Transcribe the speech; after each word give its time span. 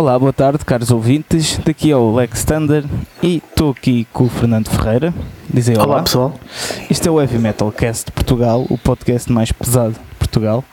Olá, 0.00 0.18
boa 0.18 0.32
tarde, 0.32 0.64
caros 0.64 0.90
ouvintes. 0.90 1.60
Daqui 1.62 1.90
é 1.90 1.94
o 1.94 2.14
Lex 2.14 2.42
Thunder 2.42 2.86
e 3.22 3.36
estou 3.36 3.70
aqui 3.72 4.08
com 4.14 4.24
o 4.24 4.28
Fernando 4.30 4.70
Ferreira. 4.70 5.12
Dizem 5.52 5.76
olá. 5.76 5.84
Olá, 5.84 6.02
pessoal. 6.02 6.40
Isto 6.88 7.06
é 7.06 7.10
o 7.10 7.20
Heavy 7.20 7.36
Metal 7.38 7.70
Cast 7.70 8.06
de 8.06 8.12
Portugal, 8.12 8.64
o 8.70 8.78
podcast 8.78 9.30
mais 9.30 9.52
pesado 9.52 9.92
de 9.92 10.16
Portugal. 10.18 10.64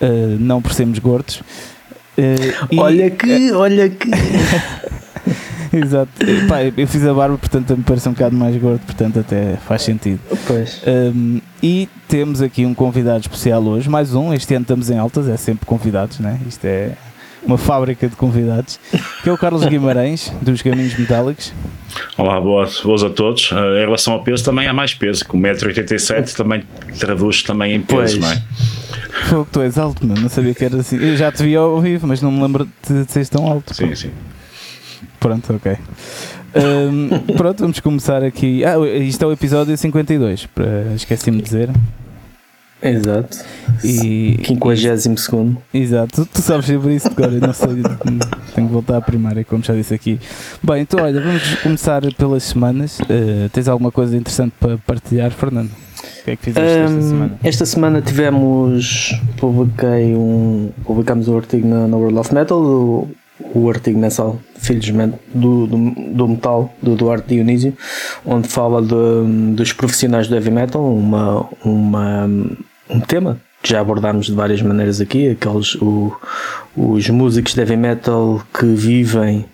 Uh, 0.00 0.38
não 0.38 0.62
por 0.62 0.72
sermos 0.74 1.00
gordos. 1.00 1.40
Uh, 2.16 2.70
e- 2.70 2.78
Olha 2.78 3.10
que, 3.10 3.50
olha 3.50 3.88
que. 3.90 4.08
Exato. 5.76 6.12
Pá, 6.48 6.62
eu 6.62 6.86
fiz 6.86 7.04
a 7.04 7.12
barba, 7.12 7.36
portanto 7.36 7.76
me 7.76 7.82
parece 7.82 8.08
um 8.08 8.12
bocado 8.12 8.36
mais 8.36 8.56
gordo, 8.56 8.78
portanto 8.86 9.18
até 9.18 9.56
faz 9.66 9.82
sentido. 9.82 10.20
Pois. 10.46 10.82
Um, 10.86 11.40
e 11.60 11.88
temos 12.06 12.40
aqui 12.40 12.64
um 12.64 12.74
convidado 12.74 13.18
especial 13.22 13.60
hoje, 13.64 13.90
mais 13.90 14.14
um. 14.14 14.32
Este 14.32 14.54
ano 14.54 14.62
estamos 14.62 14.88
em 14.88 14.98
altas, 14.98 15.28
é 15.28 15.36
sempre 15.36 15.66
convidados, 15.66 16.20
né? 16.20 16.38
Isto 16.46 16.64
é 16.64 16.92
uma 17.46 17.56
fábrica 17.56 18.08
de 18.08 18.16
convidados, 18.16 18.78
que 19.22 19.28
é 19.28 19.32
o 19.32 19.38
Carlos 19.38 19.64
Guimarães, 19.64 20.32
dos 20.42 20.62
Caminhos 20.62 20.98
Metálicos. 20.98 21.52
Olá, 22.18 22.40
boas, 22.40 22.80
boas 22.80 23.02
a 23.04 23.10
todos. 23.10 23.50
Uh, 23.52 23.56
em 23.76 23.80
relação 23.84 24.14
ao 24.14 24.22
peso, 24.22 24.44
também 24.44 24.66
há 24.66 24.72
mais 24.72 24.92
peso, 24.94 25.24
que 25.24 25.34
o 25.36 25.38
1,87m 25.38 26.34
também 26.34 26.62
traduz 26.98 27.42
também 27.42 27.74
em 27.74 27.80
peso, 27.80 27.96
Pois. 27.96 28.16
não 28.18 28.30
é? 28.32 28.42
Fogo, 29.28 29.48
tu 29.50 29.60
és 29.60 29.78
alto, 29.78 30.06
mano. 30.06 30.20
Não 30.20 30.28
sabia 30.28 30.54
que 30.54 30.64
era 30.64 30.76
assim. 30.76 30.96
Eu 30.96 31.16
já 31.16 31.30
te 31.32 31.42
vi 31.42 31.54
ao 31.56 31.80
vivo, 31.80 32.06
mas 32.06 32.20
não 32.20 32.30
me 32.30 32.42
lembro 32.42 32.68
de, 32.86 33.04
de 33.04 33.12
seres 33.12 33.28
tão 33.28 33.46
alto. 33.46 33.72
Sim, 33.74 33.94
sim. 33.94 34.10
Pronto, 35.18 35.54
ok. 35.54 35.76
Um, 36.54 37.34
pronto, 37.34 37.60
vamos 37.60 37.80
começar 37.80 38.22
aqui. 38.22 38.64
Ah, 38.64 38.74
isto 39.00 39.22
é 39.22 39.26
o 39.26 39.32
episódio 39.32 39.76
52, 39.76 40.46
para- 40.46 40.92
esqueci-me 40.94 41.38
de 41.38 41.44
dizer. 41.44 41.70
Exato. 42.82 43.38
E, 43.82 44.38
52 44.44 45.06
Exato, 45.72 46.24
tu, 46.24 46.26
tu 46.26 46.42
sabes 46.42 46.66
sobre 46.66 46.94
isso 46.94 47.08
agora, 47.08 47.32
não 47.32 47.52
sei, 47.52 47.82
tenho 48.54 48.68
que 48.68 48.72
voltar 48.72 48.98
à 48.98 49.00
primária, 49.00 49.44
como 49.44 49.62
já 49.62 49.74
disse 49.74 49.94
aqui. 49.94 50.20
Bem, 50.62 50.82
então 50.82 51.02
olha, 51.02 51.20
vamos 51.20 51.54
começar 51.56 52.02
pelas 52.14 52.42
semanas. 52.42 52.98
Uh, 53.00 53.48
tens 53.52 53.68
alguma 53.68 53.90
coisa 53.90 54.16
interessante 54.16 54.54
para 54.60 54.78
partilhar, 54.78 55.30
Fernando? 55.30 55.70
O 55.70 56.24
que 56.24 56.30
é 56.32 56.36
que 56.36 56.42
fizeste 56.44 56.78
esta 56.78 57.02
semana? 57.02 57.38
Esta 57.42 57.66
semana 57.66 58.02
tivemos. 58.02 59.20
Publiquei 59.36 60.14
um. 60.14 60.70
Publicámos 60.84 61.28
um 61.28 61.36
artigo 61.36 61.66
na, 61.66 61.86
na 61.86 61.96
World 61.96 62.18
of 62.18 62.34
Metal, 62.34 62.58
o, 62.58 63.08
o 63.38 63.68
artigo 63.68 63.98
mensal 63.98 64.38
Men- 64.92 65.12
do, 65.34 65.66
do, 65.66 65.76
do 66.14 66.28
Metal, 66.28 66.74
do 66.82 66.96
Duarte 66.96 67.28
Dionísio, 67.34 67.76
onde 68.24 68.48
fala 68.48 68.80
de- 68.82 69.54
dos 69.54 69.72
profissionais 69.72 70.26
do 70.28 70.34
heavy 70.34 70.50
metal, 70.50 70.82
uma, 70.84 71.46
uma, 71.64 72.24
um 72.90 73.00
tema 73.00 73.38
que 73.62 73.70
já 73.70 73.80
abordámos 73.80 74.26
de 74.26 74.32
várias 74.32 74.60
maneiras 74.62 75.00
aqui, 75.00 75.28
aqueles 75.30 75.74
o- 75.76 76.14
os 76.76 77.08
músicos 77.10 77.54
de 77.54 77.60
heavy 77.60 77.76
metal 77.76 78.42
que 78.58 78.66
vivem 78.66 79.44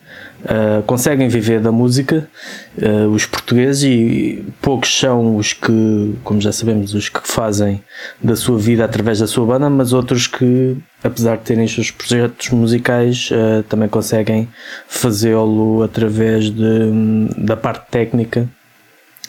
Uh, 0.42 0.82
conseguem 0.82 1.28
viver 1.28 1.60
da 1.60 1.70
música, 1.70 2.28
uh, 2.76 3.06
os 3.10 3.24
portugueses, 3.24 3.84
e 3.84 4.44
poucos 4.60 4.92
são 4.98 5.36
os 5.36 5.52
que, 5.52 6.14
como 6.24 6.40
já 6.40 6.50
sabemos, 6.50 6.94
os 6.94 7.08
que 7.08 7.20
fazem 7.22 7.80
da 8.20 8.34
sua 8.34 8.58
vida 8.58 8.84
através 8.84 9.20
da 9.20 9.28
sua 9.28 9.46
banda, 9.46 9.70
mas 9.70 9.92
outros 9.92 10.26
que, 10.26 10.76
apesar 11.04 11.36
de 11.36 11.44
terem 11.44 11.64
os 11.64 11.72
seus 11.72 11.92
projetos 11.92 12.50
musicais, 12.50 13.30
uh, 13.30 13.62
também 13.64 13.88
conseguem 13.88 14.48
fazê-lo 14.88 15.80
através 15.84 16.50
de, 16.50 16.90
da 17.38 17.56
parte 17.56 17.88
técnica 17.88 18.48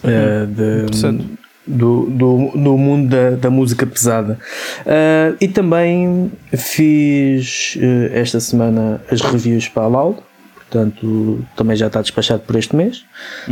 uh, 0.04 0.48
de- 0.48 1.44
do, 1.66 2.08
do, 2.10 2.52
do 2.56 2.78
mundo 2.78 3.10
da, 3.10 3.30
da 3.32 3.50
música 3.50 3.86
pesada. 3.86 4.38
Uh, 4.80 5.38
e 5.40 5.48
também 5.48 6.32
fiz 6.58 7.78
uh, 7.78 8.14
esta 8.14 8.40
semana 8.40 9.00
as 9.12 9.22
reviews 9.22 9.68
para 9.68 9.84
a 9.84 9.88
Loud, 9.88 10.18
portanto 10.74 11.46
também 11.56 11.78
já 11.78 11.88
está 11.88 12.02
despachado 12.02 12.42
por 12.42 12.56
este 12.56 12.76
mês, 12.76 13.06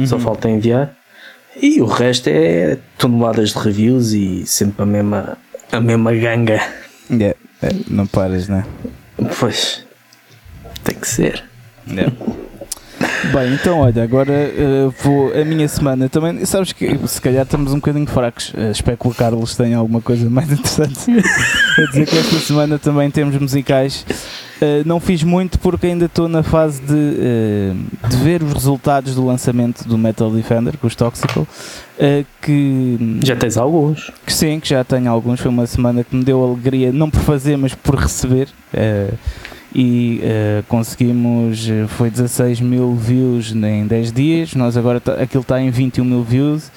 só 0.08 0.18
falta 0.18 0.50
enviar. 0.50 0.96
E 1.62 1.82
o 1.82 1.86
resto 1.86 2.28
é 2.30 2.78
toneladas 2.98 3.52
de 3.52 3.59
reviews 3.59 4.14
e 4.14 4.46
sempre 4.48 4.82
a 4.82 4.86
mesma, 4.86 5.38
a 5.72 5.80
mesma 5.80 6.14
ganga. 6.14 6.62
Yeah, 7.09 7.38
é, 7.62 7.70
não 7.88 8.08
paras, 8.08 8.48
né? 8.48 8.66
Pois 9.40 9.86
tem 10.84 10.96
que 10.96 11.08
ser. 11.08 11.44
Yeah. 11.88 12.12
Bem, 13.32 13.54
então 13.54 13.80
olha, 13.80 14.04
agora 14.04 14.32
uh, 14.32 14.94
vou 15.04 15.32
a 15.40 15.46
minha 15.46 15.68
semana 15.68 16.09
também. 16.09 16.44
Sabes 16.46 16.72
que 16.74 16.98
se 17.08 17.22
calhar 17.22 17.44
estamos 17.44 17.72
um 17.72 17.76
bocadinho 17.76 18.08
fracos. 18.08 18.50
Uh, 18.54 18.72
espero 18.72 18.98
que 18.98 19.08
o 19.08 19.14
Carlos 19.14 19.56
tenha 19.56 19.78
alguma 19.78 20.02
coisa 20.02 20.28
mais 20.30 20.52
interessante 20.52 21.00
a 21.78 21.82
dizer 21.92 22.08
que 22.08 22.18
esta 22.18 22.40
semana 22.40 22.80
também 22.80 23.12
temos 23.12 23.38
musicais. 23.38 24.06
Uh, 24.62 24.86
não 24.86 25.00
fiz 25.00 25.24
muito 25.24 25.58
porque 25.59 25.88
ainda 25.88 26.06
estou 26.06 26.28
na 26.28 26.44
fase 26.44 26.82
de, 26.82 26.94
uh, 26.94 28.09
de 28.09 28.18
ver 28.18 28.42
os 28.44 28.54
resultados 28.54 29.14
do 29.16 29.26
lançamento 29.26 29.88
do 29.88 29.98
Metal 29.98 30.30
Defender 30.32 30.78
com 30.78 30.88
os 30.88 30.96
Toxical. 30.96 31.44
uh, 31.44 32.26
que 32.42 33.20
Já 33.24 33.36
tens 33.36 33.56
alguns. 33.58 34.12
que 34.26 34.34
sim, 34.34 34.59
que 34.59 34.68
já 34.70 34.84
tenho 34.84 35.09
alguns. 35.12 35.40
Foi 35.40 35.50
uma 35.50 35.66
semana 35.68 36.03
que 36.03 36.16
me 36.16 36.24
deu 36.24 36.44
alegria, 36.44 36.92
não 36.92 37.09
por 37.09 37.22
fazer, 37.22 37.56
mas 37.58 37.74
por 37.76 37.96
receber. 37.96 38.48
eh, 38.74 39.09
e 39.74 40.20
eh, 40.22 40.64
conseguimos, 40.68 41.70
eh, 41.70 41.86
foi 41.88 42.09
16 42.09 42.59
mil 42.59 42.94
views 42.94 43.54
em 43.54 43.88
10 43.88 44.12
dias. 44.12 44.56
Nós 44.56 44.76
agora, 44.76 45.00
tá, 45.00 45.14
aquilo 45.14 45.42
está 45.42 45.62
em 45.62 45.70
21 45.70 46.04
mil 46.04 46.24
views. 46.24 46.72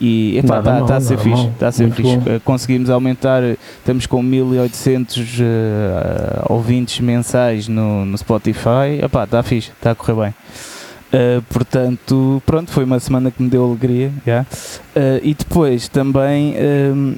E 0.00 0.36
está 0.36 0.60
mal, 0.60 0.86
tá 0.86 0.96
a 0.96 1.00
ser 1.00 1.16
fixe. 1.18 1.30
mal. 1.30 1.52
Tá 1.58 1.68
a 1.68 1.72
ser 1.72 1.90
fixe. 1.92 2.16
bom. 2.16 2.30
Eh, 2.30 2.40
conseguimos 2.44 2.90
aumentar, 2.90 3.42
estamos 3.78 4.06
com 4.06 4.22
1800 4.22 5.38
eh, 5.40 6.42
ouvintes 6.48 7.00
mensais 7.00 7.68
no, 7.68 8.04
no 8.04 8.18
Spotify. 8.18 9.00
Está 9.02 9.42
fixe, 9.42 9.70
está 9.70 9.92
a 9.92 9.94
correr 9.94 10.14
bem. 10.14 10.34
Uh, 11.14 11.40
portanto, 11.42 12.42
pronto, 12.44 12.72
foi 12.72 12.82
uma 12.82 12.98
semana 12.98 13.30
que 13.30 13.40
me 13.40 13.48
deu 13.48 13.64
alegria. 13.64 14.10
já. 14.26 14.42
Uh, 14.42 15.20
e 15.22 15.32
depois 15.32 15.86
também, 15.86 16.56
um, 16.92 17.14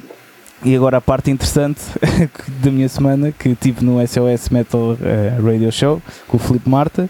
e 0.63 0.75
agora 0.75 0.97
a 0.97 1.01
parte 1.01 1.29
interessante 1.31 1.81
da 2.63 2.71
minha 2.71 2.89
semana, 2.89 3.31
que 3.31 3.53
tive 3.55 3.83
no 3.85 3.99
SOS 4.05 4.49
Metal 4.49 4.81
uh, 4.93 4.97
Radio 5.45 5.71
Show 5.71 6.01
com 6.27 6.37
o 6.37 6.39
Filipe 6.39 6.69
Marta, 6.69 7.09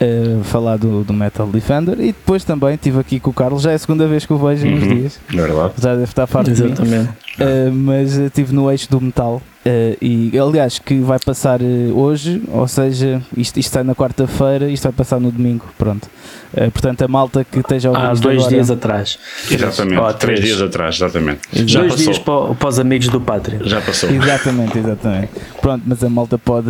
uh, 0.00 0.44
falar 0.44 0.76
do, 0.78 1.04
do 1.04 1.12
Metal 1.12 1.46
Defender. 1.46 1.98
E 2.00 2.06
depois 2.06 2.44
também 2.44 2.74
estive 2.74 2.98
aqui 2.98 3.20
com 3.20 3.30
o 3.30 3.32
Carlos, 3.32 3.62
já 3.62 3.72
é 3.72 3.74
a 3.74 3.78
segunda 3.78 4.06
vez 4.08 4.26
que 4.26 4.32
o 4.32 4.38
vejo 4.38 4.66
nos 4.66 4.82
Uhum. 4.82 4.94
dias, 4.96 5.20
É 5.32 5.36
verdade. 5.36 5.74
já 5.78 5.90
deve 5.92 6.04
estar 6.04 6.26
farto 6.26 6.50
de 6.50 6.62
mim. 6.62 6.72
Exatamente. 6.72 7.10
Uh, 7.40 7.72
mas 7.72 8.12
estive 8.16 8.52
no 8.52 8.70
eixo 8.70 8.90
do 8.90 9.00
metal 9.00 9.40
uh, 9.64 9.96
e 10.02 10.38
aliás 10.38 10.78
que 10.78 10.98
vai 11.00 11.18
passar 11.18 11.62
uh, 11.62 11.98
hoje, 11.98 12.42
ou 12.48 12.68
seja, 12.68 13.22
isto, 13.34 13.58
isto 13.58 13.68
está 13.68 13.82
na 13.82 13.94
quarta-feira, 13.94 14.68
isto 14.68 14.82
vai 14.82 14.92
passar 14.92 15.18
no 15.18 15.30
domingo, 15.32 15.64
pronto. 15.78 16.10
Uh, 16.52 16.70
portanto, 16.70 17.00
a 17.00 17.08
malta 17.08 17.42
que 17.42 17.60
esteja 17.60 17.88
a 17.88 17.92
ouvir 17.92 18.04
Há 18.04 18.12
dois 18.14 18.36
agora- 18.38 18.50
dias 18.54 18.70
atrás. 18.70 19.18
Exatamente. 19.50 19.98
Ó, 19.98 20.12
Três 20.12 20.40
três. 20.40 20.40
dias 20.56 20.60
atrás, 20.60 20.96
exatamente. 20.96 21.40
Já 21.66 21.80
dois 21.80 21.92
passou. 21.92 22.04
dias 22.12 22.18
para, 22.18 22.54
para 22.54 22.68
os 22.68 22.78
amigos 22.78 23.08
do 23.08 23.18
Pátria. 23.20 23.60
Já 23.64 23.80
passou. 23.80 24.10
Exatamente, 24.10 24.78
exatamente. 24.78 25.30
Pronto, 25.62 25.82
mas 25.86 26.04
a 26.04 26.10
malta 26.10 26.36
pode. 26.36 26.68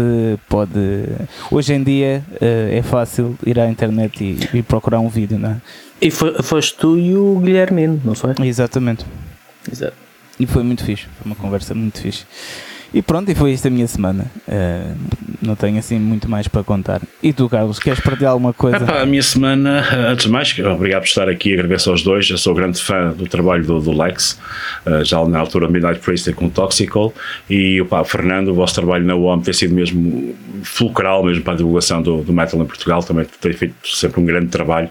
pode 0.49 0.79
hoje 1.51 1.75
em 1.75 1.83
dia 1.83 2.23
uh, 2.35 2.37
é 2.73 2.83
fácil 2.83 3.37
ir 3.45 3.59
à 3.59 3.69
internet 3.69 4.23
e, 4.23 4.59
e 4.59 4.63
procurar 4.63 5.01
um 5.01 5.09
vídeo, 5.09 5.39
não 5.41 5.51
é? 5.51 5.57
E 6.01 6.09
foi, 6.11 6.41
foste 6.41 6.77
tu 6.79 6.97
e 6.97 7.17
o 7.17 7.41
Guilhermino, 7.41 8.01
não 8.05 8.15
foi? 8.15 8.35
Exatamente. 8.45 9.05
Exato. 9.71 9.95
E 10.39 10.47
foi 10.47 10.63
muito 10.63 10.85
fixe, 10.85 11.07
foi 11.19 11.27
uma 11.27 11.37
conversa 11.37 11.75
muito 11.75 12.01
fixe. 12.01 12.25
E 12.95 13.01
pronto, 13.01 13.31
e 13.31 13.35
foi 13.35 13.53
isto 13.53 13.67
a 13.67 13.71
minha 13.71 13.87
semana. 13.87 14.31
Uh, 14.47 15.42
não 15.43 15.55
tenho 15.57 15.79
assim 15.79 15.99
muito 15.99 16.29
mais 16.31 16.47
para 16.49 16.63
contar. 16.63 17.01
E 17.23 17.33
tu, 17.33 17.49
Carlos, 17.49 17.79
queres 17.79 18.01
partilhar 18.01 18.33
alguma 18.33 18.53
coisa? 18.53 18.77
Epá, 18.79 19.03
a 19.03 19.07
minha 19.07 19.23
semana, 19.23 19.85
antes 20.09 20.27
de 20.27 20.31
mais, 20.33 20.57
obrigado 20.59 21.03
por 21.03 21.09
estar 21.09 21.29
aqui, 21.29 21.53
agradeço 21.55 21.91
aos 21.91 22.03
dois. 22.03 22.29
Eu 22.31 22.39
sou 22.39 22.55
grande 22.55 22.81
fã 22.81 23.11
do 23.13 23.27
trabalho 23.27 23.65
do, 23.65 23.81
do 23.81 23.93
Lex, 23.93 24.39
eh, 24.87 25.05
já 25.05 25.23
na 25.25 25.39
altura 25.39 25.69
Midnight 25.69 26.01
Priest 26.01 26.33
com 26.33 26.47
o 26.47 26.51
Toxical. 26.51 27.13
E 27.51 27.81
opá, 27.81 28.05
Fernando, 28.05 28.49
o 28.49 28.55
vosso 28.55 28.75
trabalho 28.75 29.05
na 29.05 29.15
UOM 29.15 29.41
tem 29.41 29.53
sido 29.53 29.75
mesmo 29.75 30.35
fulcral 30.63 31.25
mesmo 31.25 31.43
para 31.43 31.55
a 31.55 31.57
divulgação 31.57 32.01
do, 32.01 32.23
do 32.23 32.33
metal 32.33 32.61
em 32.61 32.65
Portugal. 32.67 33.03
Também 33.03 33.27
tem 33.41 33.53
feito 33.53 33.75
sempre 33.85 34.21
um 34.21 34.25
grande 34.25 34.47
trabalho 34.49 34.89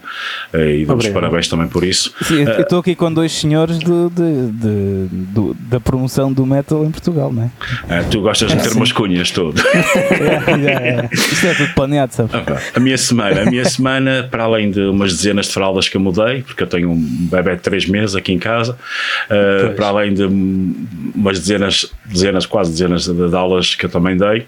eh, 0.52 0.76
e 0.76 0.84
dou-vos 0.84 1.04
Obrigado. 1.06 1.14
parabéns 1.14 1.48
também 1.48 1.68
por 1.68 1.82
isso. 1.84 2.12
Sim, 2.22 2.42
eu 2.42 2.48
eu 2.52 2.60
estou 2.62 2.78
aqui 2.80 2.94
com 2.94 3.12
dois 3.12 3.32
senhores 3.32 3.78
de, 3.78 3.86
de- 4.10 5.08
do- 5.10 5.54
da 5.58 5.80
promoção 5.80 6.32
do 6.32 6.44
metal 6.46 6.84
em 6.84 6.90
Portugal, 6.90 7.32
não 7.32 7.44
é? 7.44 7.50
Eh, 7.88 8.02
tu 8.10 8.20
gostas 8.20 8.50
de 8.50 8.56
meter 8.56 8.72
umas 8.72 8.92
cunhas 8.92 9.30
todo. 9.30 9.60
É, 10.12 10.41
é, 10.46 10.88
é. 10.88 11.08
Isto 11.12 11.46
é 11.46 11.54
tudo 11.54 11.74
planeado, 11.74 12.14
sabes? 12.14 12.34
Ah, 12.34 12.60
A 12.74 12.80
minha 12.80 12.96
semana, 12.98 13.42
a 13.42 13.46
minha 13.46 13.64
semana, 13.64 14.28
para 14.30 14.44
além 14.44 14.70
de 14.70 14.80
umas 14.80 15.12
dezenas 15.12 15.46
de 15.46 15.52
fraldas 15.52 15.88
que 15.88 15.96
eu 15.96 16.00
mudei, 16.00 16.42
porque 16.42 16.62
eu 16.62 16.66
tenho 16.66 16.90
um 16.90 17.28
bebê 17.30 17.56
de 17.56 17.62
3 17.62 17.86
meses 17.88 18.14
aqui 18.14 18.32
em 18.32 18.38
casa, 18.38 18.76
uh, 19.26 19.74
para 19.74 19.86
além 19.88 20.14
de 20.14 20.24
umas 20.24 21.38
dezenas, 21.40 21.92
dezenas, 22.06 22.46
quase 22.46 22.70
dezenas 22.70 23.04
de, 23.04 23.28
de 23.28 23.34
aulas 23.36 23.74
que 23.74 23.86
eu 23.86 23.90
também 23.90 24.16
dei, 24.16 24.46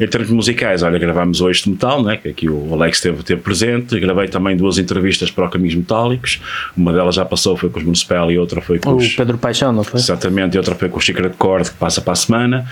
em 0.00 0.06
termos 0.06 0.30
musicais, 0.30 0.82
olha, 0.82 0.98
gravámos 0.98 1.40
hoje 1.40 1.62
de 1.62 1.70
metal, 1.70 2.02
né, 2.02 2.16
que 2.16 2.28
aqui 2.28 2.48
o 2.48 2.72
Alex 2.74 3.00
teve, 3.00 3.22
teve 3.22 3.40
presente, 3.40 3.98
gravei 4.00 4.28
também 4.28 4.56
duas 4.56 4.78
entrevistas 4.78 5.30
para 5.30 5.46
o 5.46 5.50
Caminhos 5.50 5.74
Metálicos, 5.74 6.40
uma 6.76 6.92
delas 6.92 7.14
já 7.14 7.24
passou, 7.24 7.56
foi 7.56 7.70
com 7.70 7.78
os 7.78 7.84
Municipal 7.84 8.30
e 8.30 8.38
outra 8.38 8.60
foi 8.60 8.78
com 8.78 8.90
O 8.90 8.96
os. 8.96 9.14
Pedro 9.14 9.36
Paixão, 9.36 9.72
não 9.72 9.84
foi? 9.84 10.00
Exatamente, 10.00 10.54
e 10.54 10.58
outra 10.58 10.74
foi 10.74 10.88
com 10.88 10.98
o 10.98 11.02
Secret 11.02 11.32
Chord 11.40 11.70
que 11.70 11.76
passa 11.76 12.00
para 12.00 12.12
a 12.12 12.16
semana. 12.16 12.66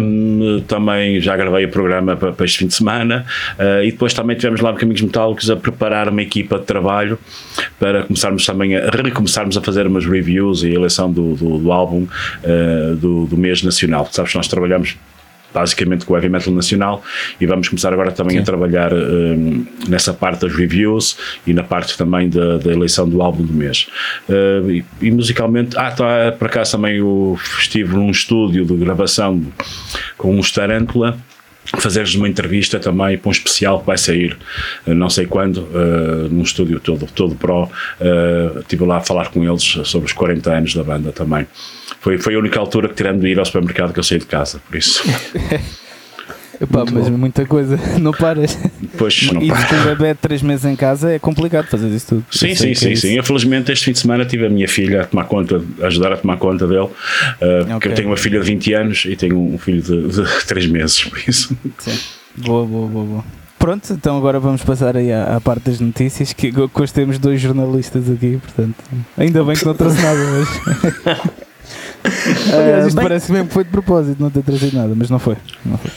Um, 0.00 0.62
também 0.66 1.20
já 1.20 1.36
gravei 1.36 1.64
o 1.64 1.68
programa 1.68 1.85
programa 1.86 2.16
para, 2.16 2.32
para 2.32 2.44
este 2.44 2.58
fim 2.58 2.66
de 2.66 2.74
semana. 2.74 3.24
Uh, 3.58 3.84
e 3.84 3.92
depois 3.92 4.12
também 4.12 4.36
tivemos 4.36 4.60
lá 4.60 4.74
Caminhos 4.74 5.02
Metálicos 5.02 5.48
a 5.48 5.56
preparar 5.56 6.08
uma 6.08 6.22
equipa 6.22 6.58
de 6.58 6.64
trabalho 6.64 7.18
para 7.78 8.02
começarmos 8.02 8.44
também 8.44 8.76
a 8.76 8.90
recomeçarmos 8.90 9.56
a 9.56 9.62
fazer 9.62 9.86
umas 9.86 10.04
reviews 10.04 10.62
e 10.62 10.68
a 10.68 10.74
eleição 10.74 11.10
do, 11.10 11.34
do, 11.34 11.58
do 11.58 11.72
álbum 11.72 12.06
uh, 12.42 12.96
do, 12.96 13.26
do 13.26 13.36
mês 13.36 13.62
nacional. 13.62 14.08
Sabes, 14.10 14.34
nós 14.34 14.48
trabalhamos 14.48 14.96
basicamente 15.54 16.04
com 16.04 16.12
o 16.12 16.16
heavy 16.16 16.28
metal 16.28 16.52
nacional 16.52 17.02
e 17.40 17.46
vamos 17.46 17.68
começar 17.68 17.90
agora 17.90 18.12
também 18.12 18.36
Sim. 18.36 18.42
a 18.42 18.44
trabalhar 18.44 18.92
um, 18.92 19.64
nessa 19.88 20.12
parte 20.12 20.42
das 20.42 20.54
reviews 20.54 21.16
e 21.46 21.54
na 21.54 21.62
parte 21.62 21.96
também 21.96 22.28
da, 22.28 22.58
da 22.58 22.70
eleição 22.70 23.08
do 23.08 23.22
álbum 23.22 23.42
do 23.42 23.54
mês 23.54 23.88
uh, 24.28 24.70
e, 24.70 24.84
e, 25.00 25.10
musicalmente 25.10 25.78
ah 25.78 25.88
está 25.88 26.32
para 26.32 26.48
cá 26.50 26.62
também 26.62 27.00
o, 27.00 27.38
estive 27.58 27.94
num 27.94 28.10
estúdio 28.10 28.66
de 28.66 28.76
gravação 28.76 29.42
com 30.18 30.34
um 30.34 30.40
Starantula 30.40 31.18
fazer-lhes 31.78 32.14
uma 32.14 32.28
entrevista 32.28 32.78
também 32.78 33.18
para 33.18 33.28
um 33.28 33.32
especial 33.32 33.80
que 33.80 33.86
vai 33.86 33.98
sair 33.98 34.36
eh, 34.86 34.94
não 34.94 35.10
sei 35.10 35.26
quando 35.26 35.58
uh, 35.58 36.28
num 36.30 36.42
estúdio 36.42 36.80
todo, 36.80 37.06
todo 37.06 37.34
pro 37.34 37.64
uh, 37.64 38.60
estive 38.60 38.84
lá 38.84 38.98
a 38.98 39.00
falar 39.00 39.30
com 39.30 39.44
eles 39.44 39.62
sobre 39.84 40.06
os 40.06 40.12
40 40.12 40.50
anos 40.50 40.74
da 40.74 40.82
banda 40.82 41.12
também. 41.12 41.46
Foi, 42.00 42.18
foi 42.18 42.34
a 42.34 42.38
única 42.38 42.58
altura 42.58 42.88
que 42.88 42.94
tirando 42.94 43.20
de 43.20 43.28
ir 43.28 43.38
ao 43.38 43.44
supermercado 43.44 43.92
que 43.92 43.98
eu 43.98 44.04
saí 44.04 44.18
de 44.18 44.26
casa 44.26 44.60
por 44.68 44.76
isso 44.76 45.02
Epá, 46.60 46.84
mas 46.90 47.08
bom. 47.08 47.18
muita 47.18 47.44
coisa, 47.44 47.78
não 48.00 48.12
paras. 48.12 48.58
Pois, 48.96 49.30
não 49.32 49.42
e 49.42 49.48
com 49.48 49.74
um 49.74 49.84
bebê 49.84 50.14
de 50.14 50.20
3 50.20 50.42
meses 50.42 50.64
em 50.64 50.76
casa 50.76 51.12
é 51.12 51.18
complicado 51.18 51.66
fazer 51.66 51.88
isso 51.88 52.06
tudo. 52.06 52.24
Sim, 52.30 52.54
sim, 52.54 52.74
sim, 52.74 52.92
é 52.92 52.96
sim. 52.96 53.18
Infelizmente, 53.18 53.72
este 53.72 53.84
fim 53.84 53.92
de 53.92 53.98
semana 53.98 54.24
tive 54.24 54.46
a 54.46 54.48
minha 54.48 54.68
filha 54.68 55.02
a 55.02 55.04
tomar 55.04 55.24
conta, 55.24 55.62
a 55.82 55.86
ajudar 55.86 56.12
a 56.12 56.16
tomar 56.16 56.36
conta 56.38 56.66
dele, 56.66 56.80
uh, 56.80 56.90
porque 57.38 57.72
okay. 57.74 57.92
eu 57.92 57.94
tenho 57.94 58.08
uma 58.08 58.16
filha 58.16 58.40
de 58.40 58.46
20 58.46 58.72
anos 58.74 59.04
e 59.04 59.16
tenho 59.16 59.38
um 59.38 59.58
filho 59.58 59.82
de, 59.82 60.08
de 60.08 60.24
3 60.46 60.66
meses, 60.66 61.04
por 61.04 61.18
isso. 61.28 61.56
Sim. 61.78 61.98
Boa, 62.36 62.64
boa, 62.66 62.88
boa, 62.88 63.04
boa. 63.04 63.24
Pronto, 63.58 63.90
então 63.92 64.16
agora 64.16 64.38
vamos 64.38 64.62
passar 64.62 64.96
aí 64.96 65.10
à, 65.10 65.36
à 65.36 65.40
parte 65.40 65.70
das 65.70 65.80
notícias, 65.80 66.32
que 66.32 66.52
hoje 66.74 66.92
temos 66.92 67.18
dois 67.18 67.40
jornalistas 67.40 68.10
aqui, 68.10 68.38
portanto, 68.38 68.76
ainda 69.16 69.42
bem 69.42 69.56
que 69.56 69.64
não 69.64 69.74
trouxe 69.74 70.00
nada, 70.00 70.20
mas. 70.30 71.46
Aliás, 72.52 72.86
isto 72.86 72.98
uh, 72.98 73.02
parece 73.02 73.32
mesmo 73.32 73.48
que 73.48 73.54
foi 73.54 73.64
de 73.64 73.70
propósito 73.70 74.22
não 74.22 74.30
ter 74.30 74.42
trazido 74.42 74.76
nada, 74.76 74.94
mas 74.94 75.10
não 75.10 75.18
foi. 75.18 75.36
Não 75.64 75.76
foi. 75.78 75.90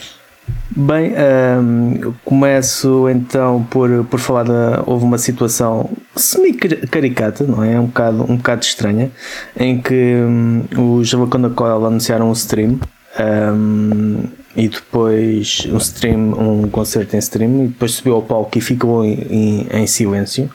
Bem, 0.76 1.12
um, 1.60 2.12
começo 2.24 3.08
então 3.08 3.66
por, 3.70 4.04
por 4.04 4.20
falar 4.20 4.44
da. 4.44 4.82
Houve 4.86 5.04
uma 5.04 5.18
situação 5.18 5.90
semi-caricata, 6.14 7.44
não 7.44 7.62
é? 7.62 7.78
Um 7.78 7.86
bocado, 7.86 8.22
um 8.30 8.36
bocado 8.36 8.64
estranha, 8.64 9.10
em 9.56 9.80
que 9.80 10.14
um, 10.14 10.96
os 10.96 11.08
Jalacona 11.08 11.50
Coil 11.50 11.84
anunciaram 11.84 12.30
um 12.30 12.32
stream 12.32 12.78
um, 13.18 14.24
e 14.56 14.68
depois 14.68 15.66
um 15.70 15.76
stream, 15.78 16.32
um 16.32 16.68
concerto 16.68 17.16
em 17.16 17.18
stream, 17.18 17.64
e 17.64 17.68
depois 17.68 17.92
subiu 17.92 18.14
ao 18.16 18.22
palco 18.22 18.58
e 18.58 18.60
ficou 18.60 19.04
em, 19.04 19.14
em, 19.30 19.66
em 19.72 19.86
silêncio. 19.86 20.50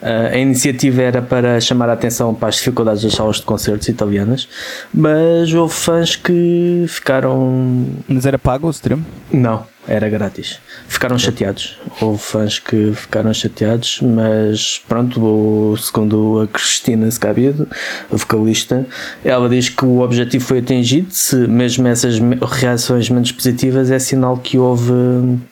Uh, 0.00 0.34
a 0.34 0.38
iniciativa 0.38 1.02
era 1.02 1.22
para 1.22 1.60
chamar 1.60 1.88
a 1.88 1.94
atenção 1.94 2.34
para 2.34 2.48
as 2.48 2.56
dificuldades 2.56 3.02
das 3.02 3.14
salas 3.14 3.36
de 3.36 3.42
concertos 3.42 3.88
italianas, 3.88 4.48
mas 4.92 5.52
houve 5.52 5.74
fãs 5.74 6.16
que 6.16 6.84
ficaram. 6.88 7.86
Mas 8.08 8.26
era 8.26 8.38
pago 8.38 8.66
o 8.66 8.70
stream? 8.70 9.04
Não, 9.32 9.66
era 9.90 10.08
grátis. 10.08 10.60
Ficaram 10.86 11.18
chateados. 11.18 11.76
Houve 12.00 12.18
fãs 12.18 12.58
que 12.60 12.92
ficaram 12.94 13.34
chateados, 13.34 14.00
mas 14.00 14.80
pronto, 14.88 15.76
segundo 15.78 16.40
a 16.40 16.46
Cristina 16.46 17.10
Scabido, 17.10 17.66
a 18.10 18.16
vocalista, 18.16 18.86
ela 19.24 19.48
diz 19.48 19.68
que 19.68 19.84
o 19.84 20.00
objetivo 20.00 20.44
foi 20.44 20.60
atingido, 20.60 21.08
se 21.10 21.36
mesmo 21.48 21.88
essas 21.88 22.20
reações 22.40 23.10
menos 23.10 23.32
positivas 23.32 23.90
é 23.90 23.98
sinal 23.98 24.36
que 24.36 24.56
houve 24.56 24.92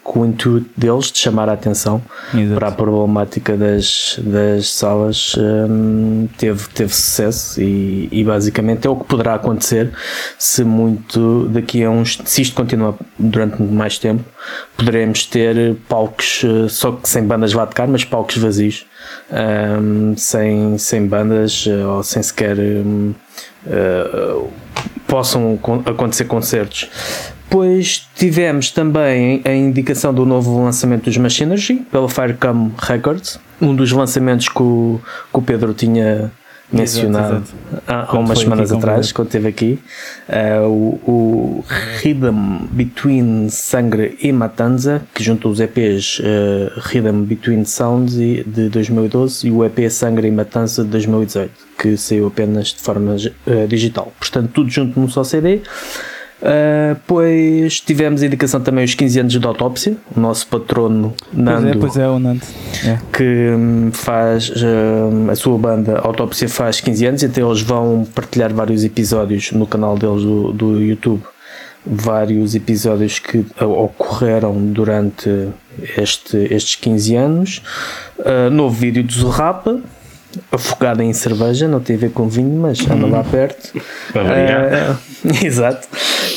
com 0.04 0.20
o 0.20 0.26
intuito 0.26 0.70
deles 0.76 1.10
de 1.10 1.18
chamar 1.18 1.48
a 1.48 1.54
atenção 1.54 2.00
Exato. 2.32 2.54
para 2.54 2.68
a 2.68 2.72
problemática 2.72 3.56
das, 3.56 4.20
das 4.22 4.70
salas 4.70 5.34
um, 5.36 6.28
teve, 6.38 6.68
teve 6.68 6.94
sucesso 6.94 7.60
e, 7.60 8.08
e 8.12 8.24
basicamente 8.24 8.86
é 8.86 8.90
o 8.90 8.96
que 8.96 9.04
poderá 9.04 9.34
acontecer 9.34 9.90
se 10.38 10.62
muito 10.62 11.48
daqui 11.48 11.82
a 11.82 11.90
uns 11.90 12.18
se 12.24 12.42
isto 12.42 12.54
continuar 12.54 12.94
durante 13.18 13.60
mais 13.62 13.98
tempo 13.98 14.27
poderemos 14.76 15.24
ter 15.26 15.76
palcos, 15.88 16.42
eh, 16.44 16.68
só 16.68 16.92
que 16.92 17.08
sem 17.08 17.24
bandas 17.24 17.52
lá 17.52 17.66
tocar, 17.66 17.86
mas 17.88 18.04
palcos 18.04 18.36
vazios, 18.36 18.86
um, 19.30 20.16
sem, 20.16 20.78
sem 20.78 21.06
bandas 21.06 21.64
eh, 21.66 21.84
ou 21.84 22.02
sem 22.02 22.22
sequer 22.22 22.58
um, 22.58 23.10
uh, 23.10 23.14
eh, 23.66 24.44
possam 25.06 25.58
acontecer 25.86 26.24
concertos. 26.24 26.88
Depois 27.48 28.06
tivemos 28.14 28.70
também 28.70 29.40
a 29.44 29.52
indicação 29.52 30.12
do 30.12 30.26
novo 30.26 30.62
lançamento 30.62 31.04
dos 31.04 31.16
Machinery 31.16 31.86
pela 31.90 32.08
Firecam 32.08 32.72
Records, 32.78 33.40
um 33.60 33.74
dos 33.74 33.90
lançamentos 33.90 34.48
que 34.48 34.62
o, 34.62 35.00
que 35.32 35.38
o 35.38 35.42
Pedro 35.42 35.72
tinha 35.72 36.30
mencionado 36.70 37.36
exato, 37.36 37.54
exato. 37.72 37.82
há, 37.86 38.16
há 38.16 38.18
umas 38.18 38.38
semanas 38.38 38.72
atrás, 38.72 39.12
quando 39.12 39.28
esteve 39.28 39.48
aqui, 39.48 39.78
uh, 40.28 40.66
o, 40.66 41.00
o 41.06 41.64
Rhythm 42.02 42.66
Between 42.70 43.48
Sangre 43.48 44.18
e 44.20 44.32
Matanza, 44.32 45.02
que 45.14 45.22
juntou 45.22 45.50
os 45.50 45.60
EPs 45.60 46.18
uh, 46.18 46.22
eh, 46.24 46.72
Rhythm 46.76 47.22
Between 47.22 47.64
Sounds 47.64 48.14
de 48.14 48.68
2012 48.68 49.48
e 49.48 49.50
o 49.50 49.64
EP 49.64 49.90
Sangre 49.90 50.28
e 50.28 50.30
Matanza 50.30 50.84
de 50.84 50.90
2018, 50.90 51.52
que 51.78 51.96
saiu 51.96 52.26
apenas 52.26 52.68
de 52.68 52.80
forma 52.80 53.14
uh, 53.14 53.66
digital. 53.66 54.12
Portanto, 54.18 54.50
tudo 54.52 54.70
junto 54.70 54.98
num 55.00 55.08
só 55.08 55.24
CD. 55.24 55.62
Uh, 56.40 56.96
pois 57.04 57.80
tivemos 57.80 58.22
a 58.22 58.26
indicação 58.26 58.60
também 58.60 58.84
os 58.84 58.94
15 58.94 59.20
anos 59.20 59.32
de 59.32 59.44
autópsia, 59.44 59.96
o 60.16 60.20
nosso 60.20 60.46
patrono 60.46 61.12
Nando, 61.32 61.62
pois 61.62 61.74
é, 61.74 61.78
pois 61.78 61.96
é 61.96 62.08
o 62.08 62.18
Nando. 62.20 62.42
É. 62.86 62.98
que 63.12 63.50
um, 63.56 63.90
faz 63.92 64.48
uh, 64.50 65.30
a 65.30 65.34
sua 65.34 65.58
banda 65.58 65.98
Autópsia 65.98 66.48
faz 66.48 66.80
15 66.80 67.06
anos, 67.06 67.22
então 67.24 67.48
eles 67.48 67.62
vão 67.62 68.06
partilhar 68.14 68.54
vários 68.54 68.84
episódios 68.84 69.50
no 69.50 69.66
canal 69.66 69.98
deles 69.98 70.22
do, 70.22 70.52
do 70.52 70.80
YouTube, 70.80 71.22
vários 71.84 72.54
episódios 72.54 73.18
que 73.18 73.44
ocorreram 73.60 74.54
durante 74.72 75.48
este, 75.96 76.36
estes 76.54 76.76
15 76.76 77.16
anos. 77.16 77.62
Uh, 78.18 78.48
novo 78.48 78.76
vídeo 78.76 79.02
do 79.02 79.12
Zurrapa, 79.12 79.80
afogada 80.52 81.02
em 81.02 81.12
cerveja, 81.12 81.66
não 81.66 81.80
tem 81.80 81.96
a 81.96 81.98
ver 81.98 82.10
com 82.12 82.28
vinho, 82.28 82.60
mas 82.60 82.88
anda 82.88 83.06
lá 83.08 83.24
perto. 83.24 83.76
Uh, 83.76 84.96
exato. 85.44 85.88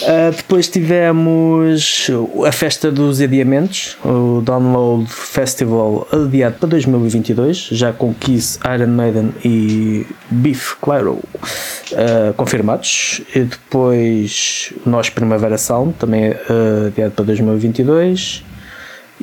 Uh, 0.01 0.35
depois 0.35 0.67
tivemos 0.67 2.09
a 2.45 2.51
festa 2.51 2.91
dos 2.91 3.21
adiamentos, 3.21 3.97
o 4.03 4.41
Download 4.41 5.07
Festival 5.07 6.07
adiado 6.11 6.55
para 6.59 6.69
2022, 6.69 7.69
já 7.71 7.93
com 7.93 8.13
Kiss, 8.13 8.59
Iron 8.73 8.87
Maiden 8.87 9.33
e 9.45 10.07
Beef 10.29 10.75
Claro 10.81 11.13
uh, 11.13 12.33
confirmados. 12.35 13.21
E 13.35 13.41
depois 13.41 14.73
Nós 14.85 15.09
Primavera 15.09 15.57
Sound, 15.57 15.93
também 15.93 16.31
uh, 16.31 16.87
adiado 16.87 17.11
para 17.11 17.25
2022. 17.25 18.43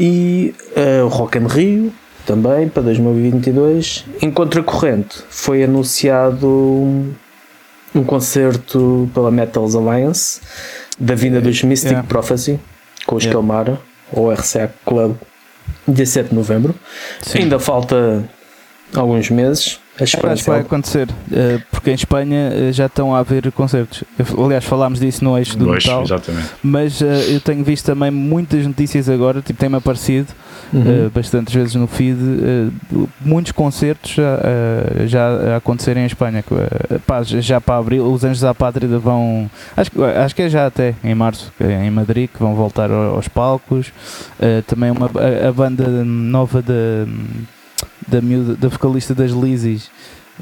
E 0.01 0.55
o 1.05 1.09
Rock 1.09 1.39
in 1.39 1.47
Rio, 1.49 1.93
também 2.25 2.69
para 2.69 2.85
2022. 2.85 4.05
Em 4.23 4.31
contracorrente, 4.31 5.25
foi 5.29 5.65
anunciado 5.65 7.13
um 7.95 8.05
concerto 8.05 9.11
pela 9.15 9.31
Metals 9.31 9.75
Alliance 9.75 10.41
da 10.99 11.15
vinda 11.15 11.41
dos 11.41 11.63
Mystic 11.63 11.91
yeah. 11.91 12.09
Prophecy 12.09 12.59
com 13.07 13.17
os 13.17 13.25
yeah. 13.25 13.39
Kelmara, 13.39 13.81
ou 14.13 14.33
RCA 14.33 14.73
Club, 14.85 15.17
17 15.87 16.31
de 16.31 16.35
novembro. 16.35 16.75
Sim. 17.23 17.41
Ainda 17.41 17.59
falta 17.59 18.29
alguns 18.95 19.31
meses. 19.31 19.81
A 20.01 20.05
esperança 20.05 20.51
vai 20.51 20.61
acontecer, 20.61 21.09
eh, 21.33 21.61
porque 21.71 21.91
em 21.91 21.95
Espanha 21.95 22.53
eh, 22.53 22.73
já 22.73 22.87
estão 22.87 23.15
a 23.15 23.19
haver 23.19 23.51
concertos. 23.51 24.05
Aliás, 24.39 24.65
falámos 24.65 25.01
disso 25.01 25.25
no 25.25 25.37
eixo 25.37 25.59
do 25.59 25.67
no 25.67 25.73
metal, 25.73 26.03
exatamente. 26.03 26.49
mas 26.63 27.03
eh, 27.03 27.35
eu 27.35 27.41
tenho 27.41 27.65
visto 27.65 27.87
também 27.87 28.11
muitas 28.11 28.65
notícias 28.65 29.09
agora, 29.09 29.43
tipo, 29.43 29.59
tem-me 29.59 29.77
aparecido 29.77 30.29
uhum. 30.73 31.07
uh, 31.07 31.11
bastantes 31.11 31.53
vezes 31.53 31.75
no 31.75 31.89
feed, 31.89 32.19
muitos 33.21 33.53
concertos 33.53 34.13
já, 34.13 35.07
já 35.07 35.57
acontecerem 35.57 36.05
em 36.05 36.07
Espanha. 36.07 36.45
Pá, 37.07 37.23
já 37.23 37.61
para 37.61 37.79
abril, 37.79 38.05
os 38.13 38.23
Anjos 38.23 38.41
da 38.41 38.55
Pátria 38.55 38.89
vão. 38.99 39.51
Acho, 39.77 39.91
acho 40.05 40.35
que 40.35 40.43
é 40.43 40.49
já 40.49 40.67
até 40.67 40.95
em 41.03 41.15
março, 41.15 41.53
é 41.59 41.87
em 41.87 41.91
Madrid, 41.91 42.31
que 42.33 42.39
vão 42.39 42.55
voltar 42.55 42.91
aos 42.91 43.27
palcos. 43.29 43.93
também 44.67 44.91
uma, 44.91 45.07
a, 45.07 45.49
a, 45.49 45.53
banda 45.53 45.89
nova 46.05 46.63
da, 46.63 47.07
da, 48.09 48.21
da 48.59 48.69
vocalista 48.69 49.15
das 49.15 49.31
Lizzies 49.31 49.91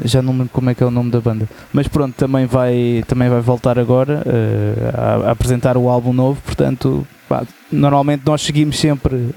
já 0.05 0.21
não 0.21 0.33
lembro 0.33 0.51
como 0.53 0.69
é 0.71 0.75
que 0.75 0.83
é 0.83 0.87
o 0.87 0.91
nome 0.91 1.11
da 1.11 1.21
banda, 1.21 1.49
mas 1.73 1.89
pronto, 1.89 2.15
também 2.15 2.47
vai, 2.47 3.03
também 3.07 3.29
vai 3.29 3.41
voltar 3.41 3.79
agora 3.79 4.23
uh, 4.27 5.25
a, 5.25 5.29
a, 5.29 5.31
apresentar 5.31 5.77
o 5.77 5.89
álbum 5.89 6.13
novo, 6.13 6.41
portanto 6.43 7.07
pá, 7.29 7.45
normalmente 7.71 8.23
nós 8.27 8.43
seguimos 8.43 8.79
sempre 8.79 9.15
uh, 9.15 9.33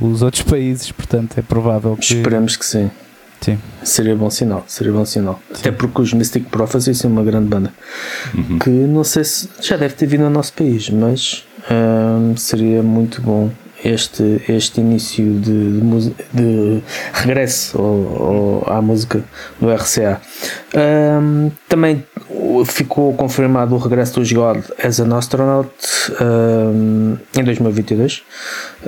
os 0.00 0.22
outros 0.22 0.42
países, 0.50 0.90
portanto 0.90 1.38
é 1.38 1.42
provável 1.42 1.96
que. 1.96 2.14
Esperamos 2.14 2.56
que 2.56 2.64
sim. 2.64 2.90
Sim. 3.40 3.56
Seria 3.84 4.16
bom 4.16 4.28
sinal, 4.30 4.64
seria 4.66 4.92
bom 4.92 5.04
sinal. 5.04 5.40
Sim. 5.52 5.60
Até 5.60 5.70
porque 5.70 6.02
os 6.02 6.12
Mystic 6.12 6.46
Prophecy 6.46 6.92
são 6.92 7.08
uma 7.08 7.22
grande 7.22 7.46
banda. 7.46 7.72
Uhum. 8.34 8.58
Que 8.58 8.68
não 8.68 9.04
sei 9.04 9.22
se 9.22 9.48
já 9.60 9.76
deve 9.76 9.94
ter 9.94 10.06
vindo 10.06 10.24
ao 10.24 10.30
nosso 10.30 10.52
país, 10.54 10.90
mas 10.90 11.44
um, 11.70 12.36
seria 12.36 12.82
muito 12.82 13.22
bom 13.22 13.48
este, 13.84 14.42
este 14.48 14.80
início 14.80 15.24
de, 15.40 15.80
de, 15.80 16.12
de 16.32 16.82
regresso 17.12 17.78
ao, 17.78 18.64
ao, 18.66 18.78
à 18.78 18.82
música 18.82 19.22
do 19.60 19.72
RCA. 19.72 20.20
Um, 20.74 21.50
também 21.68 22.04
ficou 22.66 23.14
confirmado 23.14 23.74
o 23.74 23.78
regresso 23.78 24.20
dos 24.20 24.30
God 24.32 24.64
as 24.82 25.00
an 25.00 25.16
Astronaut 25.16 25.70
um, 26.20 27.16
em 27.36 27.44
2022. 27.44 28.22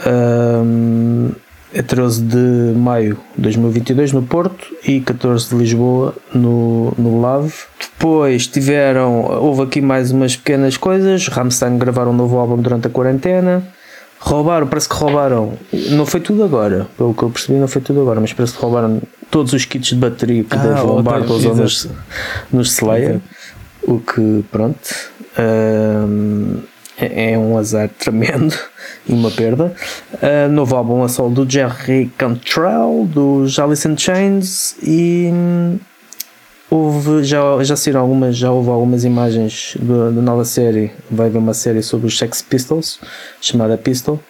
Um, 0.06 1.30
é 1.72 1.82
13 1.82 2.22
de 2.22 2.76
maio 2.76 3.16
de 3.36 3.42
2022 3.42 4.12
no 4.12 4.22
Porto 4.22 4.66
e 4.84 5.00
14 5.00 5.50
de 5.50 5.54
Lisboa 5.54 6.16
no, 6.34 6.92
no 6.98 7.20
Lave. 7.20 7.52
Depois 7.78 8.48
tiveram, 8.48 9.24
houve 9.40 9.62
aqui 9.62 9.80
mais 9.80 10.10
umas 10.10 10.36
pequenas 10.36 10.76
coisas. 10.76 11.28
Rammstein 11.28 11.78
gravaram 11.78 12.10
um 12.10 12.16
novo 12.16 12.38
álbum 12.38 12.56
durante 12.56 12.88
a 12.88 12.90
quarentena. 12.90 13.62
Roubaram, 14.20 14.66
parece 14.66 14.86
que 14.86 14.94
roubaram, 14.94 15.54
não 15.72 16.04
foi 16.04 16.20
tudo 16.20 16.44
agora, 16.44 16.86
pelo 16.96 17.14
que 17.14 17.22
eu 17.22 17.30
percebi, 17.30 17.58
não 17.58 17.66
foi 17.66 17.80
tudo 17.80 18.02
agora, 18.02 18.20
mas 18.20 18.34
parece 18.34 18.52
que 18.52 18.60
roubaram 18.60 19.00
todos 19.30 19.54
os 19.54 19.64
kits 19.64 19.88
de 19.88 19.94
bateria 19.94 20.44
que 20.44 20.54
ah, 20.54 20.58
Dave 20.58 20.86
Lombardo 20.86 21.32
usou 21.32 21.56
nos, 21.56 21.88
nos 22.52 22.72
Slayer. 22.72 23.18
O 23.82 23.98
que, 23.98 24.44
pronto, 24.52 24.94
um, 25.38 26.58
é, 26.98 27.32
é 27.32 27.38
um 27.38 27.56
azar 27.56 27.88
tremendo 27.98 28.54
e 29.08 29.12
uma 29.14 29.30
perda. 29.30 29.74
Uh, 30.14 30.50
novo 30.50 30.76
álbum 30.76 31.02
a 31.02 31.08
solo 31.08 31.30
do 31.30 31.50
Jerry 31.50 32.12
Cantrell, 32.18 33.08
dos 33.10 33.58
Alice 33.58 33.88
in 33.88 33.96
Chains 33.96 34.76
e 34.82 35.32
houve, 36.70 37.24
já, 37.24 37.62
já 37.62 37.76
saíram 37.76 38.00
algumas, 38.00 38.36
já 38.36 38.50
houve 38.50 38.70
algumas 38.70 39.04
imagens 39.04 39.76
da 39.80 40.22
nova 40.22 40.44
série. 40.44 40.92
Vai 41.10 41.26
haver 41.26 41.38
uma 41.38 41.54
série 41.54 41.82
sobre 41.82 42.06
os 42.06 42.16
Sex 42.16 42.40
Pistols, 42.40 43.00
chamada 43.40 43.76
Pistol. 43.76 44.20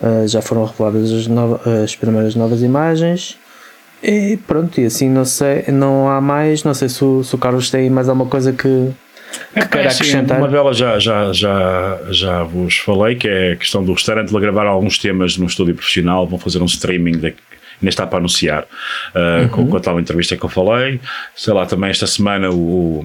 Uh, 0.00 0.26
já 0.26 0.40
foram 0.40 0.64
reveladas 0.64 1.10
as, 1.12 1.28
as 1.84 1.96
primeiras 1.96 2.34
novas 2.34 2.62
imagens. 2.62 3.36
E 4.02 4.38
pronto, 4.46 4.80
e 4.80 4.84
assim 4.84 5.08
não 5.08 5.24
sei, 5.24 5.64
não 5.68 6.08
há 6.10 6.20
mais, 6.20 6.62
não 6.62 6.74
sei 6.74 6.90
se 6.90 7.02
o, 7.02 7.24
se 7.24 7.34
o 7.34 7.38
Carlos 7.38 7.70
tem 7.70 7.88
mais 7.88 8.06
alguma 8.06 8.28
coisa 8.28 8.52
que, 8.52 8.90
que 9.54 9.58
é, 9.58 9.66
queira 9.66 9.90
acrescentar. 9.90 10.38
Uma 10.38 10.48
delas 10.48 10.76
já, 10.76 10.98
já, 10.98 11.32
já, 11.32 11.98
já 12.10 12.42
vos 12.42 12.76
falei, 12.76 13.16
que 13.16 13.26
é 13.26 13.52
a 13.52 13.56
questão 13.56 13.82
do 13.82 13.94
restaurante, 13.94 14.30
ele 14.30 14.40
gravar 14.40 14.66
alguns 14.66 14.98
temas 14.98 15.38
num 15.38 15.46
estúdio 15.46 15.74
profissional, 15.74 16.26
vão 16.26 16.38
fazer 16.38 16.60
um 16.60 16.66
streaming 16.66 17.12
de, 17.12 17.34
ainda 17.80 17.88
está 17.88 18.06
para 18.06 18.18
anunciar 18.18 18.62
uh, 18.62 19.56
uhum. 19.56 19.68
com, 19.68 19.76
a 19.76 19.80
tal 19.80 19.98
entrevista 20.00 20.36
que 20.36 20.44
eu 20.44 20.48
falei. 20.48 21.00
Sei 21.34 21.52
lá, 21.52 21.66
também 21.66 21.90
esta 21.90 22.06
semana 22.06 22.50
o, 22.50 23.04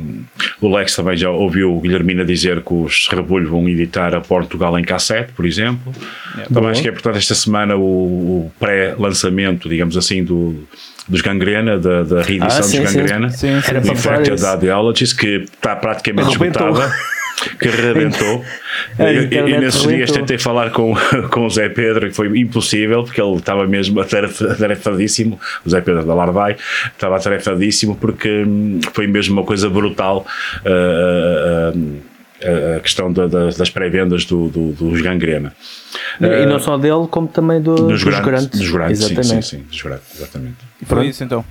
o 0.61 0.75
Lex 0.75 0.95
também 0.95 1.17
já 1.17 1.29
ouviu 1.29 1.75
o 1.75 1.81
Guilhermina 1.81 2.23
dizer 2.25 2.61
que 2.61 2.73
os 2.73 3.07
Rebulho 3.09 3.49
vão 3.49 3.67
editar 3.67 4.13
a 4.13 4.21
Portugal 4.21 4.77
em 4.77 4.83
cassete, 4.83 5.33
por 5.33 5.45
exemplo. 5.45 5.93
É, 6.37 6.43
também 6.53 6.69
acho 6.69 6.81
que 6.81 6.87
é 6.87 6.91
importante 6.91 7.17
esta 7.17 7.35
semana 7.35 7.75
o, 7.75 8.45
o 8.45 8.51
pré-lançamento, 8.59 9.69
digamos 9.69 9.97
assim, 9.97 10.23
do 10.23 10.67
dos 11.07 11.21
Gangrena, 11.21 11.79
da, 11.79 12.03
da 12.03 12.21
reedição 12.21 12.59
ah, 12.59 12.63
sim, 12.63 12.83
dos 12.83 12.93
Gangrena, 12.93 13.29
sim. 13.31 13.59
sim, 13.61 13.81
sim. 13.81 13.91
Infected 13.91 14.39
Ideologies, 14.55 15.11
que 15.11 15.37
está 15.37 15.75
praticamente 15.75 16.29
esgotada 16.29 16.93
que 17.59 17.69
rebentou. 17.69 18.43
É, 18.97 19.13
e, 19.13 19.33
e 19.33 19.59
nesses 19.59 19.81
dias 19.81 20.11
tentei 20.11 20.37
falar 20.37 20.71
com, 20.71 20.93
com 21.31 21.45
o 21.45 21.49
Zé 21.49 21.69
Pedro, 21.69 22.07
que 22.07 22.13
foi 22.13 22.27
impossível, 22.39 23.03
porque 23.03 23.21
ele 23.21 23.35
estava 23.35 23.65
mesmo 23.67 23.99
atarefadíssimo. 23.99 25.39
O 25.65 25.69
Zé 25.69 25.81
Pedro 25.81 26.05
da 26.05 26.13
Larvai 26.13 26.55
estava 26.91 27.17
atarefadíssimo, 27.17 27.95
porque 27.95 28.43
hum, 28.45 28.79
foi 28.93 29.07
mesmo 29.07 29.33
uma 29.33 29.43
coisa 29.45 29.69
brutal. 29.69 30.25
Uh, 30.65 31.77
uh, 31.77 32.77
a 32.77 32.79
questão 32.79 33.11
da, 33.11 33.27
da, 33.27 33.49
das 33.49 33.69
pré-vendas 33.69 34.25
do, 34.25 34.49
do, 34.49 34.71
dos 34.71 35.01
gangrena. 35.01 35.53
E 36.19 36.45
não 36.45 36.59
só 36.59 36.77
dele, 36.77 37.07
como 37.09 37.27
também 37.27 37.61
do, 37.61 37.75
dos, 37.75 38.03
dos 38.03 38.19
grandes. 38.19 38.59
Dos 38.59 38.71
grandes, 38.71 39.01
exatamente. 39.01 39.27
sim, 39.27 39.41
sim, 39.41 39.57
sim, 39.57 39.63
dos 39.63 39.81
grandes, 39.81 40.15
exatamente. 40.15 40.57
E 40.81 40.85
foi 40.85 41.07
isso 41.07 41.23
então. 41.23 41.43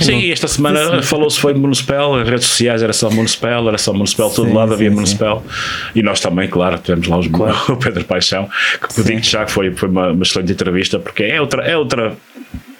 Sim, 0.00 0.30
esta 0.30 0.48
semana 0.48 1.02
falou-se 1.02 1.38
foi 1.38 1.54
Municipal, 1.54 2.14
as 2.16 2.28
redes 2.28 2.46
sociais 2.46 2.82
era 2.82 2.92
só 2.92 3.10
Municipal, 3.10 3.68
era 3.68 3.78
só 3.78 3.92
Municipal, 3.92 4.30
todo 4.30 4.48
sim, 4.48 4.54
lado 4.54 4.74
havia 4.74 4.90
Municipal. 4.90 5.44
E 5.94 6.02
nós 6.02 6.20
também, 6.20 6.48
claro, 6.48 6.78
tivemos 6.78 7.06
lá 7.08 7.18
os, 7.18 7.26
claro. 7.28 7.56
o 7.72 7.76
Pedro 7.76 8.04
Paixão, 8.04 8.48
que 8.94 9.02
digo 9.02 9.22
já 9.22 9.44
que 9.44 9.52
foi, 9.52 9.70
foi 9.72 9.88
uma, 9.88 10.12
uma 10.12 10.22
excelente 10.22 10.52
entrevista, 10.52 10.98
porque 10.98 11.24
é 11.24 11.40
outra, 11.40 11.62
é 11.62 11.76
outra 11.76 12.16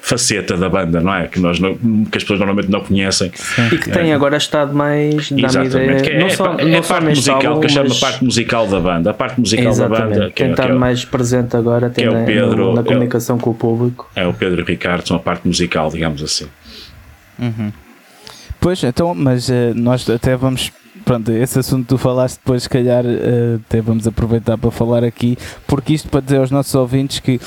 faceta 0.07 0.57
da 0.57 0.69
banda, 0.69 1.01
não 1.01 1.13
é? 1.13 1.27
Que, 1.27 1.41
nós 1.41 1.59
não, 1.59 1.75
que 1.75 2.17
as 2.17 2.23
pessoas 2.23 2.39
normalmente 2.39 2.71
não 2.71 2.81
conhecem. 2.81 3.33
Sim. 3.35 3.67
E 3.73 3.77
que 3.77 3.91
tem 3.91 4.13
é. 4.13 4.15
agora 4.15 4.37
estado 4.37 4.73
mais. 4.73 5.33
Exatamente, 5.33 6.05
que 6.05 6.11
é, 6.11 6.21
não 6.21 6.31
só, 6.31 6.55
é, 6.55 6.65
não 6.65 6.75
é 6.75 6.79
a 6.79 6.83
parte 6.83 7.09
musical 7.09 7.47
álbum, 7.47 7.61
que 7.61 7.67
eu 7.67 7.71
chamo 7.71 7.93
a 7.93 7.99
parte 7.99 8.25
musical 8.25 8.67
da 8.69 8.79
banda. 8.79 9.11
A 9.11 9.15
parte 9.15 9.41
musical 9.41 9.67
Exatamente. 9.67 10.01
da 10.01 10.09
banda. 10.09 10.27
Que 10.29 10.37
tem 10.37 10.47
é, 10.47 10.51
estado 10.51 10.73
é, 10.73 10.77
mais 10.77 11.05
presente 11.05 11.57
agora 11.57 11.89
até 11.89 12.05
é 12.05 12.11
na, 12.11 12.23
Pedro, 12.25 12.73
na 12.73 12.85
comunicação 12.85 13.37
com 13.37 13.51
o 13.51 13.55
público. 13.55 14.09
É 14.15 14.25
o 14.25 14.33
Pedro 14.33 14.65
Ricardo, 14.65 15.09
são 15.09 15.17
a 15.17 15.21
parte 15.21 15.45
musical, 15.45 15.91
digamos 15.91 16.23
assim. 16.23 16.47
Uhum. 17.39 17.73
Pois, 18.61 18.83
então, 18.83 19.15
mas 19.15 19.49
uh, 19.49 19.75
nós 19.75 20.09
até 20.09 20.37
vamos. 20.37 20.73
Pronto, 21.05 21.31
esse 21.31 21.57
assunto 21.59 21.83
que 21.83 21.89
tu 21.91 21.99
falaste 21.99 22.39
depois, 22.39 22.65
se 22.65 22.69
calhar, 22.69 23.05
uh, 23.05 23.61
até 23.65 23.81
vamos 23.81 24.07
aproveitar 24.07 24.59
para 24.59 24.71
falar 24.71 25.05
aqui, 25.05 25.39
porque 25.67 25.95
isto 25.95 26.09
para 26.09 26.21
dizer 26.21 26.39
aos 26.39 26.51
nossos 26.51 26.75
ouvintes 26.75 27.21
que 27.21 27.37
uh, 27.37 27.41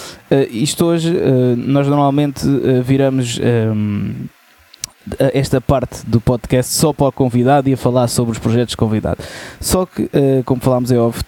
isto 0.50 0.86
hoje, 0.86 1.14
nós 1.58 1.88
normalmente 1.88 2.46
viramos 2.86 3.40
ehm, 3.42 4.28
esta 5.34 5.60
parte 5.60 6.06
do 6.06 6.22
podcast 6.22 6.74
só 6.74 6.94
para 6.94 7.08
o 7.08 7.12
convidado 7.12 7.68
e 7.68 7.74
a 7.74 7.78
falar 7.78 8.08
sobre 8.08 8.32
os 8.32 8.40
projetos 8.40 8.76
convidados. 8.76 9.26
Só 9.60 9.86
que, 9.86 10.10
como 10.46 10.62
falámos, 10.62 10.92
é 10.92 10.98
óbvio, 10.98 11.24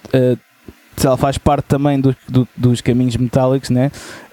ela 1.04 1.18
faz 1.18 1.38
parte 1.38 1.66
também 1.66 2.00
do, 2.00 2.16
do, 2.30 2.48
dos 2.56 2.80
caminhos 2.80 3.18
metálicos, 3.18 3.70
né? 3.70 3.92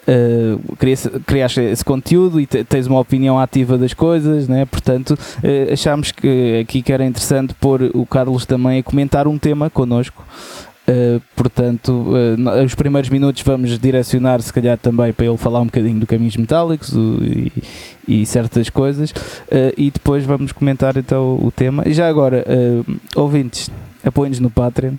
Uh, 0.09 0.77
crias, 0.77 1.57
esse 1.59 1.85
conteúdo 1.85 2.41
e 2.41 2.47
tens 2.47 2.87
uma 2.87 2.99
opinião 2.99 3.39
ativa 3.39 3.77
das 3.77 3.93
coisas, 3.93 4.49
né? 4.49 4.65
portanto 4.65 5.11
uh, 5.11 5.73
achámos 5.73 6.11
que 6.11 6.61
aqui 6.63 6.83
que 6.83 6.93
era 6.93 7.05
interessante 7.05 7.55
pôr 7.55 7.91
o 7.95 8.07
Carlos 8.07 8.47
também 8.47 8.79
a 8.79 8.83
comentar 8.83 9.29
um 9.29 9.39
tema 9.39 9.69
connosco. 9.69 10.25
Uh, 10.89 11.21
portanto, 11.37 11.93
uh, 11.93 12.65
os 12.65 12.75
primeiros 12.75 13.11
minutos 13.11 13.43
vamos 13.43 13.79
direcionar, 13.79 14.41
se 14.41 14.51
calhar, 14.51 14.79
também 14.79 15.13
para 15.13 15.27
ele 15.27 15.37
falar 15.37 15.61
um 15.61 15.67
bocadinho 15.67 16.01
do 16.01 16.07
Caminhos 16.07 16.35
Metálicos 16.35 16.97
o, 16.97 17.19
e, 17.23 17.53
e, 18.09 18.25
certas 18.25 18.71
coisas, 18.71 19.11
uh, 19.11 19.75
e 19.77 19.91
depois 19.91 20.25
vamos 20.25 20.51
comentar 20.51 20.97
então 20.97 21.39
o 21.43 21.53
tema. 21.55 21.83
E 21.87 21.93
já 21.93 22.09
agora, 22.09 22.43
ouvintes, 23.15 23.71
apoiem-nos 24.03 24.41
no 24.41 24.49
Patreon, 24.49 24.95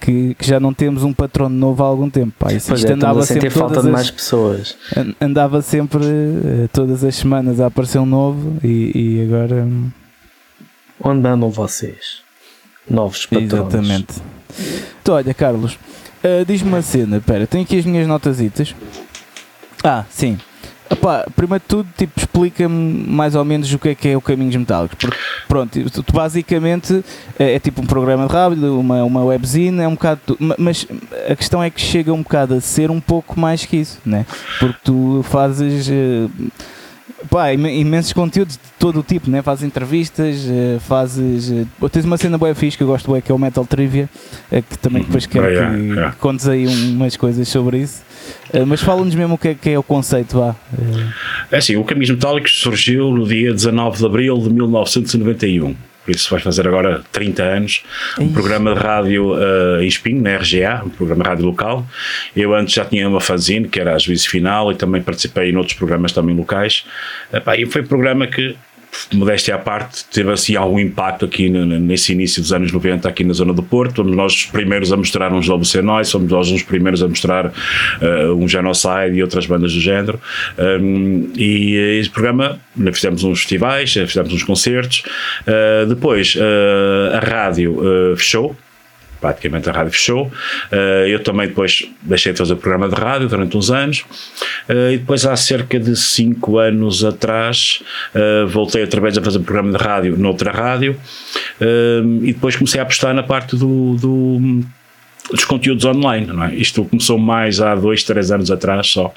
que, 0.00 0.34
que, 0.34 0.46
já 0.46 0.60
não 0.60 0.72
temos 0.72 1.02
um 1.02 1.12
patrono 1.12 1.56
novo 1.56 1.82
há 1.82 1.86
algum 1.86 2.08
tempo. 2.08 2.32
Pá, 2.38 2.52
isso, 2.52 2.72
isto 2.74 2.90
é, 2.90 2.92
andava 2.92 3.22
sempre 3.24 3.50
falta 3.50 3.82
de 3.82 3.88
mais 3.88 4.10
pessoas. 4.10 4.76
Andava 5.20 5.62
sempre 5.62 6.04
todas 6.72 7.02
as 7.04 7.16
semanas 7.16 7.60
a 7.60 7.66
aparecer 7.66 7.98
um 7.98 8.06
novo 8.06 8.58
e, 8.62 8.92
e 8.94 9.24
agora. 9.24 9.56
Um... 9.64 9.90
Onde 11.02 11.28
andam 11.28 11.50
vocês? 11.50 12.22
Novos 12.88 13.26
patronos. 13.26 13.52
Exatamente. 13.52 14.14
Então, 15.02 15.14
olha, 15.14 15.34
Carlos, 15.34 15.74
uh, 15.74 16.44
diz-me 16.46 16.68
uma 16.68 16.82
cena. 16.82 17.18
Espera, 17.18 17.46
tenho 17.46 17.64
aqui 17.64 17.78
as 17.78 17.84
minhas 17.84 18.06
notasitas. 18.06 18.74
Ah, 19.84 20.04
sim. 20.10 20.38
Epá, 20.88 21.26
primeiro 21.34 21.62
de 21.62 21.68
tudo, 21.68 21.88
tipo, 21.96 22.12
explica-me 22.18 23.04
mais 23.08 23.34
ou 23.34 23.44
menos 23.44 23.72
o 23.72 23.78
que 23.78 23.88
é 23.88 23.94
que 23.94 24.08
é 24.08 24.16
o 24.16 24.20
Caminhos 24.20 24.54
Metálicos. 24.54 24.96
Porque, 24.98 25.16
pronto, 25.48 25.90
tu, 25.90 26.12
basicamente 26.12 27.04
é, 27.38 27.54
é, 27.54 27.58
tipo 27.58 27.82
um 27.82 27.86
programa 27.86 28.26
de 28.26 28.32
rádio, 28.32 28.78
uma, 28.78 29.02
uma 29.02 29.24
webzine, 29.24 29.80
é 29.80 29.88
um 29.88 29.94
bocado. 29.94 30.20
Mas 30.58 30.86
a 31.28 31.34
questão 31.34 31.62
é 31.62 31.70
que 31.70 31.80
chega 31.80 32.12
um 32.12 32.22
bocado 32.22 32.54
a 32.54 32.60
ser 32.60 32.90
um 32.90 33.00
pouco 33.00 33.38
mais 33.38 33.64
que 33.64 33.76
isso, 33.78 33.98
né? 34.04 34.24
Porque 34.58 34.78
tu 34.84 35.24
fazes. 35.28 35.88
Uh, 35.88 36.30
pá, 37.28 37.52
imensos 37.52 38.12
conteúdos 38.12 38.54
de 38.54 38.60
todo 38.78 39.00
o 39.00 39.02
tipo, 39.02 39.28
né? 39.28 39.42
Fazes 39.42 39.64
entrevistas, 39.64 40.44
uh, 40.44 40.78
fazes. 40.80 41.50
Uh, 41.80 41.88
tens 41.88 42.04
uma 42.04 42.16
cena 42.16 42.38
boa 42.38 42.54
fixe 42.54 42.76
que 42.76 42.84
eu 42.84 42.88
gosto 42.88 43.10
bem, 43.10 43.20
que 43.20 43.32
é 43.32 43.34
o 43.34 43.38
Metal 43.38 43.66
Trivia, 43.66 44.08
que 44.50 44.78
também 44.78 45.02
depois 45.02 45.26
quero 45.26 45.46
yeah, 45.46 45.76
que, 45.76 46.12
que 46.12 46.20
contes 46.20 46.46
aí 46.46 46.66
umas 46.66 47.16
coisas 47.16 47.48
sobre 47.48 47.78
isso. 47.78 48.06
Mas 48.66 48.80
fala-nos 48.80 49.14
mesmo 49.14 49.34
o 49.34 49.38
que 49.38 49.48
é, 49.48 49.54
que 49.54 49.70
é 49.70 49.78
o 49.78 49.82
conceito, 49.82 50.38
vá. 50.38 50.56
É 51.50 51.58
assim, 51.58 51.76
o 51.76 51.84
Caminhos 51.84 52.10
Metálicos 52.10 52.60
surgiu 52.60 53.10
no 53.10 53.26
dia 53.26 53.52
19 53.52 53.98
de 53.98 54.06
abril 54.06 54.38
de 54.38 54.50
1991 54.50 55.74
por 56.06 56.14
isso 56.14 56.30
vai 56.30 56.38
fazer 56.38 56.68
agora 56.68 57.02
30 57.10 57.42
anos, 57.42 57.82
um 58.16 58.32
programa 58.32 58.72
de 58.72 58.80
rádio 58.80 59.32
uh, 59.34 59.82
em 59.82 59.88
Espinho, 59.88 60.22
na 60.22 60.36
RGA, 60.36 60.84
um 60.86 60.88
programa 60.88 61.24
de 61.24 61.28
rádio 61.30 61.46
local. 61.46 61.84
Eu 62.34 62.54
antes 62.54 62.74
já 62.74 62.84
tinha 62.84 63.08
uma 63.08 63.20
fanzine, 63.20 63.66
que 63.66 63.80
era 63.80 63.92
a 63.92 63.98
Juízo 63.98 64.30
Final, 64.30 64.70
e 64.70 64.76
também 64.76 65.02
participei 65.02 65.50
em 65.50 65.56
outros 65.56 65.76
programas 65.76 66.12
também 66.12 66.36
locais. 66.36 66.86
e 67.58 67.66
foi 67.66 67.82
um 67.82 67.86
programa 67.86 68.28
que 68.28 68.56
modéstia 69.12 69.54
à 69.54 69.58
parte, 69.58 70.04
teve 70.12 70.30
assim 70.30 70.56
algum 70.56 70.78
impacto 70.78 71.24
aqui 71.24 71.48
nesse 71.48 72.12
início 72.12 72.42
dos 72.42 72.52
anos 72.52 72.72
90 72.72 73.08
aqui 73.08 73.24
na 73.24 73.32
zona 73.32 73.52
do 73.52 73.62
Porto. 73.62 73.96
Fomos 73.96 74.16
nós 74.16 74.32
os 74.32 74.46
primeiros 74.46 74.92
a 74.92 74.96
mostrar 74.96 75.32
uns 75.32 75.46
Lobo 75.46 75.64
Nós, 75.82 76.10
fomos 76.10 76.30
nós 76.30 76.50
os 76.50 76.62
primeiros 76.62 77.02
a 77.02 77.08
mostrar 77.08 77.46
uh, 77.46 78.34
um 78.34 78.48
Genocide 78.48 79.16
e 79.16 79.22
outras 79.22 79.46
bandas 79.46 79.72
do 79.72 79.80
género. 79.80 80.20
Um, 80.58 81.30
e 81.36 81.76
eh, 81.76 82.00
esse 82.00 82.10
programa, 82.10 82.58
fizemos 82.92 83.24
uns 83.24 83.40
festivais, 83.40 83.92
fizemos 83.92 84.32
uns 84.32 84.42
concertos. 84.42 85.02
Uh, 85.42 85.86
depois 85.86 86.34
uh, 86.36 87.16
a 87.16 87.18
rádio 87.18 87.80
fechou 88.16 88.56
praticamente 89.20 89.68
a 89.68 89.72
rádio 89.72 89.92
fechou. 89.92 90.26
Uh, 90.72 91.06
eu 91.08 91.22
também 91.22 91.48
depois 91.48 91.88
deixei 92.02 92.32
de 92.32 92.38
fazer 92.38 92.56
programa 92.56 92.88
de 92.88 92.94
rádio 92.94 93.28
durante 93.28 93.56
uns 93.56 93.70
anos 93.70 94.04
uh, 94.68 94.92
e 94.92 94.98
depois 94.98 95.24
há 95.26 95.36
cerca 95.36 95.78
de 95.78 95.96
5 95.96 96.58
anos 96.58 97.04
atrás 97.04 97.82
uh, 98.14 98.46
voltei 98.46 98.82
outra 98.82 99.00
vez 99.00 99.16
a 99.16 99.22
fazer 99.22 99.40
programa 99.40 99.76
de 99.76 99.82
rádio 99.82 100.16
noutra 100.16 100.50
rádio 100.50 100.98
e 102.22 102.32
depois 102.32 102.56
comecei 102.56 102.80
a 102.80 102.82
apostar 102.82 103.14
na 103.14 103.22
parte 103.22 103.56
do, 103.56 103.96
do 103.96 104.64
dos 105.30 105.44
conteúdos 105.44 105.84
online, 105.84 106.26
não 106.26 106.44
é? 106.44 106.54
Isto 106.54 106.84
começou 106.84 107.18
mais 107.18 107.60
há 107.60 107.74
dois, 107.74 108.02
três 108.02 108.30
anos 108.30 108.50
atrás 108.50 108.86
só, 108.86 109.12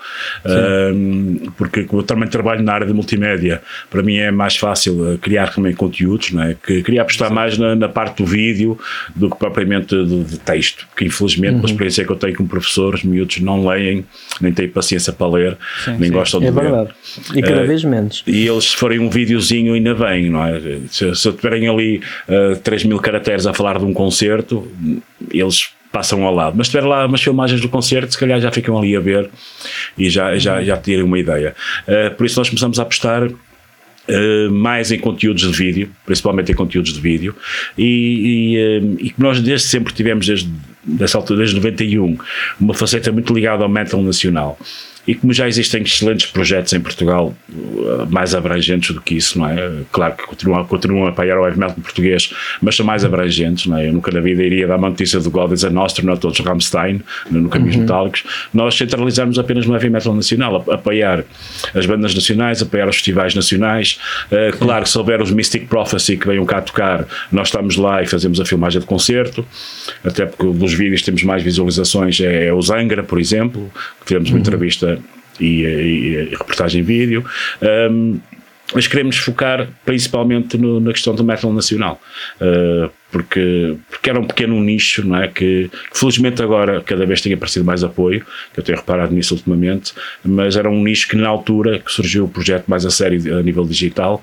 um, 0.94 1.52
porque 1.58 1.88
eu 1.92 2.04
também 2.04 2.28
trabalho 2.28 2.64
na 2.64 2.74
área 2.74 2.88
de 2.88 2.94
multimédia, 2.94 3.62
para 3.90 4.02
mim 4.02 4.18
é 4.18 4.32
mais 4.32 4.56
fácil 4.56 5.14
eh, 5.14 5.18
criar 5.18 5.54
também 5.54 5.74
conteúdos, 5.74 6.32
não 6.32 6.44
é? 6.44 6.56
Que 6.56 6.82
queria 6.82 7.02
apostar 7.02 7.30
Sim. 7.30 7.36
mais 7.36 7.58
na, 7.58 7.76
na, 7.76 7.90
parte 7.90 8.24
do 8.24 8.26
vídeo 8.26 8.78
do 9.16 9.30
que 9.30 9.38
propriamente 9.38 9.96
de, 9.96 10.24
de 10.24 10.40
texto, 10.40 10.88
que 10.96 11.06
infelizmente, 11.06 11.56
uhum. 11.56 11.62
a 11.62 11.66
experiência 11.66 12.06
que 12.06 12.12
eu 12.12 12.16
tenho 12.16 12.36
com 12.36 12.48
professores, 12.48 13.04
miúdos 13.04 13.40
não 13.40 13.68
leem, 13.68 14.06
nem 14.42 14.52
têm 14.52 14.68
paciência 14.68 15.14
para 15.14 15.28
ler, 15.28 15.58
sim, 15.84 15.92
nem 15.92 16.10
sim. 16.10 16.12
gostam 16.12 16.40
de 16.40 16.48
é 16.48 16.52
ler. 16.52 16.58
É 16.58 16.62
verdade, 16.62 16.90
e 17.36 17.42
cada 17.42 17.64
uh, 17.64 17.68
vez 17.68 17.84
menos. 17.84 18.24
E 18.26 18.48
eles 18.48 18.66
se 18.66 18.76
forem 18.76 19.00
um 19.00 19.10
videozinho 19.10 19.74
ainda 19.74 19.94
bem, 19.94 20.30
não 20.30 20.46
é? 20.46 20.60
Se, 20.90 21.14
se 21.16 21.32
tiverem 21.34 21.68
ali 21.68 21.98
uh, 22.28 22.54
eh, 22.54 22.56
3 22.56 22.86
mil 22.86 23.00
caracteres 23.00 23.46
a 23.46 23.54
falar 23.54 23.78
de 23.78 23.86
um 23.86 23.94
concerto, 23.94 24.68
eles 25.32 25.70
passam 25.92 26.24
ao 26.24 26.34
lado. 26.34 26.56
Mas 26.58 26.68
se 26.68 26.72
tiver 26.72 26.86
lá 26.86 27.06
umas 27.06 27.22
filmagens 27.22 27.62
do 27.62 27.70
concerto, 27.70 28.12
se 28.12 28.20
calhar 28.20 28.40
já 28.40 28.52
ficam 28.52 28.78
ali 28.78 28.96
a 28.96 29.00
ver 29.00 29.30
e 29.98 30.10
já, 30.10 30.38
já, 30.38 30.64
já 30.64 30.78
terem 30.78 31.04
uma 31.04 31.20
ideia. 31.20 31.56
Uh, 31.88 32.16
por 32.16 32.26
isso 32.26 32.40
nós 32.40 32.50
começamos 32.50 32.80
a 32.80 32.84
apostar 32.84 33.30
Uh, 34.12 34.52
mais 34.52 34.92
em 34.92 34.98
conteúdos 34.98 35.44
de 35.44 35.56
vídeo, 35.56 35.92
principalmente 36.04 36.52
em 36.52 36.56
conteúdos 36.56 36.94
de 36.94 37.00
vídeo, 37.00 37.36
e, 37.78 37.84
e, 37.86 38.80
uh, 38.80 38.98
e 39.02 39.10
que 39.12 39.22
nós 39.22 39.40
desde 39.40 39.68
sempre 39.68 39.94
tivemos, 39.94 40.26
desde 40.26 40.50
dessa 40.84 41.16
altura, 41.16 41.42
desde 41.42 41.56
91, 41.58 42.18
uma 42.60 42.74
faceta 42.74 43.12
muito 43.12 43.32
ligada 43.32 43.62
ao 43.62 43.70
metal 43.70 44.02
nacional 44.02 44.58
e 45.10 45.16
como 45.16 45.34
já 45.34 45.48
existem 45.48 45.82
excelentes 45.82 46.28
projetos 46.28 46.72
em 46.72 46.80
Portugal, 46.80 47.36
uh, 47.50 48.06
mais 48.12 48.36
abrangentes 48.36 48.94
do 48.94 49.02
que 49.02 49.16
isso, 49.16 49.40
não 49.40 49.50
é? 49.50 49.82
Claro 49.92 50.16
que 50.16 50.28
continuam, 50.28 50.64
continuam 50.66 51.08
a 51.08 51.10
apoiar 51.10 51.36
o 51.36 51.46
heavy 51.48 51.58
metal 51.58 51.76
português, 51.82 52.32
mas 52.62 52.76
são 52.76 52.86
mais 52.86 53.04
abrangentes, 53.04 53.66
não 53.66 53.80
é? 53.80 53.88
Eu 53.88 53.94
nunca 53.94 54.12
na 54.12 54.20
vida 54.20 54.44
iria 54.44 54.68
dar 54.68 54.76
uma 54.76 54.88
notícia 54.88 55.20
do 55.20 55.32
God 55.32 55.52
is 55.52 55.64
a 55.64 55.72
Nostra, 55.72 56.06
não 56.06 56.16
todos 56.16 56.40
Rammstein, 56.42 57.02
no 57.32 57.50
Caminhos 57.50 57.78
uhum. 57.78 57.82
Metálicos. 57.82 58.24
Nós 58.54 58.76
centralizamos 58.76 59.40
apenas 59.40 59.66
no 59.66 59.74
heavy 59.74 59.90
metal 59.90 60.14
nacional, 60.14 60.64
apoiar 60.70 61.24
as 61.74 61.88
bandas 61.88 62.14
nacionais, 62.14 62.62
apoiar 62.62 62.88
os 62.88 62.98
festivais 62.98 63.34
nacionais. 63.34 64.00
Uh, 64.32 64.56
claro 64.60 64.84
que 64.84 64.92
se 64.92 64.98
houver 65.00 65.24
os 65.24 65.32
Mystic 65.32 65.68
Prophecy 65.68 66.18
que 66.18 66.28
venham 66.28 66.46
cá 66.46 66.62
tocar, 66.62 67.08
nós 67.32 67.48
estamos 67.48 67.78
lá 67.78 68.04
e 68.04 68.06
fazemos 68.06 68.40
a 68.40 68.46
filmagem 68.46 68.80
de 68.80 68.86
concerto, 68.86 69.44
até 70.04 70.28
porque 70.28 70.46
dos 70.54 70.76
vídeos 70.76 71.02
temos 71.02 71.24
mais 71.24 71.42
visualizações, 71.42 72.22
é, 72.22 72.46
é 72.46 72.54
o 72.54 72.62
Zangra, 72.62 73.02
por 73.02 73.20
exemplo, 73.20 73.72
que 74.02 74.06
tivemos 74.06 74.30
uma 74.30 74.36
uhum. 74.36 74.42
entrevista 74.42 74.99
e, 75.40 75.64
e, 75.64 76.30
e 76.32 76.36
reportagem 76.36 76.82
vídeo. 76.84 77.26
Um, 77.62 78.20
mas 78.74 78.86
queremos 78.88 79.18
focar 79.18 79.68
principalmente 79.84 80.58
no, 80.58 80.80
na 80.80 80.92
questão 80.92 81.16
do 81.16 81.24
metal 81.24 81.52
nacional, 81.52 82.00
uh, 82.40 82.90
porque, 83.12 83.76
porque 83.90 84.10
era 84.10 84.20
um 84.20 84.26
pequeno 84.26 84.62
nicho, 84.62 85.06
não 85.08 85.18
é? 85.18 85.28
Que, 85.28 85.72
que, 85.92 85.98
felizmente 85.98 86.44
agora 86.44 86.80
cada 86.82 87.04
vez 87.06 87.20
tem 87.22 87.34
aparecido 87.34 87.66
mais 87.66 87.84
apoio, 87.84 88.24
que 88.54 88.60
eu 88.60 88.64
tenho 88.64 88.78
reparado 88.78 89.14
nisso 89.14 89.34
ultimamente, 89.34 89.94
mas 90.24 90.56
era 90.56 90.70
um 90.70 90.84
nicho 90.84 91.08
que 91.08 91.16
na 91.16 91.28
altura 91.28 91.80
que 91.80 91.92
surgiu 91.92 92.26
o 92.26 92.30
projeto 92.30 92.66
mais 92.68 92.86
a 92.86 92.92
sério 92.92 93.40
a 93.40 93.42
nível 93.42 93.66
digital, 93.66 94.22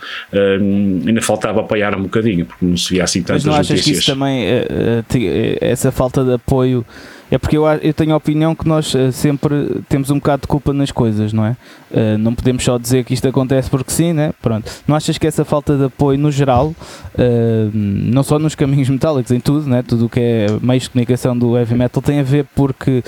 ainda 1.04 1.20
faltava 1.20 1.60
apoiar 1.60 1.96
um 1.96 2.04
bocadinho, 2.04 2.46
porque 2.46 2.64
não 2.64 2.76
se 2.76 2.94
via 2.94 3.02
assim 3.02 3.22
tantas 3.22 3.44
mas 3.44 3.52
não 3.52 3.60
achas 3.60 3.70
notícias. 3.70 3.96
que 3.96 4.00
isso 4.00 4.12
também, 4.12 4.46
uh, 4.46 5.58
essa 5.60 5.90
falta 5.90 6.22
de 6.22 6.34
apoio 6.34 6.86
é 7.30 7.38
porque 7.38 7.56
eu, 7.56 7.66
eu 7.66 7.92
tenho 7.92 8.12
a 8.14 8.16
opinião 8.16 8.54
que 8.54 8.66
nós 8.66 8.94
uh, 8.94 9.10
sempre 9.10 9.82
temos 9.88 10.10
um 10.10 10.16
bocado 10.16 10.42
de 10.42 10.48
culpa 10.48 10.72
nas 10.72 10.92
coisas, 10.92 11.32
não 11.32 11.44
é? 11.44 11.56
Uh, 11.90 12.18
não 12.18 12.34
podemos 12.34 12.62
só 12.62 12.78
dizer 12.78 13.04
que 13.04 13.14
isto 13.14 13.26
acontece 13.26 13.68
porque 13.68 13.90
sim, 13.90 14.12
né? 14.12 14.32
Pronto. 14.40 14.70
Não 14.86 14.94
achas 14.94 15.18
que 15.18 15.26
essa 15.26 15.44
falta 15.44 15.76
de 15.76 15.84
apoio 15.84 16.18
no 16.18 16.30
geral, 16.30 16.68
uh, 16.68 17.70
não 17.72 18.22
só 18.22 18.38
nos 18.38 18.54
caminhos 18.54 18.88
metálicos, 18.88 19.32
em 19.32 19.40
tudo, 19.40 19.68
né? 19.68 19.82
Tudo 19.82 20.06
o 20.06 20.08
que 20.08 20.20
é 20.20 20.46
meios 20.60 20.84
de 20.84 20.90
comunicação 20.90 21.36
do 21.36 21.56
heavy 21.56 21.74
metal 21.74 22.02
tem 22.02 22.20
a 22.20 22.22
ver 22.22 22.46
porque 22.54 23.02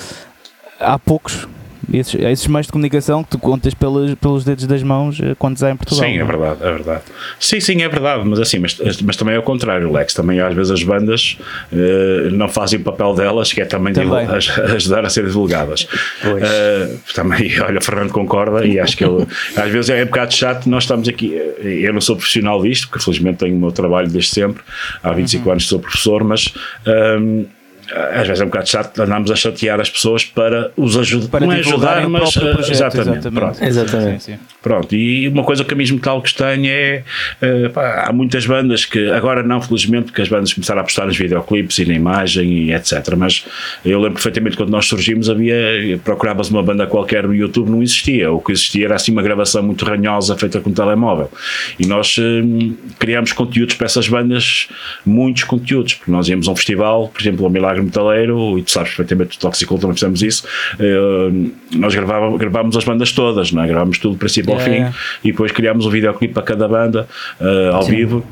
há 0.79 0.99
poucos 0.99 1.47
esses, 1.93 2.15
esses 2.15 2.47
meios 2.47 2.67
de 2.67 2.71
comunicação 2.71 3.23
que 3.23 3.31
tu 3.31 3.39
contas 3.39 3.73
pelos, 3.73 4.13
pelos 4.15 4.43
dedos 4.43 4.65
das 4.65 4.83
mãos 4.83 5.19
eh, 5.19 5.35
quando 5.37 5.61
há 5.63 5.71
em 5.71 5.75
Portugal. 5.75 6.05
Sim, 6.05 6.17
é, 6.17 6.21
é 6.21 6.23
verdade, 6.23 6.57
é 6.61 6.71
verdade. 6.71 7.01
Sim, 7.39 7.59
sim, 7.59 7.81
é 7.81 7.89
verdade, 7.89 8.23
mas 8.25 8.39
assim, 8.39 8.59
mas, 8.59 8.77
mas 9.01 9.15
também 9.15 9.35
é 9.35 9.39
o 9.39 9.43
contrário, 9.43 9.91
Lex. 9.91 10.13
Também 10.13 10.39
às 10.39 10.53
vezes 10.53 10.71
as 10.71 10.83
bandas 10.83 11.37
uh, 11.71 12.31
não 12.31 12.47
fazem 12.47 12.79
o 12.79 12.83
papel 12.83 13.13
delas, 13.13 13.51
que 13.51 13.61
é 13.61 13.65
também, 13.65 13.93
também. 13.93 14.27
ajudar 14.75 15.05
a 15.05 15.09
ser 15.09 15.25
divulgadas. 15.25 15.87
Uh, 16.23 16.99
também, 17.13 17.51
olha, 17.61 17.79
o 17.79 17.83
Fernando 17.83 18.11
concorda 18.11 18.65
e 18.65 18.79
acho 18.79 18.97
que 18.97 19.03
ele, 19.03 19.25
às 19.55 19.71
vezes 19.71 19.89
é 19.89 20.03
um 20.03 20.07
bocado 20.07 20.33
chato, 20.33 20.69
nós 20.69 20.83
estamos 20.83 21.07
aqui, 21.07 21.33
eu 21.61 21.93
não 21.93 22.01
sou 22.01 22.15
profissional 22.15 22.61
disto, 22.61 22.89
porque 22.89 23.03
felizmente 23.03 23.39
tenho 23.39 23.55
o 23.55 23.59
meu 23.59 23.71
trabalho 23.71 24.09
desde 24.09 24.31
sempre, 24.31 24.63
há 25.03 25.11
25 25.11 25.45
uhum. 25.45 25.51
anos 25.51 25.67
sou 25.67 25.79
professor, 25.79 26.23
mas. 26.23 26.53
Um, 26.85 27.45
às 27.93 28.27
vezes 28.27 28.41
é 28.41 28.45
um 28.45 28.47
bocado 28.47 28.69
chato, 28.69 29.01
andamos 29.01 29.31
a 29.31 29.35
chatear 29.35 29.79
as 29.79 29.89
pessoas 29.89 30.23
para 30.23 30.71
os 30.77 30.97
ajudar, 30.97 31.27
para 31.29 31.45
não 31.45 31.53
é 31.53 31.59
ajudar, 31.59 32.07
mas 32.07 32.35
eh, 32.35 32.39
projeto, 32.39 32.71
exatamente, 32.71 33.09
exatamente. 33.09 33.31
Pronto. 33.31 33.63
exatamente. 33.63 34.23
Sim, 34.23 34.33
sim. 34.33 34.39
pronto. 34.61 34.95
E 34.95 35.27
uma 35.27 35.43
coisa 35.43 35.63
que 35.63 35.73
a 35.73 35.77
mesmo 35.77 35.99
tal 35.99 36.21
que 36.21 36.33
tenho 36.33 36.67
é 36.67 37.03
uh, 37.41 37.69
pá, 37.71 38.05
há 38.07 38.13
muitas 38.13 38.45
bandas 38.45 38.85
que 38.85 39.09
agora 39.11 39.43
não, 39.43 39.61
felizmente, 39.61 40.05
porque 40.05 40.21
as 40.21 40.29
bandas 40.29 40.53
começaram 40.53 40.79
a 40.79 40.81
apostar 40.81 41.07
nos 41.07 41.17
videoclipes 41.17 41.77
e 41.79 41.85
na 41.85 41.93
imagem 41.93 42.65
e 42.65 42.73
etc. 42.73 43.15
Mas 43.17 43.45
eu 43.83 43.99
lembro 43.99 44.13
perfeitamente 44.13 44.55
quando 44.55 44.69
nós 44.69 44.85
surgimos 44.85 45.29
havia 45.29 45.99
procurava-se 46.03 46.51
uma 46.51 46.63
banda 46.63 46.85
qualquer 46.87 47.27
no 47.27 47.33
YouTube, 47.33 47.69
não 47.69 47.81
existia. 47.81 48.31
O 48.31 48.39
que 48.39 48.51
existia 48.51 48.85
era 48.85 48.95
assim 48.95 49.11
uma 49.11 49.21
gravação 49.21 49.63
muito 49.63 49.85
ranhosa 49.85 50.37
feita 50.37 50.59
com 50.59 50.69
um 50.69 50.73
telemóvel. 50.73 51.31
E 51.79 51.85
nós 51.85 52.17
uh, 52.17 52.77
criámos 52.97 53.33
conteúdos 53.33 53.75
para 53.75 53.85
essas 53.85 54.07
bandas, 54.07 54.67
muitos 55.05 55.43
conteúdos, 55.43 55.95
porque 55.95 56.11
nós 56.11 56.27
íamos 56.27 56.47
a 56.47 56.51
um 56.51 56.55
festival, 56.55 57.07
por 57.07 57.21
exemplo, 57.21 57.45
o 57.45 57.49
Milagre 57.49 57.78
Metaleiro, 57.83 58.57
e 58.57 58.63
tu 58.63 58.71
sabes 58.71 58.89
perfeitamente, 58.89 59.37
o 59.37 59.39
Toxic 59.39 59.67
também 59.79 59.93
fizemos 59.93 60.21
isso, 60.21 60.45
uh, 60.75 61.51
nós 61.75 61.93
gravávamos, 61.93 62.39
gravávamos 62.39 62.77
as 62.77 62.83
bandas 62.83 63.11
todas, 63.11 63.51
não 63.51 63.63
é? 63.63 63.67
gravámos 63.67 63.97
tudo 63.97 64.13
do 64.13 64.17
princípio 64.17 64.53
ao 64.53 64.59
fim, 64.59 64.85
e 65.23 65.31
depois 65.31 65.51
criámos 65.51 65.85
um 65.85 65.89
videoclipe 65.89 66.33
para 66.33 66.43
cada 66.43 66.67
banda, 66.67 67.07
uh, 67.39 67.75
ao 67.75 67.83
Sim. 67.83 67.95
vivo, 67.95 68.25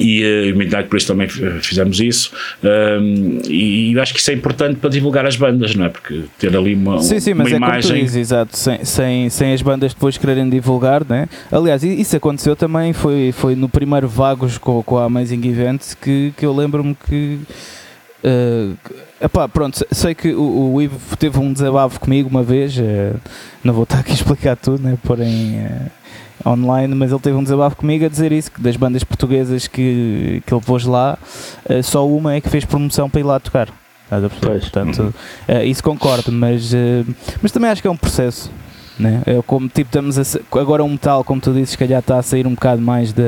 e 0.00 0.24
uh, 0.24 0.56
Midnight 0.56 0.88
Priest 0.88 1.08
também 1.08 1.28
fizemos 1.28 2.00
isso 2.00 2.32
um, 2.62 3.40
e, 3.48 3.92
e 3.92 4.00
acho 4.00 4.12
que 4.12 4.20
isso 4.20 4.30
é 4.30 4.34
importante 4.34 4.76
para 4.76 4.90
divulgar 4.90 5.26
as 5.26 5.36
bandas, 5.36 5.74
não 5.74 5.86
é? 5.86 5.88
Porque 5.88 6.22
ter 6.38 6.56
ali 6.56 6.74
uma, 6.74 7.00
sim, 7.02 7.20
sim, 7.20 7.32
uma 7.32 7.44
mas 7.44 7.52
imagem... 7.52 7.90
é 7.90 7.94
tu 7.94 8.00
dizes, 8.00 8.16
exato, 8.16 8.56
sem, 8.56 8.84
sem, 8.84 9.30
sem 9.30 9.52
as 9.52 9.62
bandas 9.62 9.94
depois 9.94 10.18
quererem 10.18 10.48
divulgar, 10.48 11.04
né? 11.08 11.28
aliás, 11.50 11.82
isso 11.82 12.16
aconteceu 12.16 12.56
também, 12.56 12.92
foi, 12.92 13.32
foi 13.32 13.54
no 13.54 13.68
primeiro 13.68 14.08
Vagos 14.08 14.58
com, 14.58 14.82
com 14.82 14.98
a 14.98 15.04
Amazing 15.04 15.46
Events 15.46 15.94
que, 15.94 16.32
que 16.36 16.44
eu 16.44 16.54
lembro-me 16.54 16.96
que 17.08 17.38
Uh, 18.24 18.74
epá, 19.20 19.46
pronto, 19.46 19.84
sei 19.92 20.14
que 20.14 20.32
o, 20.32 20.72
o 20.72 20.80
Ivo 20.80 20.98
teve 21.18 21.38
um 21.38 21.52
desabafo 21.52 22.00
comigo 22.00 22.26
uma 22.26 22.42
vez, 22.42 22.74
uh, 22.78 23.20
não 23.62 23.74
vou 23.74 23.82
estar 23.82 23.98
aqui 23.98 24.12
a 24.12 24.14
explicar 24.14 24.56
tudo, 24.56 24.82
né, 24.82 24.96
porém 25.02 25.58
uh, 25.62 26.48
online, 26.48 26.94
mas 26.94 27.10
ele 27.10 27.20
teve 27.20 27.36
um 27.36 27.42
desabafo 27.42 27.76
comigo 27.76 28.06
a 28.06 28.08
dizer 28.08 28.32
isso, 28.32 28.50
que 28.50 28.62
das 28.62 28.76
bandas 28.76 29.04
portuguesas 29.04 29.66
que, 29.66 30.42
que 30.46 30.54
ele 30.54 30.62
pôs 30.62 30.86
lá, 30.86 31.18
uh, 31.68 31.82
só 31.82 32.08
uma 32.08 32.32
é 32.32 32.40
que 32.40 32.48
fez 32.48 32.64
promoção 32.64 33.10
para 33.10 33.20
ir 33.20 33.24
lá 33.24 33.38
tocar. 33.38 33.68
Portanto, 34.60 35.14
isso 35.64 35.82
concordo, 35.82 36.30
mas, 36.30 36.72
mas 37.42 37.50
também 37.50 37.70
acho 37.70 37.80
que 37.80 37.88
é 37.88 37.90
um 37.90 37.96
processo. 37.96 38.50
Né? 38.98 39.22
É 39.26 39.42
como 39.44 39.66
tipo 39.66 39.88
estamos 39.88 40.18
a, 40.18 40.60
agora 40.60 40.84
um 40.84 40.90
metal, 40.90 41.24
como 41.24 41.40
tu 41.40 41.52
dizes, 41.52 41.70
se 41.70 41.78
calhar 41.78 41.98
está 41.98 42.18
a 42.18 42.22
sair 42.22 42.46
um 42.46 42.54
bocado 42.54 42.82
mais 42.82 43.12
da. 43.14 43.24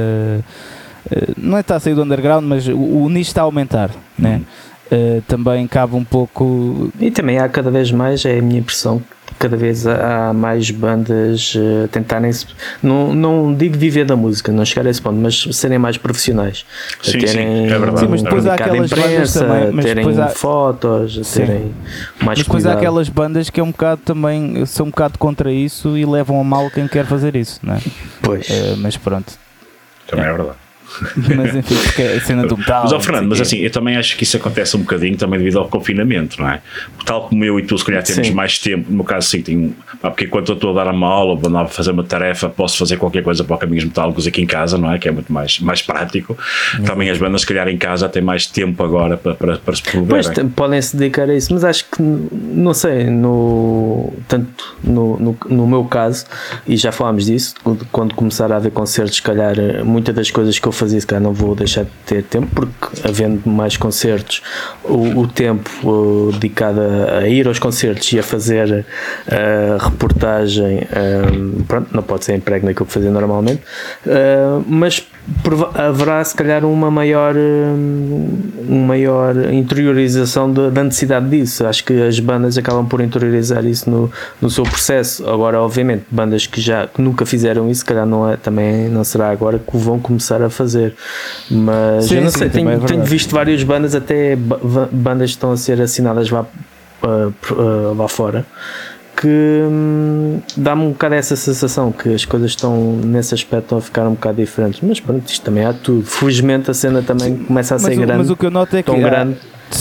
Não 1.37 1.57
é 1.57 1.61
está 1.61 1.77
a 1.77 1.81
sair 1.81 1.95
do 1.95 2.03
underground, 2.03 2.45
mas 2.45 2.69
o, 2.69 2.77
o 2.77 3.09
nicho 3.09 3.31
está 3.31 3.41
a 3.41 3.45
aumentar. 3.45 3.91
Né? 4.19 4.43
Uh, 4.91 5.21
também 5.23 5.67
cabe 5.67 5.97
um 5.97 6.05
pouco. 6.05 6.93
E 7.01 7.11
também 7.11 7.39
há 7.39 7.49
cada 7.49 7.71
vez 7.71 7.91
mais, 7.91 8.25
é 8.25 8.39
a 8.39 8.43
minha 8.43 8.61
impressão, 8.61 9.03
cada 9.39 9.57
vez 9.57 9.87
há 9.87 10.33
mais 10.33 10.71
bandas 10.71 11.55
uh, 11.55 11.89
tentarem 11.89 12.31
não, 12.83 13.15
não 13.15 13.55
digo 13.55 13.77
viver 13.77 14.05
da 14.05 14.17
música, 14.17 14.53
não 14.53 14.65
chegar 14.65 14.87
a 14.87 14.91
esse 14.91 15.03
ponto, 15.03 15.17
mas 15.17 15.49
serem 15.53 15.79
mais 15.79 15.97
profissionais. 15.97 16.65
Sim, 17.03 17.19
terem, 17.19 17.29
sim, 17.29 17.67
é 17.67 17.79
verdade. 17.79 18.01
Sim, 18.01 18.07
mas 18.09 18.23
depois 18.23 18.47
há 18.47 18.55
aquelas 18.55 18.93
imprensa, 18.93 19.45
bandas 19.45 19.69
também, 19.69 19.85
terem 19.85 20.21
há, 20.21 20.29
fotos, 20.29 21.21
sim. 21.27 21.41
terem 21.41 21.75
mais 22.21 22.39
Mas 22.39 22.39
depois 22.39 22.63
cuidado. 22.63 22.75
há 22.75 22.79
aquelas 22.79 23.09
bandas 23.09 23.51
que 23.51 23.61
é 23.61 23.63
um 23.63 23.71
bocado 23.71 24.03
também 24.05 24.65
são 24.67 24.87
um 24.87 24.91
bocado 24.91 25.19
contra 25.19 25.53
isso 25.53 25.97
e 25.97 26.05
levam 26.05 26.41
a 26.41 26.45
mal 26.45 26.71
quem 26.71 26.87
quer 26.89 27.07
fazer 27.07 27.37
isso, 27.37 27.61
não 27.63 27.75
é? 27.75 27.81
Pois. 28.23 28.49
Uh, 28.49 28.77
mas 28.79 28.97
pronto. 28.97 29.33
Também 30.07 30.25
é, 30.25 30.29
é 30.29 30.33
verdade. 30.33 30.66
Mas 31.37 31.55
enfim, 31.55 31.75
porque 31.77 32.03
a 32.03 32.21
cena 32.21 32.47
do 32.47 32.57
metal. 32.57 32.83
Mas, 32.85 32.93
ó, 32.93 32.97
não 32.97 33.01
Fernando, 33.03 33.29
mas 33.29 33.41
assim, 33.41 33.59
eu 33.59 33.71
também 33.71 33.97
acho 33.97 34.17
que 34.17 34.25
isso 34.25 34.37
acontece 34.37 34.77
um 34.77 34.81
bocadinho 34.81 35.17
também 35.17 35.39
devido 35.39 35.59
ao 35.59 35.69
confinamento, 35.69 36.41
não 36.41 36.49
é? 36.49 36.61
Tal 37.05 37.29
como 37.29 37.45
eu 37.45 37.59
e 37.59 37.63
tu, 37.65 37.77
se 37.79 37.85
calhar, 37.85 38.03
temos 38.03 38.27
Sim. 38.29 38.35
mais 38.35 38.59
tempo. 38.59 38.87
No 38.91 38.97
meu 38.97 39.05
caso, 39.05 39.29
sim, 39.29 39.43
tenho, 39.43 39.75
pá, 40.01 40.11
porque 40.11 40.25
enquanto 40.25 40.49
eu 40.51 40.55
estou 40.55 40.71
a 40.79 40.85
dar 40.85 40.93
uma 40.93 41.07
aula 41.09 41.33
ou 41.33 41.39
vou 41.39 41.57
a 41.57 41.67
fazer 41.67 41.91
uma 41.93 42.05
tarefa, 42.05 42.49
posso 42.49 42.77
fazer 42.79 42.97
qualquer 42.97 43.23
coisa 43.23 43.45
para 43.45 43.57
o 43.57 43.59
Caminhos 43.59 43.85
Metálicos 43.85 44.27
aqui 44.27 44.43
em 44.43 44.47
casa, 44.47 44.77
não 44.79 44.93
é? 44.93 44.99
Que 44.99 45.09
é 45.09 45.11
muito 45.13 45.33
mais, 45.33 45.59
mais 45.61 45.83
prático. 45.83 46.37
Também 46.85 47.11
as 47.11 47.19
bandas, 47.19 47.43
se 47.43 47.47
calhar, 47.47 47.69
em 47.69 47.79
casa 47.79 48.09
têm 48.09 48.23
mais 48.23 48.47
tempo 48.47 48.83
agora 48.83 49.17
para, 49.17 49.35
para, 49.35 49.57
para 49.59 49.75
se 49.77 49.83
Pois, 49.83 49.91
promoverem. 49.93 50.33
t- 50.33 50.45
podem 50.55 50.81
se 50.83 50.97
dedicar 50.97 51.29
a 51.29 51.35
isso, 51.35 51.53
mas 51.53 51.65
acho 51.65 51.85
que, 51.91 52.03
não 52.03 52.75
sei, 52.75 53.05
no, 53.11 54.13
tanto 54.29 54.77
no, 54.83 55.19
no, 55.19 55.37
no 55.49 55.67
meu 55.67 55.85
caso, 55.85 56.25
e 56.67 56.77
já 56.77 56.91
falámos 56.93 57.27
disso, 57.27 57.55
quando- 57.63 57.87
quando 57.93 58.15
começar 58.15 58.51
a 58.53 58.57
haver 58.57 58.73
concertos, 58.73 59.17
se 59.17 59.23
calhar 59.23 59.59
eh, 59.59 59.83
muitas 59.83 60.15
das 60.15 60.31
coisas 60.31 60.59
que 60.59 60.67
eu 60.67 60.73
fazia, 60.73 60.86
se 60.89 61.07
calhar 61.07 61.23
não 61.23 61.33
vou 61.33 61.55
deixar 61.55 61.85
de 61.85 61.91
ter 62.05 62.23
tempo, 62.23 62.49
porque 62.55 63.09
havendo 63.09 63.49
mais 63.49 63.77
concertos, 63.77 64.43
o, 64.85 65.21
o 65.21 65.29
tempo 65.29 65.71
eh, 66.31 66.33
dedicado 66.33 66.81
a, 66.81 67.19
a 67.19 67.29
ir 67.29 67.47
aos 67.47 67.59
concertos 67.59 68.13
e 68.13 68.19
a 68.19 68.23
fazer 68.23 68.85
a 69.29 69.85
reportagem, 69.85 70.87
eh, 70.91 71.23
pronto, 71.67 71.89
não 71.93 72.03
pode 72.03 72.25
ser 72.25 72.35
emprego 72.35 72.67
naquilo 72.67 72.87
que 72.87 72.93
fazia 72.93 73.11
normalmente, 73.11 73.63
eh, 74.07 74.61
mas 74.67 75.07
haverá 75.75 76.23
se 76.25 76.35
calhar 76.35 76.65
uma 76.65 76.91
maior, 76.91 77.35
uma 78.69 78.87
maior 78.87 79.53
interiorização 79.53 80.53
da, 80.53 80.71
da 80.71 80.85
necessidade 80.85 81.29
disso. 81.29 81.67
Acho 81.67 81.85
que 81.85 81.93
as 82.03 82.19
bandas 82.21 82.57
acabam 82.57 82.87
por 82.87 83.01
interiorizar 83.01 83.65
isso 83.65 83.89
no, 83.91 84.11
no 84.41 84.51
seu 84.51 84.65
processo. 84.65 85.29
Agora, 85.29 85.61
obviamente, 85.61 86.05
bandas 86.11 86.47
que 86.47 86.61
já 86.61 86.87
que 86.87 87.01
nunca 87.03 87.27
fizeram 87.27 87.69
isso, 87.71 87.81
se 87.81 87.85
calhar 87.85 88.07
não 88.07 88.29
é, 88.31 88.37
também 88.37 88.89
não 88.89 89.05
será 89.05 89.31
agora 89.31 89.59
que 89.59 89.77
vão 89.77 89.99
começar 89.99 90.41
a 90.43 90.51
fazer. 90.51 90.95
Mas 91.51 92.07
Sim, 92.07 92.17
eu 92.17 92.23
não 92.23 92.31
sim, 92.31 92.39
sei, 92.39 92.49
também 92.49 92.69
é 92.75 92.77
tenho, 92.77 92.87
tenho 92.87 93.05
visto 93.05 93.33
várias 93.35 93.63
bandas, 93.63 93.95
até 93.95 94.37
bandas 94.93 95.31
que 95.31 95.37
estão 95.37 95.53
a 95.53 95.57
ser 95.57 95.81
assinadas 95.81 96.31
lá, 96.31 96.45
por- 97.01 97.59
ah, 97.61 97.95
lá 97.97 98.09
fora. 98.09 98.47
Que 99.17 99.27
hum, 99.29 100.41
dá-me 100.57 100.83
um 100.83 100.91
bocado 100.91 101.15
essa 101.15 101.35
sensação 101.37 101.91
que 101.91 102.13
as 102.13 102.25
coisas 102.27 102.51
estão 102.51 102.97
nesse 103.03 103.33
aspecto 103.35 103.65
estão 103.65 103.79
a 103.79 103.81
ficar 103.81 104.07
um 104.07 104.13
bocado 104.13 104.37
diferentes, 104.37 104.81
mas 104.83 105.01
pronto, 105.01 105.27
isto 105.27 105.43
também 105.43 105.65
há 105.65 105.73
tudo. 105.73 106.05
Felizmente 106.05 106.71
a 106.71 106.75
cena 106.75 107.03
também 107.03 107.37
começa 107.37 107.77
a 107.77 107.79
ser 107.79 107.95
o, 107.95 107.97
grande, 107.97 108.19
mas 108.19 108.31
o 108.31 108.37
que 108.37 108.45
eu 108.45 108.51
noto 108.51 108.77
é 108.77 108.83
que. 108.83 108.87
tão 108.93 108.97
há- 108.97 109.09
grande 109.09 109.37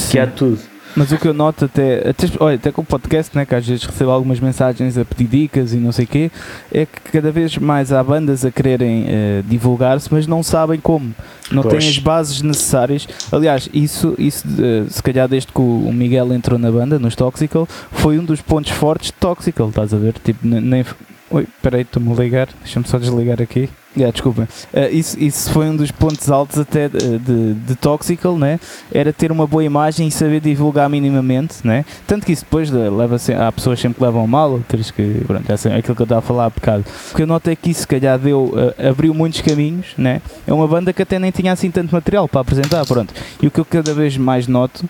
que 0.10 0.18
há 0.18 0.26
tudo. 0.26 0.58
Mas 0.96 1.12
o 1.12 1.18
que 1.18 1.28
eu 1.28 1.34
noto 1.34 1.66
até, 1.66 2.10
até, 2.10 2.28
olha, 2.40 2.56
até 2.56 2.72
com 2.72 2.82
o 2.82 2.86
podcast, 2.86 3.36
né, 3.36 3.46
que 3.46 3.54
às 3.54 3.68
vezes 3.68 3.84
recebo 3.84 4.12
algumas 4.12 4.40
mensagens 4.40 4.98
a 4.98 5.04
pedir 5.04 5.28
dicas 5.28 5.74
e 5.74 5.78
não 5.78 5.92
sei 5.92 6.06
o 6.06 6.08
quê, 6.08 6.32
é 6.72 6.86
que 6.86 7.12
cada 7.12 7.32
vez 7.32 7.58
mais 7.58 7.92
há 7.92 8.02
bandas 8.02 8.46
a 8.46 8.52
quererem 8.52 9.06
eh, 9.08 9.44
divulgar-se, 9.46 10.08
mas 10.12 10.26
não 10.26 10.42
sabem 10.42 10.80
como. 10.80 11.14
Não 11.52 11.62
Pois. 11.64 11.78
têm 11.78 11.90
as 11.90 11.98
bases 11.98 12.42
necessárias. 12.42 13.08
Aliás, 13.32 13.70
isso, 13.74 14.16
isso 14.18 14.48
eh, 14.60 14.86
se 14.90 15.04
calhar 15.04 15.28
desde 15.28 15.52
que 15.52 15.60
o 15.60 15.92
Miguel 15.94 16.32
entrou 16.34 16.58
na 16.58 16.72
banda, 16.72 16.98
nos 16.98 17.16
Toxical, 17.16 17.68
foi 17.92 18.18
um 18.18 18.24
dos 18.24 18.42
pontos 18.42 18.72
fortes 18.72 19.08
de 19.08 19.14
Toxical, 19.14 19.70
estás 19.70 19.94
a 19.94 19.98
ver? 19.98 20.14
Tipo, 20.24 20.48
ne- 20.48 20.62
nem. 20.62 20.86
Oi, 21.32 21.48
peraí, 21.60 21.82
estou-me 21.82 22.12
a 22.12 22.16
ligar, 22.16 22.48
deixa-me 22.62 22.88
só 22.88 23.00
desligar 23.00 23.42
aqui. 23.42 23.68
Yeah, 23.98 24.12
desculpa. 24.12 24.48
Eh, 24.72 24.92
isso, 24.92 25.18
isso 25.20 25.50
foi 25.52 25.68
um 25.68 25.76
dos 25.76 25.90
pontos 25.90 26.30
altos 26.30 26.60
até 26.60 26.88
de, 26.88 27.18
de, 27.18 27.54
de 27.54 27.76
Toxical, 27.76 28.38
né? 28.38 28.60
Era 28.92 29.12
ter 29.12 29.32
uma 29.32 29.48
boa 29.48 29.64
imagem 29.64 30.08
e 30.08 30.12
saber 30.12 30.40
divulgar 30.40 30.88
minimamente, 30.88 31.66
né? 31.66 31.84
Tanto 32.06 32.26
que 32.26 32.32
isso 32.32 32.44
depois 32.44 32.70
leva 32.70 33.18
há 33.40 33.52
pessoas 33.52 33.80
sempre 33.80 33.98
que 33.98 34.04
levam 34.04 34.28
mal, 34.28 34.52
outras 34.52 34.92
que, 34.92 35.24
pronto, 35.26 35.48
já 35.48 35.58
sei, 35.58 35.72
é 35.72 35.78
aquilo 35.78 35.96
que 35.96 36.02
eu 36.02 36.06
estava 36.06 36.20
a 36.20 36.22
falar 36.22 36.46
há 36.46 36.50
bocado. 36.50 36.86
O 37.12 37.16
que 37.16 37.24
eu 37.24 37.28
noto 37.28 37.50
é 37.50 37.56
que 37.56 37.72
isso 37.72 37.82
se 37.82 37.88
calhar 37.88 38.20
deu, 38.20 38.54
eh, 38.78 38.90
abriu 38.90 39.14
muitos 39.14 39.42
caminhos, 39.42 39.88
né? 39.98 40.22
É 40.46 40.54
uma 40.54 40.68
banda 40.68 40.94
que 40.94 41.02
até 41.02 41.18
nem 41.18 41.32
tinha 41.32 41.54
assim 41.54 41.72
tanto 41.72 41.96
material 41.96 42.28
para 42.28 42.42
apresentar, 42.42 42.86
pronto. 42.86 43.14
E 43.42 43.48
o 43.48 43.52
que 43.52 43.60
eu 43.60 43.66
cada 43.66 43.94
vez 43.96 44.16
mais 44.16 44.46
noto 44.46 44.88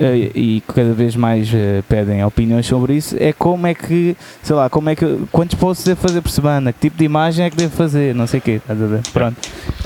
e 0.00 0.62
cada 0.74 0.92
vez 0.92 1.16
mais 1.16 1.52
eh, 1.52 1.82
pedem 1.88 2.24
opiniões 2.24 2.66
sobre 2.66 2.94
isso 2.94 3.16
é 3.18 3.32
como 3.32 3.66
é 3.66 3.74
que, 3.74 4.16
sei 4.42 4.54
lá, 4.56 4.68
como 4.70 4.88
é 4.90 4.96
que, 4.96 5.18
quantos 5.32 5.56
posts 5.56 5.84
devo 5.84 6.00
fazer 6.00 6.20
por 6.20 6.30
semana, 6.30 6.72
que 6.72 6.80
tipo 6.80 6.96
de 6.96 7.04
imagem 7.04 7.46
é 7.46 7.50
que 7.50 7.56
devo 7.56 7.74
fazer, 7.74 8.14
não 8.14 8.26
sei 8.26 8.38
o 8.38 8.42
quê, 8.42 8.50
estás 8.52 8.80
a 8.82 8.86
ver? 8.86 9.00
Pronto. 9.12 9.36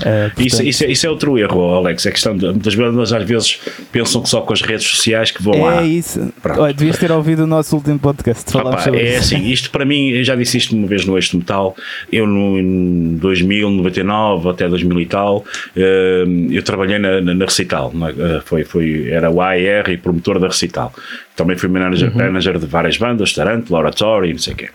Eh, 0.05 0.25
Isso, 0.37 0.57
portanto, 0.57 0.67
isso, 0.67 0.83
é, 0.83 0.87
isso 0.91 1.07
é 1.07 1.09
outro 1.09 1.37
erro, 1.37 1.73
Alex. 1.75 2.05
É 2.05 2.11
questão 2.11 2.35
de, 2.37 2.45
muitas 2.45 2.75
bandas 2.75 3.13
às 3.13 3.23
vezes 3.23 3.59
pensam 3.91 4.21
que 4.21 4.29
só 4.29 4.41
com 4.41 4.53
as 4.53 4.61
redes 4.61 4.85
sociais 4.85 5.31
que 5.31 5.41
vão 5.41 5.61
lá. 5.61 5.81
é 5.81 5.87
isso. 5.87 6.31
Pronto. 6.41 6.61
Olha, 6.61 6.73
devias 6.73 6.97
ter 6.97 7.11
ouvido 7.11 7.43
o 7.43 7.47
nosso 7.47 7.75
último 7.75 7.99
podcast. 7.99 8.51
Falámos 8.51 8.83
sobre 8.83 8.99
é 9.01 9.17
isso. 9.17 9.35
assim, 9.35 9.45
isto 9.47 9.69
para 9.71 9.85
mim, 9.85 10.09
eu 10.09 10.23
já 10.23 10.35
disse 10.35 10.57
isto 10.57 10.75
uma 10.75 10.87
vez 10.87 11.05
no 11.05 11.17
Eixo 11.17 11.37
Metal, 11.37 11.75
eu 12.11 12.27
no, 12.27 12.57
em 12.59 13.15
2000, 13.17 13.69
99 13.69 14.49
até 14.49 14.67
2000 14.67 15.01
e 15.01 15.05
tal, 15.05 15.43
eh, 15.75 16.23
eu 16.51 16.61
trabalhei 16.63 16.99
na, 16.99 17.21
na, 17.21 17.33
na 17.33 17.45
Recital, 17.45 17.91
eh, 18.17 18.41
foi, 18.45 18.63
foi, 18.63 19.09
era 19.09 19.29
o 19.29 19.41
AER 19.41 19.89
e 19.89 19.97
promotor 20.03 20.39
da 20.39 20.51
Recital. 20.51 20.91
Também 21.35 21.57
fui 21.57 21.67
manager, 21.67 22.15
manager 22.15 22.59
de 22.59 22.65
várias 22.67 22.95
bandas, 22.97 23.33
Tarantula, 23.33 23.79
Oratory, 23.79 24.31
não 24.33 24.39
sei 24.39 24.53
o 24.53 24.55
quê. 24.55 24.69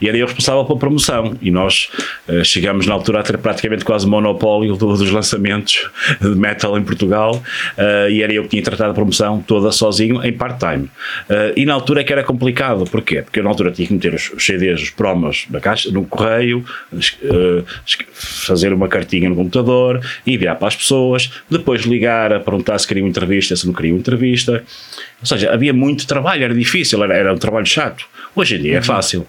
E 0.00 0.08
era 0.08 0.16
eu 0.18 0.26
responsável 0.26 0.62
pela 0.66 0.78
promoção. 0.78 1.34
E 1.40 1.50
nós 1.50 1.88
eh, 2.28 2.44
chegamos 2.44 2.86
na 2.86 2.92
altura 2.92 3.20
a 3.20 3.22
ter 3.22 3.38
praticamente 3.38 3.82
quase 3.82 4.06
monopólio 4.06 4.76
do- 4.76 4.94
dos 4.94 5.10
lançamentos 5.10 5.88
de 6.20 6.28
metal 6.34 6.76
em 6.78 6.82
Portugal. 6.84 7.42
eh, 7.78 8.08
e 8.10 8.22
era 8.22 8.32
eu 8.32 8.42
que 8.42 8.50
tinha 8.50 8.62
tratado 8.62 8.90
a 8.90 8.94
promoção 8.94 9.40
toda 9.40 9.72
sozinho 9.72 10.22
em 10.22 10.32
part-time. 10.34 10.90
Eh, 11.30 11.54
e 11.56 11.64
na 11.64 11.72
altura 11.72 12.02
é 12.02 12.04
que 12.04 12.12
era 12.12 12.22
complicado. 12.22 12.84
Porquê? 12.90 13.22
Porque 13.22 13.38
eu 13.40 13.44
na 13.44 13.48
altura 13.48 13.70
tinha 13.72 13.88
que 13.88 13.94
meter 13.94 14.12
os, 14.12 14.30
os 14.32 14.44
CDs, 14.44 14.82
os 14.82 14.90
promos 14.90 15.46
na 15.50 15.60
caixa, 15.60 15.90
no 15.90 16.04
correio, 16.04 16.62
fazer 18.12 18.72
uma 18.72 18.88
cartinha 18.88 19.28
no 19.28 19.36
computador, 19.36 20.00
enviar 20.26 20.56
para 20.56 20.68
as 20.68 20.76
pessoas, 20.76 21.30
depois 21.50 21.82
ligar 21.82 22.32
a 22.32 22.40
perguntar 22.40 22.78
se 22.78 22.86
queriam 22.86 23.06
entrevista, 23.06 23.56
se 23.56 23.66
não 23.66 23.72
queriam 23.72 23.96
entrevista. 23.96 24.62
Ou 25.20 25.26
seja, 25.26 25.50
havia 25.52 25.72
muito 25.72 25.85
trabalho, 25.94 26.42
era 26.42 26.54
difícil, 26.54 27.02
era, 27.04 27.14
era 27.14 27.32
um 27.34 27.38
trabalho 27.38 27.66
chato. 27.66 28.04
Hoje 28.34 28.56
em 28.56 28.62
dia 28.62 28.78
é 28.78 28.82
fácil. 28.82 29.26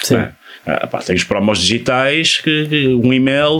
Sim. 0.00 0.16
é? 0.16 0.30
Ah, 0.66 0.86
pá, 0.86 0.98
tens 0.98 1.22
promos 1.24 1.60
digitais, 1.60 2.38
que, 2.42 2.66
que 2.66 2.88
um 2.88 3.12
e-mail, 3.12 3.58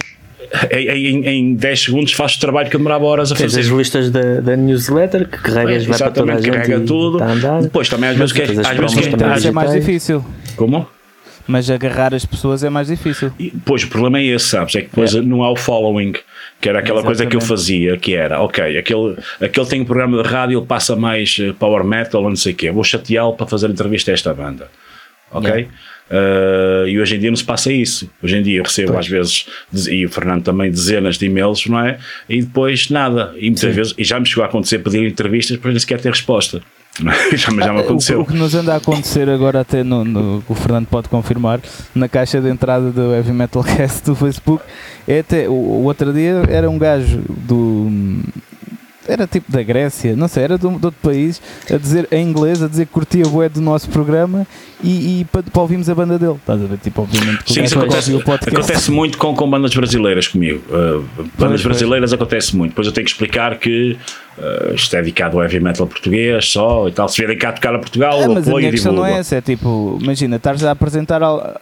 em, 0.70 0.88
em, 0.88 1.26
em 1.28 1.54
10 1.54 1.80
segundos 1.84 2.12
faz 2.12 2.34
o 2.34 2.40
trabalho 2.40 2.68
que 2.68 2.76
demorava 2.76 3.04
horas 3.04 3.32
a 3.32 3.34
Tens 3.36 3.52
fazer. 3.52 3.60
as 3.60 3.66
listas 3.78 4.10
da, 4.10 4.40
da 4.40 4.56
newsletter 4.56 5.28
que 5.28 5.38
carregas, 5.38 5.84
vai 5.86 5.96
para 5.98 6.10
toda 6.10 6.32
a 6.32 6.34
Exatamente, 6.36 6.44
gente 6.44 6.68
carrega 6.68 6.80
tudo. 6.86 7.22
andar. 7.22 7.62
Depois 7.62 7.88
também 7.88 8.10
às 8.10 8.16
vezes, 8.16 8.32
que, 8.32 8.40
Depois 8.40 8.58
as 8.58 8.66
às 8.66 8.76
vezes 9.34 9.46
é 9.46 9.50
mais 9.52 9.72
difícil. 9.72 10.24
como? 10.56 10.86
Mas 11.48 11.70
agarrar 11.70 12.12
as 12.12 12.24
pessoas 12.26 12.64
é 12.64 12.68
mais 12.70 12.88
difícil. 12.88 13.30
E, 13.38 13.52
pois, 13.64 13.84
o 13.84 13.88
problema 13.88 14.18
é 14.18 14.24
esse, 14.24 14.46
sabes? 14.48 14.74
É 14.74 14.80
que 14.80 14.86
depois 14.88 15.14
não 15.14 15.44
há 15.44 15.50
o 15.52 15.54
following, 15.56 16.12
que 16.66 16.70
era 16.70 16.80
aquela 16.80 17.02
coisa 17.02 17.24
que 17.24 17.36
eu 17.36 17.38
Exatamente. 17.38 17.62
fazia, 17.62 17.96
que 17.96 18.14
era, 18.14 18.40
ok, 18.40 18.76
aquele, 18.76 19.16
aquele 19.40 19.66
tem 19.66 19.80
um 19.82 19.84
programa 19.84 20.20
de 20.20 20.28
rádio, 20.28 20.58
ele 20.58 20.66
passa 20.66 20.96
mais 20.96 21.38
eh, 21.40 21.52
power 21.56 21.84
metal 21.84 22.24
ou 22.24 22.28
não 22.28 22.34
sei 22.34 22.54
o 22.54 22.56
quê, 22.56 22.72
vou 22.72 22.82
chateá-lo 22.82 23.34
para 23.34 23.46
fazer 23.46 23.70
entrevista 23.70 24.10
a 24.10 24.14
esta 24.14 24.34
banda. 24.34 24.68
Ok? 25.30 25.68
Uh, 26.08 26.88
e 26.88 27.00
hoje 27.00 27.16
em 27.16 27.18
dia 27.20 27.30
não 27.30 27.36
se 27.36 27.44
passa 27.44 27.72
isso. 27.72 28.10
Hoje 28.22 28.36
em 28.36 28.42
dia 28.42 28.58
eu 28.58 28.64
recebo 28.64 28.96
às 28.96 29.06
vezes, 29.06 29.46
e 29.88 30.04
o 30.04 30.08
Fernando 30.08 30.42
também, 30.42 30.70
dezenas 30.70 31.18
de 31.18 31.26
e-mails, 31.26 31.66
não 31.66 31.80
é? 31.80 31.98
E 32.28 32.42
depois 32.42 32.90
nada. 32.90 33.32
E 33.36 33.48
muitas 33.48 33.74
vezes, 33.74 33.94
e 33.96 34.02
já 34.02 34.18
me 34.18 34.26
chegou 34.26 34.42
a 34.42 34.46
acontecer 34.46 34.78
pedir 34.80 35.06
entrevistas, 35.06 35.56
depois 35.56 35.72
nem 35.72 35.80
sequer 35.80 36.00
ter 36.00 36.10
resposta. 36.10 36.62
Já, 37.32 37.36
já 37.36 37.50
me 37.52 37.62
Ah, 37.62 37.72
o, 37.72 37.74
que- 37.76 37.80
aconteceu. 37.82 38.20
o 38.20 38.24
que 38.26 38.34
nos 38.34 38.54
anda 38.54 38.72
a 38.74 38.76
acontecer 38.78 39.28
agora, 39.28 39.60
até 39.60 39.84
no, 39.84 40.04
no- 40.04 40.42
o 40.48 40.54
Fernando 40.54 40.86
pode 40.86 41.08
confirmar, 41.08 41.60
na 41.94 42.08
caixa 42.08 42.40
de 42.40 42.48
entrada 42.48 42.90
do 42.90 43.14
Heavy 43.14 43.32
Metal 43.32 43.62
Cast 43.62 44.04
do 44.06 44.14
Facebook, 44.14 44.62
é 45.06 45.18
até 45.20 45.48
o, 45.48 45.52
o 45.52 45.84
outro 45.84 46.12
dia 46.12 46.42
era 46.48 46.68
um 46.70 46.78
gajo 46.78 47.20
do. 47.28 47.90
Era 49.08 49.26
tipo 49.26 49.50
da 49.52 49.62
Grécia, 49.62 50.16
não 50.16 50.28
sei, 50.28 50.44
era 50.44 50.58
de, 50.58 50.62
de 50.68 50.84
outro 50.84 50.94
país, 51.02 51.40
a 51.72 51.76
dizer 51.76 52.08
em 52.10 52.26
inglês, 52.28 52.62
a 52.62 52.68
dizer 52.68 52.86
que 52.86 52.92
curtia 52.92 53.24
o 53.26 53.30
bué 53.30 53.48
do 53.48 53.60
nosso 53.60 53.88
programa 53.88 54.46
e, 54.82 55.20
e 55.20 55.24
para, 55.26 55.42
para 55.42 55.62
ouvirmos 55.62 55.88
a 55.88 55.94
banda 55.94 56.18
dele. 56.18 56.34
Estás 56.34 56.62
a 56.62 56.66
ver? 56.66 56.78
Tipo, 56.78 57.02
obviamente, 57.02 57.52
Sim, 57.52 57.62
isso 57.62 57.78
acontece, 57.78 58.16
acontece 58.16 58.90
muito 58.90 59.18
com, 59.18 59.34
com 59.34 59.48
bandas 59.48 59.74
brasileiras 59.74 60.28
comigo. 60.28 60.60
Uh, 60.68 61.04
bandas 61.38 61.62
pois. 61.62 61.64
brasileiras 61.64 62.12
acontece 62.12 62.56
muito. 62.56 62.70
Depois 62.72 62.86
eu 62.86 62.92
tenho 62.92 63.04
que 63.04 63.10
explicar 63.10 63.58
que 63.58 63.96
uh, 64.38 64.74
isto 64.74 64.94
é 64.96 65.00
dedicado 65.00 65.36
ao 65.36 65.42
heavy 65.44 65.60
metal 65.60 65.86
português 65.86 66.46
só 66.50 66.88
e 66.88 66.92
tal. 66.92 67.08
Se 67.08 67.18
vierem 67.18 67.38
cá 67.38 67.52
tocar 67.52 67.74
a 67.74 67.78
Portugal, 67.78 68.20
É, 68.20 68.28
mas 68.28 68.36
a 68.38 68.50
apoio 68.50 68.56
minha 68.56 68.68
e 68.68 68.72
questão 68.72 68.92
não 68.92 69.02
divulgo. 69.02 69.16
é 69.16 69.20
essa, 69.20 69.36
é 69.36 69.40
tipo, 69.40 69.98
imagina, 70.02 70.36
estás 70.36 70.64
a 70.64 70.70
apresentar 70.72 71.22
al... 71.22 71.60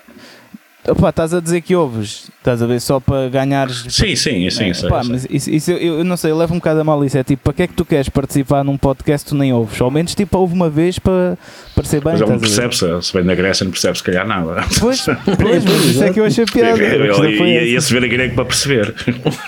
Opa, 0.86 1.08
estás 1.08 1.32
a 1.32 1.40
dizer 1.40 1.62
que 1.62 1.74
ouves, 1.74 2.30
estás 2.36 2.60
a 2.60 2.66
ver 2.66 2.78
só 2.78 3.00
para 3.00 3.30
ganhares. 3.30 3.86
Sim, 3.88 4.14
sim, 4.14 4.50
sim. 4.50 4.68
É, 4.68 4.74
sei, 4.74 4.88
pá, 4.90 5.02
sei. 5.02 5.12
mas 5.12 5.26
isso, 5.30 5.50
isso 5.50 5.70
eu, 5.70 5.98
eu 5.98 6.04
não 6.04 6.14
sei, 6.14 6.30
eu 6.30 6.36
levo 6.36 6.52
um 6.52 6.58
bocado 6.58 6.80
a 6.80 6.84
mal 6.84 7.02
isso. 7.02 7.16
É 7.16 7.24
tipo, 7.24 7.42
para 7.42 7.52
que 7.54 7.62
é 7.62 7.66
que 7.66 7.72
tu 7.72 7.86
queres 7.86 8.10
participar 8.10 8.62
num 8.62 8.76
podcast 8.76 9.26
tu 9.26 9.34
nem 9.34 9.50
ouves? 9.50 9.80
Ao 9.80 9.90
menos 9.90 10.14
tipo, 10.14 10.36
ouve 10.36 10.52
uma 10.52 10.68
vez 10.68 10.98
para 10.98 11.38
parecer 11.74 12.04
bem. 12.04 12.12
Mas 12.12 12.20
não 12.20 12.34
estás 12.36 12.58
a 12.58 12.60
ver? 12.60 12.68
percebe, 12.68 13.02
se, 13.02 13.12
vem 13.14 13.24
da 13.24 13.34
Grécia, 13.34 13.64
não 13.64 13.70
percebe 13.70 13.96
se 13.96 14.04
calhar 14.04 14.26
nada. 14.26 14.62
Pois, 14.78 15.06
pois, 15.40 15.64
mas 15.64 15.84
isso 15.86 16.04
é 16.04 16.12
que 16.12 16.20
eu 16.20 16.24
achei 16.26 16.44
piada. 16.44 16.78
E 16.82 17.36
foi 17.38 17.48
ia, 17.48 17.64
ia 17.64 17.80
se 17.80 17.90
ver 17.90 18.04
a 18.04 18.08
grego 18.08 18.34
para 18.34 18.44
perceber. 18.44 18.94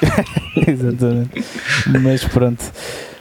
Exatamente. 0.67 1.45
Mas 2.03 2.25
pronto. 2.25 2.65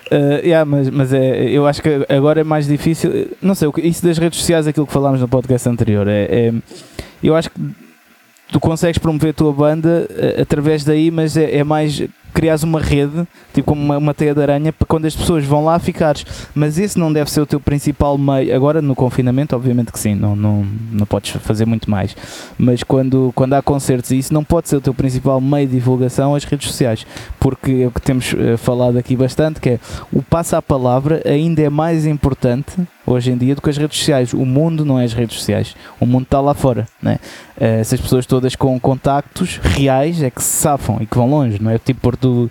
Uh, 0.10 0.40
yeah, 0.42 0.64
mas, 0.64 0.90
mas 0.90 1.12
é, 1.12 1.50
eu 1.50 1.68
acho 1.68 1.82
que 1.82 1.90
agora 2.08 2.40
é 2.40 2.44
mais 2.46 2.66
difícil. 2.66 3.30
Não 3.42 3.56
sei, 3.56 3.68
isso 3.84 4.06
das 4.06 4.18
redes 4.18 4.40
sociais, 4.40 4.68
aquilo 4.68 4.88
que 4.88 4.94
falámos 4.94 5.20
no 5.20 5.28
podcast 5.28 5.68
anterior, 5.68 6.08
é, 6.08 6.24
é- 6.30 6.54
eu 7.22 7.36
acho 7.36 7.50
que 7.50 7.60
tu 8.52 8.60
consegues 8.60 8.98
promover 8.98 9.32
a 9.32 9.34
tua 9.34 9.54
banda 9.54 10.08
uh, 10.10 10.42
através 10.42 10.84
daí, 10.84 11.12
mas 11.12 11.36
é, 11.38 11.58
é 11.58 11.64
mais 11.64 12.04
criares 12.36 12.64
uma 12.64 12.82
rede, 12.82 13.26
tipo 13.54 13.66
como 13.70 13.82
uma, 13.82 13.98
uma 13.98 14.14
teia 14.14 14.36
de 14.36 14.42
aranha, 14.42 14.74
para 14.74 14.86
quando 14.86 15.06
as 15.06 15.16
pessoas 15.16 15.46
vão 15.46 15.64
lá 15.64 15.80
ficares. 15.80 16.26
Mas 16.54 16.78
esse 16.78 17.00
não 17.00 17.12
deve 17.12 17.32
ser 17.32 17.40
o 17.40 17.46
teu 17.46 17.62
principal 17.62 18.18
meio. 18.18 18.54
Agora 18.54 18.82
no 18.82 18.94
confinamento, 18.94 19.56
obviamente 19.56 19.92
que 19.92 19.98
sim, 19.98 20.14
não, 20.14 20.36
não, 20.36 20.68
não 20.92 21.06
podes 21.06 21.32
fazer 21.32 21.66
muito 21.66 21.90
mais. 21.90 22.16
Mas 22.58 22.84
quando, 22.84 23.32
quando 23.34 23.54
há 23.54 23.62
concertos 23.62 24.12
e 24.12 24.18
isso 24.18 24.34
não 24.34 24.44
pode 24.44 24.68
ser 24.68 24.76
o 24.76 24.82
teu 24.82 24.94
principal 24.94 25.40
meio 25.40 25.66
de 25.66 25.76
divulgação 25.76 26.36
as 26.36 26.44
redes 26.44 26.68
sociais. 26.68 27.08
Porque 27.40 27.84
é 27.84 27.88
o 27.88 27.92
que 27.92 28.02
temos 28.02 28.34
uh, 28.34 28.58
falado 28.58 28.98
aqui 28.98 29.16
bastante, 29.16 29.62
que 29.62 29.70
é 29.70 29.80
o 30.12 30.22
passo 30.22 30.58
à 30.58 30.62
palavra 30.62 31.22
ainda 31.26 31.62
é 31.62 31.70
mais 31.70 32.06
importante 32.06 32.76
hoje 33.06 33.32
em 33.32 33.38
dia 33.38 33.56
do 33.56 33.62
que 33.62 33.70
as 33.70 33.78
redes 33.78 33.98
sociais. 33.98 34.34
O 34.34 34.46
mundo 34.46 34.84
não 34.84 35.00
é 35.00 35.04
as 35.04 35.14
redes 35.14 35.38
sociais, 35.38 35.76
o 36.00 36.06
mundo 36.06 36.24
está 36.24 36.42
lá 36.42 36.54
fora. 36.54 36.88
Né? 37.02 37.20
Essas 37.58 38.00
pessoas 38.02 38.26
todas 38.26 38.56
com 38.56 38.80
contactos 38.80 39.58
reais 39.58 40.22
é 40.22 40.30
que 40.30 40.44
se 40.44 40.62
safam 40.62 40.98
e 41.00 41.06
que 41.06 41.16
vão 41.16 41.30
longe, 41.30 41.62
não 41.62 41.72
é? 41.72 41.78
Tipo, 41.78 42.02
por 42.02 42.18
tu, 42.18 42.30
uh, 42.30 42.50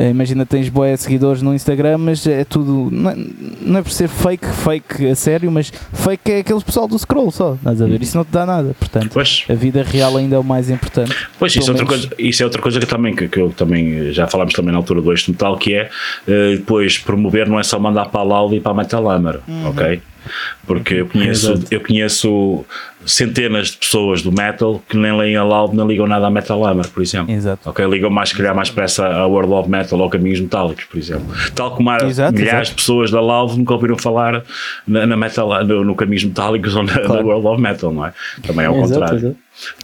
imagina, 0.00 0.44
tens 0.44 0.68
boé 0.68 0.96
seguidores 0.96 1.42
no 1.42 1.54
Instagram, 1.54 1.98
mas 1.98 2.26
é 2.26 2.44
tudo, 2.44 2.88
não 2.92 3.10
é, 3.10 3.16
não 3.62 3.78
é 3.78 3.82
por 3.82 3.90
ser 3.90 4.08
fake, 4.08 4.46
fake 4.46 5.06
a 5.08 5.14
sério, 5.14 5.50
mas 5.50 5.72
fake 5.92 6.32
é 6.32 6.38
aquele 6.40 6.60
pessoal 6.62 6.86
do 6.86 6.98
scroll 6.98 7.30
só, 7.30 7.54
estás 7.54 7.80
a 7.80 7.86
ver? 7.86 8.02
Isso 8.02 8.16
não 8.16 8.24
te 8.24 8.30
dá 8.32 8.44
nada, 8.44 8.74
portanto, 8.78 9.10
Pois. 9.12 9.44
a 9.48 9.54
vida 9.54 9.82
real 9.82 10.16
ainda 10.16 10.36
é 10.36 10.38
o 10.38 10.44
mais 10.44 10.68
importante. 10.70 11.14
Pois, 11.38 11.54
isso 11.56 11.68
é, 11.70 11.72
outra 11.72 11.86
coisa, 11.86 12.08
isso 12.18 12.42
é 12.42 12.46
outra 12.46 12.60
coisa 12.62 12.78
que, 12.80 12.86
também, 12.86 13.14
que, 13.14 13.28
que 13.28 13.40
eu 13.40 13.50
também 13.50 14.12
já 14.12 14.26
falámos 14.26 14.52
também 14.54 14.72
na 14.72 14.78
altura 14.78 15.00
do 15.00 15.10
Eixo 15.12 15.30
Metal, 15.30 15.56
que 15.56 15.74
é 15.74 15.88
eh, 16.28 16.56
depois 16.56 16.98
promover 16.98 17.48
não 17.48 17.58
é 17.58 17.62
só 17.62 17.78
mandar 17.78 18.06
para 18.06 18.20
a 18.20 18.24
Loud 18.24 18.54
e 18.54 18.60
para 18.60 18.72
a 18.72 18.74
Metal 18.74 19.10
Hammer, 19.10 19.40
Uhum. 19.48 19.68
ok? 19.70 20.00
Porque 20.66 20.94
eu 20.94 21.06
conheço, 21.06 21.54
eu 21.70 21.80
conheço 21.80 22.64
centenas 23.06 23.68
de 23.70 23.76
pessoas 23.78 24.20
do 24.20 24.32
metal 24.32 24.82
que 24.88 24.96
nem 24.96 25.16
leem 25.16 25.36
a 25.36 25.44
Loud 25.44 25.74
nem 25.76 25.86
ligam 25.86 26.06
nada 26.06 26.26
à 26.26 26.30
Metal 26.30 26.62
Hammer, 26.66 26.88
por 26.88 27.02
exemplo. 27.02 27.32
Exato. 27.32 27.70
Ok, 27.70 27.86
ligam 27.86 28.10
mais, 28.10 28.30
se 28.30 28.36
calhar, 28.36 28.54
mais 28.54 28.68
pressa 28.68 29.06
a 29.06 29.26
World 29.26 29.52
of 29.52 29.70
Metal 29.70 29.98
ou 29.98 30.10
Caminhos 30.10 30.40
Metálicos, 30.40 30.84
por 30.84 30.98
exemplo. 30.98 31.26
Tal 31.54 31.70
como 31.74 31.88
há 31.90 31.98
Exato, 32.04 32.32
milhares 32.34 32.68
exato. 32.68 32.70
de 32.70 32.74
pessoas 32.74 33.10
da 33.10 33.20
Loud 33.20 33.56
nunca 33.56 33.72
ouviram 33.74 33.96
falar 33.96 34.42
na, 34.86 35.06
na 35.06 35.16
metal, 35.16 35.64
no, 35.64 35.84
no 35.84 35.94
Caminhos 35.94 36.24
Metálicos 36.24 36.74
ou 36.74 36.82
na, 36.82 36.94
na 36.94 37.00
Claro. 37.00 37.26
World 37.28 37.46
of 37.46 37.60
Metal, 37.62 37.92
não 37.92 38.04
é? 38.06 38.12
Também 38.44 38.64
é 38.64 38.68
ao 38.68 38.74
contrário. 38.74 39.36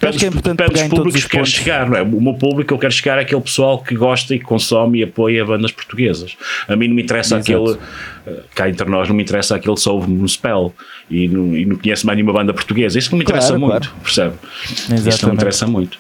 acho 0.03 0.19
que 0.19 0.27
é 0.27 0.31
Depende 0.31 0.73
dos 0.73 0.83
públicos 0.89 1.15
os 1.21 1.25
que 1.25 1.31
queres 1.31 1.49
chegar, 1.49 1.89
não 1.89 1.97
é? 1.97 2.03
O 2.03 2.21
meu 2.21 2.35
público 2.35 2.75
eu 2.75 2.79
quero 2.79 2.93
chegar 2.93 3.19
é 3.19 3.23
aquele 3.23 3.41
pessoal 3.41 3.79
que 3.83 3.95
gosta 3.95 4.35
e 4.35 4.41
consome 4.41 4.99
e 4.99 5.05
apoia 5.05 5.45
bandas 5.45 5.71
portuguesas. 5.71 6.37
A 6.69 6.75
mim 6.77 6.89
não 6.89 6.97
me 6.97 7.03
interessa 7.03 7.37
Exato. 7.39 7.53
aquele, 7.63 7.79
eh, 8.27 8.41
cá 8.55 8.69
entre 8.69 8.89
nós, 8.91 9.09
não 9.09 9.15
me 9.17 9.23
interessa 9.23 9.55
aquele 9.57 9.75
que 9.75 9.81
só 9.81 9.95
ouve 9.95 10.11
no 10.11 10.29
spell 10.29 10.75
e 11.13 11.29
não, 11.29 11.57
e 11.57 11.65
não 11.67 11.77
conhece 11.77 12.05
mais 12.07 12.17
nenhuma 12.17 12.33
banda 12.33 12.53
portuguesa. 12.55 12.99
Isso 12.99 13.11
não 13.11 13.19
me 13.19 13.25
interessa 13.25 13.49
Claro, 13.49 13.61
muito, 13.61 13.89
claro. 13.89 14.03
percebe? 14.03 14.35
Isso 14.65 14.91
não 14.91 14.99
me 14.99 15.09
Exatamente. 15.09 15.35
interessa 15.37 15.67
muito. 15.67 15.99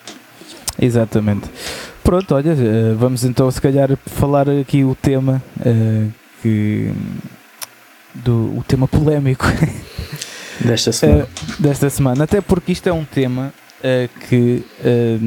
Exatamente. 0.80 1.50
Pronto, 2.02 2.34
olha, 2.34 2.50
eh, 2.50 2.94
vamos 2.96 3.24
então 3.24 3.50
se 3.50 3.60
calhar 3.60 3.90
falar 4.06 4.48
aqui 4.48 4.82
o 4.84 4.94
tema 5.00 5.42
eh, 5.64 6.06
que 6.42 6.90
do 8.14 8.58
o 8.58 8.64
tema 8.66 8.88
polémico 8.88 9.44
Desta 10.60 10.92
semana. 10.92 11.22
eh, 11.22 11.26
desta 11.58 11.90
semana, 11.90 12.24
até 12.24 12.40
porque 12.40 12.72
isto 12.72 12.88
é 12.88 12.92
um 12.92 13.04
tema 13.04 13.52
eh, 13.82 14.08
que 14.28 14.62
eh, 14.84 15.18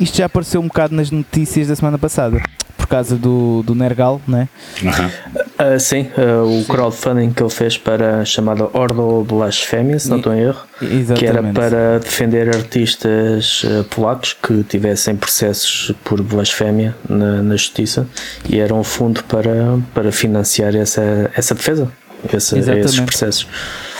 isto 0.00 0.16
já 0.18 0.26
apareceu 0.26 0.60
um 0.60 0.66
bocado 0.68 0.94
nas 0.94 1.10
notícias 1.10 1.68
da 1.68 1.76
semana 1.76 1.98
passada 1.98 2.40
por 2.86 2.90
causa 2.90 3.16
do, 3.16 3.64
do 3.64 3.74
Nergal, 3.74 4.22
né? 4.28 4.48
Aham. 4.84 5.10
Ah, 5.58 5.78
sim, 5.78 6.08
ah, 6.16 6.44
o 6.44 6.64
crowdfunding 6.64 7.32
que 7.32 7.42
ele 7.42 7.50
fez 7.50 7.76
para 7.76 8.20
a 8.20 8.24
chamada 8.24 8.68
Ordo 8.72 9.24
Blasfémia, 9.24 9.98
se 9.98 10.08
não 10.08 10.18
estou 10.18 10.32
em 10.32 10.40
erro, 10.40 10.64
Exatamente. 10.80 11.18
que 11.18 11.26
era 11.26 11.42
para 11.42 11.98
defender 11.98 12.54
artistas 12.54 13.62
ah, 13.66 13.84
polacos 13.90 14.36
que 14.40 14.62
tivessem 14.62 15.16
processos 15.16 15.92
por 16.04 16.22
blasfémia 16.22 16.94
na, 17.08 17.42
na 17.42 17.56
justiça 17.56 18.06
e 18.48 18.60
era 18.60 18.72
um 18.72 18.84
fundo 18.84 19.24
para, 19.24 19.78
para 19.92 20.12
financiar 20.12 20.74
essa, 20.76 21.30
essa 21.34 21.54
defesa, 21.54 21.90
esse, 22.32 22.58
esses 22.58 23.00
processos. 23.00 23.48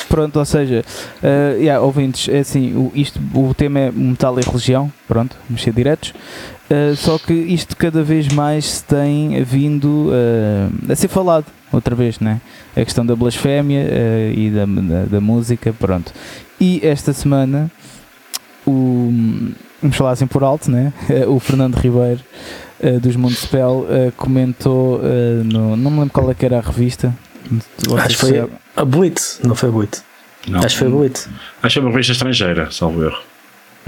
Pronto, 0.08 0.38
ou 0.38 0.44
seja, 0.44 0.84
uh, 1.22 1.58
yeah, 1.58 1.84
ouvintes, 1.84 2.28
é 2.28 2.38
assim, 2.38 2.74
o, 2.74 2.92
isto, 2.94 3.20
o 3.34 3.52
tema 3.54 3.80
é 3.80 3.90
metal 3.90 4.38
e 4.38 4.42
religião, 4.42 4.92
pronto, 5.08 5.36
ser 5.58 5.72
diretos, 5.72 6.14
uh, 6.70 6.94
só 6.94 7.18
que 7.18 7.32
isto 7.32 7.76
cada 7.76 8.02
vez 8.02 8.28
mais 8.28 8.64
se 8.66 8.84
tem 8.84 9.42
vindo 9.42 10.08
uh, 10.08 10.92
a 10.92 10.94
ser 10.94 11.08
falado, 11.08 11.46
outra 11.72 11.94
vez, 11.94 12.20
né? 12.20 12.40
A 12.76 12.84
questão 12.84 13.04
da 13.04 13.16
blasfémia 13.16 13.80
uh, 13.80 14.38
e 14.38 14.50
da, 14.50 14.64
da, 14.64 15.04
da 15.06 15.20
música, 15.20 15.72
pronto. 15.72 16.12
E 16.60 16.80
esta 16.84 17.12
semana, 17.12 17.70
o, 18.64 19.10
vamos 19.82 19.96
falar 19.96 20.12
assim 20.12 20.26
por 20.26 20.44
alto, 20.44 20.70
né? 20.70 20.92
o 21.26 21.40
Fernando 21.40 21.74
Ribeiro, 21.76 22.20
dos 23.02 23.16
Mundo 23.16 23.34
Spell, 23.34 23.86
comentou, 24.18 25.00
no, 25.44 25.76
não 25.76 25.90
me 25.90 25.98
lembro 26.00 26.12
qual 26.12 26.30
é 26.30 26.34
que 26.34 26.44
era 26.44 26.58
a 26.58 26.60
revista, 26.60 27.12
Acho 27.98 28.09
que 28.09 28.16
foi 28.16 28.48
a 28.76 28.85
Blitz, 28.85 29.40
não 29.44 29.54
foi 29.54 29.68
a 29.68 29.72
Blitz. 29.72 30.04
Não. 30.48 30.61
Acho 30.61 30.68
que 30.68 30.78
foi 30.78 30.88
a 30.88 30.90
Blitz. 30.90 31.28
Acho 31.62 31.72
que 31.74 31.78
é 31.78 31.82
uma 31.82 31.90
revista 31.90 32.12
estrangeira, 32.12 32.70
salvo 32.70 33.04
erro. 33.04 33.18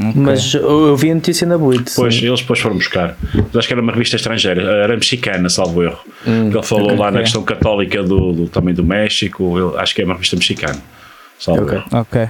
Ok. 0.01 0.13
Mas 0.15 0.55
eu, 0.55 0.87
eu 0.89 0.97
vi 0.97 1.11
a 1.11 1.15
notícia 1.15 1.45
na 1.47 1.59
Blitz. 1.59 1.95
Pois, 1.97 2.15
sim. 2.15 2.27
eles 2.27 2.41
depois 2.41 2.61
foram 2.61 2.77
buscar. 2.77 3.17
Mas 3.35 3.57
acho 3.57 3.67
que 3.69 3.75
era 3.75 3.83
uma 3.83 3.93
revista 3.93 4.15
estrangeira, 4.17 4.63
era 4.63 4.95
mexicana, 4.95 5.49
salvo 5.49 5.83
erro. 5.83 5.99
Hum, 6.27 6.51
Ele 6.53 6.63
falou 6.63 6.91
lá 6.91 7.07
na 7.07 7.19
ok. 7.19 7.23
questão 7.23 7.43
católica 7.43 8.03
do, 8.03 8.33
do- 8.33 8.49
também 8.49 8.73
do 8.75 8.85
México, 8.85 9.59
ele- 9.59 9.77
acho 9.81 9.95
que 9.95 10.03
é 10.03 10.05
uma 10.05 10.15
revista 10.15 10.37
mexicana. 10.37 10.79
Salvo 11.39 11.63
Ok. 11.63 11.77
erro. 11.79 11.87
Ok. 11.93 12.29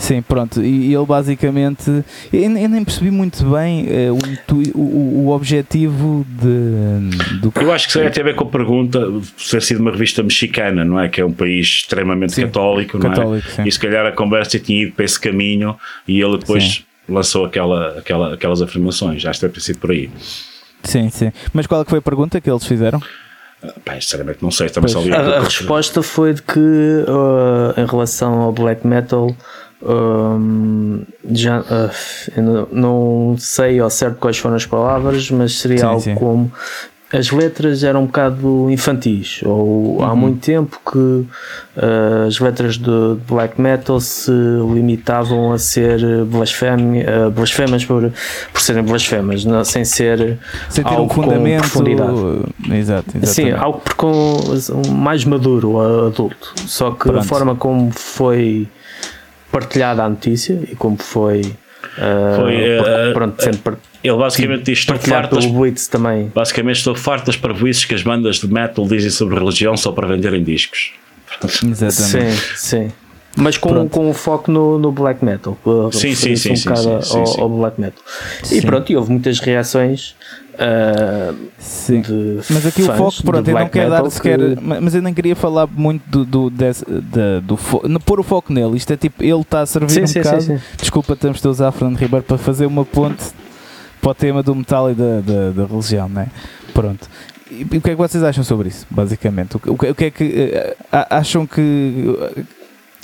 Sim, 0.00 0.22
pronto. 0.22 0.62
E 0.62 0.94
ele 0.94 1.04
basicamente. 1.04 1.90
Eu 2.32 2.40
eu 2.42 2.68
nem 2.70 2.82
percebi 2.82 3.10
muito 3.10 3.44
bem 3.44 3.86
eh, 3.86 4.10
o, 4.10 4.16
intu- 4.16 4.72
o, 4.74 5.26
o- 5.26 5.28
objetivo 5.30 6.24
de, 6.26 7.38
do 7.40 7.52
Eu 7.60 7.70
acho 7.70 7.84
que 7.84 7.90
isso 7.90 8.00
aí 8.00 8.10
tem 8.10 8.22
a 8.22 8.24
ver 8.24 8.34
com 8.34 8.44
a 8.44 8.48
pergunta 8.48 8.98
de 8.98 9.50
ter 9.50 9.60
sido 9.60 9.80
uma 9.80 9.90
revista 9.90 10.22
mexicana, 10.22 10.84
não 10.86 10.98
é? 10.98 11.08
Que 11.10 11.20
é 11.20 11.24
um 11.24 11.32
país 11.32 11.66
extremamente 11.66 12.32
Sim, 12.32 12.42
católico, 12.46 12.98
não 12.98 13.10
católico, 13.10 13.46
sim. 13.50 13.60
é? 13.62 13.68
E 13.68 13.70
se 13.72 13.78
calhar 13.78 14.06
a 14.06 14.12
conversa 14.12 14.58
tinha 14.58 14.84
ido 14.84 14.92
para 14.92 15.04
esse 15.04 15.20
caminho 15.20 15.76
e 16.08 16.18
ele 16.18 16.38
depois 16.38 16.64
Sim. 16.64 16.82
lançou 17.06 17.44
aquela, 17.44 17.98
aquela, 17.98 18.32
aquelas 18.34 18.62
afirmações. 18.62 19.24
Acho 19.26 19.38
que 19.40 19.46
deve 19.46 19.54
ter 19.54 19.60
sido 19.60 19.78
por 19.80 19.90
aí. 19.90 20.08
Sim, 20.82 21.10
sim. 21.10 21.30
Mas 21.52 21.66
qual 21.66 21.82
é 21.82 21.84
que 21.84 21.90
foi 21.90 21.98
a 21.98 22.02
pergunta 22.02 22.40
que 22.40 22.50
eles 22.50 22.64
fizeram? 22.64 23.00
Pá, 23.84 24.00
sinceramente, 24.00 24.38
não 24.40 24.50
sei, 24.50 24.70
também 24.70 24.88
só 24.90 25.02
li 25.02 25.12
A, 25.12 25.18
a 25.20 25.40
resposta 25.44 26.02
foi 26.02 26.32
de 26.32 26.40
que 26.40 26.58
uh, 26.58 27.78
em 27.78 27.84
relação 27.84 28.40
ao 28.40 28.50
black 28.52 28.86
metal 28.86 29.36
um, 29.82 31.02
já 31.30 31.60
uh, 31.60 31.90
não, 32.40 32.68
não 32.72 33.36
sei 33.38 33.78
ao 33.80 33.90
certo 33.90 34.16
quais 34.18 34.38
foram 34.38 34.56
as 34.56 34.66
palavras, 34.66 35.30
mas 35.30 35.58
seria 35.58 35.78
Sim, 35.78 35.84
algo 35.84 36.00
sim. 36.00 36.14
como 36.14 36.52
as 37.12 37.28
letras 37.32 37.82
eram 37.82 38.04
um 38.04 38.06
bocado 38.06 38.70
infantis, 38.70 39.40
ou 39.44 39.96
Uhum. 39.98 40.04
há 40.04 40.14
muito 40.14 40.40
tempo 40.46 40.78
que 40.92 40.96
uh, 40.96 41.26
as 42.28 42.38
letras 42.38 42.76
de 42.78 43.16
black 43.28 43.60
metal 43.60 43.98
se 44.00 44.30
limitavam 44.30 45.52
a 45.52 45.58
ser 45.58 46.24
blasfémia, 46.26 47.26
uh, 47.26 47.30
blasfemas 47.32 47.84
por, 47.84 48.12
por 48.52 48.62
serem 48.62 48.84
blasfemas, 48.84 49.44
não, 49.44 49.64
sem 49.64 49.84
ser 49.84 50.38
Sem 50.68 50.84
ter 50.84 50.90
um 50.92 50.96
algo 50.98 51.12
com 51.12 51.22
fundamento. 51.24 51.62
profundidade. 51.62 52.12
Exato, 52.70 53.08
exatamente. 53.18 53.26
Sim, 53.26 53.50
algo 53.50 53.82
com 53.96 54.12
um 54.86 54.90
mais 54.92 55.24
maduro, 55.24 55.80
a- 55.80 56.06
adulto. 56.06 56.54
Só 56.66 56.92
que 56.92 57.08
a 57.08 57.12
Pronto. 57.12 57.26
forma 57.26 57.56
como 57.56 57.90
foi 57.90 58.68
partilhada 59.50 60.02
a 60.04 60.08
notícia 60.08 60.58
e 60.70 60.74
como 60.76 60.96
foi. 60.96 61.42
ah, 61.98 62.34
Foi, 62.36 62.78
ah, 62.78 63.12
pronto, 63.12 63.42
sendo 63.42 63.58
par- 63.58 63.76
Ele 64.02 64.16
basicamente 64.16 64.62
diz: 64.64 64.78
estou 64.80 64.96
partilhado 64.96 65.22
farto 65.22 65.34
das 65.36 65.46
pelo 65.46 65.60
Blitz 65.60 65.86
também. 65.88 66.32
Basicamente 66.34 66.76
estou 66.76 66.94
farto 66.94 67.26
das 67.26 67.36
parvoíces 67.36 67.84
que 67.84 67.94
as 67.94 68.02
bandas 68.02 68.36
de 68.36 68.46
metal 68.48 68.86
dizem 68.86 69.10
sobre 69.10 69.38
religião 69.38 69.76
só 69.76 69.92
para 69.92 70.06
venderem 70.08 70.42
discos. 70.42 70.92
Exatamente. 71.42 71.92
Sim, 71.92 72.30
sim. 72.56 72.92
Mas 73.36 73.56
com, 73.56 73.68
Pronto. 73.68 73.90
com 73.90 74.10
o 74.10 74.12
foco 74.12 74.50
no, 74.50 74.78
no 74.78 74.90
black 74.90 75.24
metal. 75.24 75.56
para 75.62 75.92
Sim, 75.92 76.14
sim, 76.14 76.34
sim, 76.36 76.52
um 76.52 76.56
sim, 76.56 76.56
sim, 76.56 76.74
sim, 77.02 77.18
ao, 77.18 77.26
sim. 77.26 77.40
ao 77.40 77.48
black 77.48 77.80
metal. 77.80 78.02
Sim. 78.42 78.58
E 78.58 78.62
pronto, 78.62 78.90
e 78.90 78.96
houve 78.96 79.10
muitas 79.12 79.38
reações 79.38 80.16
ah, 80.58 81.32
Sim. 81.58 82.00
de 82.02 82.40
Mas 82.50 82.66
aqui 82.66 82.82
o 82.82 82.86
foco, 82.94 83.22
pronto, 83.22 83.48
eu 83.48 83.58
não 83.58 83.68
quero 83.68 83.90
dar 83.90 84.10
sequer. 84.10 84.38
que- 84.38 84.60
ma- 84.60 84.80
Mas 84.80 84.94
eu 84.94 85.00
nem 85.00 85.14
queria 85.14 85.36
falar 85.36 85.66
muito 85.68 86.02
do, 86.08 86.24
do, 86.24 86.50
desse, 86.50 86.84
da- 86.84 87.40
do 87.40 87.56
fo- 87.56 87.82
pôr 88.04 88.18
o 88.20 88.22
foco 88.22 88.52
nele. 88.52 88.76
Isto 88.76 88.92
é 88.92 88.96
tipo, 88.96 89.22
ele 89.22 89.40
está 89.40 89.60
a 89.62 89.66
servir 89.66 90.02
um 90.02 90.06
bocado. 90.06 90.42
sim, 90.42 90.56
sim. 90.58 90.62
Desculpa, 90.76 91.14
temos 91.16 91.40
de 91.40 91.48
usar 91.48 91.68
a 91.68 91.72
Fernando 91.72 91.96
Ribeiro 91.98 92.24
para 92.24 92.36
fazer 92.36 92.66
uma 92.66 92.84
ponte 92.84 93.24
para 94.02 94.10
o 94.10 94.14
tema 94.14 94.42
do 94.42 94.54
metal 94.54 94.90
e 94.90 94.94
da, 94.94 95.20
da, 95.20 95.50
da 95.52 95.66
religião, 95.66 96.08
não 96.08 96.22
é? 96.22 96.26
Pronto. 96.74 97.08
E, 97.50 97.62
o 97.64 97.68
que 97.68 97.76
é 97.76 97.80
que 97.92 97.94
vocês 97.94 98.22
acham 98.24 98.42
sobre 98.44 98.68
isso, 98.68 98.86
basicamente? 98.90 99.56
O, 99.56 99.60
que- 99.60 99.70
o, 99.70 99.94
que- 99.94 100.04
é 100.04 100.10
que 100.10 100.24
eh, 100.52 100.76
acham 100.92 101.46
que, 101.46 102.16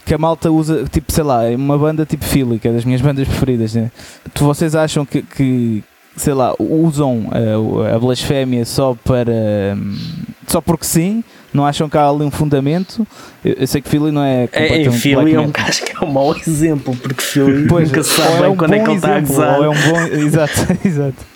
que 0.06 0.14
a 0.14 0.18
malta 0.18 0.52
usa, 0.52 0.84
tipo, 0.84 1.10
sei 1.12 1.24
lá, 1.24 1.44
é 1.44 1.56
uma 1.56 1.76
banda 1.76 2.06
tipo 2.06 2.24
Philly, 2.24 2.60
que 2.60 2.68
é 2.68 2.72
das 2.72 2.84
minhas 2.84 3.00
bandas 3.00 3.26
preferidas, 3.26 3.74
né? 3.74 3.90
Tu, 4.32 4.44
vocês 4.44 4.76
acham 4.76 5.04
que, 5.04 5.20
que, 5.20 5.82
sei 6.16 6.32
lá, 6.32 6.54
usam 6.60 7.26
a, 7.32 7.96
a 7.96 7.98
blasfémia 7.98 8.64
só 8.64 8.96
para. 9.04 9.32
hum, 9.76 9.98
só 10.46 10.60
porque 10.60 10.86
sim? 10.86 11.24
Não 11.52 11.66
acham 11.66 11.88
que 11.88 11.98
há 11.98 12.08
ali 12.08 12.22
um 12.22 12.30
fundamento? 12.30 13.04
Eu, 13.44 13.54
eu 13.54 13.66
sei 13.66 13.82
que 13.82 13.88
Philly 13.88 14.12
não 14.12 14.22
é. 14.22 14.44
É, 14.44 14.46
completamente 14.46 15.00
Philly 15.00 15.34
é 15.34 15.40
um 15.40 15.50
gajo 15.50 15.84
que 15.84 15.96
é 15.96 16.06
um 16.06 16.12
mau 16.12 16.36
exemplo, 16.36 16.96
porque 16.96 17.22
Philly 17.22 17.66
Pois, 17.66 17.88
nunca 17.88 18.02
se 18.04 18.20
ou 18.20 18.26
sabe 18.28 18.44
é 18.44 18.48
um 18.48 18.56
quando 18.56 18.74
é 18.74 18.78
que 18.78 18.88
ele 18.88 18.96
está 18.96 19.16
a 19.16 19.20
gozar. 19.20 19.58
ou 19.58 19.64
é 19.64 19.68
um 19.68 19.74
bom. 19.74 20.00
Exato, 20.14 20.52
exato. 20.86 21.26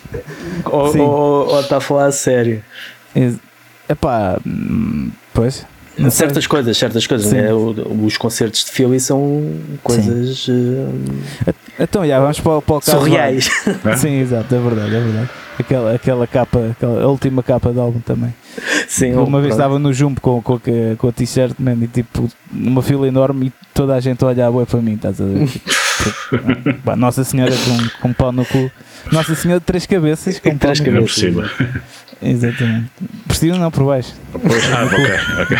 ou, 0.63 0.97
ou, 0.97 1.47
ou 1.49 1.59
está 1.59 1.75
a 1.77 1.81
falar 1.81 2.05
a 2.05 2.11
sério? 2.13 2.63
Epá, 3.89 4.39
hum, 4.47 5.11
pois. 5.33 5.65
Certas 6.09 6.47
coisas, 6.47 6.77
certas 6.77 7.05
coisas. 7.05 7.31
Né? 7.31 7.49
Os 7.53 8.17
concertos 8.17 8.65
de 8.65 8.71
Philly 8.71 8.99
são 8.99 9.43
coisas. 9.83 10.47
Uh, 10.47 11.53
então, 11.79 12.05
já, 12.05 12.19
vamos 12.19 12.39
para, 12.39 12.61
para 12.61 12.75
o 12.75 12.81
caso. 12.81 12.97
Surreais. 12.97 13.49
Sim, 13.97 14.19
exato, 14.19 14.53
é 14.53 14.59
verdade, 14.59 14.95
é 14.95 14.99
verdade. 14.99 15.29
Aquela, 15.59 15.93
aquela 15.93 16.27
capa, 16.27 16.69
aquela, 16.71 17.03
a 17.03 17.07
última 17.07 17.43
capa 17.43 17.71
do 17.71 17.81
álbum 17.81 17.99
também. 17.99 18.33
Sim, 18.87 19.13
Uma 19.13 19.39
vez 19.41 19.53
estava 19.53 19.77
no 19.77 19.93
Jumbo 19.93 20.19
com, 20.19 20.41
com, 20.41 20.59
com 20.97 21.07
a 21.07 21.11
t-shirt, 21.11 21.55
e 21.59 21.87
tipo, 21.87 22.29
numa 22.51 22.81
fila 22.81 23.07
enorme 23.07 23.47
e 23.47 23.53
toda 23.73 23.95
a 23.95 23.99
gente 23.99 24.23
olha 24.25 24.47
a 24.47 24.65
para 24.65 24.81
mim, 24.81 24.93
estás 24.93 25.21
a 25.21 25.25
ver? 25.25 25.47
Tipo, 25.47 26.95
Nossa 26.97 27.23
Senhora 27.23 27.53
com, 27.53 28.01
com 28.01 28.13
pau 28.13 28.31
no 28.31 28.45
cu. 28.45 28.71
Nossa 29.11 29.35
Senhora 29.35 29.59
de 29.59 29.65
três 29.65 29.85
cabeças 29.85 30.39
com 30.39 30.57
três 30.57 30.79
pau 30.79 30.87
no 30.87 30.93
cabeças. 30.93 31.33
Exatamente. 32.21 32.91
Por 33.27 33.35
cima 33.35 33.57
não, 33.57 33.71
por 33.71 33.85
baixo. 33.85 34.13
ah, 34.35 34.85
ok, 34.85 34.97
ok. 35.41 35.57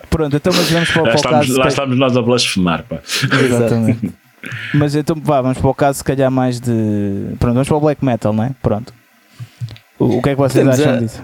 Pronto, 0.10 0.36
então 0.36 0.52
mas 0.54 0.70
vamos 0.70 0.90
para, 0.90 1.02
lá 1.02 1.08
para 1.08 1.16
estamos, 1.16 1.38
o 1.38 1.48
caso. 1.48 1.58
Lá 1.58 1.68
estamos 1.68 1.98
nós 1.98 2.16
a 2.16 2.22
blasfemar, 2.22 2.84
pá. 2.84 2.98
Exatamente. 3.42 4.12
mas 4.74 4.94
então 4.94 5.16
vá, 5.22 5.40
vamos 5.40 5.58
para 5.58 5.70
o 5.70 5.74
caso 5.74 5.98
se 5.98 6.04
calhar 6.04 6.30
mais 6.30 6.60
de. 6.60 7.34
Pronto, 7.38 7.54
vamos 7.54 7.68
para 7.68 7.76
o 7.76 7.80
black 7.80 8.04
metal, 8.04 8.32
não 8.32 8.44
é? 8.44 8.50
Pronto. 8.62 8.92
O, 9.98 10.18
o 10.18 10.22
que 10.22 10.30
é 10.30 10.32
que 10.34 10.38
vocês 10.38 10.64
Podemos 10.64 10.80
acham 10.80 10.94
a... 10.94 10.96
disso? 10.98 11.22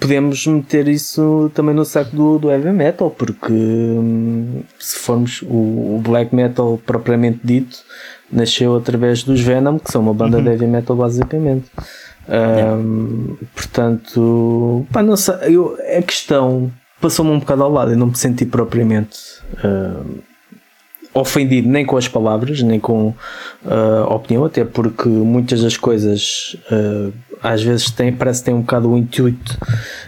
Podemos 0.00 0.44
meter 0.48 0.88
isso 0.88 1.50
também 1.54 1.72
no 1.72 1.84
saco 1.84 2.14
do, 2.14 2.38
do 2.38 2.50
heavy 2.50 2.72
metal, 2.72 3.08
porque 3.08 3.52
hum, 3.52 4.62
se 4.80 4.98
formos 4.98 5.42
o, 5.42 5.46
o, 5.96 6.02
black 6.04 6.34
metal 6.34 6.80
propriamente 6.84 7.38
dito, 7.44 7.78
nasceu 8.30 8.74
através 8.74 9.22
dos 9.22 9.40
Venom, 9.40 9.78
que 9.78 9.92
são 9.92 10.02
uma 10.02 10.12
banda 10.12 10.38
uhum. 10.38 10.42
de 10.42 10.50
heavy 10.50 10.66
metal 10.66 10.96
basicamente. 10.96 11.66
Um, 12.28 13.36
portanto, 13.54 14.86
pá, 14.92 15.02
não 15.02 15.16
sei, 15.16 15.34
eu, 15.42 15.76
a 15.96 16.02
questão 16.02 16.72
passou-me 17.00 17.30
um 17.30 17.38
bocado 17.38 17.62
ao 17.62 17.70
lado 17.70 17.92
e 17.92 17.96
não 17.96 18.08
me 18.08 18.16
senti 18.16 18.44
propriamente 18.44 19.18
uh, 19.64 20.22
ofendido 21.14 21.68
nem 21.68 21.86
com 21.86 21.96
as 21.96 22.08
palavras, 22.08 22.62
nem 22.62 22.80
com 22.80 23.08
uh, 23.64 24.04
a 24.08 24.14
opinião, 24.14 24.44
até 24.44 24.64
porque 24.64 25.08
muitas 25.08 25.62
das 25.62 25.76
coisas 25.76 26.56
uh, 26.70 27.12
às 27.42 27.62
vezes 27.62 27.90
tem, 27.90 28.12
parece 28.12 28.40
que 28.40 28.46
tem 28.46 28.54
um 28.54 28.62
bocado 28.62 28.90
o 28.90 28.98
intuito 28.98 29.56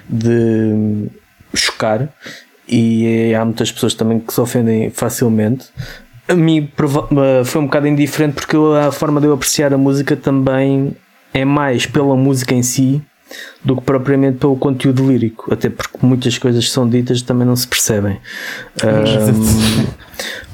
de 0.09 1.09
chocar 1.55 2.09
e 2.67 3.33
há 3.35 3.45
muitas 3.45 3.73
pessoas 3.73 3.95
também 3.95 4.19
que 4.19 4.33
se 4.33 4.41
ofendem 4.41 4.91
facilmente. 4.91 5.69
A 6.27 6.35
mim 6.35 6.71
foi 7.47 7.63
um 7.63 7.65
bocado 7.65 7.87
indiferente 7.87 8.35
porque 8.35 8.57
a 8.87 8.93
forma 8.93 9.19
de 9.19 9.27
eu 9.27 9.33
apreciar 9.33 9.73
a 9.73 9.79
música 9.79 10.15
também 10.15 10.95
é 11.39 11.45
mais 11.45 11.87
pela 11.87 12.17
música 12.17 12.55
em 12.55 12.63
si 12.63 13.03
do 13.65 13.77
que 13.77 13.83
propriamente 13.83 14.39
pelo 14.39 14.57
conteúdo 14.57 15.07
lírico, 15.07 15.53
até 15.53 15.69
porque 15.69 15.99
muitas 16.03 16.39
coisas 16.39 16.65
que 16.65 16.71
são 16.71 16.89
ditas 16.89 17.23
também 17.23 17.47
não 17.47 17.57
se 17.57 17.67
percebem. 17.67 18.19
Um, 18.83 19.87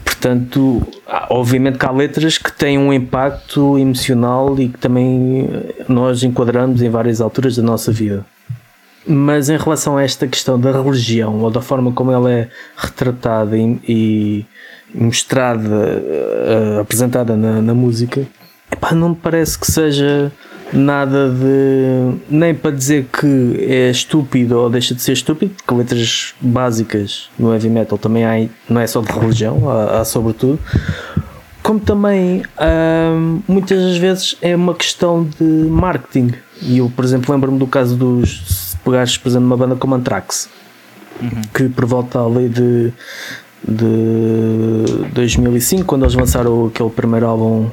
portanto, 0.04 0.82
obviamente 1.30 1.78
que 1.78 1.86
há 1.86 1.90
letras 1.90 2.38
que 2.38 2.52
têm 2.52 2.78
um 2.78 2.92
impacto 2.92 3.78
emocional 3.78 4.58
e 4.58 4.68
que 4.68 4.78
também 4.78 5.48
nós 5.88 6.22
enquadramos 6.22 6.82
em 6.82 6.90
várias 6.90 7.20
alturas 7.20 7.56
da 7.56 7.62
nossa 7.62 7.92
vida. 7.92 8.24
Mas 9.06 9.50
em 9.50 9.58
relação 9.58 9.98
a 9.98 10.02
esta 10.02 10.26
questão 10.26 10.58
da 10.58 10.72
religião 10.72 11.40
ou 11.40 11.50
da 11.50 11.60
forma 11.60 11.92
como 11.92 12.10
ela 12.10 12.32
é 12.32 12.48
retratada 12.74 13.54
e, 13.56 14.46
mostrada, 14.94 15.68
uh, 15.68 16.80
apresentada 16.80 17.36
na, 17.36 17.60
na 17.60 17.74
música, 17.74 18.26
epá, 18.72 18.92
não 18.92 19.10
me 19.10 19.16
parece 19.16 19.58
que 19.58 19.70
seja 19.70 20.32
nada 20.72 21.30
de. 21.30 22.18
nem 22.28 22.54
para 22.54 22.70
dizer 22.70 23.06
que 23.12 23.56
é 23.60 23.90
estúpido 23.90 24.58
ou 24.58 24.70
deixa 24.70 24.94
de 24.94 25.02
ser 25.02 25.12
estúpido, 25.12 25.54
porque 25.54 25.74
letras 25.74 26.34
básicas 26.40 27.30
no 27.38 27.52
heavy 27.52 27.68
metal 27.68 27.98
também 27.98 28.24
há, 28.24 28.48
não 28.68 28.80
é 28.80 28.86
só 28.86 29.00
de 29.00 29.12
religião, 29.12 29.70
há, 29.70 30.00
há 30.00 30.04
sobretudo. 30.04 30.58
Como 31.62 31.80
também 31.80 32.42
hum, 32.60 33.40
muitas 33.48 33.82
das 33.82 33.96
vezes 33.96 34.36
é 34.42 34.54
uma 34.54 34.74
questão 34.74 35.26
de 35.38 35.44
marketing. 35.44 36.34
E 36.60 36.78
eu, 36.78 36.92
por 36.94 37.04
exemplo, 37.04 37.32
lembro-me 37.32 37.58
do 37.58 37.66
caso 37.66 37.96
dos. 37.96 38.42
Se 38.46 38.76
pegares, 38.78 39.16
por 39.16 39.28
exemplo, 39.28 39.46
uma 39.46 39.56
banda 39.56 39.74
como 39.74 39.94
Anthrax, 39.94 40.48
uhum. 41.20 41.42
que 41.54 41.68
por 41.70 41.86
volta 41.86 42.20
ali 42.20 42.50
de, 42.50 42.92
de 43.66 45.08
2005, 45.14 45.84
quando 45.84 46.04
eles 46.04 46.14
lançaram 46.14 46.66
aquele 46.66 46.90
primeiro 46.90 47.26
álbum 47.26 47.70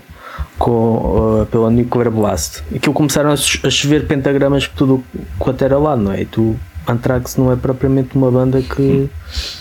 com, 0.61 1.41
uh, 1.41 1.45
pela 1.47 1.71
Nuclear 1.71 2.11
Blast. 2.11 2.61
Aquilo 2.73 2.93
começaram 2.93 3.31
a, 3.31 3.35
chover 3.35 4.05
pentagramas 4.05 4.67
por 4.67 4.77
tudo 4.77 5.03
quanto 5.39 5.63
era 5.63 5.77
lá, 5.79 5.97
não 5.97 6.11
é? 6.11 6.21
E 6.21 6.25
tu, 6.25 6.55
Anthrax 6.87 7.35
não 7.35 7.51
é 7.51 7.55
propriamente 7.55 8.15
uma 8.15 8.29
banda 8.29 8.61
que 8.61 9.09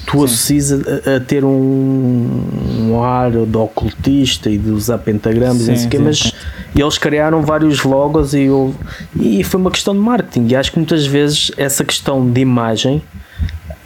tu 0.06 0.22
associas 0.22 0.72
a, 0.72 1.16
a, 1.16 1.20
ter 1.20 1.42
um, 1.42 2.42
um, 2.80 3.02
ar 3.02 3.30
de 3.30 3.56
ocultista 3.56 4.50
e 4.50 4.58
de 4.58 4.70
usar 4.70 4.98
pentagramas 4.98 5.62
sim, 5.62 5.72
e 5.72 5.88
quê, 5.88 5.98
mas 5.98 6.34
eles 6.76 6.98
criaram 6.98 7.40
vários 7.40 7.82
logos 7.82 8.34
e, 8.34 8.42
eu, 8.42 8.74
e 9.16 9.42
foi 9.42 9.58
uma 9.58 9.70
questão 9.70 9.94
de 9.94 10.00
marketing. 10.00 10.48
E 10.48 10.54
acho 10.54 10.70
que 10.70 10.78
muitas 10.78 11.06
vezes 11.06 11.50
essa 11.56 11.82
questão 11.82 12.30
de 12.30 12.42
imagem 12.42 13.02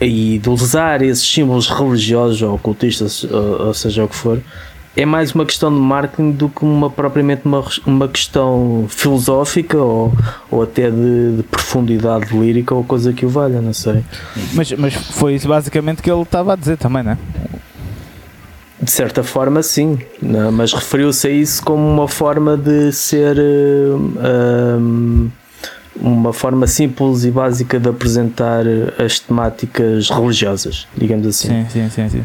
e 0.00 0.38
de 0.38 0.50
usar 0.50 1.00
esses 1.00 1.24
símbolos 1.24 1.68
religiosos 1.68 2.42
ou 2.42 2.54
ocultistas, 2.54 3.22
ou, 3.22 3.66
ou 3.66 3.74
seja 3.74 4.02
o 4.02 4.08
que 4.08 4.16
for, 4.16 4.40
é 4.96 5.04
mais 5.04 5.32
uma 5.32 5.44
questão 5.44 5.72
de 5.72 5.80
marketing 5.80 6.32
do 6.32 6.48
que 6.48 6.64
uma, 6.64 6.88
propriamente 6.88 7.42
uma, 7.44 7.64
uma 7.84 8.08
questão 8.08 8.86
filosófica 8.88 9.76
ou, 9.76 10.12
ou 10.50 10.62
até 10.62 10.90
de, 10.90 11.36
de 11.36 11.42
profundidade 11.42 12.36
lírica 12.36 12.74
ou 12.74 12.84
coisa 12.84 13.12
que 13.12 13.26
o 13.26 13.28
valha, 13.28 13.60
não 13.60 13.72
sei. 13.72 14.04
Mas, 14.52 14.70
mas 14.72 14.94
foi 14.94 15.34
isso 15.34 15.48
basicamente 15.48 16.00
que 16.00 16.10
ele 16.10 16.22
estava 16.22 16.52
a 16.52 16.56
dizer 16.56 16.76
também, 16.76 17.02
não 17.02 17.12
é? 17.12 17.18
De 18.80 18.90
certa 18.90 19.22
forma, 19.22 19.62
sim, 19.62 19.98
não, 20.20 20.52
mas 20.52 20.72
referiu-se 20.72 21.26
a 21.26 21.30
isso 21.30 21.62
como 21.62 21.82
uma 21.82 22.06
forma 22.06 22.56
de 22.56 22.92
ser 22.92 23.36
um, 23.40 25.30
uma 25.96 26.32
forma 26.32 26.66
simples 26.66 27.24
e 27.24 27.30
básica 27.30 27.80
de 27.80 27.88
apresentar 27.88 28.64
as 28.98 29.18
temáticas 29.18 30.10
religiosas, 30.10 30.86
digamos 30.96 31.26
assim. 31.26 31.66
Sim, 31.70 31.88
sim, 31.88 31.88
sim. 31.88 32.08
sim. 32.10 32.24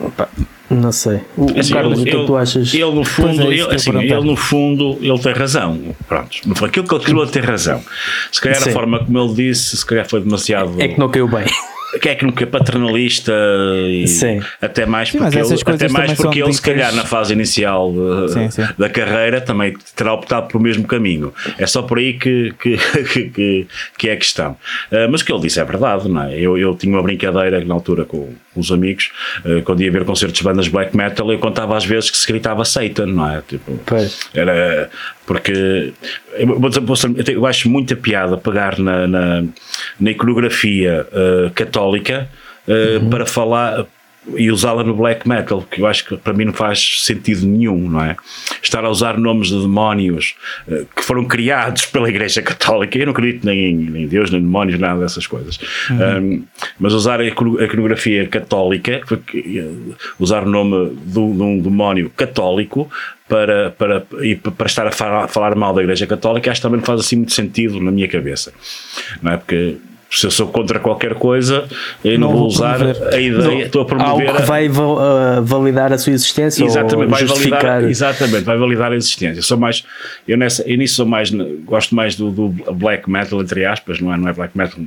Opa, 0.00 0.28
não 0.74 0.92
sei. 0.92 1.20
O, 1.36 1.46
assim, 1.58 1.72
o 1.72 1.74
Carlos, 1.74 2.00
ele, 2.00 2.02
o 2.02 2.12
que 2.12 2.16
ele, 2.16 2.26
tu 2.26 2.36
achas? 2.36 2.74
Ele 2.74 2.90
no 2.92 3.04
fundo, 3.04 3.42
é 3.42 3.46
ele, 3.46 3.74
assim, 3.74 3.98
ele 3.98 4.20
no 4.20 4.36
fundo, 4.36 4.98
ele 5.00 5.18
tem 5.18 5.32
razão. 5.32 5.78
Pronto, 6.08 6.64
aquilo 6.64 6.86
que 6.86 6.94
ele 6.94 7.04
queria 7.04 7.26
ter 7.26 7.44
razão. 7.44 7.82
Se 8.30 8.40
calhar 8.40 8.60
Sim. 8.60 8.70
a 8.70 8.72
forma 8.72 9.04
como 9.04 9.18
ele 9.18 9.34
disse, 9.34 9.76
se 9.76 9.86
calhar 9.86 10.08
foi 10.08 10.20
demasiado. 10.20 10.80
É 10.80 10.88
que 10.88 10.98
não 10.98 11.08
caiu 11.08 11.28
bem 11.28 11.44
que 12.00 12.08
é 12.08 12.14
que 12.14 12.24
nunca 12.24 12.42
é 12.42 12.46
paternalista 12.46 13.32
e 13.88 14.06
sim. 14.06 14.40
até 14.60 14.86
mais 14.86 15.10
sim, 15.10 15.18
porque, 15.18 15.38
ele, 15.38 15.54
até 15.66 15.88
mais 15.88 16.14
porque 16.14 16.42
ele 16.42 16.52
se 16.52 16.62
calhar 16.62 16.94
na 16.94 17.04
fase 17.04 17.32
inicial 17.32 17.90
uh, 17.90 18.28
sim, 18.28 18.62
da 18.78 18.88
carreira 18.88 19.40
também 19.40 19.74
terá 19.94 20.14
optado 20.14 20.48
pelo 20.48 20.62
mesmo 20.62 20.86
caminho 20.86 21.32
é 21.58 21.66
só 21.66 21.82
por 21.82 21.98
aí 21.98 22.14
que, 22.14 22.54
que, 22.58 22.76
que, 23.30 23.66
que 23.98 24.08
é 24.08 24.12
a 24.12 24.16
questão 24.16 24.52
uh, 24.52 25.10
mas 25.10 25.20
o 25.20 25.24
que 25.24 25.32
ele 25.32 25.42
disse 25.42 25.60
é 25.60 25.64
verdade 25.64 26.08
não 26.08 26.22
é? 26.24 26.38
eu, 26.38 26.56
eu 26.56 26.74
tinha 26.74 26.94
uma 26.94 27.02
brincadeira 27.02 27.62
na 27.64 27.74
altura 27.74 28.04
com, 28.04 28.32
com 28.54 28.60
os 28.60 28.72
amigos 28.72 29.10
uh, 29.44 29.62
quando 29.62 29.82
ia 29.82 29.90
ver 29.90 30.04
concertos 30.04 30.38
de 30.38 30.44
bandas 30.44 30.68
black 30.68 30.96
metal 30.96 31.30
eu 31.30 31.38
contava 31.38 31.76
às 31.76 31.84
vezes 31.84 32.10
que 32.10 32.16
se 32.16 32.26
gritava 32.26 32.64
Satan 32.64 33.06
não 33.06 33.30
é? 33.30 33.42
Tipo, 33.46 33.78
era 34.34 34.90
porque 35.26 35.92
eu, 36.32 36.60
eu 37.28 37.46
acho 37.46 37.68
muita 37.68 37.94
piada 37.94 38.36
pegar 38.36 38.78
na, 38.78 39.06
na, 39.06 39.44
na 40.00 40.10
iconografia 40.10 41.06
uh, 41.12 41.50
católica 41.50 41.81
uh, 42.68 43.02
uhum. 43.02 43.10
para 43.10 43.26
falar 43.26 43.86
e 44.36 44.50
usá-la 44.50 44.84
no 44.84 44.94
black 44.94 45.28
metal, 45.28 45.62
que 45.68 45.80
eu 45.80 45.86
acho 45.86 46.06
que 46.06 46.16
para 46.16 46.32
mim 46.32 46.44
não 46.44 46.52
faz 46.52 47.02
sentido 47.02 47.44
nenhum, 47.44 47.90
não 47.90 48.04
é? 48.04 48.16
Estar 48.62 48.84
a 48.84 48.88
usar 48.88 49.18
nomes 49.18 49.48
de 49.48 49.60
demónios 49.60 50.36
uh, 50.68 50.86
que 50.94 51.02
foram 51.02 51.24
criados 51.24 51.86
pela 51.86 52.08
Igreja 52.08 52.40
Católica, 52.40 52.96
eu 52.98 53.06
não 53.06 53.12
acredito 53.12 53.44
nem 53.44 53.70
em 53.70 54.06
Deus, 54.06 54.30
nem 54.30 54.40
demónios, 54.40 54.78
nada 54.78 55.00
dessas 55.00 55.26
coisas, 55.26 55.58
uhum. 55.90 56.18
um, 56.20 56.44
mas 56.78 56.92
usar 56.92 57.20
a 57.20 57.24
iconografia 57.24 58.28
católica, 58.28 59.00
usar 60.20 60.44
o 60.44 60.48
nome 60.48 60.96
de 61.04 61.18
um 61.18 61.58
demónio 61.60 62.10
católico 62.10 62.88
para, 63.28 63.70
para, 63.70 64.04
e 64.20 64.36
para 64.36 64.66
estar 64.66 64.86
a 64.86 64.92
falar, 64.92 65.26
falar 65.26 65.56
mal 65.56 65.74
da 65.74 65.82
Igreja 65.82 66.06
Católica, 66.06 66.50
acho 66.50 66.60
que 66.60 66.62
também 66.62 66.78
não 66.78 66.84
faz 66.84 67.00
assim 67.00 67.16
muito 67.16 67.32
sentido 67.32 67.80
na 67.80 67.90
minha 67.90 68.06
cabeça, 68.06 68.52
não 69.22 69.32
é? 69.32 69.36
Porque 69.36 69.78
Se 70.14 70.26
eu 70.26 70.30
sou 70.30 70.46
contra 70.48 70.78
qualquer 70.78 71.14
coisa, 71.14 71.64
eu 72.04 72.18
não, 72.18 72.28
Não 72.32 72.36
vou 72.36 72.46
usar 72.48 72.76
promover. 72.76 73.14
a 73.14 73.18
ideia, 73.18 73.64
estou 73.64 73.80
a 73.80 73.84
promover. 73.86 74.28
Algo 74.28 74.42
que 74.42 74.46
vai 74.46 74.68
va- 74.68 75.38
uh, 75.38 75.42
validar 75.42 75.90
a 75.90 75.96
sua 75.96 76.12
existência 76.12 76.62
Exatamente, 76.64 77.04
ou 77.04 77.08
vai 77.08 77.20
justificar. 77.26 77.62
validar, 77.62 77.90
exatamente, 77.90 78.42
vai 78.44 78.58
validar 78.58 78.92
a 78.92 78.94
existência. 78.96 79.38
Eu 79.38 79.42
sou 79.42 79.56
mais, 79.56 79.84
eu, 80.28 80.36
nessa, 80.36 80.62
eu 80.68 80.76
nisso 80.76 80.96
sou 80.96 81.06
mais, 81.06 81.30
gosto 81.64 81.94
mais 81.94 82.14
do, 82.14 82.30
do 82.30 82.48
black 82.74 83.08
metal, 83.10 83.40
entre 83.40 83.64
aspas, 83.64 84.00
não 84.00 84.12
é, 84.12 84.16
não 84.18 84.28
é 84.28 84.34
black 84.34 84.56
metal, 84.56 84.78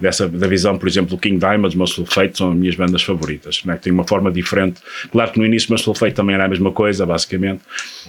dessa, 0.00 0.28
da 0.28 0.48
visão, 0.48 0.76
por 0.76 0.88
exemplo, 0.88 1.10
do 1.10 1.18
King 1.18 1.38
Diamond, 1.38 1.78
Muscle 1.78 2.04
Fate, 2.04 2.36
são 2.38 2.50
as 2.50 2.56
minhas 2.56 2.74
bandas 2.74 3.04
favoritas, 3.04 3.60
não 3.64 3.74
é? 3.74 3.76
tem 3.76 3.92
uma 3.92 4.04
forma 4.04 4.32
diferente. 4.32 4.80
Claro 5.12 5.30
que 5.30 5.38
no 5.38 5.46
início 5.46 5.70
Muscle 5.72 5.94
Fate 5.94 6.14
também 6.14 6.34
era 6.34 6.46
a 6.46 6.48
mesma 6.48 6.72
coisa, 6.72 7.06
basicamente, 7.06 7.60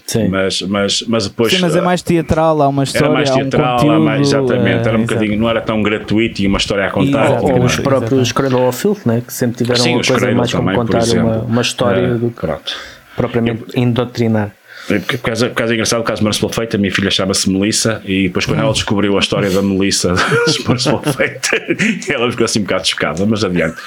Sim. 0.08 0.28
mas, 0.28 0.60
mas, 0.64 1.04
mas 1.08 1.28
depois. 1.28 1.54
Sim, 1.54 1.60
mas 1.62 1.76
é 1.76 1.82
mais 1.82 2.02
teatral, 2.02 2.60
há 2.64 2.68
uma 2.68 2.84
história, 2.84 3.06
era 3.06 3.14
mais 3.14 3.30
há 3.30 3.36
um 3.36 3.38
teatral, 3.38 3.78
conteúdo, 3.78 4.00
mais, 4.02 4.22
exatamente, 4.28 4.58
eh, 4.88 4.90
era 4.90 4.98
um 4.98 5.02
exato. 5.04 5.14
bocadinho, 5.14 5.40
não 5.40 5.48
era 5.50 5.62
tão 5.62 5.84
gratuito 5.84 6.42
e 6.42 6.48
uma 6.48 6.62
história 6.64 6.86
a 6.88 6.89
contar. 6.89 7.26
Exato. 7.26 7.45
Ou 7.45 7.64
os 7.64 7.76
próprios 7.78 8.32
Cradle 8.32 8.68
of 8.68 8.80
Filth, 8.82 9.05
né? 9.05 9.22
que 9.26 9.34
sempre 9.34 9.57
tiveram 9.57 9.82
Sim, 9.84 9.95
uma 9.95 10.03
coisa 10.03 10.32
mais 10.34 10.51
como 10.51 10.64
também, 10.72 10.86
por 10.86 10.91
contar 10.99 11.18
uma, 11.22 11.38
uma 11.43 11.61
história 11.61 12.07
Eh, 12.07 12.14
do 12.16 12.30
que 12.30 12.39
pronto. 12.41 12.76
propriamente 13.16 13.64
indoutrinar. 13.76 14.51
É, 14.89 14.99
por, 14.99 15.18
causa, 15.20 15.47
por 15.47 15.55
causa 15.55 15.72
é 15.72 15.76
engraçado, 15.76 16.01
o 16.01 16.03
caso 16.03 16.20
de 16.20 16.26
Merciful 16.26 16.49
Fate, 16.49 16.76
a 16.76 16.80
minha 16.80 16.91
filha 16.91 17.09
chama-se 17.09 17.49
Melissa 17.49 18.01
e 18.03 18.24
depois 18.28 18.45
quando 18.45 18.59
ela 18.59 18.74
descobriu 18.74 19.16
a 19.16 19.20
história 19.20 19.49
da 19.49 19.61
Melissa 19.61 20.14
de 20.47 20.68
Merciful 20.68 21.01
Fate, 21.01 21.49
ela 22.11 22.30
ficou 22.30 22.43
assim 22.43 22.59
um 22.59 22.64
bocado 22.64 22.86
chocada, 22.86 23.26
mas 23.26 23.45
adiante. 23.45 23.78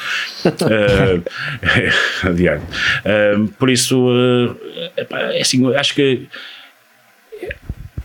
Eh, 0.46 1.20
adiante. 2.26 2.64
Eh, 3.04 3.34
por 3.58 3.68
isso, 3.68 4.56
epá, 4.96 5.20
é 5.20 5.40
assim, 5.42 5.74
acho 5.74 5.94
que 5.94 6.26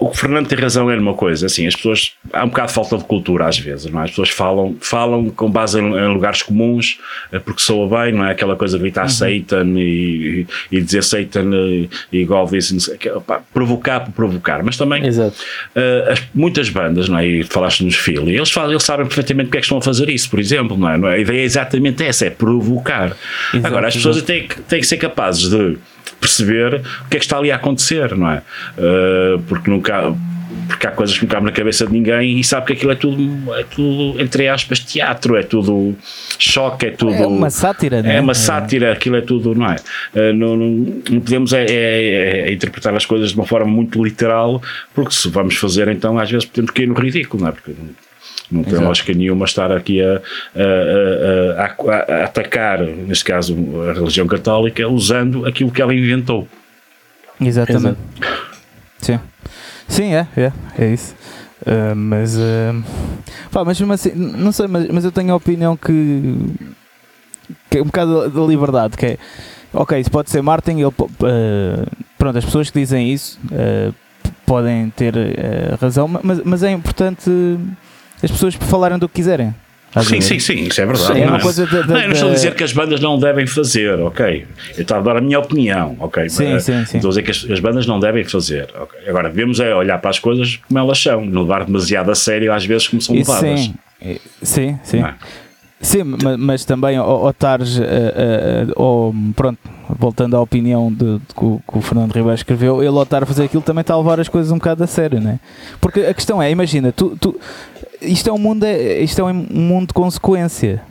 o 0.01 0.09
que 0.09 0.15
o 0.15 0.19
Fernando 0.19 0.47
tem 0.47 0.57
razão 0.57 0.89
é 0.89 0.95
numa 0.95 1.13
coisa, 1.13 1.45
assim, 1.45 1.67
as 1.67 1.75
pessoas, 1.75 2.13
há 2.33 2.43
um 2.43 2.47
bocado 2.47 2.69
de 2.69 2.73
falta 2.73 2.97
de 2.97 3.03
cultura 3.03 3.45
às 3.47 3.59
vezes, 3.59 3.85
não 3.91 4.01
é? 4.01 4.05
As 4.05 4.09
pessoas 4.09 4.29
falam, 4.29 4.75
falam 4.81 5.29
com 5.29 5.49
base 5.49 5.79
em, 5.79 5.83
em 5.83 6.07
lugares 6.13 6.41
comuns, 6.41 6.97
eh, 7.31 7.37
porque 7.39 7.61
soa 7.61 7.87
bem, 8.03 8.13
não 8.13 8.25
é? 8.25 8.31
Aquela 8.31 8.55
coisa 8.55 8.77
de 8.77 8.81
gritar 8.81 9.07
Satan 9.09 9.79
e, 9.79 10.47
e, 10.71 10.77
e 10.77 10.81
dizer 10.81 11.03
Satan 11.03 11.51
e, 11.53 11.89
e 12.11 12.27
opá, 13.15 13.41
provocar 13.53 13.99
por 14.01 14.11
provocar, 14.11 14.63
mas 14.63 14.75
também 14.75 15.05
Exato. 15.05 15.37
eh, 15.75 16.07
as- 16.13 16.23
muitas 16.33 16.69
bandas, 16.69 17.07
não 17.07 17.19
é? 17.19 17.27
E 17.27 17.43
falaste 17.43 17.83
nos 17.83 17.95
Philly, 17.95 18.35
eles, 18.35 18.49
falam, 18.51 18.71
eles 18.71 18.83
sabem 18.83 19.05
perfeitamente 19.05 19.47
porque 19.47 19.57
é 19.59 19.61
que 19.61 19.65
estão 19.65 19.77
a 19.77 19.81
fazer 19.81 20.09
isso, 20.09 20.29
por 20.29 20.39
exemplo, 20.39 20.75
não 20.77 20.89
é? 20.89 21.11
É? 21.11 21.15
A 21.15 21.17
ideia 21.19 21.41
é 21.41 21.43
exatamente 21.43 22.03
essa, 22.03 22.25
é 22.25 22.29
provocar. 22.29 23.15
Exato, 23.53 23.67
Agora, 23.67 23.87
as 23.87 23.95
pessoas 23.95 24.21
têm 24.23 24.47
têm 24.67 24.79
que 24.79 24.87
ser 24.87 24.97
capazes 24.97 25.49
de 25.49 25.77
perceber 26.21 26.75
o 27.05 27.09
que 27.09 27.17
é 27.17 27.19
que 27.19 27.25
está 27.25 27.37
ali 27.37 27.51
a 27.51 27.55
acontecer, 27.57 28.15
não 28.15 28.29
é? 28.31 28.41
Eh, 28.77 29.39
porque 29.49 29.69
nunca. 29.69 30.13
Porque 30.67 30.85
há 30.85 30.91
coisas 30.91 31.17
que 31.17 31.23
não 31.23 31.29
cabem 31.29 31.45
na 31.45 31.51
cabeça 31.51 31.85
de 31.85 31.91
ninguém 31.93 32.37
e 32.39 32.43
sabe 32.43 32.67
que 32.67 32.73
aquilo 32.73 32.91
é 32.91 32.95
tudo, 32.95 33.53
é 33.55 33.63
tudo 33.63 34.21
entre 34.21 34.47
aspas, 34.49 34.79
teatro, 34.79 35.35
é 35.37 35.43
tudo 35.43 35.95
choque, 36.37 36.85
é 36.87 36.91
tudo. 36.91 37.13
É 37.13 37.25
uma 37.25 37.49
sátira, 37.49 38.01
não 38.03 38.09
é? 38.09 38.17
É 38.17 38.21
uma 38.21 38.33
sátira, 38.33 38.91
aquilo 38.91 39.15
é 39.15 39.21
tudo, 39.21 39.55
não 39.55 39.65
é? 39.71 39.77
Eh, 40.13 40.33
não, 40.33 40.55
não, 40.57 40.67
não 41.09 41.19
podemos 41.21 41.51
é, 41.53 41.65
é- 41.65 42.49
é 42.49 42.53
interpretar 42.53 42.93
as 42.95 43.05
coisas 43.05 43.29
de 43.29 43.35
uma 43.35 43.45
forma 43.45 43.69
muito 43.71 44.01
literal, 44.03 44.61
porque 44.93 45.13
se 45.13 45.29
vamos 45.29 45.55
fazer, 45.55 45.87
então 45.87 46.17
às 46.19 46.29
vezes 46.29 46.45
podemos 46.45 46.71
cair 46.71 46.87
no 46.87 46.95
ridículo, 46.95 47.43
não 47.43 47.49
é? 47.49 47.51
Porque 47.53 47.71
não, 48.51 48.63
tem 48.63 48.73
Exato. 48.73 48.87
lógica 48.87 49.13
nenhuma 49.13 49.45
estar 49.45 49.71
aqui 49.71 50.01
a, 50.01 50.21
a- 50.55 51.63
a- 51.63 51.95
a- 51.95 52.23
atacar, 52.25 52.81
neste 52.81 53.23
caso, 53.25 53.55
a 53.89 53.93
religião 53.93 54.27
católica, 54.27 54.87
usando 54.87 55.45
aquilo 55.45 55.71
que 55.71 55.81
ela 55.81 55.93
inventou. 55.93 56.47
Exatamente. 57.39 57.97
Sim. 58.99 59.19
Sim, 59.87 60.13
é, 60.13 60.27
é, 60.37 60.51
é 60.77 60.87
isso. 60.93 61.15
Ah, 61.65 61.93
mas, 61.95 62.37
ah, 62.37 62.73
pá, 63.51 63.63
mas 63.63 63.79
mesmo 63.79 63.93
assim, 63.93 64.11
não 64.15 64.51
sei, 64.51 64.67
mas, 64.67 64.87
mas 64.87 65.05
eu 65.05 65.11
tenho 65.11 65.31
a 65.33 65.35
opinião 65.35 65.75
que, 65.77 66.35
que 67.69 67.77
é 67.77 67.81
um 67.81 67.85
bocado 67.85 68.29
da 68.29 68.41
liberdade, 68.41 68.97
que 68.97 69.05
é, 69.05 69.17
ok, 69.73 69.99
isso 69.99 70.09
pode 70.11 70.29
ser 70.29 70.41
marketing, 70.41 70.81
ele, 70.81 70.93
ah, 71.23 71.85
pronto, 72.17 72.37
as 72.37 72.45
pessoas 72.45 72.69
que 72.69 72.79
dizem 72.79 73.11
isso 73.13 73.39
podem 74.45 74.89
ter 74.91 75.13
razão, 75.79 76.07
mas, 76.07 76.41
mas 76.43 76.63
é 76.63 76.71
importante 76.71 77.29
as 78.23 78.31
pessoas 78.31 78.53
falarem 78.55 78.97
do 78.97 79.07
que 79.09 79.15
quiserem. 79.15 79.53
Sim, 80.03 80.21
sim, 80.21 80.39
sim, 80.39 80.53
isso 80.63 80.79
é 80.79 80.85
verdade. 80.85 81.05
Sim, 81.13 81.19
é 81.21 81.25
não 81.25 81.33
uma 81.33 81.39
coisa 81.41 81.67
da- 81.67 81.81
da- 81.81 81.87
não, 81.93 81.99
eu 81.99 82.07
não 82.07 82.13
estou 82.13 82.29
a 82.29 82.33
dizer 82.33 82.55
que 82.55 82.63
as 82.63 82.71
bandas 82.71 83.01
não 83.01 83.19
devem 83.19 83.45
fazer, 83.45 83.99
ok? 83.99 84.47
Eu 84.77 84.81
estou 84.83 84.95
a 84.95 85.01
dar 85.01 85.17
a 85.17 85.21
minha 85.21 85.37
opinião, 85.37 85.97
ok? 85.99 86.29
Sim, 86.29 86.53
Mas, 86.53 86.63
sim, 86.63 86.85
sim. 86.85 86.97
Estou 86.97 87.09
a 87.09 87.11
dizer 87.11 87.23
que 87.23 87.31
as, 87.31 87.51
as 87.51 87.59
bandas 87.59 87.85
não 87.85 87.99
devem 87.99 88.23
fazer, 88.23 88.69
ok? 88.79 88.97
Agora, 89.05 89.27
devemos 89.29 89.59
é 89.59 89.75
olhar 89.75 89.97
para 89.99 90.09
as 90.11 90.17
coisas 90.17 90.57
como 90.65 90.79
elas 90.79 90.97
são, 90.97 91.25
não 91.25 91.41
levar 91.41 91.65
demasiado 91.65 92.09
a 92.09 92.15
sério 92.15 92.53
às 92.53 92.63
vezes 92.65 92.87
como 92.87 93.01
são 93.01 93.13
Isso 93.13 93.29
levadas. 93.33 93.59
sim, 93.59 93.73
sim, 94.41 94.79
sim. 94.81 94.99
é? 95.03 95.13
Sim, 95.81 96.03
ma- 96.03 96.37
mas, 96.37 96.63
também 96.63 96.95
ao, 96.95 97.09
ao 97.25 97.29
estares, 97.31 97.77
ao- 98.75 99.13
pronto, 99.35 99.59
voltando 99.89 100.35
à 100.37 100.41
opinião 100.41 100.91
de, 100.91 101.17
de 101.19 101.25
que, 101.35 101.43
o, 101.43 101.61
que 101.69 101.77
o 101.77 101.81
Fernando 101.81 102.11
Ribeiro 102.13 102.35
escreveu, 102.35 102.79
ele 102.83 102.95
ao 102.95 103.03
estar 103.03 103.23
a 103.23 103.25
fazer 103.25 103.43
aquilo 103.45 103.61
também 103.61 103.81
está 103.81 103.93
a 103.93 103.97
levar 103.97 104.19
as 104.19 104.29
coisas 104.29 104.51
um 104.51 104.57
bocado 104.57 104.83
a 104.83 104.87
sério, 104.87 105.19
né? 105.19 105.39
Porque 105.79 106.01
a 106.01 106.13
questão 106.13 106.41
é, 106.41 106.49
imagina, 106.51 106.91
tu, 106.91 107.17
tu, 107.19 107.37
isto 108.01 108.29
é 108.29 108.33
um 108.33 108.37
mundo, 108.37 108.63
é- 108.63 108.99
isto 109.01 109.19
é 109.21 109.23
um 109.23 109.33
mundo 109.33 109.87
de 109.87 109.93
consequência, 109.93 110.81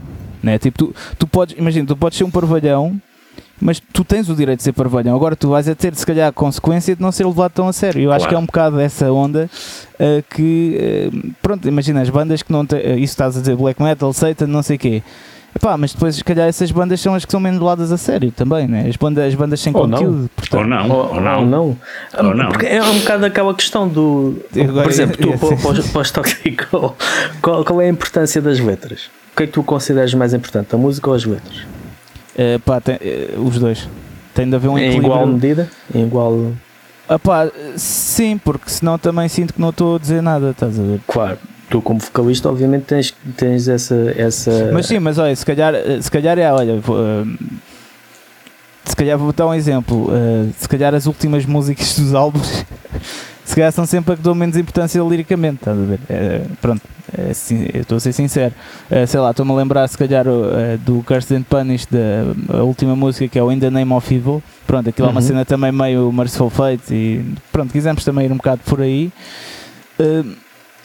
né? 0.42 0.58
Tipo, 0.58 0.78
tu, 0.86 0.94
tu 1.18 1.26
podes, 1.26 1.56
imagina, 1.58 1.86
tu 1.86 1.96
podes 1.96 2.16
ser 2.18 2.24
um 2.24 2.30
parvalhão, 2.30 3.00
mas 3.60 3.80
tu 3.92 4.02
tens 4.04 4.28
o 4.28 4.34
direito 4.34 4.58
de 4.58 4.64
ser 4.64 4.72
parvalhão. 4.72 5.14
Agora 5.14 5.36
tu 5.36 5.48
vais 5.50 5.68
a 5.68 5.74
ter, 5.74 5.94
se 5.94 6.06
calhar, 6.06 6.28
a 6.28 6.32
consequência 6.32 6.96
de 6.96 7.02
não 7.02 7.12
ser 7.12 7.26
levado 7.26 7.52
tão 7.52 7.68
a 7.68 7.72
sério. 7.72 8.00
Eu 8.02 8.10
acho 8.10 8.20
Claro. 8.20 8.28
que 8.30 8.34
é 8.34 8.38
um 8.38 8.46
bocado 8.46 8.80
essa 8.80 9.12
onda 9.12 9.50
eh, 9.98 10.22
que, 10.34 10.76
eh, 10.80 11.10
pronto, 11.42 11.68
imagina 11.68 12.00
as 12.00 12.08
bandas 12.08 12.42
que 12.42 12.50
não 12.50 12.64
têm, 12.64 12.78
eh, 12.80 12.94
isso 12.94 13.12
estás 13.12 13.36
a 13.36 13.40
dizer, 13.40 13.54
black 13.56 13.82
metal, 13.82 14.12
Satan, 14.14 14.46
não 14.46 14.62
sei 14.62 14.76
o 14.76 14.78
quê. 14.78 15.02
Epá, 15.54 15.76
mas 15.76 15.92
depois, 15.92 16.14
se 16.16 16.22
calhar, 16.24 16.46
essas 16.48 16.70
bandas 16.70 17.00
são 17.00 17.14
as 17.14 17.24
que 17.24 17.32
são 17.32 17.40
menos 17.40 17.58
levadas 17.58 17.90
a 17.90 17.96
sério 17.98 18.30
também, 18.30 18.68
né? 18.68 18.86
As 18.88 18.96
bandas, 18.96 19.24
as 19.26 19.34
bandas 19.34 19.60
sem 19.60 19.74
Ou 19.74 19.86
não. 19.86 19.98
conteúdo. 19.98 20.30
portanto. 20.36 20.60
Ou 20.60 20.66
não, 20.66 20.90
Ou, 20.90 21.08
ou 21.14 21.20
não. 21.20 21.40
ou 21.40 21.46
não. 21.46 21.76
Ou 22.18 22.34
não. 22.34 22.48
Porque 22.48 22.66
é 22.66 22.82
um 22.82 22.98
bocado 23.00 23.26
aquela 23.26 23.52
questão 23.54 23.88
do. 23.88 24.40
Agora, 24.56 24.82
por 24.84 24.90
exemplo, 24.92 25.16
tu 25.16 25.28
é- 25.28 25.36
para, 25.36 25.56
para, 25.56 26.02
os- 26.02 26.94
qual, 27.42 27.64
qual 27.64 27.80
é 27.82 27.86
a 27.86 27.88
importância 27.88 28.40
das 28.40 28.60
letras? 28.60 29.10
O 29.32 29.36
que 29.36 29.42
é 29.42 29.46
que 29.46 29.52
tu 29.52 29.62
consideras 29.62 30.14
mais 30.14 30.32
importante, 30.34 30.74
a 30.74 30.78
música 30.78 31.08
ou 31.10 31.16
as 31.16 31.24
letras? 31.24 31.62
Eh, 32.36 32.58
pá, 32.64 32.80
tem- 32.80 32.98
eh, 33.00 33.34
os 33.36 33.58
dois. 33.58 33.88
Tem 34.34 34.48
de 34.48 34.54
haver 34.54 34.68
um 34.68 34.78
em 34.78 34.82
equilíbrio. 34.86 35.06
igual 35.12 35.26
medida? 35.26 35.68
Em 35.94 36.02
igual. 36.04 36.52
Ah, 37.08 37.18
pá, 37.18 37.48
sim, 37.76 38.38
porque 38.38 38.70
senão 38.70 38.96
também 38.98 39.28
sinto 39.28 39.52
que 39.52 39.60
não 39.60 39.70
estou 39.70 39.96
a 39.96 39.98
dizer 39.98 40.22
nada, 40.22 40.50
estás 40.50 40.78
a 40.78 40.82
ver? 40.82 41.00
Claro, 41.08 41.38
tu 41.70 41.80
como 41.80 42.00
vocalista, 42.00 42.48
obviamente, 42.48 42.82
tens, 42.84 43.14
tens 43.36 43.68
essa. 43.68 43.94
essa 44.16 44.70
Mas 44.72 44.86
sim, 44.86 44.98
mas 44.98 45.16
olha, 45.18 45.34
se 45.34 45.46
calhar, 45.46 45.74
eh, 45.74 45.98
se 46.02 46.10
calhar 46.10 46.38
é, 46.38 46.52
olha, 46.52 46.72
eh, 46.72 47.44
se 48.84 48.96
calhar 48.96 49.16
vou 49.16 49.32
dar 49.32 49.46
um 49.46 49.54
exemplo, 49.54 50.08
eh, 50.12 50.48
se 50.58 50.68
calhar 50.68 50.94
as 50.94 51.06
últimas 51.06 51.46
músicas 51.46 51.94
dos 51.98 52.12
álbuns, 52.14 52.64
se 53.44 53.54
calhar 53.54 53.70
são 53.72 53.86
sempre 53.86 54.14
a 54.14 54.16
que 54.16 54.22
dou 54.22 54.34
menos 54.34 54.56
importância 54.56 55.00
liricamente, 55.00 55.56
estás 55.56 55.78
a 55.78 55.82
ver? 55.82 56.00
Pronto, 56.60 56.82
é 57.16 57.30
assim, 57.30 57.66
eu 57.72 57.82
estou 57.82 57.96
a 57.96 58.00
ser 58.00 58.12
sincero. 58.12 58.54
Sei 59.08 59.20
lá, 59.20 59.30
estou-me 59.30 59.52
a 59.52 59.54
lembrar 59.54 59.88
se 59.88 59.96
calhar 59.98 60.24
do 60.84 61.02
Cursed 61.04 61.36
and 61.36 61.42
Punished, 61.44 61.88
da 61.92 62.62
última 62.64 62.94
música 62.96 63.26
que 63.28 63.38
é 63.38 63.42
o 63.42 63.50
In 63.50 63.58
the 63.60 63.70
Name 63.70 63.92
of 63.92 64.12
Evil, 64.14 64.42
pronto, 64.66 64.88
aquilo 64.90 65.08
é 65.08 65.10
uma 65.10 65.20
Uhum. 65.20 65.26
cena 65.26 65.44
também 65.44 65.72
meio 65.72 66.12
Merciful 66.12 66.50
Fate 66.50 66.92
e 66.94 67.24
pronto, 67.52 67.72
quisemos 67.72 68.04
também 68.04 68.26
ir 68.26 68.32
um 68.32 68.36
bocado 68.36 68.60
por 68.64 68.80
aí. 68.80 69.10
Eh, 69.98 70.22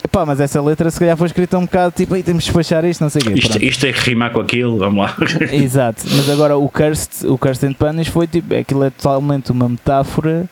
Epá, 0.05 0.23
mas 0.25 0.39
essa 0.39 0.61
letra 0.61 0.91
se 0.91 0.99
calhar 0.99 1.17
foi 1.17 1.25
escrita 1.27 1.57
um 1.57 1.61
bocado 1.65 1.91
tipo, 1.95 2.13
aí 2.13 2.21
temos 2.21 2.43
de 2.43 2.49
despachar 2.49 2.85
isto, 2.85 3.01
não 3.01 3.09
sei 3.09 3.21
o 3.21 3.25
quê. 3.25 3.33
Isto, 3.33 3.63
isto 3.63 3.85
é 3.87 3.91
que 3.93 3.99
rimar 4.09 4.31
com 4.31 4.39
aquilo, 4.39 4.77
vamos 4.77 5.03
lá. 5.03 5.15
Exato, 5.51 6.03
mas 6.15 6.29
agora 6.29 6.55
o 6.57 6.69
Cursed, 6.69 7.25
o 7.27 7.37
Cursed 7.37 7.67
and 7.67 7.73
Punished 7.73 8.11
foi 8.11 8.27
tipo, 8.27 8.53
aquilo 8.53 8.83
é 8.83 8.89
totalmente 8.91 9.51
uma 9.51 9.67
metáfora. 9.67 10.45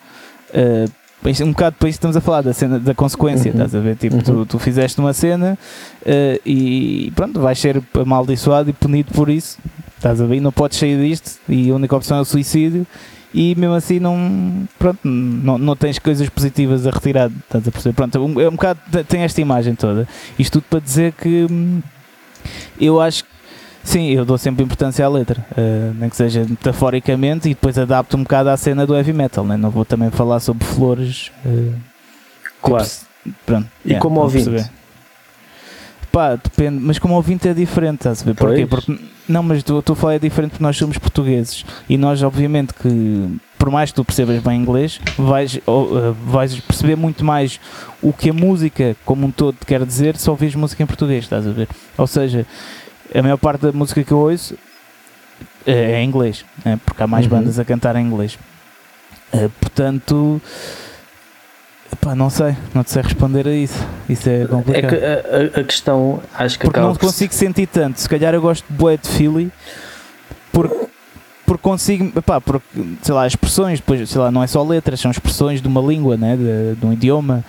isto- 1.26 1.44
um 1.46 1.52
bocado 1.52 1.76
para 1.80 1.88
isso 1.90 1.98
estamos 1.98 2.18
a 2.18 2.22
falar 2.22 2.42
da 2.42 2.52
cena 2.54 2.80
da 2.80 2.94
consequência, 2.94 3.50
Uhum. 3.52 3.58
estás 3.58 3.76
a 3.76 3.80
ver? 3.80 3.96
Tipo, 3.96 4.16
Uhum. 4.16 4.22
tu, 4.22 4.46
tu 4.46 4.60
fizeste 4.60 5.00
uma 5.00 5.14
cena 5.14 5.58
eh, 6.06 6.40
e 6.46 7.12
pronto, 7.16 7.40
vais 7.40 7.58
ser 7.60 7.82
amaldiçoado 7.94 8.70
e 8.70 8.74
punido 8.74 9.14
por 9.14 9.30
isso, 9.30 9.58
estás 9.98 10.20
a 10.20 10.26
ver? 10.26 10.36
E 10.38 10.40
não 10.42 10.52
podes 10.52 10.78
sair 10.80 11.00
disto 11.00 11.40
e 11.48 11.70
a 11.70 11.76
única 11.76 11.96
opção 11.96 12.18
é 12.18 12.22
o 12.22 12.26
suicídio. 12.26 12.86
E 13.34 13.56
mesmo 13.56 13.74
assim 13.76 14.00
não, 14.00 14.68
pronto, 14.78 15.00
não, 15.04 15.58
não 15.58 15.76
tens 15.76 15.98
coisas 15.98 16.30
positivas 16.30 16.86
a 16.86 16.92
retirar, 16.92 17.30
estás 17.32 17.68
a 17.68 17.72
perceber? 17.72 17.96
Pronto, 17.96 18.20
um- 18.24 18.40
é 18.40 18.48
um 18.48 18.52
bocado, 18.52 18.80
tem 19.08 19.22
esta 19.22 19.42
imagem 19.42 19.74
toda. 19.76 20.08
Isto 20.38 20.60
tudo 20.62 20.66
para 20.70 20.80
dizer 20.80 21.14
que 21.14 21.48
hum, 21.50 21.82
eu 22.80 23.02
acho 23.02 23.24
que 23.24 23.34
Sim, 23.86 24.12
eu 24.12 24.24
dou 24.24 24.38
sempre 24.38 24.64
importância 24.64 25.06
à 25.06 25.10
letra, 25.10 25.46
eh, 25.58 25.92
nem 25.96 26.10
que 26.10 26.16
seja 26.16 26.46
metaforicamente, 26.50 27.50
e 27.50 27.54
depois 27.54 27.78
adapto 27.78 28.16
um 28.16 28.24
bocado 28.24 28.48
à 28.50 28.56
cena 28.56 28.88
do 28.88 28.96
heavy 28.96 29.12
metal, 29.12 29.44
né? 29.44 29.58
não 29.58 29.70
vou 29.70 29.84
também 29.84 30.10
falar 30.10 30.40
sobre 30.40 30.64
flores. 30.66 31.34
eh, 31.46 31.74
Claro. 32.62 32.86
tipo, 32.86 33.36
pronto, 33.46 33.68
E 33.84 33.90
yeah, 33.90 34.02
como 34.02 34.22
ouvinte? 34.22 34.50
perceber. 34.50 34.72
Pá, 36.14 36.36
depende, 36.36 36.80
mas 36.82 36.98
como 36.98 37.16
ouvinte 37.16 37.46
é 37.50 37.54
diferente, 37.54 37.98
estás 38.00 38.22
a 38.22 38.26
ver? 38.26 38.36
Porquê? 38.36 38.66
Porque, 38.66 38.98
não, 39.28 39.44
mas 39.44 39.64
tu- 39.64 39.80
estou 39.80 39.94
a 39.94 39.96
falar 39.96 40.14
é 40.16 40.20
diferente 40.20 40.52
porque 40.52 40.64
nós 40.64 40.78
somos 40.78 40.98
portugueses 40.98 41.66
e 41.88 41.98
nós, 41.98 42.22
obviamente, 42.24 42.74
que 42.74 43.40
por 43.58 43.72
mais 43.72 43.92
que 43.92 43.96
tu 43.96 44.04
percebas 44.04 44.42
bem 44.44 44.60
inglês, 44.60 45.00
vais, 45.18 45.56
uh, 45.66 46.14
vais 46.26 46.60
perceber 46.60 46.98
muito 46.98 47.24
mais 47.24 47.60
o 48.02 48.12
que 48.12 48.30
a 48.30 48.34
música 48.34 48.96
como 49.06 49.28
um 49.28 49.32
todo 49.32 49.56
te 49.58 49.66
quer 49.66 49.86
dizer 49.86 50.18
se 50.18 50.30
ouvires 50.30 50.54
música 50.56 50.84
em 50.84 50.86
português, 50.86 51.24
estás 51.24 51.48
a 51.48 51.52
ver? 51.52 51.70
Ou 51.98 52.06
seja, 52.06 52.46
a 53.16 53.22
maior 53.22 53.38
parte 53.38 53.62
da 53.62 53.72
música 53.72 54.04
que 54.04 54.12
eu 54.12 54.18
ouço 54.18 54.58
é 55.66 56.02
em 56.02 56.08
inglês, 56.08 56.44
né? 56.66 56.78
porque 56.86 57.02
há 57.02 57.08
mais 57.08 57.26
uhum. 57.26 57.32
bandas 57.32 57.58
a 57.58 57.64
cantar 57.64 57.96
em 57.96 58.06
inglês. 58.06 58.38
Uh, 59.34 59.50
portanto, 59.62 60.42
não 62.16 62.30
sei, 62.30 62.56
não 62.74 62.84
sei 62.86 63.02
responder 63.02 63.48
a 63.48 63.54
isso. 63.54 63.86
Isso 64.10 64.30
é 64.30 64.46
complicado. 64.46 64.94
É 64.94 64.98
que 64.98 65.58
a, 65.58 65.62
a, 65.62 65.64
questão, 65.64 66.22
acho 66.34 66.58
que 66.58 66.66
Porque 66.66 66.80
não 66.80 66.96
consigo 66.96 67.34
sentir 67.34 67.68
tanto. 67.68 68.00
Se 68.00 68.10
calhar 68.10 68.34
eu 68.34 68.42
gosto 68.42 68.66
de 68.68 68.74
Boé 68.74 68.98
de 68.98 69.08
Philly 69.08 69.52
porque, 70.52 70.86
porque 71.46 71.62
consigo, 71.62 72.18
epá, 72.18 72.40
porque, 72.40 72.66
sei 73.02 73.14
lá, 73.14 73.26
expressões, 73.26 73.80
depois, 73.80 74.08
sei 74.10 74.22
lá, 74.22 74.32
não 74.32 74.44
é 74.44 74.48
só 74.48 74.64
letras, 74.64 75.00
são 75.00 75.12
expressões 75.12 75.62
de 75.62 75.68
uma 75.68 75.82
língua, 75.82 76.16
né? 76.16 76.38
de, 76.38 76.80
de 76.80 76.86
um 76.86 76.94
idioma. 76.94 77.44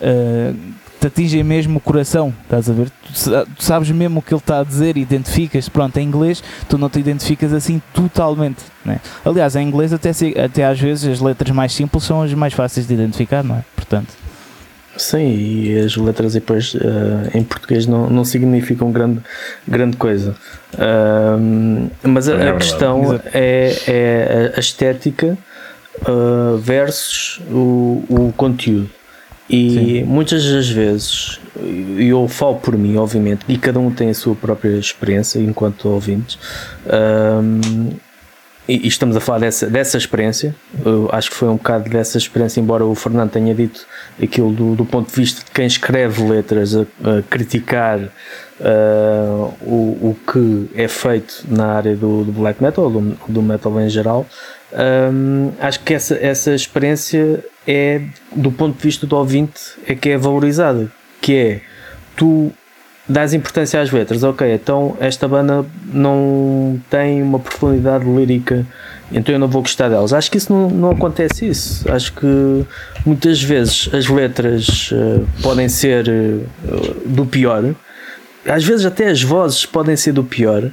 Uh, 0.00 0.54
te 1.02 1.08
atingem 1.08 1.42
mesmo 1.42 1.78
o 1.78 1.80
coração, 1.80 2.32
estás 2.44 2.70
a 2.70 2.72
ver? 2.72 2.88
Tu, 2.90 3.30
tu 3.56 3.64
sabes 3.64 3.90
mesmo 3.90 4.20
o 4.20 4.22
que 4.22 4.32
ele 4.32 4.40
está 4.40 4.60
a 4.60 4.64
dizer, 4.64 4.96
identificas, 4.96 5.68
pronto, 5.68 5.96
em 5.96 6.04
inglês 6.04 6.42
tu 6.68 6.78
não 6.78 6.88
te 6.88 7.00
identificas 7.00 7.52
assim 7.52 7.82
totalmente, 7.92 8.62
né? 8.84 9.00
Aliás, 9.24 9.56
em 9.56 9.66
inglês 9.66 9.92
até, 9.92 10.10
até 10.44 10.64
às 10.64 10.78
vezes 10.78 11.10
as 11.14 11.20
letras 11.20 11.50
mais 11.50 11.72
simples 11.72 12.04
são 12.04 12.22
as 12.22 12.32
mais 12.34 12.52
fáceis 12.52 12.86
de 12.86 12.94
identificar, 12.94 13.42
não 13.42 13.56
é? 13.56 13.64
Portanto... 13.92 14.22
Sim, 14.94 15.34
e 15.34 15.78
as 15.78 15.96
letras 15.96 16.34
depois 16.34 16.74
uh, 16.74 16.78
em 17.32 17.42
português 17.42 17.86
não, 17.86 18.10
não 18.10 18.26
significam 18.26 18.92
grande, 18.92 19.20
grande 19.66 19.96
coisa. 19.96 20.36
Uh, 20.74 21.90
mas 22.02 22.28
a, 22.28 22.34
é 22.34 22.50
a 22.50 22.56
questão 22.56 23.18
é, 23.32 23.74
é 23.86 24.52
a 24.54 24.60
estética 24.60 25.38
uh, 26.02 26.58
versus 26.58 27.40
o, 27.50 28.04
o 28.06 28.34
conteúdo. 28.36 28.90
E 29.48 29.70
Sim. 29.70 30.04
muitas 30.04 30.44
das 30.44 30.68
vezes, 30.68 31.40
e 31.98 32.08
eu 32.08 32.28
falo 32.28 32.56
por 32.56 32.76
mim, 32.76 32.96
obviamente, 32.96 33.46
e 33.48 33.56
cada 33.56 33.80
um 33.80 33.90
tem 33.90 34.10
a 34.10 34.14
sua 34.14 34.34
própria 34.34 34.76
experiência 34.76 35.38
enquanto 35.38 35.88
ouvintes, 35.88 36.38
um, 36.86 37.90
e, 38.68 38.84
e, 38.84 38.88
estamos 38.88 39.16
a 39.16 39.20
falar 39.20 39.40
dessa, 39.40 39.66
dessa 39.66 39.98
experiência, 39.98 40.54
acho 41.10 41.30
que 41.30 41.36
foi 41.36 41.48
um 41.48 41.56
bocado 41.56 41.90
dessa 41.90 42.16
experiência, 42.16 42.60
embora 42.60 42.84
o 42.84 42.94
Fernando 42.94 43.30
tenha 43.30 43.54
dito 43.54 43.86
aquilo 44.22 44.52
do, 44.52 44.74
do 44.76 44.84
ponto 44.84 45.10
de 45.10 45.16
vista 45.16 45.44
de 45.44 45.50
quem 45.50 45.66
escreve 45.66 46.22
letras 46.22 46.76
a, 46.76 46.82
a 46.82 47.22
criticar 47.28 47.98
uh, 47.98 49.54
o, 49.62 50.10
o 50.10 50.16
que 50.32 50.70
é 50.74 50.86
feito 50.86 51.44
na 51.48 51.66
área 51.66 51.96
do, 51.96 52.24
do 52.24 52.32
black 52.32 52.62
metal, 52.62 52.88
do, 52.88 53.18
do 53.28 53.42
metal 53.42 53.80
em 53.80 53.88
geral. 53.88 54.26
Um, 54.72 55.52
acho 55.60 55.80
que 55.80 55.92
essa, 55.92 56.14
essa 56.14 56.54
experiência 56.54 57.44
é, 57.66 58.00
do 58.34 58.50
ponto 58.50 58.76
de 58.76 58.82
vista 58.82 59.06
do 59.06 59.16
ouvinte, 59.16 59.60
é 59.86 59.94
que 59.94 60.10
é 60.10 60.18
valorizada. 60.18 60.90
Que 61.20 61.36
é, 61.36 61.60
tu 62.16 62.52
dás 63.08 63.34
importância 63.34 63.80
às 63.80 63.90
letras, 63.90 64.22
ok, 64.22 64.54
então 64.54 64.96
esta 65.00 65.26
banda 65.26 65.64
não 65.92 66.80
tem 66.88 67.22
uma 67.22 67.38
profundidade 67.38 68.04
lírica, 68.04 68.66
então 69.10 69.34
eu 69.34 69.38
não 69.38 69.48
vou 69.48 69.62
gostar 69.62 69.88
delas. 69.88 70.12
Acho 70.12 70.30
que 70.30 70.38
isso 70.38 70.52
não, 70.52 70.70
não 70.70 70.90
acontece 70.90 71.46
isso. 71.46 71.90
Acho 71.92 72.12
que 72.14 72.64
muitas 73.04 73.42
vezes 73.42 73.90
as 73.92 74.08
letras 74.08 74.90
uh, 74.92 75.26
podem 75.42 75.68
ser 75.68 76.08
uh, 76.08 77.08
do 77.08 77.26
pior, 77.26 77.74
às 78.46 78.64
vezes 78.64 78.86
até 78.86 79.08
as 79.08 79.22
vozes 79.22 79.66
podem 79.66 79.96
ser 79.96 80.12
do 80.12 80.24
pior, 80.24 80.70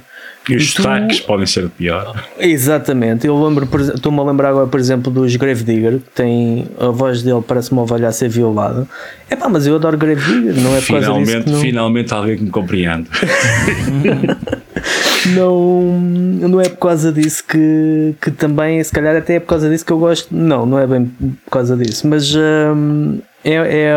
e 0.50 0.56
os 0.56 0.74
destaques 0.74 1.20
podem 1.20 1.46
ser 1.46 1.68
pior. 1.68 2.24
Exatamente. 2.38 3.26
Eu 3.26 3.42
lembro, 3.42 3.68
estou-me 3.94 4.20
a 4.20 4.22
lembrar 4.22 4.50
agora, 4.50 4.66
por 4.66 4.80
exemplo, 4.80 5.12
dos 5.12 5.34
Grave 5.36 5.64
Digger, 5.64 5.98
que 5.98 6.10
tem 6.14 6.66
a 6.78 6.88
voz 6.88 7.22
dele 7.22 7.42
parece 7.46 7.72
uma 7.72 7.82
ovelha 7.82 8.08
a 8.08 8.12
ser 8.12 8.28
violada. 8.28 8.86
É 9.28 9.36
pá, 9.36 9.48
mas 9.48 9.66
eu 9.66 9.76
adoro 9.76 9.96
Grave 9.96 10.20
Digger, 10.20 10.62
não 10.62 10.76
é 10.76 10.80
por 10.80 10.86
finalmente, 10.86 11.32
causa 11.32 11.40
disso. 11.40 11.52
Não... 11.52 11.60
Finalmente 11.60 12.14
alguém 12.14 12.36
que 12.36 12.44
me 12.44 12.50
compreende. 12.50 13.08
não, 15.34 16.00
não 16.00 16.60
é 16.60 16.68
por 16.68 16.78
causa 16.78 17.12
disso 17.12 17.44
que, 17.46 18.14
que 18.20 18.30
também, 18.30 18.82
se 18.82 18.92
calhar 18.92 19.16
até 19.16 19.34
é 19.34 19.40
por 19.40 19.48
causa 19.48 19.68
disso 19.68 19.84
que 19.84 19.92
eu 19.92 19.98
gosto. 19.98 20.34
Não, 20.34 20.66
não 20.66 20.78
é 20.78 20.86
bem 20.86 21.06
por 21.44 21.50
causa 21.50 21.76
disso, 21.76 22.06
mas 22.06 22.34
hum, 22.34 23.18
é, 23.44 23.54
é 23.54 23.94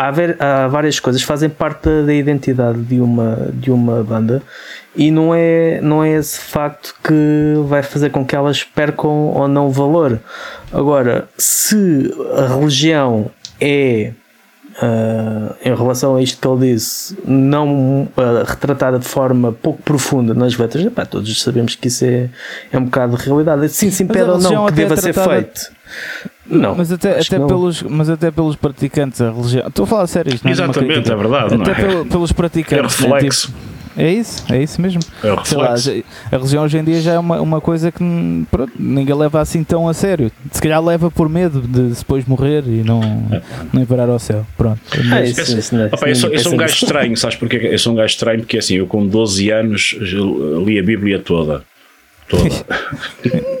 há, 0.00 0.64
há 0.64 0.68
várias 0.68 0.98
coisas 0.98 1.20
que 1.20 1.26
fazem 1.28 1.50
parte 1.50 1.88
da 2.06 2.14
identidade 2.14 2.80
de 2.82 3.00
uma, 3.00 3.50
de 3.52 3.70
uma 3.70 4.02
banda 4.02 4.42
e 4.96 5.10
não 5.10 5.34
é, 5.34 5.80
não 5.82 6.02
é 6.02 6.12
esse 6.16 6.40
facto 6.40 6.94
que 7.04 7.54
vai 7.66 7.82
fazer 7.82 8.10
com 8.10 8.24
que 8.24 8.34
elas 8.34 8.64
percam 8.64 9.28
ou 9.28 9.46
não 9.46 9.70
valor. 9.70 10.18
Agora, 10.72 11.28
se 11.36 12.12
a 12.36 12.54
religião 12.54 13.30
é 13.60 14.12
Uh, 14.82 15.52
em 15.62 15.74
relação 15.74 16.16
a 16.16 16.22
isto 16.22 16.40
que 16.40 16.48
ele 16.48 16.72
disse, 16.72 17.14
não 17.26 18.04
uh, 18.04 18.44
retratada 18.46 18.98
de 18.98 19.04
forma 19.04 19.52
pouco 19.52 19.82
profunda 19.82 20.32
nas 20.32 20.56
letras, 20.56 20.86
epá, 20.86 21.04
todos 21.04 21.42
sabemos 21.42 21.74
que 21.74 21.88
isso 21.88 22.04
é, 22.06 22.30
é 22.72 22.78
um 22.78 22.84
bocado 22.84 23.14
de 23.14 23.24
realidade. 23.24 23.68
Sim, 23.68 23.90
se 23.90 24.04
impede 24.04 24.30
ou 24.30 24.38
não 24.38 24.66
que 24.66 24.72
deva 24.72 24.94
é 24.94 24.96
ser 24.96 25.12
feito. 25.12 25.60
Não, 26.50 26.74
mas 26.74 26.90
até, 26.90 27.20
até 27.20 27.38
pelos, 27.38 27.82
mas 27.82 28.10
até 28.10 28.30
pelos 28.30 28.56
praticantes 28.56 29.20
a 29.20 29.30
religião. 29.30 29.68
Estou 29.68 29.84
a 29.84 29.86
falar 29.86 30.06
sério 30.08 30.34
isto, 30.34 30.44
não 30.44 30.50
é 30.50 30.52
Exatamente, 30.52 31.12
é 31.12 31.16
verdade. 31.16 31.54
Até 31.54 31.70
é? 31.70 31.74
pelo, 31.74 32.06
pelos 32.06 32.32
praticantes. 32.32 33.00
É 33.00 33.04
reflexo. 33.04 33.48
Né? 33.48 33.54
Tipo, 33.54 33.70
é 33.96 34.12
isso, 34.12 34.44
é 34.52 34.62
isso 34.62 34.80
mesmo. 34.80 35.00
É 35.22 35.32
o 35.32 35.58
Lá, 35.58 35.74
a 35.74 36.36
religião 36.36 36.64
hoje 36.64 36.78
em 36.78 36.84
dia 36.84 37.00
já 37.00 37.12
é 37.14 37.18
uma, 37.18 37.40
uma 37.40 37.60
coisa 37.60 37.90
que 37.90 38.02
pronto, 38.50 38.72
ninguém 38.78 39.14
leva 39.14 39.40
assim 39.40 39.64
tão 39.64 39.88
a 39.88 39.94
sério. 39.94 40.30
Se 40.50 40.62
calhar 40.62 40.82
leva 40.82 41.10
por 41.10 41.28
medo 41.28 41.60
de 41.60 41.94
depois 41.94 42.24
morrer 42.24 42.62
e 42.66 42.82
não, 42.84 43.00
é. 43.32 43.42
não 43.72 43.82
ir 43.82 43.86
parar 43.86 44.08
ao 44.08 44.18
céu. 44.18 44.46
Pronto. 44.56 44.80
É, 45.12 45.28
isso, 45.28 45.40
isso, 45.40 45.58
isso, 45.58 45.76
Opa, 45.92 46.08
eu, 46.08 46.16
sou, 46.16 46.30
eu 46.30 46.38
sou 46.38 46.52
um 46.52 46.56
gajo 46.56 46.74
estranho, 46.74 47.16
sabes 47.16 47.36
porque 47.36 47.56
Eu 47.56 47.78
sou 47.78 47.92
um 47.92 47.96
gajo 47.96 48.12
estranho 48.12 48.40
porque 48.40 48.58
assim, 48.58 48.76
eu 48.76 48.86
com 48.86 49.06
12 49.06 49.50
anos 49.50 49.96
li 50.64 50.78
a 50.78 50.82
Bíblia 50.82 51.18
toda. 51.18 51.62
Toda. 52.28 52.48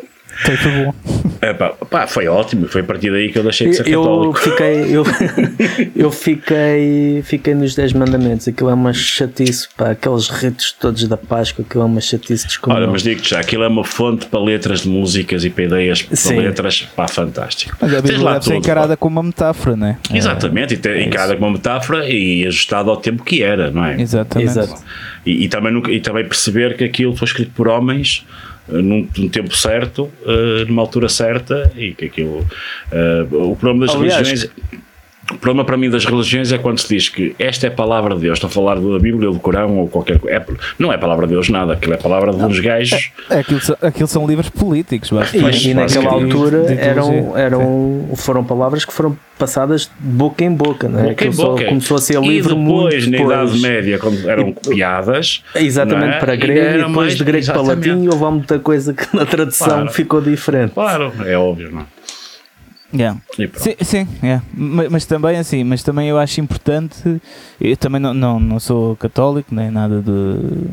Foi, 0.44 0.56
foi 0.56 0.72
bom. 0.72 0.94
É, 1.42 1.52
pá, 1.52 1.70
pá, 1.70 2.06
foi 2.06 2.28
ótimo. 2.28 2.66
Foi 2.68 2.80
a 2.80 2.84
partir 2.84 3.10
daí 3.10 3.30
que 3.30 3.38
eu 3.38 3.42
deixei 3.42 3.68
de 3.68 3.76
ser 3.76 3.88
eu 3.88 4.02
católico. 4.02 4.38
Fiquei, 4.38 4.96
eu, 4.96 5.04
eu 5.96 6.10
fiquei, 6.10 7.22
fiquei 7.22 7.54
nos 7.54 7.74
10 7.74 7.92
mandamentos. 7.94 8.48
Aquilo 8.48 8.70
é 8.70 8.74
uma 8.74 8.92
chatice, 8.92 9.68
pá. 9.76 9.90
Aqueles 9.90 10.28
ritos 10.28 10.72
todos 10.72 11.06
da 11.08 11.16
Páscoa, 11.16 11.64
aquilo 11.66 11.82
é 11.82 11.86
uma 11.86 12.00
chatice 12.00 12.46
descomunal. 12.46 12.82
Olha, 12.82 12.92
mas 12.92 13.02
digo-te 13.02 13.30
já, 13.30 13.40
aquilo 13.40 13.64
é 13.64 13.68
uma 13.68 13.84
fonte 13.84 14.26
para 14.26 14.40
letras 14.40 14.82
de 14.82 14.88
músicas 14.88 15.44
e 15.44 15.50
para 15.50 15.64
ideias 15.64 16.02
para 16.02 16.16
Sim. 16.16 16.40
letras, 16.40 16.88
pá, 16.96 17.06
fantástico. 17.06 17.76
Mas 17.80 17.94
a 17.94 18.00
Bíblia 18.00 18.32
deve 18.32 18.44
ser 18.44 18.54
encarada 18.54 18.96
como 18.96 19.16
uma 19.16 19.26
metáfora, 19.26 19.76
não 19.76 19.86
é? 19.86 19.98
Exatamente, 20.12 20.80
é, 20.88 21.02
encarada 21.02 21.34
como 21.34 21.46
uma 21.46 21.52
metáfora 21.52 22.08
e 22.08 22.46
ajustada 22.46 22.90
ao 22.90 22.96
tempo 22.96 23.22
que 23.24 23.42
era, 23.42 23.70
não 23.70 23.84
é? 23.84 24.00
Exatamente. 24.00 24.50
Exato. 24.50 24.82
E, 25.24 25.44
e, 25.44 25.48
também, 25.48 25.82
e 25.90 26.00
também 26.00 26.24
perceber 26.24 26.76
que 26.76 26.84
aquilo 26.84 27.14
foi 27.14 27.26
escrito 27.26 27.52
por 27.54 27.68
homens 27.68 28.24
num, 28.70 29.08
num 29.16 29.28
tempo 29.28 29.54
certo, 29.56 30.10
uh, 30.22 30.64
numa 30.66 30.82
altura 30.82 31.08
certa, 31.08 31.70
e 31.76 31.94
que 31.94 32.06
aquilo. 32.06 32.46
Uh, 32.90 33.50
o 33.50 33.56
problema 33.56 33.86
das 33.86 33.94
Aliás, 33.94 34.26
religiões. 34.26 34.50
O 35.30 35.38
problema 35.38 35.64
para 35.64 35.76
mim 35.76 35.88
das 35.88 36.04
religiões 36.04 36.52
é 36.52 36.58
quando 36.58 36.78
se 36.78 36.88
diz 36.88 37.08
que 37.08 37.34
esta 37.38 37.66
é 37.66 37.68
a 37.68 37.72
palavra 37.72 38.14
de 38.14 38.22
Deus, 38.22 38.38
estou 38.38 38.48
a 38.48 38.50
falar 38.50 38.74
da 38.76 38.98
Bíblia 38.98 39.28
ou 39.28 39.34
do 39.34 39.40
Corão 39.40 39.78
ou 39.78 39.88
qualquer 39.88 40.18
coisa. 40.18 40.36
É, 40.36 40.44
não 40.78 40.92
é 40.92 40.96
a 40.96 40.98
palavra 40.98 41.26
de 41.26 41.34
Deus 41.34 41.48
nada, 41.48 41.74
aquilo 41.74 41.92
é 41.92 41.96
a 41.96 42.00
palavra 42.00 42.32
de 42.32 42.42
uns 42.42 42.58
gajos. 42.58 43.12
É, 43.30 43.36
é, 43.36 43.38
aquilo, 43.40 43.60
aquilo 43.80 44.08
são 44.08 44.26
livros 44.26 44.48
políticos, 44.50 45.10
mas, 45.10 45.32
e, 45.32 45.70
e 45.70 45.74
naquela 45.74 46.12
altura 46.12 46.74
eram, 46.74 47.36
eram, 47.36 48.08
foram 48.16 48.44
palavras 48.44 48.84
que 48.84 48.92
foram 48.92 49.16
passadas 49.38 49.82
de 49.82 49.90
boca 50.00 50.44
em 50.44 50.52
boca, 50.52 50.88
não 50.88 51.00
é? 51.00 51.08
Boca 51.10 51.24
em 51.24 51.30
boca. 51.30 51.64
começou 51.64 51.96
a 51.96 52.00
ser 52.00 52.22
e 52.22 52.28
livro 52.28 52.54
depois, 52.54 53.06
muito 53.06 53.24
na 53.24 53.34
Idade 53.34 53.60
Média, 53.60 53.98
quando 53.98 54.28
eram 54.28 54.48
e, 54.48 54.52
copiadas. 54.52 55.42
Exatamente, 55.54 56.16
é? 56.16 56.18
para 56.18 56.36
grego 56.36 56.60
e, 56.60 56.68
e 56.68 56.76
depois 56.78 56.94
mais, 56.94 57.16
de 57.16 57.24
grego 57.24 57.46
para 57.46 57.62
latim, 57.62 58.08
houve 58.08 58.24
muita 58.24 58.58
coisa 58.58 58.92
que 58.92 59.16
na 59.16 59.24
tradução 59.24 59.68
claro. 59.68 59.92
ficou 59.92 60.20
diferente. 60.20 60.72
Claro, 60.74 61.12
é 61.24 61.38
óbvio, 61.38 61.70
não 61.72 61.80
é? 61.80 61.99
Yeah. 62.92 63.20
Sim, 63.54 63.76
sim 63.82 64.08
yeah. 64.22 64.44
mas, 64.52 64.88
mas, 64.88 65.04
também 65.04 65.36
assim, 65.36 65.62
mas 65.62 65.82
também 65.82 66.08
eu 66.08 66.18
acho 66.18 66.40
importante, 66.40 67.20
eu 67.60 67.76
também 67.76 68.00
não, 68.00 68.12
não, 68.12 68.40
não 68.40 68.58
sou 68.58 68.96
católico, 68.96 69.54
nem 69.54 69.70
nada 69.70 70.02
de 70.02 70.70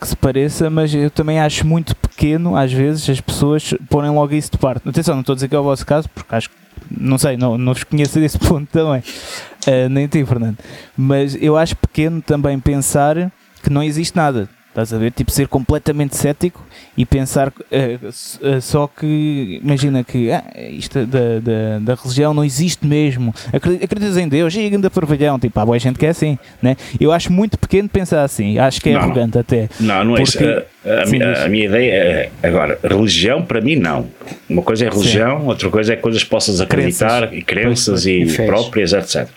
que 0.00 0.06
se 0.06 0.16
pareça, 0.16 0.70
mas 0.70 0.94
eu 0.94 1.10
também 1.10 1.40
acho 1.40 1.66
muito 1.66 1.94
pequeno, 1.96 2.56
às 2.56 2.72
vezes, 2.72 3.08
as 3.10 3.20
pessoas 3.20 3.74
porem 3.90 4.10
logo 4.10 4.32
isso 4.34 4.52
de 4.52 4.58
parte. 4.58 4.88
Atenção, 4.88 5.14
não 5.14 5.22
estou 5.22 5.32
a 5.32 5.34
dizer 5.34 5.48
que 5.48 5.56
é 5.56 5.58
o 5.58 5.64
vosso 5.64 5.84
caso, 5.84 6.08
porque 6.08 6.34
acho 6.34 6.48
que, 6.48 6.56
não 6.90 7.18
sei, 7.18 7.36
não, 7.36 7.58
não 7.58 7.74
vos 7.74 7.82
conheço 7.82 8.18
desse 8.20 8.38
ponto 8.38 8.68
também, 8.70 9.00
uh, 9.00 9.88
nem 9.90 10.06
ti, 10.06 10.24
Fernando, 10.24 10.58
mas 10.96 11.36
eu 11.40 11.56
acho 11.56 11.74
pequeno 11.74 12.22
também 12.22 12.60
pensar 12.60 13.32
que 13.62 13.70
não 13.70 13.82
existe 13.82 14.14
nada, 14.14 14.48
estás 14.68 14.92
a 14.92 14.98
ver? 14.98 15.10
Tipo, 15.10 15.32
ser 15.32 15.48
completamente 15.48 16.16
cético 16.16 16.64
e 16.98 17.06
pensar 17.06 17.48
uh, 17.48 18.60
só 18.60 18.88
que 18.88 19.60
imagina 19.62 20.02
que 20.02 20.32
ah, 20.32 20.42
isto 20.68 21.06
da, 21.06 21.38
da, 21.38 21.78
da, 21.80 21.94
religião 21.94 22.34
não 22.34 22.44
existe 22.44 22.84
mesmo. 22.84 23.32
Acreditas 23.52 24.16
em 24.16 24.28
Deus? 24.28 24.52
E 24.56 24.58
ainda 24.58 24.90
parvalhão 24.90 25.38
tipo 25.38 25.58
há 25.60 25.64
boa 25.64 25.78
gente 25.78 25.96
que 25.96 26.04
é 26.04 26.08
assim 26.08 26.36
né? 26.60 26.76
eu 26.98 27.12
acho 27.12 27.32
muito 27.32 27.56
pequeno 27.56 27.88
pensar 27.88 28.24
assim. 28.24 28.58
Acho 28.58 28.80
que 28.80 28.88
é 28.88 28.94
não, 28.94 29.00
arrogante 29.02 29.34
não. 29.34 29.40
até. 29.40 29.68
Não, 29.78 30.04
não 30.04 30.16
é 30.16 30.22
isso. 30.22 30.38
A, 30.42 31.02
a, 31.02 31.06
Sim, 31.06 31.12
minha, 31.12 31.44
a, 31.44 31.48
minha, 31.48 31.66
ideia 31.66 31.92
é 31.92 32.30
agora 32.42 32.78
religião 32.82 33.44
para 33.44 33.60
mim 33.60 33.76
não. 33.76 34.08
Uma 34.48 34.62
coisa 34.62 34.84
é 34.84 34.90
religião 34.90 35.40
Sim. 35.40 35.46
outra 35.46 35.70
coisa 35.70 35.92
é 35.92 35.96
coisas 35.96 36.24
que 36.24 36.30
possas 36.30 36.60
acreditar 36.60 37.28
crenças. 37.28 37.38
e 37.38 37.42
crenças 37.42 38.06
e, 38.06 38.22
e 38.22 38.46
próprias 38.46 38.92
etc 38.92 39.28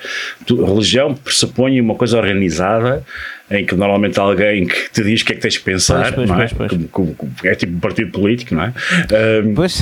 tu, 0.45 0.63
religião 0.63 1.13
pressupõe 1.13 1.79
uma 1.79 1.95
coisa 1.95 2.17
organizada 2.17 3.03
em 3.51 3.65
que 3.65 3.75
normalmente 3.75 4.19
alguém 4.19 4.65
que 4.65 4.89
te 4.91 5.03
diz 5.03 5.21
o 5.21 5.25
que 5.25 5.33
é 5.33 5.35
que 5.35 5.41
tens 5.41 5.53
de 5.55 5.59
pensar, 5.59 6.13
pois, 6.13 6.29
pois, 6.29 6.51
é? 6.51 6.55
Pois, 6.89 7.15
é 7.43 7.55
tipo 7.55 7.75
um 7.75 7.79
partido 7.79 8.11
político, 8.11 8.55
não 8.55 8.63
é? 8.63 8.73
Um, 9.43 9.53
pois. 9.53 9.81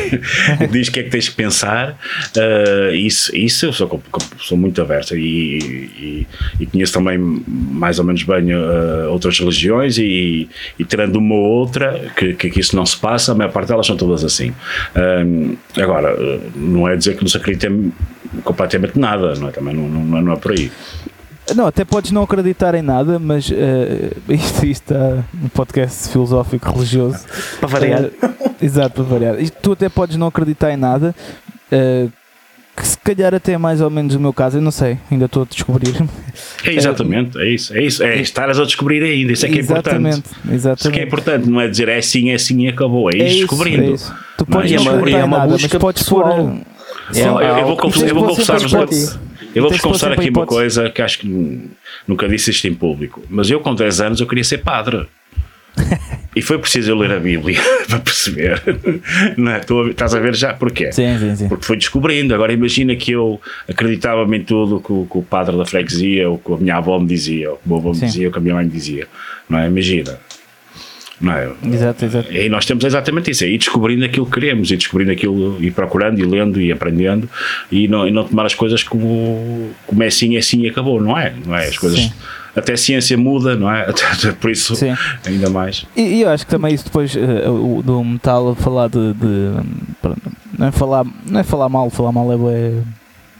diz 0.70 0.88
o 0.88 0.92
que 0.92 1.00
é 1.00 1.02
que 1.04 1.10
tens 1.10 1.24
de 1.24 1.30
pensar, 1.32 1.98
uh, 2.36 2.94
isso, 2.94 3.34
isso 3.34 3.66
eu 3.66 3.72
sou, 3.72 4.02
sou 4.38 4.58
muito 4.58 4.80
aberto 4.82 5.16
e, 5.16 5.58
e, 5.58 6.26
e, 6.60 6.66
conheço 6.66 6.92
também 6.92 7.18
mais 7.18 7.98
ou 7.98 8.04
menos 8.04 8.22
bem 8.22 8.52
uh, 8.54 9.10
outras 9.10 9.38
religiões 9.38 9.96
e, 9.98 10.48
e 10.78 10.84
tirando 10.84 11.16
uma 11.16 11.34
ou 11.34 11.44
outra 11.44 12.12
que, 12.16 12.34
que, 12.34 12.60
isso 12.60 12.76
não 12.76 12.84
se 12.84 12.96
passa, 12.96 13.32
a 13.32 13.34
maior 13.34 13.52
parte 13.52 13.68
delas 13.68 13.86
são 13.86 13.96
todas 13.96 14.22
assim. 14.22 14.52
Um, 14.96 15.56
agora, 15.80 16.14
não 16.54 16.86
é 16.86 16.96
dizer 16.96 17.16
que 17.16 17.22
não 17.22 17.28
se 17.28 17.36
acredita 17.36 17.68
completamente 18.44 18.98
nada, 18.98 19.34
não 19.36 19.48
é? 19.48 19.52
Também 19.52 19.74
não, 19.74 19.88
não, 19.88 20.22
não 20.22 20.32
é 20.32 20.36
por 20.36 20.52
aí. 20.52 20.70
Não, 21.54 21.66
até 21.66 21.84
podes 21.84 22.10
não 22.10 22.22
acreditar 22.22 22.74
em 22.74 22.82
nada, 22.82 23.18
mas 23.18 23.48
uh, 23.50 23.54
isto, 24.32 24.66
isto 24.66 24.92
está 24.92 25.24
um 25.42 25.48
podcast 25.48 26.10
filosófico 26.10 26.70
religioso. 26.70 27.24
Para 27.60 27.68
variar. 27.68 28.04
Uh, 28.04 28.10
exato, 28.60 28.94
para 28.94 29.04
variar. 29.04 29.40
Isto, 29.40 29.56
tu 29.62 29.72
até 29.72 29.88
podes 29.88 30.16
não 30.16 30.26
acreditar 30.26 30.72
em 30.72 30.76
nada, 30.76 31.14
uh, 31.72 32.12
que 32.76 32.86
se 32.86 32.98
calhar 32.98 33.34
até 33.34 33.52
é 33.52 33.58
mais 33.58 33.80
ou 33.80 33.90
menos 33.90 34.14
o 34.14 34.20
meu 34.20 34.32
caso, 34.32 34.58
eu 34.58 34.62
não 34.62 34.70
sei, 34.70 34.98
ainda 35.10 35.24
estou 35.24 35.42
a 35.42 35.46
descobrir. 35.46 35.94
É 36.64 36.72
exatamente, 36.72 37.38
é 37.38 37.48
isso, 37.48 37.74
é 37.76 37.82
isso, 37.82 38.02
é 38.02 38.20
estares 38.20 38.58
a 38.58 38.64
descobrir 38.64 39.02
ainda, 39.02 39.32
isso 39.32 39.44
é 39.44 39.48
que 39.48 39.56
é 39.56 39.60
exatamente, 39.60 40.18
importante. 40.18 40.54
Exatamente. 40.54 40.80
Isso 40.80 40.90
que 40.92 41.00
é 41.00 41.02
importante, 41.02 41.48
não 41.48 41.60
é 41.60 41.68
dizer 41.68 41.88
é 41.88 41.98
assim, 41.98 42.30
é 42.30 42.34
assim 42.34 42.62
e 42.62 42.68
acabou, 42.68 43.10
é, 43.10 43.16
é 43.16 43.26
isso, 43.26 43.38
descobrindo. 43.38 43.82
É 43.82 43.90
isso. 43.90 44.14
Tu 44.36 44.46
podes 44.46 44.70
não, 44.72 44.84
não 44.84 44.92
acreditar 44.92 45.18
é 45.18 45.24
uma, 45.24 45.38
nada, 45.38 45.56
mas 45.60 45.66
podes 45.66 46.02
pôr. 46.08 46.24
É, 46.24 47.22
eu, 47.22 47.40
eu, 47.40 47.66
vou 47.66 47.76
confessar, 47.76 48.58
eu 49.54 49.62
vou-vos 49.62 49.80
confessar 49.80 50.12
aqui 50.12 50.30
uma 50.30 50.46
coisa 50.46 50.90
que 50.90 51.02
acho 51.02 51.18
que 51.20 51.70
nunca 52.06 52.28
disse 52.28 52.50
isto 52.50 52.66
em 52.66 52.74
público, 52.74 53.22
mas 53.28 53.50
eu 53.50 53.60
com 53.60 53.74
10 53.74 54.00
anos 54.00 54.20
eu 54.20 54.26
queria 54.26 54.44
ser 54.44 54.58
padre. 54.58 55.06
e 56.34 56.42
foi 56.42 56.58
preciso 56.58 56.90
eu 56.90 56.96
ler 56.96 57.12
a 57.12 57.20
Bíblia 57.20 57.60
para 57.88 58.00
perceber. 58.00 58.60
Não 59.36 59.52
é? 59.52 59.60
Estás 59.90 60.14
a 60.14 60.18
ver 60.18 60.34
já 60.34 60.52
porquê? 60.52 60.90
Sim, 60.90 61.16
sim, 61.18 61.36
sim. 61.36 61.48
Porque 61.48 61.64
foi 61.64 61.76
descobrindo. 61.76 62.34
Agora 62.34 62.52
imagina 62.52 62.96
que 62.96 63.12
eu 63.12 63.40
acreditava 63.68 64.24
em 64.34 64.42
tudo 64.42 64.80
que 64.80 64.92
o, 64.92 65.06
que 65.08 65.18
o 65.18 65.22
padre 65.22 65.56
da 65.56 65.64
freguesia, 65.64 66.28
ou 66.28 66.38
que 66.38 66.52
a 66.52 66.56
minha 66.56 66.76
avó 66.76 66.98
me 66.98 67.06
dizia, 67.06 67.52
ou 67.52 67.56
que 67.58 67.66
o 67.66 67.68
meu 67.68 67.78
avô 67.78 67.92
me 67.92 68.00
dizia, 68.00 68.26
ou 68.26 68.32
que 68.32 68.38
a 68.38 68.40
minha 68.40 68.54
mãe 68.54 68.64
me 68.64 68.70
dizia. 68.72 69.06
Não 69.48 69.58
é? 69.58 69.68
Imagina 69.68 70.18
não 71.20 71.32
é? 71.32 71.50
Exato, 71.64 72.04
exato. 72.04 72.32
E 72.32 72.48
nós 72.48 72.64
temos 72.64 72.84
exatamente 72.84 73.30
isso, 73.30 73.44
é 73.44 73.48
ir 73.48 73.58
descobrindo 73.58 74.04
aquilo 74.04 74.26
que 74.26 74.32
queremos, 74.32 74.70
e 74.70 74.76
descobrindo 74.76 75.12
aquilo, 75.12 75.62
e 75.62 75.70
procurando, 75.70 76.18
e 76.20 76.24
lendo, 76.24 76.60
e 76.60 76.70
aprendendo, 76.70 77.28
e 77.70 77.88
não, 77.88 78.06
e 78.06 78.10
não 78.10 78.24
tomar 78.24 78.46
as 78.46 78.54
coisas 78.54 78.82
como, 78.82 79.70
como 79.86 80.02
é 80.02 80.06
assim, 80.06 80.36
é 80.36 80.38
assim 80.38 80.62
e 80.62 80.68
acabou, 80.68 81.00
não 81.00 81.18
é? 81.18 81.34
Não 81.44 81.54
é? 81.56 81.66
As 81.66 81.78
coisas. 81.78 82.00
Sim. 82.00 82.12
Até 82.56 82.72
a 82.72 82.76
ciência 82.76 83.16
muda, 83.16 83.54
não 83.54 83.72
é? 83.72 83.86
Por 84.40 84.50
isso, 84.50 84.74
Sim. 84.74 84.96
ainda 85.24 85.48
mais. 85.48 85.86
E, 85.94 86.02
e, 86.02 86.22
eu 86.22 86.30
acho 86.30 86.44
que 86.44 86.50
também 86.50 86.74
isso 86.74 86.84
depois 86.84 87.14
uh, 87.14 87.82
do 87.82 88.02
metal 88.02 88.54
falar 88.56 88.88
de, 88.88 89.12
de, 89.14 89.52
não, 90.58 90.66
é 90.66 90.72
falar, 90.72 91.06
não 91.26 91.40
é 91.40 91.42
falar 91.44 91.68
mal, 91.68 91.88
falar 91.90 92.10
mal 92.10 92.32
é 92.50 92.72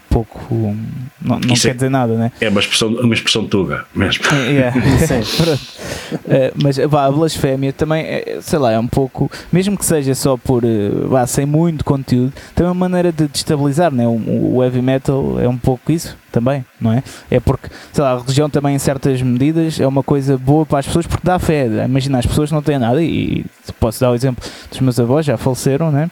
pouco. 0.09 0.75
Não, 1.21 1.39
não 1.39 1.55
quer 1.55 1.69
é, 1.69 1.73
dizer 1.73 1.89
nada, 1.89 2.15
né? 2.15 2.31
É 2.41 2.49
uma 2.49 2.59
expressão, 2.59 2.89
uma 2.89 3.13
expressão 3.13 3.45
tuga 3.45 3.85
mesmo. 3.95 4.25
É, 4.33 4.73
é, 6.27 6.53
mas 6.61 6.77
vá, 6.77 7.05
a 7.05 7.11
blasfémia 7.11 7.71
também, 7.71 8.03
é, 8.05 8.39
sei 8.41 8.59
lá, 8.59 8.71
é 8.71 8.79
um 8.79 8.87
pouco, 8.87 9.31
mesmo 9.51 9.77
que 9.77 9.85
seja 9.85 10.15
só 10.15 10.35
por, 10.35 10.63
eh, 10.63 10.89
vá, 11.07 11.25
sem 11.27 11.45
muito 11.45 11.85
conteúdo, 11.85 12.33
tem 12.55 12.65
uma 12.65 12.73
maneira 12.73 13.11
de 13.11 13.27
destabilizar, 13.27 13.91
né? 13.93 14.07
O, 14.07 14.55
o 14.55 14.63
heavy 14.63 14.81
metal 14.81 15.39
é 15.39 15.47
um 15.47 15.57
pouco 15.57 15.91
isso 15.91 16.17
também, 16.31 16.65
não 16.79 16.91
é? 16.91 17.03
É 17.29 17.39
porque, 17.39 17.67
sei 17.91 18.03
lá, 18.03 18.13
a 18.13 18.19
religião 18.19 18.49
também 18.49 18.75
em 18.75 18.79
certas 18.79 19.21
medidas 19.21 19.79
é 19.79 19.87
uma 19.87 20.03
coisa 20.03 20.37
boa 20.37 20.65
para 20.65 20.79
as 20.79 20.85
pessoas 20.85 21.05
porque 21.05 21.25
dá 21.25 21.37
fé. 21.39 21.65
Imagina, 21.85 22.19
as 22.19 22.25
pessoas 22.25 22.51
não 22.51 22.61
têm 22.61 22.79
nada 22.79 23.01
e 23.01 23.45
posso 23.79 23.99
dar 23.99 24.11
o 24.11 24.15
exemplo 24.15 24.43
dos 24.69 24.79
meus 24.79 24.99
avós, 24.99 25.25
já 25.25 25.37
faleceram, 25.37 25.91
né? 25.91 26.09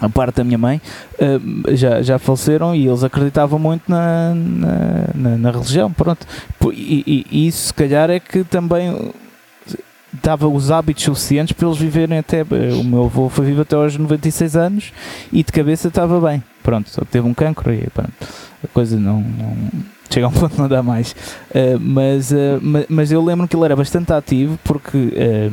A 0.00 0.08
parte 0.08 0.36
da 0.36 0.44
minha 0.44 0.58
mãe, 0.58 0.80
uh, 1.14 1.76
já, 1.76 2.02
já 2.02 2.18
faleceram 2.18 2.74
e 2.74 2.86
eles 2.86 3.04
acreditavam 3.04 3.58
muito 3.58 3.82
na, 3.88 4.34
na, 4.34 4.68
na, 5.14 5.36
na 5.36 5.50
religião, 5.50 5.92
pronto. 5.92 6.26
E, 6.72 7.26
e, 7.30 7.46
isso 7.46 7.68
se 7.68 7.74
calhar 7.74 8.10
é 8.10 8.18
que 8.18 8.42
também 8.44 9.12
dava 10.22 10.48
os 10.48 10.70
hábitos 10.70 11.04
suficientes 11.04 11.52
para 11.52 11.66
eles 11.66 11.78
viverem 11.78 12.18
até. 12.18 12.42
O 12.42 12.84
meu 12.84 13.04
avô 13.04 13.28
foi 13.28 13.46
vivo 13.46 13.62
até 13.62 13.76
aos 13.76 13.96
96 13.96 14.56
anos 14.56 14.92
e 15.32 15.42
de 15.42 15.52
cabeça 15.52 15.88
estava 15.88 16.20
bem. 16.20 16.42
Pronto, 16.62 16.90
só 16.90 17.02
teve 17.04 17.26
um 17.26 17.34
cancro 17.34 17.72
e 17.72 17.88
pronto, 17.90 18.12
a 18.62 18.68
coisa 18.68 18.98
não, 18.98 19.20
não 19.20 19.56
chega 20.10 20.26
a 20.26 20.28
um 20.28 20.32
ponto 20.34 20.58
não 20.58 20.68
dá 20.68 20.82
mais. 20.82 21.12
Uh, 21.50 21.78
mas, 21.80 22.30
uh, 22.32 22.60
mas 22.88 23.12
eu 23.12 23.24
lembro 23.24 23.46
que 23.46 23.56
ele 23.56 23.64
era 23.64 23.76
bastante 23.76 24.12
ativo 24.12 24.58
porque 24.64 24.96
uh, 24.96 25.52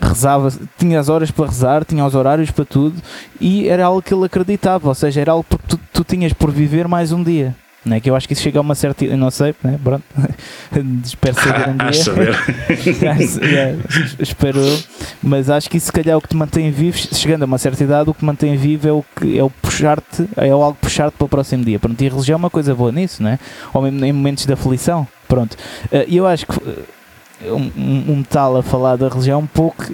rezava, 0.00 0.52
tinha 0.78 0.98
as 0.98 1.08
horas 1.08 1.30
para 1.30 1.46
rezar, 1.46 1.84
tinha 1.84 2.04
os 2.04 2.14
horários 2.14 2.50
para 2.50 2.64
tudo 2.64 3.00
e 3.40 3.68
era 3.68 3.86
algo 3.86 4.02
que 4.02 4.12
ele 4.12 4.24
acreditava, 4.24 4.88
ou 4.88 4.94
seja, 4.94 5.20
era 5.20 5.32
algo 5.32 5.44
que 5.48 5.58
tu, 5.68 5.80
tu 5.92 6.04
tinhas 6.04 6.32
por 6.32 6.50
viver 6.50 6.88
mais 6.88 7.12
um 7.12 7.22
dia. 7.22 7.54
Não 7.84 7.96
é 7.96 8.00
que 8.00 8.10
eu 8.10 8.14
acho 8.14 8.28
que 8.28 8.34
isso 8.34 8.42
chega 8.42 8.58
a 8.58 8.60
uma 8.60 8.74
certa. 8.74 9.04
Não 9.16 9.30
sei, 9.30 9.54
né? 9.64 9.80
Pronto. 9.82 10.04
espero 11.02 11.34
saber 11.34 11.68
um 11.70 11.76
dia. 11.90 13.42
yeah, 13.42 13.82
espero. 14.18 14.60
Mas 15.22 15.48
acho 15.48 15.70
que 15.70 15.78
isso, 15.78 15.86
se 15.86 15.92
calhar, 15.92 16.12
é 16.12 16.16
o 16.16 16.20
que 16.20 16.28
te 16.28 16.36
mantém 16.36 16.70
vivo. 16.70 16.98
Chegando 16.98 17.44
a 17.44 17.46
uma 17.46 17.56
certa 17.56 17.82
idade, 17.82 18.10
o 18.10 18.12
que 18.12 18.20
te 18.20 18.26
mantém 18.26 18.54
vivo 18.56 18.86
é 18.86 18.92
o 18.92 19.04
que 19.16 19.38
é 19.38 19.42
o 19.42 19.48
puxar-te, 19.48 20.28
é 20.36 20.50
algo 20.50 20.76
puxar-te 20.78 21.14
para 21.16 21.24
o 21.24 21.28
próximo 21.28 21.64
dia. 21.64 21.78
Pronto, 21.78 21.98
e 22.02 22.06
a 22.06 22.10
religião 22.10 22.34
é 22.34 22.38
uma 22.38 22.50
coisa 22.50 22.74
boa 22.74 22.92
nisso, 22.92 23.22
não 23.22 23.30
é? 23.30 23.38
Ou 23.72 23.80
mesmo 23.80 24.04
em 24.04 24.12
momentos 24.12 24.44
de 24.44 24.52
aflição. 24.52 25.08
Pronto. 25.26 25.56
Eh, 25.90 26.04
e 26.08 26.16
eu 26.18 26.26
acho 26.26 26.46
que 26.46 26.60
um, 27.44 28.12
um 28.12 28.16
metal 28.16 28.56
a 28.56 28.62
falar 28.62 28.96
da 28.96 29.08
religião 29.08 29.40
um 29.40 29.46
pouco 29.46 29.84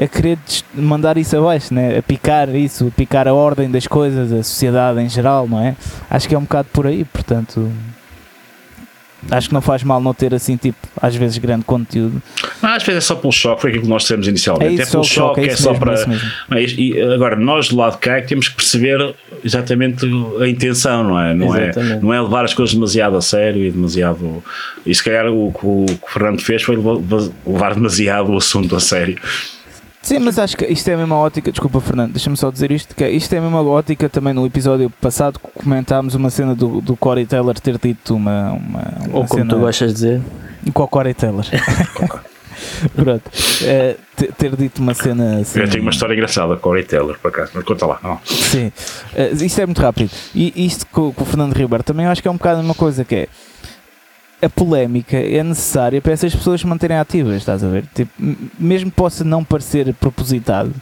a 0.00 0.06
querer 0.06 0.38
mandar 0.74 1.16
isso 1.16 1.36
abaixo, 1.36 1.74
né? 1.74 1.98
a 1.98 2.02
picar 2.02 2.54
isso, 2.54 2.88
a 2.88 2.90
picar 2.90 3.28
a 3.28 3.34
ordem 3.34 3.70
das 3.70 3.86
coisas, 3.86 4.32
a 4.32 4.42
sociedade 4.42 5.00
em 5.00 5.08
geral, 5.08 5.48
não 5.48 5.60
é? 5.60 5.76
Acho 6.10 6.28
que 6.28 6.34
é 6.34 6.38
um 6.38 6.42
bocado 6.42 6.68
por 6.72 6.86
aí, 6.86 7.04
portanto 7.04 7.70
Acho 9.30 9.48
que 9.48 9.54
não 9.54 9.60
faz 9.60 9.84
mal 9.84 10.00
não 10.00 10.12
ter 10.12 10.34
assim, 10.34 10.56
tipo, 10.56 10.76
às 11.00 11.14
vezes 11.14 11.38
grande 11.38 11.64
conteúdo. 11.64 12.20
Mas 12.60 12.78
às 12.78 12.82
vezes 12.82 13.04
é 13.04 13.06
só 13.06 13.14
pelo 13.14 13.32
choque, 13.32 13.60
foi 13.60 13.70
aquilo 13.70 13.84
que 13.84 13.90
nós 13.90 14.04
temos 14.04 14.26
inicialmente. 14.26 14.80
É, 14.80 14.82
isso, 14.82 14.82
é 14.82 14.90
pelo 14.90 15.04
choque, 15.04 15.40
é, 15.40 15.46
é 15.46 15.56
só 15.56 15.70
mesmo, 15.70 15.84
para. 15.84 16.20
Mas, 16.48 16.74
e 16.76 17.00
agora, 17.00 17.36
nós 17.36 17.68
do 17.68 17.76
lado 17.76 17.92
de 17.92 17.98
cá 17.98 18.18
é 18.18 18.20
temos 18.22 18.48
que 18.48 18.56
perceber 18.56 19.14
exatamente 19.44 20.06
a 20.40 20.48
intenção, 20.48 21.04
não 21.04 21.18
é? 21.18 21.34
Não, 21.34 21.54
é, 21.54 21.72
não 22.00 22.14
é 22.14 22.20
levar 22.20 22.44
as 22.44 22.54
coisas 22.54 22.74
demasiado 22.74 23.16
a 23.16 23.20
sério 23.20 23.64
e 23.64 23.70
demasiado. 23.70 24.42
E 24.84 24.94
se 24.94 25.02
calhar 25.02 25.26
o 25.26 25.52
que 25.52 25.66
o, 25.66 25.86
o 25.86 26.08
Fernando 26.08 26.40
fez 26.40 26.62
foi 26.62 26.76
levar 26.76 27.74
demasiado 27.74 28.32
o 28.32 28.36
assunto 28.36 28.76
a 28.76 28.80
sério. 28.80 29.18
Sim, 30.02 30.18
mas 30.18 30.36
acho 30.36 30.56
que 30.56 30.66
isto 30.66 30.88
é 30.88 30.94
a 30.94 30.96
mesma 30.96 31.16
ótica, 31.16 31.52
desculpa 31.52 31.80
Fernando, 31.80 32.10
deixa-me 32.10 32.36
só 32.36 32.50
dizer 32.50 32.72
isto, 32.72 32.92
que 32.92 33.04
é, 33.04 33.10
isto 33.10 33.32
é 33.34 33.38
a 33.38 33.40
mesma 33.40 33.62
ótica 33.62 34.08
também 34.08 34.34
no 34.34 34.44
episódio 34.44 34.90
passado 35.00 35.38
comentámos 35.38 36.16
uma 36.16 36.28
cena 36.28 36.56
do, 36.56 36.80
do 36.80 36.96
Corey 36.96 37.24
Taylor 37.24 37.54
ter 37.60 37.78
dito 37.78 38.16
uma, 38.16 38.50
uma, 38.50 38.80
uma 39.06 39.18
Ou 39.18 39.24
como 39.24 39.28
cena, 39.28 39.54
tu 39.54 39.60
gostas 39.60 39.88
de 39.90 39.94
dizer 39.94 40.20
com 40.74 40.82
o 40.82 40.88
Corey 40.88 41.14
Taylor 41.14 41.44
Pronto, 42.94 43.30
é, 43.62 43.96
ter 44.38 44.56
dito 44.56 44.80
uma 44.80 44.94
cena 44.94 45.40
assim. 45.40 45.60
Eu 45.60 45.68
tenho 45.68 45.82
uma 45.82 45.90
história 45.90 46.14
engraçada 46.14 46.48
com 46.48 46.54
o 46.54 46.60
Corey 46.60 46.84
Taylor, 46.84 47.18
por 47.18 47.28
acaso, 47.28 47.52
mas 47.54 47.64
conta 47.64 47.86
lá. 47.86 47.98
Não. 48.02 48.20
Sim, 48.24 48.72
é, 49.14 49.30
isto 49.32 49.60
é 49.60 49.66
muito 49.66 49.80
rápido. 49.80 50.10
E 50.34 50.66
isto 50.66 50.86
com, 50.86 51.12
com 51.12 51.22
o 51.22 51.26
Fernando 51.26 51.54
Ribeiro 51.54 51.82
também 51.82 52.06
acho 52.06 52.22
que 52.22 52.28
é 52.28 52.30
um 52.30 52.36
bocado 52.36 52.60
uma 52.60 52.74
coisa 52.74 53.04
que 53.04 53.14
é 53.14 53.28
a 54.42 54.48
polémica 54.48 55.16
é 55.16 55.42
necessária 55.44 56.02
para 56.02 56.12
essas 56.12 56.34
pessoas 56.34 56.60
se 56.60 56.66
manterem 56.66 56.98
ativas, 56.98 57.36
estás 57.36 57.62
a 57.62 57.68
ver? 57.68 57.84
Tipo, 57.94 58.10
mesmo 58.58 58.90
que 58.90 58.96
possa 58.96 59.22
não 59.22 59.44
parecer 59.44 59.94
propositado, 59.94 60.74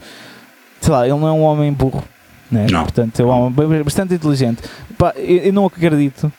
sei 0.81 0.93
lá, 0.93 1.07
ele 1.07 1.19
não 1.19 1.29
é 1.29 1.33
um 1.33 1.43
homem 1.43 1.71
burro, 1.71 2.03
né? 2.51 2.67
Não. 2.71 2.85
portanto 2.85 3.21
é 3.21 3.25
um 3.25 3.29
homem 3.29 3.83
bastante 3.83 4.15
inteligente. 4.15 4.63
Pá, 4.97 5.13
eu, 5.17 5.37
eu, 5.39 5.53
não 5.53 5.67
acredito 5.67 6.33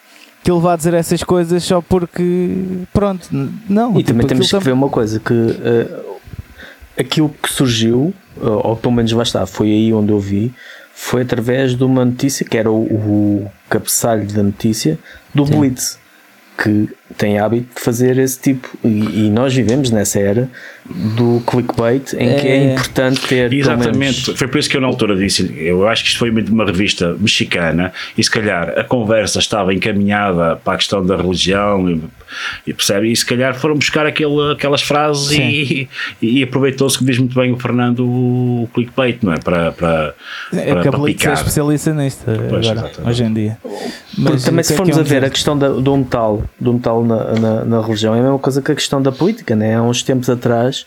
que 0.44 0.52
ele 0.52 0.60
vá 0.60 0.76
dizer 0.76 0.94
essas 0.94 1.24
coisas 1.24 1.64
só 1.64 1.82
porque, 1.82 2.86
pronto, 2.92 3.28
não. 3.70 3.92
E 3.92 3.98
tipo, 3.98 4.08
também 4.08 4.28
temos 4.28 4.50
que 4.50 4.60
ver 4.60 4.72
uma 4.72 4.89
coisa: 4.89 5.20
que 5.20 5.34
uh, 5.34 6.20
aquilo 6.98 7.30
que 7.42 7.52
surgiu, 7.52 8.14
uh, 8.38 8.68
ou 8.68 8.76
pelo 8.76 8.94
menos 8.94 9.12
lá 9.12 9.24
está, 9.24 9.46
foi 9.46 9.68
aí 9.68 9.94
onde 9.94 10.12
eu 10.12 10.20
vi, 10.20 10.54
foi 10.94 11.22
através 11.22 11.76
de 11.76 11.84
uma 11.84 12.06
notícia 12.06 12.46
que 12.46 12.58
era 12.58 12.72
o, 12.72 12.84
o 12.84 13.52
cabeçalho 13.70 14.28
da 14.28 14.44
notícia 14.44 14.98
do 15.34 15.46
Sim. 15.46 15.60
Blitz 15.60 16.02
que 16.62 16.89
têm 17.18 17.39
hábito 17.39 17.76
de 17.76 17.82
fazer 17.82 18.18
esse 18.18 18.39
tipo. 18.39 18.68
E, 18.84 19.26
e 19.26 19.30
nós 19.30 19.53
vivemos 19.53 19.89
nessa 19.91 20.20
era 20.20 20.49
do 21.16 21.41
clickbait 21.45 22.14
em 22.14 22.36
que 22.39 22.47
é 22.47 22.57
É. 22.57 22.74
importante 22.74 23.22
ter. 23.28 23.53
Exatamente, 23.53 23.97
menos- 23.97 24.26
foi 24.36 24.47
por 24.47 24.57
isso 24.57 24.70
que 24.70 24.76
eu 24.78 24.82
na 24.82 24.88
altura 24.88 25.16
disse, 25.16 25.53
eu 25.57 25.88
acho 25.88 26.03
que 26.03 26.09
isto 26.09 26.20
foi 26.20 26.30
uma 26.32 26.66
revista 26.66 27.16
mexicana 27.20 27.93
e 28.18 28.24
se 28.24 28.30
calhar 28.32 28.74
a 28.78 28.84
conversa 28.84 29.39
estava 29.39 29.74
encaminhada 29.74 30.55
para 30.57 30.74
a 30.74 30.78
questão 30.78 31.05
da 31.05 31.16
religião 31.16 31.89
e, 31.89 32.01
e 32.68 32.74
percebe, 32.74 33.12
e 33.12 33.16
se 33.16 33.26
calhar 33.26 33.53
foram 33.55 33.76
buscar 33.76 34.05
aquele, 34.05 34.51
aquelas 34.53 34.82
frases 34.82 35.32
e, 35.32 35.88
e 36.22 36.43
aproveitou-se 36.43 36.97
que 36.97 37.05
diz 37.05 37.18
muito 37.20 37.36
bem 37.39 37.51
o 37.51 37.57
Fernando 37.59 37.99
o 38.05 38.68
clickbait, 38.74 39.20
não 39.22 39.34
é? 39.34 39.38
Para, 39.39 39.72
para, 39.72 40.16
É 40.53 40.74
para, 40.74 40.91
política 40.91 41.30
é 41.30 41.34
especialista 41.34 41.93
nisto 41.93 42.24
Pois, 42.26 42.39
agora, 42.68 42.88
exatamente. 42.88 43.01
hoje 43.09 43.24
em 43.24 43.34
dia. 43.34 43.57
Mas 44.18 44.43
também 44.43 44.64
se 44.64 44.74
é 44.74 44.76
formos 44.76 44.95
que 44.95 45.01
a 45.01 45.03
ver 45.03 45.24
a 45.24 45.30
questão 45.30 45.57
da- 45.57 45.70
do 45.70 45.97
metal, 45.97 46.43
do 46.59 46.74
metal 46.74 47.01
na, 47.06 47.34
na, 47.34 47.66
na 47.66 47.82
religião, 47.82 48.16
é 48.16 48.20
a 48.20 48.24
mesma 48.24 48.39
coisa 48.39 48.62
que 48.62 48.72
a 48.72 48.76
questão 48.76 49.02
da 49.02 49.12
política, 49.12 49.56
né? 49.56 49.76
Há 49.76 49.82
uns 49.82 50.04
tempos 50.04 50.30
atrás 50.30 50.86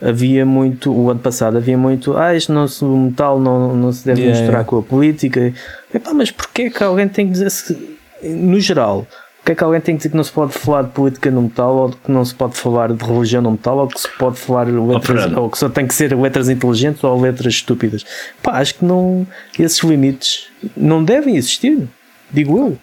havia 0.00 0.44
muito, 0.44 0.92
o 0.92 1.10
ano 1.10 1.20
passado 1.20 1.56
havia 1.56 1.78
muito, 1.78 2.16
ah, 2.16 2.34
este 2.34 2.52
nosso 2.52 2.86
metal 2.86 3.40
não, 3.40 3.74
não 3.74 3.92
se 3.92 4.04
deve 4.04 4.20
Yeah, 4.20 4.40
misturar 4.40 4.64
com 4.64 4.78
a 4.78 4.82
política. 4.82 5.52
Epá, 5.92 6.12
mas 6.12 6.30
porquê 6.30 6.70
que 6.70 6.82
alguém 6.82 7.08
tem 7.08 7.26
que 7.26 7.32
dizer 7.32 7.50
se, 7.50 7.98
no 8.22 8.58
geral, 8.60 9.06
porque 9.44 9.52
é 9.52 9.54
que 9.56 9.62
alguém 9.62 9.80
tem 9.80 9.94
que 9.94 9.98
dizer 9.98 10.08
que 10.08 10.16
não 10.16 10.24
se 10.24 10.32
pode 10.32 10.54
falar 10.54 10.84
de 10.84 10.90
política 10.90 11.30
no 11.30 11.42
metal, 11.42 11.76
ou 11.76 11.90
que 11.90 12.10
não 12.10 12.24
se 12.24 12.34
pode 12.34 12.56
falar 12.56 12.90
de 12.90 13.04
religião 13.04 13.42
no 13.42 13.50
metal, 13.50 13.76
ou 13.76 13.88
que 13.88 14.00
se 14.00 14.08
pode 14.18 14.38
falar 14.38 14.66
letras, 14.68 15.04
Fernando. 15.04 15.38
ou 15.38 15.50
que 15.50 15.58
só 15.58 15.68
tem 15.68 15.86
que 15.86 15.94
ser 15.94 16.16
letras 16.16 16.48
inteligentes 16.48 17.04
ou 17.04 17.20
letras 17.20 17.52
estúpidas? 17.52 18.06
Pá, 18.42 18.52
acho 18.52 18.76
que 18.76 18.84
não, 18.86 19.26
esses 19.58 19.80
limites 19.80 20.46
não 20.74 21.04
devem 21.04 21.36
existir, 21.36 21.86
digo 22.32 22.56
eu. 22.56 22.78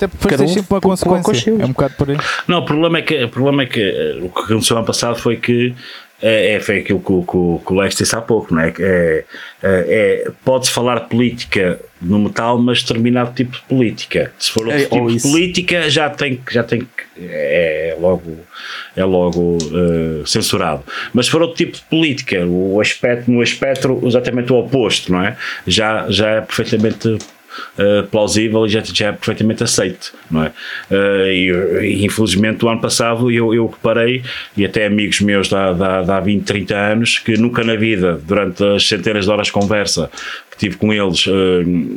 Até 0.00 0.08
porque 0.08 0.28
depois 0.28 0.36
tens 0.40 0.50
um 0.50 0.54
sempre 0.54 0.72
uma 0.74 0.80
consequência. 0.80 1.50
É 1.50 1.64
um 1.64 1.68
bocado 1.72 1.94
por 1.98 2.10
aí. 2.10 2.16
Não, 2.48 2.58
o 2.60 2.64
problema 2.64 2.98
é 2.98 3.02
que, 3.02 3.22
o 3.24 3.28
problema 3.28 3.62
é 3.64 3.66
que 3.66 3.80
eh, 3.80 4.18
o 4.22 4.28
que 4.30 4.40
aconteceu 4.40 4.76
ano 4.78 4.86
passado 4.86 5.16
foi 5.18 5.36
que 5.36 5.74
é, 6.22 6.54
é, 6.54 6.60
foi 6.60 6.78
aquilo 6.80 7.00
que, 7.00 7.12
o- 7.12 7.22
que, 7.22 7.66
que 7.66 7.72
o 7.72 7.76
Lex 7.80 7.94
disse 7.96 8.14
há 8.14 8.20
pouco, 8.20 8.54
não 8.54 8.60
é? 8.62 8.72
É, 8.78 9.24
é, 9.62 10.24
é- 10.26 10.30
Pode-se 10.44 10.70
falar 10.70 11.00
de 11.00 11.08
política 11.08 11.80
no 12.00 12.18
metal, 12.18 12.58
mas 12.58 12.82
determinado 12.82 13.32
tipo 13.34 13.52
de 13.52 13.62
política. 13.62 14.30
Se 14.38 14.50
for 14.50 14.66
outro 14.66 14.80
É, 14.80 14.84
tipo 14.84 15.10
de 15.10 15.20
política, 15.22 15.88
já 15.90 16.08
tem, 16.10 16.36
que- 16.36 16.52
já 16.54 16.62
tem 16.62 16.80
que. 16.80 16.86
É 17.22 17.96
logo, 18.00 18.38
é 18.96 19.04
logo 19.04 19.58
eh, 19.62 20.22
censurado. 20.26 20.82
Mas 21.14 21.26
se 21.26 21.32
for 21.32 21.40
outro 21.42 21.56
tipo 21.56 21.72
de 21.76 21.82
política, 21.84 22.46
o 22.46 22.80
aspecto, 22.80 23.30
no 23.30 23.42
espectro, 23.42 24.00
exatamente 24.06 24.52
o 24.52 24.56
oposto, 24.56 25.12
não 25.12 25.22
é? 25.22 25.36
Já, 25.66 26.06
já 26.10 26.28
é 26.28 26.40
perfeitamente 26.42 27.18
Uh, 27.78 28.06
plausível 28.08 28.66
e 28.66 28.68
já, 28.68 28.80
já 28.80 29.08
é 29.08 29.12
perfeitamente 29.12 29.62
aceito, 29.62 30.12
não 30.30 30.44
é? 30.44 30.52
Uh, 30.90 31.82
e, 31.82 32.04
infelizmente 32.04 32.64
o 32.64 32.68
ano 32.68 32.80
passado 32.80 33.30
eu, 33.30 33.52
eu 33.52 33.66
reparei, 33.66 34.22
e 34.56 34.64
até 34.64 34.86
amigos 34.86 35.20
meus 35.20 35.48
de 35.48 35.54
há 35.54 36.20
20, 36.20 36.44
30 36.44 36.76
anos, 36.76 37.18
que 37.18 37.36
nunca 37.36 37.64
na 37.64 37.74
vida, 37.74 38.20
durante 38.24 38.62
as 38.64 38.86
centenas 38.86 39.24
de 39.24 39.30
horas 39.30 39.46
de 39.48 39.52
conversa 39.52 40.10
tive 40.60 40.76
com 40.76 40.92
eles, 40.92 41.26
uh, 41.26 41.30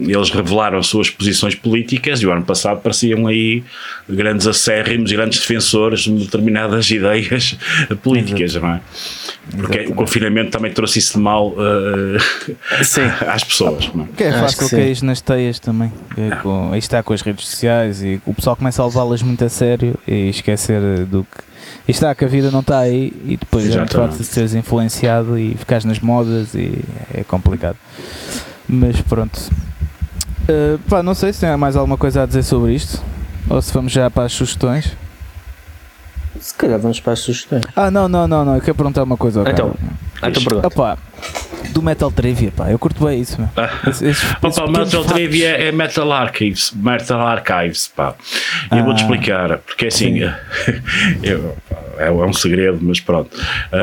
eles 0.02 0.30
revelaram 0.30 0.78
as 0.78 0.88
suas 0.88 1.10
posições 1.10 1.54
políticas 1.54 2.22
e 2.22 2.26
o 2.26 2.32
ano 2.32 2.44
passado 2.44 2.82
pareciam 2.82 3.28
aí 3.28 3.64
grandes 4.08 4.48
acérrimos 4.48 5.12
e 5.12 5.16
grandes 5.16 5.40
defensores 5.40 6.02
de 6.02 6.12
determinadas 6.14 6.90
ideias 6.92 7.58
políticas, 8.02 8.56
não 8.56 8.70
é? 8.70 8.82
Porque 9.58 9.80
o 9.82 9.94
confinamento 9.94 10.52
também 10.52 10.72
trouxe 10.72 11.00
isso 11.00 11.14
de 11.14 11.20
mal 11.20 11.50
uh, 11.50 12.84
Sim. 12.84 13.02
às 13.28 13.44
pessoas. 13.44 13.94
Não 13.94 14.06
é? 14.06 14.08
Que 14.16 14.24
é 14.24 14.32
fácil 14.32 14.60
que 14.60 14.76
cair 14.76 15.04
nas 15.04 15.20
teias 15.20 15.60
também. 15.60 15.92
É 16.18 16.36
com, 16.38 16.72
aí 16.72 16.80
está 16.80 17.04
com 17.04 17.14
as 17.14 17.22
redes 17.22 17.46
sociais 17.46 18.02
e 18.02 18.22
o 18.26 18.34
pessoal 18.34 18.56
começa 18.56 18.82
a 18.82 18.86
levá-las 18.86 19.22
muito 19.22 19.44
a 19.44 19.50
sério 19.50 19.96
e 20.08 20.30
esquecer 20.30 21.06
do 21.06 21.24
que. 21.24 21.54
Aí 21.86 21.92
está 21.92 22.16
que 22.16 22.24
a 22.24 22.28
vida 22.28 22.50
não 22.50 22.62
está 22.62 22.80
aí 22.80 23.12
e 23.26 23.36
depois 23.36 23.70
é 23.70 23.78
muito 23.78 23.96
fácil 23.96 24.18
de 24.18 24.26
seres 24.26 24.54
influenciado 24.54 25.38
e 25.38 25.54
ficares 25.56 25.84
nas 25.84 26.00
modas 26.00 26.54
e 26.56 26.80
é 27.14 27.24
complicado. 27.24 27.78
Mas 28.68 29.02
pronto. 29.02 29.38
Uh, 30.44 30.78
pá, 30.90 31.02
não 31.02 31.14
sei 31.14 31.32
se 31.32 31.42
tem 31.42 31.56
mais 31.58 31.76
alguma 31.76 31.98
coisa 31.98 32.24
a 32.24 32.26
dizer 32.26 32.44
sobre 32.44 32.74
isto. 32.74 33.02
Ou 33.50 33.62
se 33.62 33.74
vamos 33.74 33.92
já 33.92 34.10
para 34.10 34.24
as 34.24 34.34
sugestões. 34.34 34.96
Se 36.40 36.54
calhar 36.56 36.80
vamos 36.80 37.00
para 37.00 37.14
as 37.14 37.20
sugestões. 37.20 37.64
Ah, 37.76 37.92
não, 37.92 38.08
não, 38.08 38.28
não, 38.28 38.44
não. 38.44 38.56
Eu 38.56 38.62
quero 38.62 38.76
perguntar 38.76 39.04
uma 39.04 39.18
coisa 39.18 39.42
ao 39.42 39.48
Então, 39.48 39.72
cara. 40.20 40.32
Então 40.32 40.44
pergunta. 40.44 40.68
Opá, 40.68 40.98
do 41.72 41.82
Metal 41.82 42.12
Trivia, 42.12 42.52
pá. 42.56 42.70
Eu 42.70 42.78
curto 42.78 43.04
bem 43.04 43.20
isso, 43.22 43.38
meu. 43.40 43.50
Esse- 43.90 44.06
esses- 44.06 44.24
esses 44.24 44.34
Opa, 44.34 44.52
pequenos 44.52 44.94
Metal. 44.94 45.06
Trivia 45.06 45.50
é 45.50 45.72
Metal 45.72 46.12
Archives, 46.12 46.72
Metal 46.76 47.20
Archives, 47.20 47.88
pá. 47.96 48.14
E 48.72 48.78
eu 48.78 48.84
vou-te 48.84 49.00
Ah, 49.00 49.04
explicar, 49.04 49.58
porque 49.60 49.88
assim, 49.88 50.20
sim. 50.20 50.32
eu- 51.24 51.56
é, 51.98 52.08
é 52.08 52.12
um 52.12 52.34
segredo, 52.34 52.80
mas 52.82 53.00
pronto. 53.00 53.30
Ah, 53.72 53.78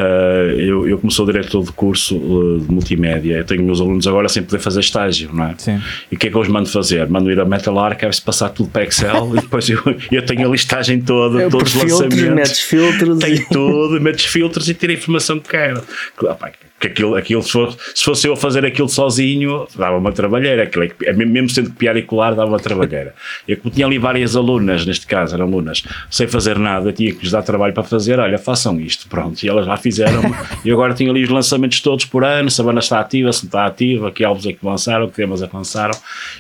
eu, 0.57 0.87
eu 0.89 0.99
como 0.99 1.11
sou 1.11 1.27
diretor 1.27 1.65
de 1.65 1.73
curso 1.73 2.17
uh, 2.17 2.61
de 2.61 2.71
multimédia, 2.73 3.37
eu 3.39 3.45
tenho 3.45 3.63
meus 3.65 3.81
alunos 3.81 4.07
agora 4.07 4.29
sem 4.29 4.43
poder 4.43 4.61
fazer 4.61 4.81
estágio, 4.81 5.31
não 5.33 5.45
é? 5.47 5.55
Sim. 5.59 5.81
E 6.13 6.17
o 6.17 6.19
que 6.19 6.27
é 6.29 6.31
que 6.31 6.37
eu 6.37 6.41
os 6.41 6.49
mando 6.49 6.69
fazer? 6.69 7.09
Mando 7.09 7.31
ir 7.31 7.41
a 7.41 7.45
Metal 7.45 7.77
Archives, 7.79 8.21
passar 8.21 8.51
tudo 8.51 8.69
para 8.71 8.85
Excel 8.85 9.33
e 9.37 9.41
depois 9.41 9.69
eu, 9.69 9.81
eu 10.13 10.25
tenho 10.25 10.47
a 10.47 10.51
listagem 10.51 11.01
toda, 11.01 11.41
É, 11.43 11.45
por 11.45 11.59
todos 11.59 11.75
os 11.75 11.81
filtros, 11.83 12.01
lançamentos 12.03 12.35
metes 12.35 12.61
filtros 12.61 13.19
tem 13.19 13.35
e. 13.35 13.45
tudo, 13.47 14.01
metes 14.01 14.25
filtros 14.27 14.69
e 14.69 14.75
tira 14.75 14.93
a 14.93 14.97
informação 14.97 15.39
que 15.41 15.49
quero. 15.49 15.83
Claro, 16.17 16.37
pá, 16.37 16.51
que 16.81 16.87
aquilo, 16.87 17.15
aquilo 17.15 17.43
se, 17.43 17.53
fosse, 17.53 17.77
se 17.95 18.05
fosse 18.05 18.27
eu 18.27 18.33
a 18.33 18.37
fazer 18.37 18.65
aquilo 18.65 18.89
sozinho, 18.89 19.67
dava 19.77 19.97
uma 19.99 20.13
trabalheira. 20.13 20.63
Aquilo 20.63 20.85
é 20.85 20.89
que- 20.89 21.07
é 21.07 21.13
mesmo 21.13 21.49
sendo 21.51 21.69
copiar 21.71 21.97
e 21.97 22.03
colar, 22.03 22.35
dava 22.35 22.49
uma 22.51 22.59
trabalheira. 22.59 23.15
Eu 23.47 23.57
como 23.59 23.73
tinha 23.75 23.87
ali 23.87 23.99
várias 23.99 24.35
alunas, 24.35 24.87
neste 24.87 25.07
caso 25.07 25.35
eram 25.35 25.47
alunas, 25.47 25.83
sem 26.11 26.27
fazer 26.27 26.59
nada, 26.59 26.93
tinha 26.93 27.13
que 27.13 27.21
lhes 27.23 27.31
dar 27.31 27.43
trabalho 27.43 27.75
para 27.75 27.83
fazer. 27.83 28.19
Olha, 28.19 28.39
façam 28.39 28.81
isto, 28.81 29.07
pronto. 29.09 29.43
E 29.43 29.49
elas 29.49 29.67
lá 29.67 29.77
fizeram. 29.77 30.23
e 30.65 30.71
agora 30.73 30.95
tenho 30.95 31.11
ali 31.11 31.23
os 31.23 31.29
lançamentos 31.31 31.81
todos 31.81 32.05
por 32.07 32.25
ano, 32.25 32.51
se 32.51 32.61
a 32.61 32.65
banda 32.65 32.81
está 32.81 32.99
ativa, 33.01 33.33
se 33.33 33.43
não 33.45 33.49
está 33.49 33.67
ativa, 33.67 34.11
que 34.11 34.25
álbuns 34.25 34.47
é 34.47 34.53
que 34.53 34.65
lançaram, 34.65 35.07
que 35.09 35.15
temas 35.15 35.43
é 35.43 35.47
que 35.47 35.55
lançaram. 35.57 35.95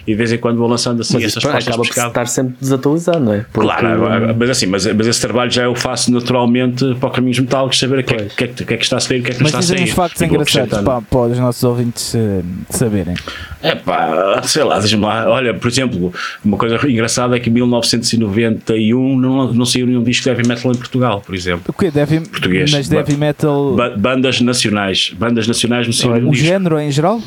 E 0.06 0.12
de 0.12 0.14
vez 0.14 0.32
em 0.32 0.38
quando 0.38 0.56
vou 0.58 0.68
lançando 0.68 1.00
assim 1.02 1.18
essas 1.26 1.42
pá, 1.42 1.50
acaba 1.70 1.82
por 1.88 1.94
estar 2.08 2.26
sempre 2.26 2.54
desatualizado, 2.60 3.20
não 3.20 3.34
é? 3.34 3.44
Porque- 3.52 3.68
Claro, 3.98 4.34
mas 4.38 4.50
assim, 4.50 4.66
mas, 4.66 4.86
mas 4.86 5.06
esse 5.06 5.20
trabalho 5.20 5.50
já 5.50 5.64
eu 5.64 5.74
faço 5.74 6.10
naturalmente 6.12 6.94
para 6.94 7.08
o 7.08 7.12
Caminhos 7.12 7.38
Metálicos, 7.38 7.78
saber 7.78 7.98
o 7.98 8.04
que, 8.04 8.14
é, 8.14 8.16
que, 8.24 8.44
é 8.44 8.46
que- 8.48 8.62
o 8.62 8.66
que 8.66 8.74
é 8.74 8.76
que 8.78 8.84
está 8.84 8.96
a 8.96 9.00
sair, 9.00 9.20
o 9.20 9.22
que 9.24 9.30
é 9.30 9.34
que 9.34 9.40
não 9.40 9.46
está 9.46 9.58
a 9.58 9.62
sair. 9.62 9.90
E 10.30 10.34
engraçados 10.34 10.56
acrescentando. 10.72 10.84
para, 10.84 11.02
para 11.02 11.32
os 11.32 11.38
nossos 11.38 11.64
ouvintes 11.64 12.14
eh, 12.14 12.42
saberem. 12.70 13.14
É 13.62 13.74
pá, 13.74 14.40
sei 14.42 14.62
lá, 14.64 14.78
diz-me 14.78 15.02
lá. 15.04 15.28
Olha, 15.28 15.52
por 15.54 15.68
exemplo, 15.68 16.12
uma 16.44 16.56
coisa 16.56 16.76
engraçada 16.88 17.36
é 17.36 17.40
que 17.40 17.50
em 17.50 17.52
1991 17.52 19.16
não, 19.18 19.52
não 19.52 19.64
saiu 19.66 19.86
nenhum 19.86 20.02
disco 20.02 20.24
de 20.24 20.30
heavy 20.30 20.46
metal 20.46 20.72
em 20.72 20.76
Portugal, 20.76 21.20
por 21.24 21.34
exemplo. 21.34 21.64
O 21.68 21.72
quê? 21.72 21.90
Deve, 21.90 22.20
Português. 22.20 22.70
mas 22.72 22.90
heavy 22.90 23.16
metal. 23.16 23.74
Ba- 23.74 23.90
bandas 23.96 24.40
nacionais. 24.40 25.12
Bandas 25.16 25.46
nacionais 25.46 25.86
não 25.86 25.92
saiu 25.92 26.14
nenhum 26.14 26.28
o 26.28 26.32
disco. 26.32 26.46
género 26.46 26.78
em 26.78 26.90
geral? 26.90 27.20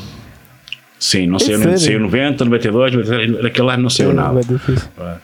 Sim, 0.98 1.26
não 1.26 1.38
saiu, 1.38 1.58
sério? 1.58 1.78
saiu 1.78 2.00
90, 2.00 2.44
92, 2.46 2.92
93, 2.94 3.42
naquele 3.42 3.70
ano 3.70 3.82
não 3.82 3.90
saiu 3.90 4.10
É, 4.12 4.14
nada. 4.14 4.40
é 4.40 5.14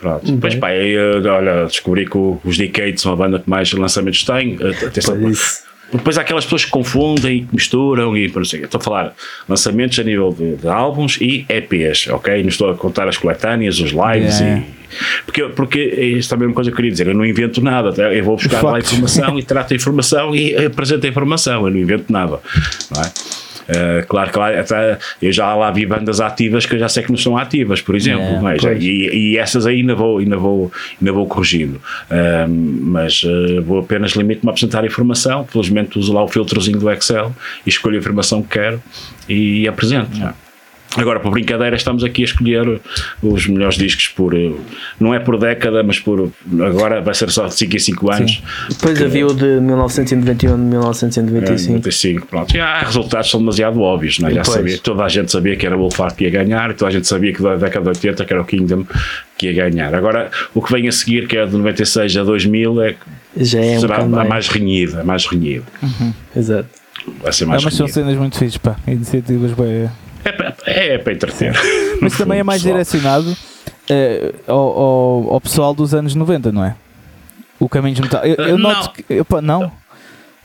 Pronto. 0.00 0.30
Depois, 0.30 0.54
pá, 0.54 0.68
aí, 0.68 0.94
eh, 0.94 1.28
olha, 1.28 1.64
descobri 1.66 2.06
que 2.06 2.16
os 2.16 2.56
Decades 2.56 3.02
são 3.02 3.12
a 3.12 3.16
banda 3.16 3.40
que 3.40 3.50
mais 3.50 3.72
lançamentos 3.72 4.22
tem. 4.22 4.56
eh, 4.60 4.86
Atenção, 4.86 5.28
isso. 5.28 5.62
Depois 5.92 6.18
há 6.18 6.22
aquelas 6.22 6.44
pessoas 6.44 6.64
que 6.64 6.70
confundem, 6.70 7.46
que 7.46 7.54
misturam 7.54 8.16
e 8.16 8.30
não 8.34 8.44
sei. 8.44 8.62
Estou 8.62 8.80
a 8.80 8.82
falar 8.82 9.14
lançamentos 9.48 9.98
a 9.98 10.02
nível 10.02 10.34
de, 10.36 10.56
de 10.56 10.68
álbuns 10.68 11.18
e 11.20 11.46
EPs, 11.48 12.08
ok? 12.08 12.42
Não 12.42 12.48
estou 12.48 12.70
a 12.70 12.74
contar 12.74 13.08
as 13.08 13.16
coletâneas, 13.16 13.78
os 13.78 13.90
lives 13.90 14.40
Yeah. 14.40 14.62
e. 14.80 14.84
Porque, 15.24 15.42
porque 15.48 15.80
isto 15.80 16.30
também 16.30 16.44
é 16.44 16.48
uma 16.48 16.54
coisa 16.54 16.70
que 16.70 16.74
eu 16.74 16.76
queria 16.76 16.90
dizer, 16.90 17.08
eu 17.08 17.14
não 17.14 17.26
invento 17.26 17.60
nada, 17.60 17.92
tá? 17.92 18.14
eu 18.14 18.22
vou 18.22 18.36
buscar 18.36 18.62
lá 18.62 18.76
a 18.76 18.78
informação 18.78 19.38
e 19.38 19.42
trato 19.42 19.72
a 19.72 19.76
informação 19.76 20.36
e 20.36 20.54
apresento 20.66 21.06
a 21.06 21.08
informação, 21.08 21.66
eu 21.66 21.70
não 21.72 21.80
invento 21.80 22.12
nada, 22.12 22.38
não 22.94 23.02
é? 23.02 23.12
Eh, 23.68 24.04
claro 24.08 24.30
que 24.30 24.38
lá, 24.38 24.50
eu 25.22 25.32
já 25.32 25.54
lá 25.54 25.70
vi 25.70 25.86
bandas 25.86 26.20
ativas 26.20 26.66
que 26.66 26.74
eu 26.74 26.78
já 26.78 26.88
sei 26.88 27.02
que 27.02 27.10
não 27.10 27.16
são 27.16 27.36
ativas, 27.36 27.80
por 27.80 27.94
exemplo, 27.94 28.48
é? 28.48 28.56
Pois. 28.60 28.82
e, 28.82 29.08
e 29.32 29.38
essas 29.38 29.66
aí 29.66 29.76
ainda 29.76 29.94
vou, 29.94 30.18
ainda 30.18 30.36
vou, 30.36 30.70
ainda 31.00 31.12
vou 31.12 31.26
corrigindo. 31.26 31.80
Ahm, 32.10 32.78
mas 32.82 33.22
eh, 33.24 33.60
vou 33.60 33.80
apenas 33.80 34.12
limite-me 34.12 34.48
a 34.48 34.50
apresentar 34.50 34.84
a 34.84 34.86
informação. 34.86 35.46
Felizmente 35.46 35.98
uso 35.98 36.12
lá 36.12 36.22
o 36.22 36.28
filtrozinho 36.28 36.78
do 36.78 36.90
Excel 36.90 37.34
e 37.66 37.68
escolho 37.68 37.96
a 37.96 37.98
informação 37.98 38.42
que 38.42 38.48
quero 38.48 38.82
e 39.28 39.66
apresento. 39.66 40.18
Agora, 40.96 41.18
por 41.18 41.32
brincadeira, 41.32 41.74
estamos 41.74 42.04
aqui 42.04 42.22
a 42.22 42.24
escolher 42.24 42.80
os 43.20 43.48
melhores 43.48 43.76
discos 43.76 44.06
por. 44.08 44.32
eh, 44.32 44.52
Não 45.00 45.12
é 45.12 45.18
por 45.18 45.36
década, 45.36 45.82
mas 45.82 45.98
por. 45.98 46.30
Agora 46.64 47.00
vai 47.00 47.12
ser 47.14 47.30
só 47.32 47.46
de 47.48 47.54
5 47.54 47.74
em 47.74 47.78
5 47.80 48.12
anos. 48.12 48.42
Depois 48.68 49.02
havia 49.02 49.26
o 49.26 49.34
de 49.34 49.44
1991 49.60 50.54
de 50.56 50.62
É, 50.62 50.68
1995. 50.70 51.72
95, 51.72 52.26
pronto. 52.28 52.52
Já 52.56 52.64
há 52.66 52.78
resultados 52.84 53.26
que 53.26 53.32
são 53.32 53.40
demasiado 53.40 53.80
óbvios, 53.80 54.20
não 54.20 54.28
é? 54.28 54.34
Já 54.34 54.42
Pois. 54.42 54.54
sabia, 54.56 54.78
toda 54.78 55.02
a 55.04 55.08
gente 55.08 55.32
sabia 55.32 55.56
que 55.56 55.66
era 55.66 55.76
o 55.76 55.80
Wolfhard 55.80 56.14
que 56.14 56.24
ia 56.24 56.30
ganhar, 56.30 56.70
e 56.70 56.74
toda 56.74 56.90
a 56.90 56.92
gente 56.92 57.08
sabia 57.08 57.32
que 57.32 57.42
da 57.42 57.56
década 57.56 57.90
de 57.90 57.98
80 57.98 58.24
que 58.24 58.32
era 58.32 58.42
o 58.42 58.44
Kingdom 58.44 58.86
que 59.36 59.50
ia 59.50 59.68
ganhar. 59.68 59.92
Agora, 59.96 60.30
o 60.54 60.62
que 60.62 60.72
vem 60.72 60.86
a 60.86 60.92
seguir, 60.92 61.26
que 61.26 61.36
é 61.36 61.44
de 61.44 61.56
96 61.56 62.16
a 62.18 62.22
2000, 62.22 62.82
é, 62.82 62.92
que 62.92 63.44
Já 63.44 63.58
é 63.60 63.76
um 63.78 63.80
será 63.80 63.96
bocado 63.96 64.14
a 64.14 64.18
mais. 64.18 64.28
mais 64.28 64.48
renhido, 64.48 65.00
a 65.00 65.02
mais 65.02 65.26
renhido. 65.26 65.64
Exato. 66.36 66.68
Vai 67.20 67.32
ser 67.32 67.44
É, 67.44 67.46
mais 67.48 67.64
mas 67.64 67.74
são 67.74 67.86
renhido. 67.86 68.00
cenas 68.00 68.16
muito 68.16 68.38
fixes, 68.38 68.58
pá. 68.58 68.76
Iniciativas 68.86 69.50
bem. 69.54 69.90
É, 70.24 70.32
para- 70.32 70.54
é, 70.66 70.98
para 70.98 71.12
entreter. 71.14 71.52
Mas 72.00 72.16
também 72.16 72.38
é 72.38 72.42
mais 72.42 72.62
pessoal. 72.62 72.78
direcionado 72.82 73.36
eh, 73.88 74.32
ao, 74.46 74.56
ao, 74.58 75.32
ao 75.34 75.40
pessoal 75.40 75.74
dos 75.74 75.94
anos 75.94 76.14
90, 76.14 76.50
não 76.52 76.64
é? 76.64 76.74
O 77.60 77.68
Caminhos 77.68 77.96
de 77.96 78.02
Metal. 78.02 78.22
Eu, 78.24 78.34
eu 78.46 78.54
Uh, 78.56 78.58
noto 78.58 78.86
não. 78.86 78.92
que. 78.92 79.20
Opa, 79.20 79.40
não? 79.42 79.70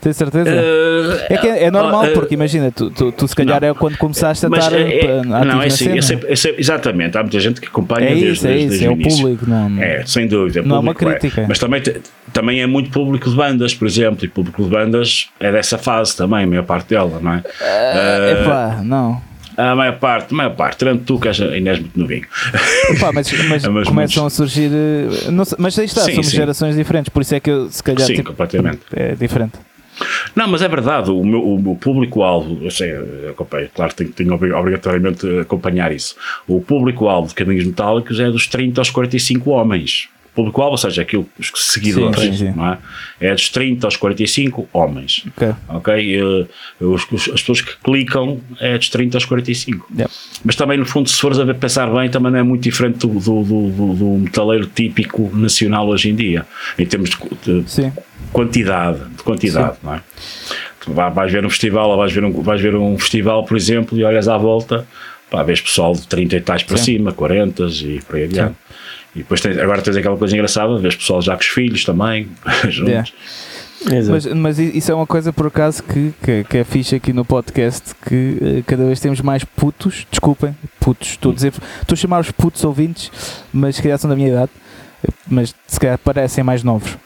Tens 0.01 0.15
certeza? 0.15 0.49
Uh, 0.49 1.25
é 1.33 1.37
que 1.37 1.45
é, 1.47 1.63
é 1.65 1.71
normal, 1.71 2.05
uh, 2.05 2.13
porque 2.13 2.33
imagina, 2.33 2.71
tu, 2.71 2.89
tu, 2.89 3.11
tu 3.11 3.27
se 3.27 3.35
calhar 3.35 3.59
não. 3.59 3.67
é 3.67 3.73
quando 3.73 3.97
começaste 3.97 4.45
a 4.45 4.49
estar 4.49 4.71
é, 4.73 4.81
eh, 4.81 5.05
é- 5.17 5.23
não, 5.25 5.61
é 5.61 5.67
assim, 5.67 5.85
cena. 5.85 5.97
é 5.97 6.01
sempre- 6.01 6.31
é 6.31 6.35
sempre- 6.37 6.61
exatamente, 6.61 7.17
há 7.17 7.21
muita 7.21 7.37
gente 7.37 7.59
que 7.59 7.67
acompanha 7.67 8.05
É 8.07 8.13
desde, 8.13 8.27
isso, 8.31 8.47
é 8.47 8.49
desde, 8.51 8.63
isso, 8.63 8.69
desde 8.69 8.85
é 8.85 8.89
o 8.89 8.93
início. 8.93 9.19
público, 9.23 9.45
não 9.49 9.83
É, 9.83 10.05
sem 10.05 10.25
dúvida. 10.25 10.61
Não 10.61 10.77
é 10.77 10.79
uma 10.79 10.93
público 10.93 11.19
crítica. 11.19 11.45
Mas 11.49 11.59
também, 11.59 11.83
também 12.31 12.61
é 12.61 12.65
muito 12.67 12.91
público 12.91 13.29
de 13.29 13.35
bandas, 13.35 13.73
por 13.75 13.85
exemplo, 13.89 14.23
e 14.23 14.29
público 14.29 14.63
de 14.63 14.69
bandas 14.69 15.27
é 15.37 15.51
dessa 15.51 15.77
fase 15.77 16.15
também, 16.15 16.45
a 16.45 16.47
maior 16.47 16.63
parte 16.63 16.87
dela, 16.91 17.19
não 17.21 17.33
é? 17.33 17.43
É 17.61 18.43
pá, 18.45 18.79
não. 18.81 19.21
A 19.59 19.75
maior 19.75 19.97
parte, 19.99 20.33
a 20.33 20.37
maior 20.37 20.55
parte, 20.55 20.77
tirando 20.79 21.03
tu 21.03 21.19
que 21.19 21.27
és- 21.27 21.41
ainda 21.41 21.71
és 21.71 21.79
muito 21.79 21.99
novinho. 21.99 22.25
Epá, 22.91 23.11
mas, 23.11 23.31
mas 23.49 23.65
Mas 23.67 23.87
começam 23.87 23.93
muitos- 23.93 24.17
a 24.25 24.29
surgir. 24.29 24.69
eh, 24.71 25.31
não 25.31 25.43
mas 25.57 25.77
aí 25.77 25.85
está, 25.85 26.01
Sim, 26.01 26.11
somos 26.13 26.29
sim. 26.29 26.37
gerações 26.37 26.75
diferentes, 26.75 27.09
por 27.09 27.21
isso 27.21 27.35
é 27.35 27.39
que 27.39 27.49
eu 27.49 27.69
se 27.69 27.83
calhar 27.83 28.07
Sim, 28.07 28.13
tipo, 28.15 28.29
completamente. 28.29 28.79
é 28.95 29.15
diferente. 29.15 29.53
Não, 30.33 30.47
mas 30.47 30.61
é 30.61 30.67
verdade, 30.69 31.11
o 31.11 31.21
meu, 31.25 31.43
o 31.43 31.61
meu 31.61 31.75
público-alvo, 31.75 32.59
eu 32.63 32.71
sei, 32.71 32.89
eu 32.91 33.31
acompanho, 33.31 33.67
claro, 33.75 33.93
tenho, 33.93 34.11
tenho 34.11 34.33
obri- 34.33 34.53
obrigatoriamente 34.53 35.27
acompanhar 35.39 35.91
isso. 35.91 36.15
O 36.47 36.61
público-alvo 36.61 37.27
de 37.27 37.35
caminhos 37.35 37.65
metálicos 37.65 38.17
é 38.17 38.31
dos 38.31 38.47
30 38.47 38.79
aos 38.79 38.89
45 38.89 39.49
homens. 39.49 40.07
Público-alvo, 40.39 40.71
ou 40.71 40.77
seja, 40.77 41.01
aquilo, 41.01 41.27
os 41.37 41.51
seguidores, 41.55 42.19
Sim, 42.19 42.31
sim, 42.31 42.37
sim. 42.37 42.53
não 42.55 42.67
é? 42.67 42.77
É 43.19 43.33
dos 43.33 43.49
30 43.49 43.87
aos 43.87 43.97
45 43.97 44.69
homens. 44.71 45.23
Ok. 45.35 45.49
Ok? 45.67 45.93
Eh, 46.21 46.45
os- 46.79 47.05
os- 47.11 47.29
as 47.33 47.41
pessoas 47.41 47.61
que 47.61 47.71
clicam 47.83 48.39
é 48.59 48.77
dos 48.77 48.89
30 48.89 49.17
aos 49.17 49.25
45. 49.25 49.87
Yeah. 49.93 50.13
Mas 50.43 50.55
também, 50.55 50.77
no 50.77 50.85
fundo, 50.85 51.09
se 51.09 51.19
fores 51.19 51.37
a 51.39 51.53
pensar 51.53 51.87
bem, 51.93 52.09
também 52.09 52.31
não 52.31 52.39
é 52.39 52.43
muito 52.43 52.61
diferente 52.63 52.99
do, 52.99 53.07
do, 53.19 53.43
do, 53.43 53.93
do- 53.95 54.05
metaleiro 54.19 54.65
típico 54.67 55.29
nacional 55.35 55.87
hoje 55.87 56.09
em 56.09 56.15
dia, 56.15 56.45
em 56.77 56.85
termos 56.85 57.09
de, 57.43 57.61
de 57.61 57.69
Sim. 57.69 57.91
quantidade, 58.31 58.99
de 59.09 59.23
quantidade, 59.23 59.77
não 59.83 59.95
é? 59.95 60.01
Tu 60.79 60.93
vais 60.93 61.31
ver 61.31 61.45
um 61.45 61.49
festival, 61.49 61.89
ou 61.89 61.97
vais 61.97 62.11
ver 62.11 62.23
um, 62.23 62.31
vais 62.41 62.61
ver 62.61 62.75
um 62.75 62.97
festival, 62.97 63.43
por 63.43 63.57
exemplo, 63.57 63.97
e 63.97 64.03
olhas 64.03 64.27
à 64.27 64.37
volta, 64.37 64.87
pá, 65.29 65.43
vês 65.43 65.59
pessoal 65.61 65.93
de 65.93 66.07
30 66.07 66.37
e 66.37 66.41
tais 66.41 66.63
para 66.63 66.77
Sim. 66.77 66.83
cima, 66.97 67.11
40 67.11 67.63
e 67.65 67.99
por 68.01 68.15
aí 68.15 68.23
adiante. 68.23 68.55
E 69.19 69.21
depois 69.21 69.41
tens, 69.41 69.57
agora 69.57 69.81
tens 69.81 69.97
aquela 69.97 70.15
coisa 70.15 70.33
engraçada, 70.33 70.77
vês 70.77 70.95
pessoal 70.95 71.21
já 71.21 71.35
com 71.35 71.41
os 71.41 71.47
filhos 71.47 71.83
também, 71.83 72.29
juntos. 72.69 72.87
Yeah. 72.87 73.09
Mas, 74.09 74.25
mas 74.25 74.59
isso 74.59 74.91
é 74.91 74.95
uma 74.95 75.07
coisa 75.07 75.31
por 75.31 75.47
acaso 75.47 75.83
que, 75.83 76.13
que, 76.21 76.43
que 76.43 76.57
é 76.57 76.63
fixe 76.63 76.95
aqui 76.95 77.13
no 77.13 77.23
podcast 77.23 77.95
que 78.05 78.37
eh, 78.41 78.63
cada 78.67 78.85
vez 78.85 78.99
temos 78.99 79.21
mais 79.21 79.43
putos, 79.43 80.05
desculpem, 80.11 80.55
putos, 80.81 81.11
estou 81.11 81.31
a 81.31 81.35
dizer, 81.35 81.53
estou 81.81 81.93
a 81.93 81.95
chamar 81.95 82.19
os 82.19 82.29
putos 82.29 82.63
ouvintes, 82.65 83.09
mas 83.53 83.77
se 83.77 83.81
calhar 83.81 83.97
são 83.97 84.09
da 84.09 84.17
minha 84.17 84.29
idade, 84.29 84.51
mas 85.25 85.55
se 85.65 85.79
calhar 85.79 85.97
parecem 85.97 86.43
mais 86.43 86.61
novos. 86.61 86.97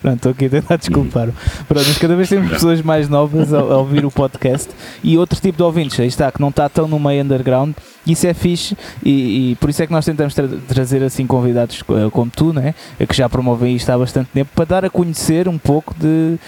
Pronto, 0.00 0.16
estou 0.16 0.32
aqui 0.32 0.46
a 0.46 0.48
tentar 0.48 0.76
desculpar. 0.76 1.28
Pronto, 1.68 1.86
mas 1.86 1.98
cada 1.98 2.16
vez 2.16 2.28
temos 2.28 2.50
pessoas 2.50 2.80
mais 2.80 3.08
novas 3.08 3.52
a, 3.52 3.58
a 3.58 3.76
ouvir 3.78 4.04
o 4.04 4.10
podcast 4.10 4.70
e 5.04 5.18
outro 5.18 5.38
tipo 5.38 5.58
de 5.58 5.62
ouvintes, 5.62 6.00
aí 6.00 6.06
está, 6.06 6.32
que 6.32 6.40
não 6.40 6.48
está 6.48 6.68
tão 6.70 6.88
no 6.88 6.98
meio 6.98 7.22
underground, 7.22 7.74
isso 8.06 8.26
é 8.26 8.32
fixe 8.32 8.74
e, 9.04 9.50
e 9.50 9.56
por 9.56 9.68
isso 9.68 9.82
é 9.82 9.86
que 9.86 9.92
nós 9.92 10.04
tentamos 10.04 10.34
tra- 10.34 10.48
trazer 10.66 11.02
assim 11.02 11.26
convidados 11.26 11.82
como 12.12 12.30
tu, 12.30 12.52
né? 12.52 12.74
que 13.06 13.14
já 13.14 13.28
promovem 13.28 13.76
isto 13.76 13.90
há 13.90 13.98
bastante 13.98 14.30
tempo, 14.32 14.50
para 14.54 14.64
dar 14.64 14.84
a 14.86 14.90
conhecer 14.90 15.46
um 15.48 15.58
pouco 15.58 15.94
de. 15.98 16.38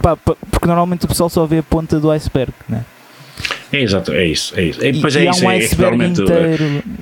pá, 0.00 0.16
pá, 0.16 0.34
porque 0.50 0.66
normalmente 0.66 1.04
o 1.04 1.08
pessoal 1.08 1.28
só 1.28 1.44
vê 1.44 1.58
a 1.58 1.62
ponta 1.62 2.00
do 2.00 2.10
iceberg, 2.10 2.52
né? 2.68 2.84
É 3.72 3.80
exato, 3.82 4.12
é 4.12 4.26
isso, 4.26 4.52
é 4.56 4.64
isso. 4.64 4.84
É, 4.84 4.90
E, 4.90 5.00
pois 5.00 5.16
é 5.16 5.28
isso, 5.30 5.44
um 5.46 5.50
é, 5.50 5.54
é 5.58 5.64
inteiro 5.64 5.96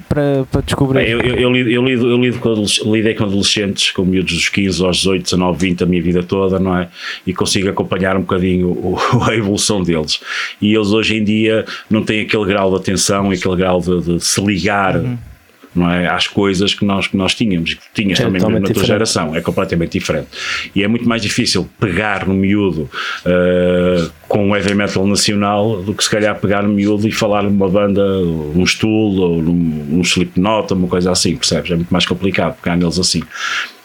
para, 0.08 0.44
para 0.50 0.60
descobrir. 0.62 1.00
É, 1.00 1.12
Eu, 1.12 1.20
eu, 1.20 1.34
eu, 1.36 1.50
lido, 1.52 1.70
eu, 1.70 1.84
lido, 1.84 2.10
eu 2.10 2.16
lido 2.18 2.38
com 2.38 2.64
lidei 2.92 3.14
com 3.14 3.24
adolescentes, 3.24 3.90
com 3.90 4.04
miúdos 4.04 4.32
dos 4.34 4.48
15 4.48 4.84
aos 4.84 4.96
18, 4.98 5.22
19, 5.24 5.58
20, 5.58 5.82
a 5.82 5.86
minha 5.86 6.02
vida 6.02 6.22
toda, 6.22 6.58
não 6.58 6.76
é? 6.76 6.88
E 7.26 7.32
consigo 7.34 7.68
acompanhar 7.68 8.16
um 8.16 8.20
bocadinho 8.20 8.68
o- 8.68 8.98
a 9.28 9.34
evolução 9.34 9.82
deles. 9.82 10.20
E 10.62 10.74
eles 10.74 10.88
hoje 10.92 11.16
em 11.16 11.24
dia 11.24 11.64
não 11.90 12.02
têm 12.04 12.20
aquele 12.22 12.44
grau 12.46 12.70
de 12.70 12.76
atenção 12.76 13.30
aquele 13.34 13.56
grau 13.56 13.80
de, 13.80 14.00
de 14.00 14.20
se 14.24 14.40
ligar. 14.40 14.96
Uhum. 14.96 15.18
Não 15.74 15.88
é, 15.90 16.08
às 16.08 16.26
coisas 16.26 16.74
que 16.74 16.84
nós, 16.84 17.06
que 17.06 17.16
nós 17.16 17.34
tínhamos, 17.34 17.74
que 17.74 17.80
tinhas 17.94 18.18
É 18.18 18.24
também 18.24 18.40
na 18.40 18.48
tua 18.48 18.60
diferente. 18.60 18.86
geração, 18.86 19.36
é 19.36 19.40
completamente 19.40 19.92
diferente. 19.92 20.26
E 20.74 20.82
é 20.82 20.88
muito 20.88 21.08
mais 21.08 21.22
difícil 21.22 21.68
pegar 21.78 22.26
no 22.26 22.34
miúdo 22.34 22.90
eh, 23.24 24.08
com 24.26 24.48
um 24.48 24.56
heavy 24.56 24.74
metal 24.74 25.06
nacional 25.06 25.80
do 25.82 25.94
que 25.94 26.02
se 26.02 26.10
calhar 26.10 26.34
pegar 26.40 26.62
no 26.62 26.70
miúdo 26.70 27.06
e 27.06 27.12
falar 27.12 27.44
numa 27.44 27.68
banda, 27.68 28.02
num 28.20 28.66
Stool 28.66 29.16
ou 29.20 29.42
num, 29.42 29.52
num 29.52 30.00
Slipknot, 30.02 30.72
uma 30.72 30.88
coisa 30.88 31.12
assim, 31.12 31.36
percebes? 31.36 31.70
É 31.70 31.76
muito 31.76 31.90
mais 31.90 32.04
complicado 32.04 32.56
pegar 32.60 32.76
neles 32.76 32.98
assim. 32.98 33.22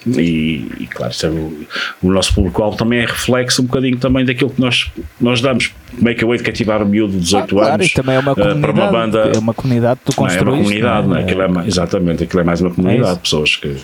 E, 0.08 0.68
e, 0.80 0.88
claro, 0.88 1.14
é 1.24 1.28
o, 1.28 1.66
o 2.04 2.12
nosso 2.12 2.34
público-alvo 2.36 2.78
também 2.78 3.00
é 3.00 3.06
reflexo 3.06 3.62
um 3.62 3.66
bocadinho 3.66 3.98
também 3.98 4.24
daquilo 4.24 4.50
que 4.52 4.62
nós, 4.62 4.92
nós 5.20 5.42
damos. 5.42 5.72
Make 6.00 6.24
a 6.24 6.28
way 6.28 6.38
de 6.38 6.44
cativar 6.44 6.82
o 6.84 6.86
miúdo 6.86 7.14
de 7.14 7.20
18 7.20 7.44
Ah, 7.44 7.48
claro, 7.48 7.74
anos 7.76 7.92
também 7.94 8.16
é 8.16 8.20
uma 8.20 8.36
comunidade. 8.36 8.62
para 8.62 8.72
uma 8.72 8.92
banda. 8.92 9.20
É 9.34 9.38
uma 9.40 9.54
comunidade 9.54 10.00
que 10.06 10.12
tu 10.14 10.22
Não, 10.22 10.28
é 10.28 10.30
construíste. 10.30 10.44
uma 10.60 10.64
comunidade, 10.64 11.08
não 11.08 11.16
é? 11.16 11.20
é? 11.20 11.24
Aquilo 11.24 11.42
é 11.42 11.68
exatamente, 11.68 12.24
aquilo 12.24 12.42
é 12.42 12.44
mais 12.44 12.62
uma 12.62 12.70
comunidade 12.72 13.14
de 13.16 13.20
pessoas 13.22 13.56
que, 13.56 13.76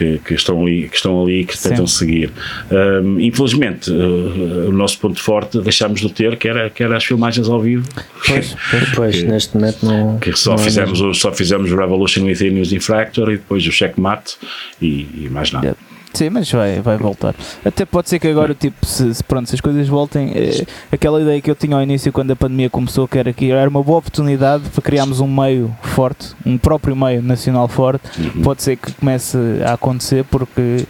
que, 0.00 0.18
que 0.24 0.34
estão 0.34 0.62
ali, 0.62 0.88
que 0.88 0.96
estão 0.96 1.22
ali 1.22 1.40
e 1.40 1.44
que 1.44 1.56
Sim. 1.56 1.68
tentam 1.68 1.86
seguir. 1.86 2.32
Hum, 2.70 3.20
infelizmente, 3.20 3.90
uh, 3.90 4.68
o 4.68 4.72
nosso 4.72 4.98
ponto 4.98 5.20
forte 5.20 5.60
deixámos 5.60 6.00
de 6.00 6.10
ter, 6.10 6.36
que 6.36 6.48
era, 6.48 6.70
que 6.70 6.82
era 6.82 6.96
as 6.96 7.04
filmagens 7.04 7.48
ao 7.48 7.60
vivo. 7.60 7.86
Pois, 8.26 8.56
pois. 8.70 8.90
Pois, 8.94 9.16
que- 9.16 9.22
neste 9.24 9.56
momento 9.56 9.84
não. 9.84 10.18
que 10.18 10.32
só 10.32 10.54
não 10.54 10.60
é 10.60 10.64
fizemos, 10.64 11.00
o, 11.00 11.12
só 11.12 11.32
fizemos 11.32 11.70
o 11.70 11.76
Revolution 11.76 12.24
Within 12.24 12.56
e 12.56 12.60
os 12.60 12.72
Infractor 12.72 13.30
e 13.30 13.36
depois 13.36 13.66
o 13.66 13.72
Checkmate 13.72 14.36
e, 14.80 15.06
e 15.14 15.28
mais 15.30 15.52
nada. 15.52 15.66
Yeah. 15.66 15.89
Sim, 16.12 16.30
mas 16.30 16.50
vai, 16.50 16.80
vai 16.80 16.96
voltar. 16.96 17.34
Até 17.64 17.84
pode 17.84 18.08
ser 18.08 18.18
que 18.18 18.26
agora, 18.28 18.54
tipo, 18.54 18.84
se, 18.84 19.14
se, 19.14 19.22
pronto, 19.24 19.48
se 19.48 19.54
as 19.54 19.60
coisas 19.60 19.86
voltem, 19.88 20.32
eh, 20.34 20.64
aquela 20.90 21.20
ideia 21.22 21.40
que 21.40 21.50
eu 21.50 21.54
tinha 21.54 21.76
ao 21.76 21.82
início 21.82 22.12
quando 22.12 22.32
a 22.32 22.36
pandemia 22.36 22.68
começou, 22.68 23.06
que 23.06 23.18
era 23.18 23.32
que 23.32 23.50
era 23.50 23.68
uma 23.70 23.82
boa 23.82 23.98
oportunidade 23.98 24.64
para 24.70 24.82
criarmos 24.82 25.20
um 25.20 25.28
meio 25.28 25.74
forte, 25.82 26.28
um 26.44 26.58
próprio 26.58 26.96
meio 26.96 27.22
nacional 27.22 27.68
forte, 27.68 28.00
Uhum. 28.20 28.42
pode 28.42 28.62
ser 28.62 28.76
que 28.76 28.92
comece 28.92 29.38
a 29.64 29.74
acontecer 29.74 30.24
porque 30.24 30.84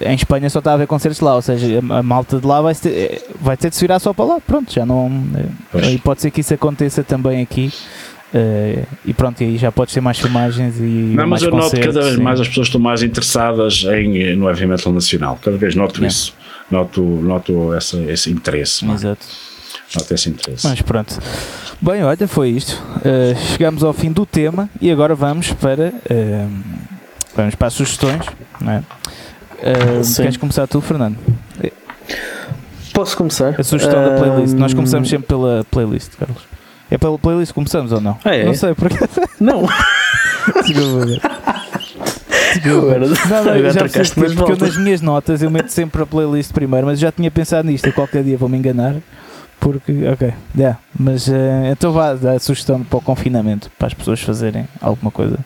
em 0.00 0.14
Espanha 0.14 0.50
só 0.50 0.58
está 0.58 0.72
a 0.72 0.74
haver 0.74 0.86
concertos 0.88 1.20
lá, 1.20 1.36
ou 1.36 1.42
seja, 1.42 1.80
a, 1.90 1.98
a 1.98 2.02
malta 2.02 2.38
de 2.38 2.46
lá 2.46 2.60
vai 2.60 2.74
ter, 2.74 2.90
eh, 2.90 3.22
vai 3.40 3.56
ter 3.56 3.70
de 3.70 3.76
se 3.76 3.80
virar 3.82 3.98
só 4.00 4.12
para 4.12 4.24
lá, 4.24 4.40
pronto, 4.44 4.72
já 4.72 4.84
não. 4.84 5.06
eh, 5.36 5.44
Pois. 5.72 5.86
E 5.88 5.98
pode 5.98 6.20
ser 6.20 6.30
que 6.32 6.40
isso 6.40 6.52
aconteça 6.52 7.02
também 7.04 7.40
aqui. 7.40 7.72
Eh, 8.34 8.84
e 9.04 9.14
pronto, 9.14 9.40
e 9.40 9.44
aí 9.44 9.56
já 9.56 9.70
podes 9.70 9.94
ter 9.94 10.00
mais 10.00 10.18
filmagens 10.18 10.78
e 10.78 10.82
Não, 10.82 11.26
mais 11.26 11.28
mas 11.28 11.42
eu 11.42 11.50
noto 11.50 11.74
que 11.74 11.80
cada 11.80 12.00
vez 12.02 12.14
sim. 12.16 12.22
mais 12.22 12.40
as 12.40 12.48
pessoas 12.48 12.66
estão 12.66 12.80
mais 12.80 13.02
interessadas 13.02 13.84
em, 13.84 14.34
no 14.36 14.48
heavy 14.48 14.66
metal 14.66 14.92
nacional. 14.92 15.38
Cada 15.42 15.56
vez 15.56 15.74
noto 15.74 15.96
Yeah. 15.96 16.08
isso. 16.08 16.34
Noto, 16.70 17.02
noto 17.02 17.72
essa, 17.74 17.96
esse 18.10 18.30
interesse. 18.30 18.84
é? 18.84 18.92
Exato. 18.92 19.26
Noto 19.94 20.14
esse 20.14 20.28
interesse. 20.28 20.66
Mas 20.66 20.82
pronto. 20.82 21.18
Bem, 21.80 22.02
olha, 22.02 22.26
foi 22.26 22.50
isto. 22.50 22.72
Uh, 22.98 23.36
chegamos 23.52 23.84
ao 23.84 23.92
fim 23.92 24.10
do 24.10 24.26
tema 24.26 24.68
e 24.80 24.90
agora 24.90 25.14
vamos 25.14 25.52
para, 25.52 25.88
uh, 26.10 26.50
vamos 27.36 27.54
para 27.54 27.68
as 27.68 27.74
sugestões. 27.74 28.24
Não 28.60 28.72
é? 28.72 28.78
Uh, 29.58 30.16
queres 30.16 30.36
começar 30.36 30.66
tu, 30.66 30.80
Fernando? 30.80 31.16
Posso 32.92 33.16
começar? 33.16 33.54
A 33.58 33.62
sugestão 33.62 34.02
da 34.02 34.16
playlist. 34.16 34.54
Nós 34.54 34.72
começamos 34.72 35.08
sempre 35.08 35.28
pela 35.28 35.64
playlist, 35.70 36.12
Carlos. 36.18 36.42
É 36.90 36.96
pela 36.96 37.18
playlist 37.18 37.50
que 37.50 37.54
começamos 37.54 37.92
ou 37.92 38.00
não? 38.00 38.18
Ah, 38.24 38.34
é? 38.34 38.44
Não 38.44 38.54
sei, 38.54 38.74
porque. 38.74 38.96
Não, 39.40 39.66
agora, 42.64 43.06
Não, 43.08 43.44
não, 43.44 43.52
agora 43.52 43.72
já 43.72 43.88
percebi, 43.88 44.20
mas 44.20 44.34
porque 44.34 44.52
eu 44.52 44.56
nas 44.56 44.76
minhas 44.76 45.00
notas 45.00 45.42
eu 45.42 45.50
meto 45.50 45.68
sempre 45.68 46.02
a 46.02 46.06
playlist 46.06 46.52
primeiro, 46.52 46.86
mas 46.86 46.98
eu 46.98 47.08
já 47.08 47.12
tinha 47.12 47.30
pensado 47.30 47.68
nisto, 47.68 47.88
e 47.88 47.92
qualquer 47.92 48.22
dia 48.22 48.36
vou-me 48.36 48.56
enganar. 48.56 48.96
Porque, 49.58 50.06
ok, 50.06 50.34
yeah, 50.56 50.78
mas 50.98 51.28
eh, 51.28 51.70
então 51.72 51.90
vá 51.90 52.12
dar 52.12 52.32
a 52.34 52.38
sugestão 52.38 52.84
para 52.84 52.98
o 52.98 53.00
confinamento, 53.00 53.70
para 53.78 53.86
as 53.86 53.94
pessoas 53.94 54.20
fazerem 54.20 54.68
alguma 54.80 55.10
coisa. 55.10 55.38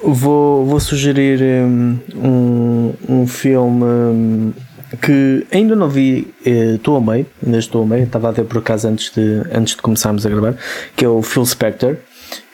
Vou, 0.00 0.64
vou 0.64 0.78
sugerir 0.78 1.40
hum, 1.42 1.98
um, 2.14 2.94
um 3.08 3.26
filme 3.26 3.84
hum, 3.84 4.52
que 4.96 5.46
ainda 5.52 5.76
não 5.76 5.88
vi, 5.88 6.32
eh, 6.44 6.74
estou 6.76 6.96
a 6.96 7.00
meio, 7.00 7.26
ainda 7.44 7.58
estou 7.58 7.82
a 7.82 7.86
meio, 7.86 8.04
estava 8.04 8.28
a 8.28 8.32
ver 8.32 8.44
por 8.44 8.58
acaso 8.58 8.88
antes 8.88 9.12
de, 9.12 9.42
antes 9.52 9.76
de 9.76 9.82
começarmos 9.82 10.24
a 10.24 10.30
gravar, 10.30 10.54
que 10.96 11.04
é 11.04 11.08
o 11.08 11.22
Phil 11.22 11.44
Spector, 11.44 11.96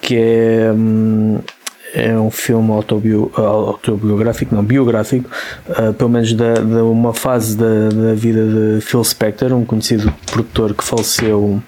que 0.01 0.17
é, 0.17 0.73
hum, 0.73 1.39
é 1.95 2.19
um 2.19 2.31
filme 2.31 2.73
autobio, 2.73 3.31
autobiográfico, 3.37 4.55
não, 4.55 4.65
biográfico, 4.65 5.31
ah, 5.71 5.93
pelo 5.97 6.11
menos 6.11 6.33
de 6.33 6.43
uma 6.83 7.15
fase 7.15 7.57
da, 7.57 7.89
da 7.89 8.15
vida 8.15 8.45
de 8.45 8.81
Phil 8.81 9.05
Spector, 9.05 9.53
um 9.53 9.65
conhecido 9.65 10.13
produtor 10.27 10.75
que 10.75 10.83
faleceu 10.83 11.63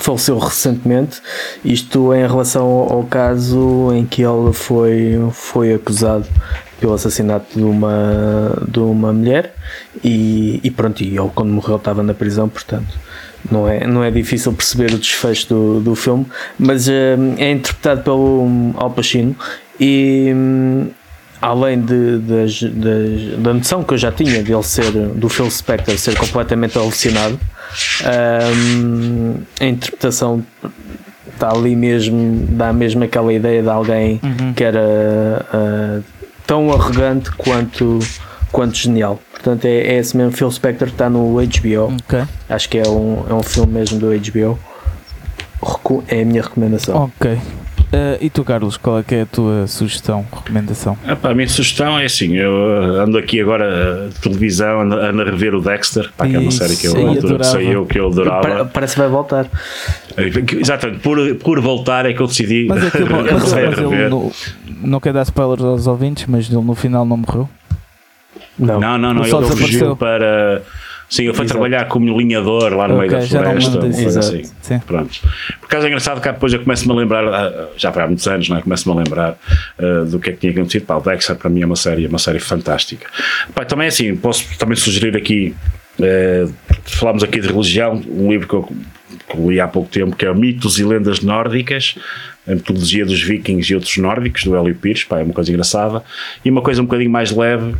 faleceu 0.00 0.38
recentemente, 0.38 1.20
isto 1.64 2.12
em 2.12 2.26
relação 2.26 2.64
ao 2.64 2.92
ao 2.92 3.04
caso 3.04 3.92
em 3.92 4.04
que 4.04 4.22
ele 4.22 4.52
foi, 4.52 5.16
foi 5.32 5.72
acusado 5.72 6.26
pelo 6.80 6.94
assassinato 6.94 7.56
de 7.56 7.62
uma, 7.62 8.52
de 8.68 8.80
uma 8.80 9.12
mulher 9.12 9.54
e, 10.04 10.60
e 10.62 10.70
pronto, 10.70 11.00
e 11.02 11.16
ele 11.18 11.30
quando 11.34 11.50
morreu 11.50 11.76
estava 11.76 12.02
na 12.02 12.14
prisão, 12.14 12.48
portanto 12.48 12.98
não 13.50 13.68
é, 13.68 13.86
não 13.86 14.02
é 14.02 14.10
difícil 14.10 14.52
perceber 14.52 14.92
o 14.92 14.98
desfecho 14.98 15.48
do, 15.48 15.80
do 15.80 15.94
filme, 15.94 16.26
mas 16.58 16.88
eh, 16.88 17.16
é 17.38 17.52
interpretado 17.52 18.02
pelo 18.02 18.74
Al 18.76 18.90
Pacino 18.90 19.34
e 19.78 20.32
hum, 20.34 20.88
além 21.40 21.80
de, 21.80 22.18
das- 22.18 22.62
das- 22.62 23.38
da 23.38 23.54
noção 23.54 23.84
que 23.84 23.94
eu 23.94 23.98
já 23.98 24.10
tinha 24.10 24.42
dele 24.42 24.62
ser, 24.64 24.90
do 24.90 25.28
Phil 25.28 25.48
Spector 25.50 25.96
ser 25.96 26.16
completamente 26.16 26.76
alucinado, 26.76 27.38
ahm, 28.04 29.34
a 29.60 29.64
interpretação 29.66 30.44
está 31.32 31.50
ali 31.52 31.76
mesmo, 31.76 32.46
dá 32.50 32.72
mesmo 32.72 33.04
aquela 33.04 33.32
ideia 33.32 33.62
de 33.62 33.68
alguém 33.68 34.20
que 34.56 34.64
era 34.64 35.46
ah, 35.52 36.00
tão 36.46 36.72
arrogante 36.72 37.30
quanto, 37.32 38.00
quanto 38.50 38.76
genial. 38.76 39.20
Portanto, 39.42 39.64
é, 39.64 39.70
é 39.78 39.98
esse 39.98 40.16
mesmo. 40.16 40.32
Phil 40.32 40.50
Spector 40.50 40.88
está 40.88 41.08
no 41.08 41.34
HBO. 41.36 41.94
Ok. 42.04 42.22
Acho 42.48 42.68
que 42.68 42.78
é 42.78 42.88
um, 42.88 43.24
é 43.30 43.34
um 43.34 43.42
filme 43.42 43.72
mesmo 43.72 43.98
do 43.98 44.06
HBO. 44.08 44.58
Recu- 45.62 46.04
É 46.08 46.22
a 46.22 46.24
minha 46.24 46.42
recomendação. 46.42 47.04
Ok. 47.18 47.38
Eh, 47.90 48.18
e 48.20 48.28
tu, 48.30 48.44
Carlos, 48.44 48.76
qual 48.76 48.98
é 48.98 49.02
que 49.02 49.14
é 49.14 49.22
a 49.22 49.26
tua 49.26 49.66
sugestão, 49.66 50.26
recomendação? 50.30 50.98
Epá, 51.08 51.30
a 51.30 51.34
minha 51.34 51.48
sugestão 51.48 51.98
é 51.98 52.04
assim: 52.04 52.34
eu 52.36 52.50
uh, 52.52 53.00
ando 53.00 53.16
aqui 53.16 53.40
agora 53.40 54.10
uh, 54.10 54.20
televisão, 54.20 54.82
ando, 54.82 54.94
ando 54.96 55.22
a 55.22 55.24
rever 55.24 55.54
o 55.54 55.60
Dexter, 55.62 56.10
pá, 56.14 56.26
que 56.26 56.36
é 56.36 56.38
uma 56.38 56.50
série 56.50 56.76
que 56.76 56.86
eu, 56.86 56.94
eu 56.94 57.86
que 57.86 57.98
eu 57.98 58.10
Pa- 58.10 58.20
adorava. 58.20 58.64
Parece 58.66 58.92
que 58.94 59.00
vai 59.00 59.08
voltar. 59.08 59.48
Exatamente, 60.60 61.00
por, 61.00 61.34
por 61.36 61.60
voltar 61.60 62.04
é 62.04 62.12
que 62.12 62.20
eu 62.20 62.26
decidi 62.26 62.66
Mas, 62.68 62.84
aquilo, 62.84 63.08
mas, 63.22 63.30
a 63.30 63.34
mas 63.34 63.52
ele 63.54 63.74
rever. 63.74 64.10
no, 64.10 64.32
não 64.82 65.00
quer 65.00 65.12
dar 65.14 65.22
spoilers 65.22 65.62
aos 65.64 65.86
ouvintes, 65.86 66.26
mas 66.28 66.46
ele 66.50 66.60
no 66.60 66.74
final 66.74 67.06
não 67.06 67.16
morreu. 67.16 67.48
Não. 68.58 68.80
Não, 68.80 68.98
não, 68.98 69.14
não, 69.14 69.24
Ele 69.24 69.46
fugiu 69.46 69.96
para. 69.96 70.62
Sim, 71.08 71.22
ele 71.22 71.32
foi 71.32 71.46
Exato. 71.46 71.58
trabalhar 71.58 71.86
como 71.86 72.18
linhador 72.18 72.74
lá 72.74 72.86
no 72.86 72.98
meio 72.98 73.10
Ok, 73.10 73.28
da 73.28 73.42
floresta. 73.42 74.18
assim. 74.18 74.42
Sim. 74.60 74.78
Pronto. 74.80 75.18
Por 75.58 75.64
acaso 75.64 75.86
é 75.86 75.88
engraçado 75.88 76.20
que 76.20 76.30
depois 76.30 76.52
eu 76.52 76.60
começo-me 76.60 76.92
a 76.92 76.96
lembrar, 76.96 77.26
ah, 77.26 77.68
já 77.78 77.90
para 77.90 78.04
há 78.04 78.06
muitos 78.06 78.28
anos, 78.28 78.46
não 78.50 78.58
é? 78.58 78.60
começo-me 78.60 78.94
a 78.94 79.02
lembrar 79.02 79.38
ah, 79.78 80.04
do 80.04 80.18
que 80.18 80.28
é 80.28 80.32
que 80.34 80.40
tinha 80.40 80.52
acontecido. 80.52 80.84
Pá, 80.84 80.96
o 80.96 81.00
Dexter 81.00 81.34
para 81.36 81.48
mim 81.48 81.62
é 81.62 81.66
uma 81.66 81.76
série, 81.76 82.06
uma 82.06 82.18
série 82.18 82.38
fantástica. 82.38 83.06
Pá, 83.54 83.64
também 83.64 83.88
assim, 83.88 84.14
posso 84.16 84.44
também 84.58 84.76
sugerir 84.76 85.16
aqui, 85.16 85.54
eh, 85.98 86.46
falámos 86.84 87.22
aqui 87.22 87.40
de 87.40 87.48
religião, 87.48 88.02
um 88.06 88.30
livro 88.30 88.46
que 88.46 88.54
eu, 88.54 88.68
que 89.30 89.36
li 89.48 89.58
há 89.60 89.66
pouco 89.66 89.88
tempo, 89.88 90.14
que 90.14 90.26
é 90.26 90.34
Mitos 90.34 90.78
e 90.78 90.84
Lendas 90.84 91.20
Nórdicas, 91.20 91.94
a 92.46 92.54
mitologia 92.54 93.04
dos 93.06 93.22
vikings 93.22 93.72
e 93.72 93.74
outros 93.74 93.96
nórdicos, 93.96 94.44
do 94.44 94.54
Hélio 94.54 94.74
Pires, 94.74 95.04
pá, 95.04 95.20
é 95.20 95.22
uma 95.22 95.34
coisa 95.34 95.50
engraçada. 95.50 96.02
E 96.44 96.50
uma 96.50 96.60
coisa 96.62 96.82
um 96.82 96.84
bocadinho 96.84 97.10
mais 97.10 97.30
leve, 97.30 97.74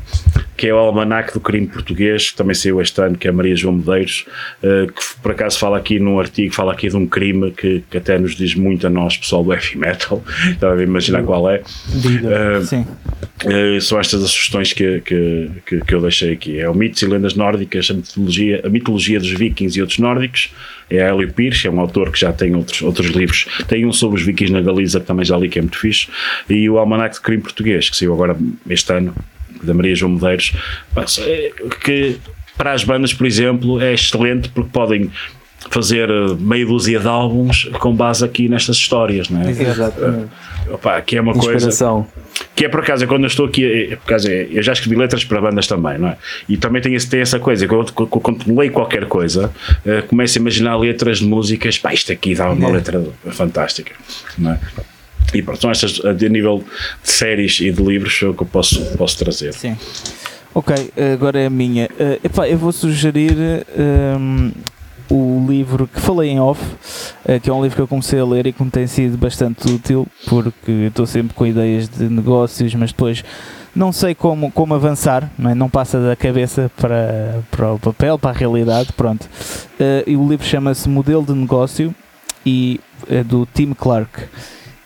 que 0.59 0.67
é 0.67 0.75
o 0.75 0.77
Almanac 0.77 1.33
do 1.33 1.39
Crime 1.39 1.69
Português, 1.69 2.33
que 2.33 2.37
também 2.37 2.53
saiu 2.53 2.81
este 2.81 3.01
ano, 3.01 3.17
que 3.17 3.29
é 3.29 3.31
a 3.31 3.33
Maria 3.33 3.55
João 3.55 3.77
Medeiros, 3.77 4.27
eh, 4.61 4.89
que 4.89 5.23
por 5.23 5.31
acaso 5.31 5.57
fala 5.57 5.79
aqui 5.79 6.01
num 6.01 6.19
artigo, 6.19 6.53
fala 6.53 6.73
aqui 6.73 6.89
de 6.89 6.97
um 6.97 7.07
crime 7.07 7.53
que, 7.53 7.85
que 7.89 7.97
até 7.97 8.19
nos 8.19 8.35
diz 8.35 8.57
muito 8.57 8.85
a 8.85 8.91
nós, 8.91 9.17
pessoal 9.17 9.45
do 9.45 9.53
heavy 9.53 9.79
metal, 9.79 10.21
estava 10.51 10.75
a 10.75 10.83
imaginar 10.83 11.23
qual 11.23 11.49
é. 11.49 11.63
Eh, 11.63 12.61
Sim. 12.63 12.85
eh, 13.47 13.79
são 13.81 14.01
estas 14.01 14.25
as 14.25 14.33
sugestões 14.33 14.73
que, 14.73 15.01
que, 15.03 15.49
que, 15.65 15.81
que 15.81 15.95
eu 15.95 16.01
deixei 16.01 16.33
aqui. 16.33 16.59
É 16.59 16.69
o 16.69 16.75
Mitos 16.75 17.01
e 17.03 17.07
Lendas 17.07 17.35
Nórdicas, 17.37 17.89
a 17.93 17.95
mitologia, 17.95 18.61
a 18.65 18.69
mitologia 18.69 19.21
dos 19.21 19.31
vikings 19.31 19.79
e 19.79 19.81
outros 19.81 20.01
nórdicos. 20.01 20.53
É 20.91 21.05
a 21.05 21.11
Hélio 21.11 21.33
Pires, 21.33 21.65
é 21.65 21.71
um 21.71 21.79
autor 21.79 22.11
que 22.11 22.19
já 22.19 22.33
tem 22.33 22.57
outros, 22.57 22.83
outros 22.83 23.11
livros. 23.11 23.47
Tem 23.69 23.87
um 23.87 23.93
sobre 23.93 24.19
os 24.19 24.27
vikings 24.27 24.53
na 24.53 24.61
Galiza, 24.61 24.99
que 24.99 25.07
também 25.07 25.25
já 25.25 25.37
li, 25.37 25.49
que 25.49 25.61
é 25.61 25.63
muito 25.63 25.79
fixe. 25.79 26.09
E 26.51 26.69
o 26.69 26.79
Almanac 26.79 27.15
de 27.15 27.21
Crime 27.21 27.43
Português, 27.43 27.89
que 27.89 27.97
saiu 27.97 28.13
agora 28.13 28.37
este 28.69 28.93
ano, 28.93 29.15
da 29.63 29.75
Maria 29.75 29.95
João 29.95 30.13
Medeiros. 30.13 30.53
É- 31.21 31.53
Que 31.81 32.17
para 32.57 32.73
as 32.73 32.83
bandas, 32.85 33.13
por 33.15 33.27
exemplo, 33.27 33.81
é 33.81 33.95
excelente 33.95 34.49
porque 34.49 34.71
podem 34.73 35.11
fazer 35.71 36.09
eh, 36.09 36.35
meia 36.39 36.65
dúzia 36.67 36.99
de 37.01 37.07
álbuns 37.09 37.69
com 37.81 37.95
base 37.95 38.25
aqui 38.25 38.49
nestas 38.49 38.77
histórias, 38.77 39.29
não 39.29 39.43
é? 39.43 39.51
Exatamente. 39.51 40.29
Opa, 40.71 41.01
que 41.01 41.17
é 41.17 41.21
uma 41.21 41.33
coisa 41.33 41.55
Inspiração. 41.69 42.07
que 42.55 42.65
é 42.65 42.69
por 42.69 42.81
acaso, 42.81 43.07
quando 43.07 43.23
eu 43.25 43.27
estou 43.29 43.47
aqui, 43.47 43.65
é, 43.93 43.97
por 43.97 44.05
acaso, 44.05 44.29
eu 44.29 44.63
já 44.63 44.73
escrevi 44.73 44.97
letras 44.97 45.25
para 45.25 45.41
bandas 45.41 45.67
também, 45.67 45.99
não 45.99 46.09
é? 46.09 46.17
E 46.49 46.57
também 46.57 46.81
tem, 46.83 46.95
esse, 46.95 47.09
tem 47.09 47.21
essa 47.21 47.39
coisa, 47.41 47.67
quando, 47.67 47.93
leio 48.57 48.71
qualquer 48.73 49.07
coisa, 49.07 49.53
eh, 49.85 50.03
começo 50.03 50.39
a 50.39 50.41
imaginar 50.41 50.77
letras 50.77 51.19
de 51.19 51.27
músicas, 51.27 51.77
pá, 51.79 51.93
isto 51.93 52.13
aqui 52.13 52.35
dá 52.35 52.51
uma 52.51 52.69
É. 52.69 52.73
letra 52.73 53.05
fantástica, 53.31 53.93
não 54.37 54.53
é? 54.53 54.61
E 55.35 55.43
pronto, 55.43 55.61
são 55.61 55.71
estas, 55.71 56.05
a 56.05 56.13
nível 56.13 56.65
de 57.03 57.11
séries 57.11 57.61
e 57.61 57.71
de 57.71 57.83
livros, 57.83 58.19
é 58.23 58.27
o 58.27 58.35
que 58.35 58.43
eu 58.43 58.47
posso, 58.47 58.85
posso 58.97 59.19
trazer. 59.19 59.53
Sim. 59.53 59.77
Ok, 60.55 60.75
agora 61.15 61.39
é 61.39 61.47
a 61.47 61.51
minha. 61.51 61.89
Eh, 61.99 62.21
epá, 62.25 62.49
eu 62.49 62.59
vou 62.59 62.73
sugerir 62.73 63.65
ehm, 63.77 64.51
o 65.11 65.47
livro 65.49 65.87
que 65.87 66.01
falei 66.01 66.31
em 66.31 66.41
off, 66.41 66.61
eh, 67.25 67.39
que 67.39 67.49
é 67.49 67.53
um 67.53 67.63
livro 67.63 67.77
que 67.77 67.83
eu 67.83 67.89
comecei 67.89 68.19
a 68.19 68.25
ler 68.25 68.47
e 68.47 68.53
que 68.53 68.63
me 68.63 68.71
tem 68.71 68.87
sido 68.87 69.17
bastante 69.17 69.71
útil, 69.71 70.07
porque 70.27 70.71
estou 70.89 71.07
sempre 71.07 71.35
com 71.35 71.47
ideias 71.47 71.89
de 71.89 72.05
negócios, 72.05 72.75
mas 72.75 72.91
depois 72.91 73.23
não 73.75 73.93
sei 73.93 74.15
como, 74.15 74.51
como 74.51 74.75
avançar, 74.75 75.31
não, 75.39 75.51
é? 75.51 75.55
não 75.55 75.71
passa 75.71 76.01
da 76.01 76.17
cabeça 76.17 76.71
para, 76.77 77.43
para 77.51 77.73
o 77.73 77.79
papel, 77.79 78.19
para 78.19 78.31
a 78.31 78.35
realidade, 78.35 78.93
pronto. 78.95 79.29
Eh, 79.79 80.05
e 80.09 80.17
o 80.17 80.29
livro 80.29 80.47
chama-se 80.47 80.89
Modelo 80.89 81.25
de 81.25 81.35
Negócio 81.35 81.95
e 82.45 82.81
é 83.09 83.23
do 83.23 83.47
Tim 83.47 83.73
Clark. 83.75 84.25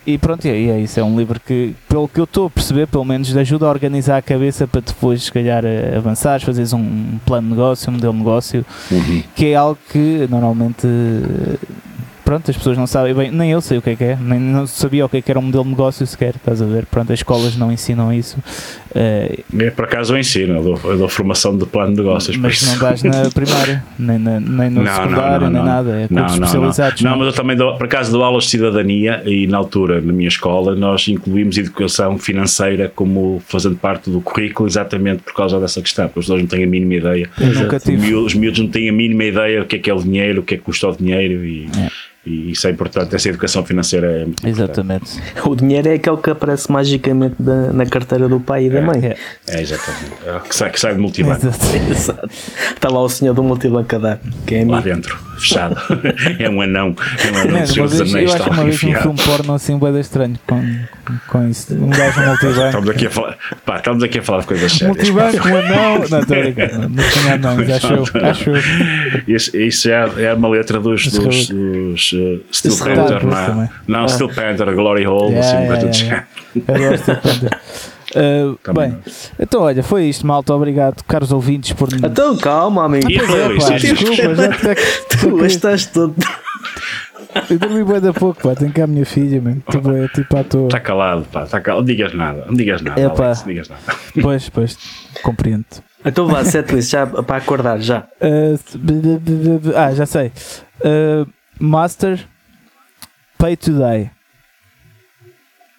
E 0.04 0.18
pronto, 0.18 0.44
e 0.46 0.50
é, 0.68 0.80
isso. 0.80 0.98
É 0.98 1.04
um 1.04 1.16
livro 1.16 1.38
que, 1.38 1.74
pelo 1.88 2.08
que 2.08 2.18
eu 2.18 2.24
estou 2.24 2.46
a 2.46 2.50
perceber, 2.50 2.86
pelo 2.88 3.04
menos, 3.04 3.36
ajuda 3.36 3.66
a 3.66 3.68
organizar 3.70 4.16
a 4.16 4.22
cabeça 4.22 4.66
para 4.66 4.80
depois, 4.80 5.22
se 5.24 5.32
calhar, 5.32 5.64
eh, 5.64 5.94
avançares, 5.96 6.42
fazeres 6.44 6.72
um 6.72 7.18
plano 7.24 7.48
de 7.48 7.54
negócio, 7.54 7.88
um 7.88 7.94
modelo 7.94 8.12
de 8.12 8.18
negócio, 8.18 8.66
Uhum. 8.90 9.22
que 9.36 9.46
é 9.46 9.54
algo 9.54 9.78
que 9.90 10.26
normalmente. 10.28 10.86
Pronto, 12.24 12.50
as 12.50 12.56
pessoas 12.56 12.78
não 12.78 12.86
sabem 12.86 13.12
bem, 13.12 13.30
nem 13.32 13.50
eu 13.50 13.60
sei 13.60 13.78
o 13.78 13.82
que 13.82 13.90
é 13.90 13.96
que 13.96 14.04
é, 14.04 14.16
nem 14.18 14.38
não 14.38 14.64
sabia 14.66 15.04
o 15.04 15.08
que 15.08 15.16
é 15.18 15.22
que 15.22 15.30
era 15.30 15.38
um 15.40 15.42
modelo 15.42 15.64
de 15.64 15.70
negócio 15.70 16.06
sequer, 16.06 16.36
estás 16.36 16.62
a 16.62 16.64
ver? 16.64 16.86
Pronto, 16.86 17.12
as 17.12 17.18
escolas 17.18 17.56
não 17.56 17.70
ensinam 17.72 18.12
isso, 18.12 18.38
eh, 18.94 19.38
É, 19.58 19.70
por 19.70 19.84
acaso 19.84 20.14
eu 20.14 20.18
ensino, 20.18 20.56
eu 20.56 20.62
dou, 20.62 20.80
eu 20.92 20.98
dou 20.98 21.08
formação 21.08 21.56
de 21.56 21.64
plano 21.66 21.92
de 21.94 21.98
negócios, 22.02 22.36
mas 22.36 22.62
não 22.66 22.78
dás 22.78 23.02
na 23.02 23.30
primária, 23.34 23.84
nem, 23.98 24.18
na- 24.18 24.40
nem 24.40 24.70
no 24.70 24.86
secundário, 24.86 25.50
nem 25.50 25.62
nada, 25.64 25.90
é 25.90 26.06
Não, 26.10 26.22
não, 26.22 26.26
especializados. 26.34 27.02
Não, 27.02 27.10
não 27.10 27.16
é? 27.16 27.18
mas 27.24 27.28
eu 27.28 27.32
também 27.42 27.56
dou, 27.56 27.76
por 27.76 27.84
acaso 27.86 28.12
dou 28.12 28.22
aulas 28.22 28.44
de 28.44 28.50
cidadania 28.50 29.22
e 29.24 29.46
na 29.46 29.58
altura, 29.58 30.00
na 30.00 30.12
minha 30.12 30.28
escola, 30.28 30.74
nós 30.74 31.06
incluímos 31.08 31.56
educação 31.58 32.18
financeira 32.18 32.90
como 32.94 33.42
fazendo 33.46 33.76
parte 33.76 34.10
do 34.10 34.20
currículo 34.20 34.68
exatamente 34.68 35.22
por 35.22 35.34
causa 35.34 35.58
dessa 35.60 35.80
questão, 35.80 36.06
porque 36.06 36.20
os 36.20 36.26
dois 36.26 36.40
não 36.42 36.48
têm 36.48 36.64
a 36.64 36.66
mínima 36.66 36.94
ideia. 36.94 37.30
Os 37.38 37.82
tive. 37.82 37.96
miúdos, 37.98 38.26
os 38.26 38.34
miúdos 38.34 38.60
não 38.60 38.68
têm 38.68 38.88
a 38.88 38.92
mínima 38.92 39.24
ideia 39.24 39.60
do 39.60 39.66
que 39.66 39.76
é 39.76 39.78
que 39.78 39.90
é 39.90 39.94
o 39.94 40.02
dinheiro, 40.02 40.40
o 40.40 40.42
que 40.44 40.54
é 40.54 40.56
que 40.56 40.62
custa 40.64 40.88
o 40.88 40.96
dinheiro 40.96 41.44
e, 41.44 41.68
e 42.24 42.52
isso 42.52 42.66
é 42.68 42.70
importante, 42.70 43.14
essa 43.16 43.28
educação 43.28 43.64
financeira 43.64 44.06
é 44.06 44.18
muito 44.24 44.46
importante. 44.46 44.48
Exatamente. 44.48 45.10
O 45.44 45.56
dinheiro 45.56 45.88
é 45.88 45.94
aquele 45.94 46.16
que 46.18 46.30
aparece 46.30 46.70
magicamente 46.70 47.34
da- 47.38 47.72
na 47.72 47.84
carteira 47.86 48.28
do 48.28 48.38
pai 48.38 48.66
e 48.66 48.70
da 48.70 48.80
mãe. 48.80 49.00
É. 49.04 49.16
É, 49.48 49.60
exatamente. 49.60 50.12
É, 50.24 50.38
que, 50.48 50.54
sai, 50.54 50.70
que 50.70 50.80
sai 50.80 50.94
de 50.94 51.00
multibanco. 51.00 51.44
Exato. 51.46 51.66
Exato. 51.90 52.28
Está 52.74 52.88
lá 52.88 53.00
o 53.02 53.08
senhor 53.08 53.34
do 53.34 53.42
multibanco 53.42 53.96
a 53.96 53.98
dar, 53.98 54.20
que 54.46 54.54
é 54.54 54.64
Lá 54.64 54.78
amigo. 54.78 54.82
dentro, 54.82 55.18
fechado. 55.36 55.76
é 56.38 56.48
um 56.48 56.60
anão. 56.60 56.94
É 57.24 57.30
um 57.32 57.40
anão 57.40 57.48
uma 57.50 57.60
dos 57.60 57.74
vez, 57.96 58.00
Anéis, 58.14 58.30
eu 58.30 58.36
acho 58.36 58.50
uma 58.50 58.64
vez 58.64 58.76
um 58.76 58.78
filme 58.94 59.22
porno 59.24 59.54
assim 59.54 59.78
bem 59.78 59.98
estranho 60.00 60.38
com, 60.46 60.62
com 61.28 61.48
isso. 61.48 61.74
Um 61.74 61.90
gajo 61.90 62.20
no 62.20 62.26
multibanco. 62.28 62.66
Estamos 62.66 62.90
aqui, 62.90 63.06
a 63.06 63.10
falar, 63.10 63.38
pá, 63.64 63.76
estamos 63.76 64.04
aqui 64.04 64.18
a 64.18 64.22
falar 64.22 64.40
de 64.42 64.46
coisas 64.46 64.72
sérias. 64.72 64.96
Multibanco, 64.96 65.48
um 65.48 65.56
anão. 65.56 65.98
Não, 66.08 66.20
estou 66.20 66.36
a 66.36 66.40
brincar. 66.40 66.72
Não, 66.78 66.90
tinha 67.10 67.34
anões, 67.34 67.70
acho 67.72 67.92
eu. 67.92 68.04
Acho 68.22 68.50
eu. 68.50 68.56
Isso, 69.26 69.56
isso 69.56 69.90
é, 69.90 70.24
é 70.24 70.34
uma 70.34 70.48
letra 70.48 70.78
dos, 70.78 71.06
dos 71.10 72.11
uh, 72.12 72.42
Steel 72.52 72.74
Isso 72.74 72.84
Panther, 72.84 73.20
também. 73.20 73.30
não 73.30 73.62
é? 73.62 73.70
Não, 73.86 74.08
Steel 74.08 74.28
Panther, 74.28 74.74
Glory 74.74 75.06
Hole, 75.06 75.32
Yeah, 75.34 75.74
assim, 75.76 76.04
yeah, 76.04 76.26
yeah, 76.54 76.90
gosto 76.90 77.14
de 77.14 77.20
Panther. 77.20 77.60
Uh, 78.14 78.72
bem, 78.74 78.98
então 79.40 79.62
olha, 79.62 79.82
foi 79.82 80.04
isto, 80.04 80.26
malta. 80.26 80.52
Obrigado, 80.54 81.02
caros 81.04 81.32
ouvintes, 81.32 81.72
por. 81.72 81.88
Então 81.94 82.36
calma, 82.36 82.84
amigo. 82.84 83.06
Pois 83.06 83.30
é, 83.30 83.48
pá, 83.58 83.78
desculpa, 83.78 84.34
já 84.34 84.74
te 84.74 85.16
Tu 85.16 85.46
estás 85.46 85.86
todo. 85.86 86.14
Eu 87.48 87.58
dormi 87.58 87.82
bem 87.82 88.00
da 88.00 88.12
pouco, 88.12 88.42
pá. 88.42 88.54
Tenho 88.54 88.72
cá 88.72 88.84
a 88.84 88.86
minha 88.86 89.06
filha, 89.06 89.40
mano. 89.40 89.62
Tipo, 89.70 89.90
é 89.92 90.08
tipo 90.08 90.36
à 90.36 90.44
toa. 90.44 90.66
Está 90.66 90.80
calado, 90.80 91.24
pá, 91.32 91.44
está 91.44 91.60
calado. 91.60 91.80
Não 91.80 91.86
digas 91.86 92.12
nada, 92.12 92.44
não 92.46 92.54
digas 92.54 92.82
nada, 92.82 93.00
É, 93.00 93.08
pá. 93.08 93.26
Alex, 93.26 93.40
não 93.40 93.48
digas 93.48 93.68
nada. 93.68 93.82
Pois, 94.20 94.48
pois, 94.50 94.78
compreendo. 95.22 95.64
Então 96.04 96.26
vá, 96.26 96.44
setlist, 96.44 96.90
já 96.90 97.06
para 97.06 97.36
acordar, 97.36 97.80
já. 97.80 98.06
Uh, 98.20 98.58
ah, 99.74 99.94
já 99.94 100.04
sei. 100.04 100.32
Uh, 100.84 101.26
master 101.62 102.26
Pay 103.38 103.56
Today. 103.56 104.10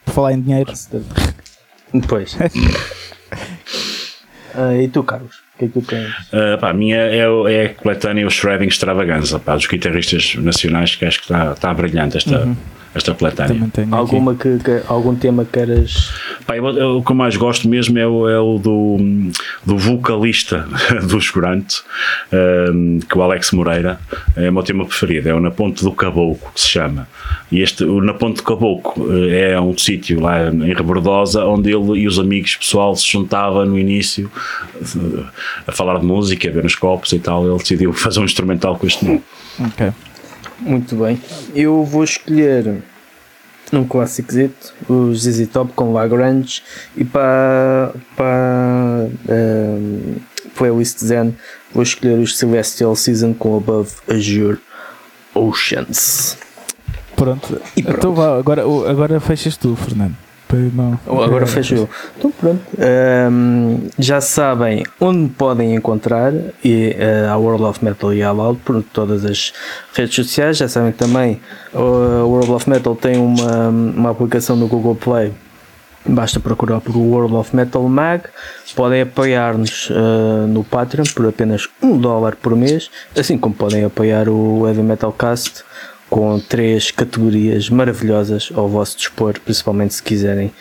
Por 0.05 0.13
falar 0.13 0.33
em 0.33 0.41
dinheiro. 0.41 0.71
Depois. 1.93 2.37
Ah, 4.55 4.75
e 4.75 4.87
tu, 4.87 5.01
Carlos? 5.01 5.37
O 5.55 5.57
que 5.57 5.65
é 5.65 5.67
que 5.67 5.73
tu 5.73 5.81
tens? 5.81 6.11
Uh, 6.31 6.59
pá, 6.61 6.69
a 6.69 6.73
minha 6.75 6.95
é, 6.95 7.21
é 7.21 7.65
a 7.65 7.73
coletânea 7.73 8.27
o 8.27 8.29
Shredding 8.29 8.67
Extravaganza, 8.67 9.39
pá, 9.39 9.55
dos 9.55 9.65
guitarristas 9.65 10.35
nacionais, 10.35 10.95
que 10.95 11.03
acho 11.05 11.17
que 11.17 11.23
está, 11.23 11.53
está 11.53 11.73
brilhante 11.73 12.17
esta, 12.17 12.35
esta 12.35 12.57
aqui. 13.45 13.59
Alguma 13.95 14.35
que, 14.35 14.57
que- 14.59 14.81
algum 14.87 15.15
tema 15.15 15.45
queiras. 15.51 16.11
Pá, 16.45 16.55
eu- 16.57 16.67
eu- 16.77 16.97
o 16.97 17.03
que 17.03 17.11
eu 17.11 17.15
mais 17.15 17.35
gosto 17.35 17.67
mesmo 17.67 17.97
é 17.97 18.05
o, 18.07 18.29
é 18.29 18.39
o 18.39 18.57
do, 18.59 18.97
do 19.65 19.77
vocalista 19.77 20.67
dos 21.09 21.31
Grant, 21.31 21.75
ehm, 22.31 22.99
que 22.99 23.15
é 23.17 23.19
o 23.19 23.23
Alex 23.23 23.51
Moreira 23.51 23.99
é 24.35 24.49
o 24.49 24.53
meu 24.53 24.63
tema 24.63 24.85
preferido, 24.85 25.29
é 25.29 25.33
o 25.33 25.39
Na 25.39 25.51
Ponte 25.51 25.83
do 25.83 25.91
Caboclo, 25.91 26.51
que 26.53 26.61
se 26.61 26.69
chama. 26.69 27.07
E 27.51 27.61
este, 27.61 27.83
o 27.83 28.01
Na 28.01 28.13
Ponte 28.13 28.37
do 28.37 28.43
Caboclo 28.43 29.11
eh, 29.29 29.51
é 29.53 29.59
um 29.61 29.77
sítio 29.77 30.19
lá 30.19 30.49
em 30.49 30.73
Rebordosa 30.73 31.45
onde 31.45 31.71
ele 31.71 31.99
e 32.01 32.07
os 32.07 32.19
amigos 32.19 32.55
pessoal 32.55 32.95
se 32.95 33.11
juntava 33.11 33.65
no 33.65 33.77
início 33.77 34.29
eh, 34.81 35.23
a 35.67 35.71
falar 35.71 35.99
de 35.99 36.05
música, 36.05 36.47
a 36.49 36.51
ver 36.51 36.65
os 36.65 36.75
copos 36.75 37.11
e 37.13 37.19
tal. 37.19 37.45
Ele 37.47 37.57
decidiu 37.57 37.91
fazer 37.93 38.19
um 38.19 38.25
instrumental 38.25 38.77
com 38.77 38.85
este 38.87 39.05
nome. 39.05 39.21
Ok. 39.59 39.91
Muito 40.63 40.95
bem. 40.95 41.21
Eu 41.53 41.83
vou 41.83 42.03
escolher 42.03 42.81
um 43.71 43.85
clássico 43.85 44.31
o 44.87 45.13
ZZ 45.13 45.47
Top 45.47 45.73
com 45.73 45.93
Lagrange 45.93 46.61
e 46.95 47.03
para, 47.03 47.93
para 48.15 49.07
ehm, 49.27 50.17
playlist 50.55 50.99
Zen 50.99 51.35
vou 51.73 51.83
escolher 51.83 52.19
os 52.19 52.37
Celestial 52.37 52.95
Season 52.95 53.33
com 53.33 53.57
Above 53.57 53.91
Azure 54.07 54.59
Oceans. 55.33 56.37
Pronto. 57.15 57.61
E 57.75 57.81
pronto. 57.81 57.97
Então 57.97 58.13
vá, 58.13 58.37
agora, 58.37 58.61
agora 58.61 59.19
fechas 59.19 59.57
tu, 59.57 59.75
Fernando. 59.75 60.15
Não- 60.55 60.99
Agora 61.23 61.45
fecho 61.47 61.75
eu. 61.75 61.89
Então 62.17 62.31
pronto. 62.31 62.61
Ehm, 62.79 63.87
já 63.97 64.21
sabem 64.21 64.83
onde 64.99 65.29
podem 65.29 65.75
encontrar 65.75 66.33
e, 66.63 66.95
eh, 66.97 67.27
a 67.29 67.37
World 67.37 67.63
of 67.63 67.83
Metal 67.83 68.13
e 68.13 68.21
a 68.23 68.31
Loud 68.31 68.59
por 68.63 68.81
todas 68.83 69.25
as 69.25 69.53
redes 69.93 70.15
sociais. 70.15 70.57
Já 70.57 70.67
sabem 70.67 70.91
também 70.91 71.39
a 71.73 71.79
World 71.79 72.51
of 72.51 72.69
Metal 72.69 72.95
tem 72.95 73.17
uma, 73.17 73.67
uma 73.69 74.09
aplicação 74.11 74.55
no 74.55 74.67
Google 74.67 74.95
Play. 74.95 75.31
Basta 76.05 76.37
procurar 76.37 76.81
por 76.81 76.97
World 76.97 77.33
of 77.35 77.55
Metal 77.55 77.81
Mag. 77.87 78.23
Podem 78.75 79.01
apoiar-nos 79.03 79.89
eh, 79.91 80.47
no 80.47 80.63
Patreon 80.63 81.05
por 81.15 81.27
apenas 81.27 81.69
um 81.81 81.97
dólar 81.97 82.35
por 82.35 82.55
mês, 82.55 82.89
assim 83.17 83.37
como 83.37 83.53
podem 83.55 83.85
apoiar 83.85 84.27
o 84.27 84.67
Heavy 84.67 84.81
Metal 84.81 85.11
Cast 85.13 85.63
com 86.13 86.39
três 86.39 86.91
categorias 86.91 87.71
maravilhosas 87.71 88.51
ao 88.53 88.67
vosso 88.69 88.95
dispor, 88.95 89.39
principalmente 89.43 89.95
se 89.95 90.03
quiserem 90.03 90.51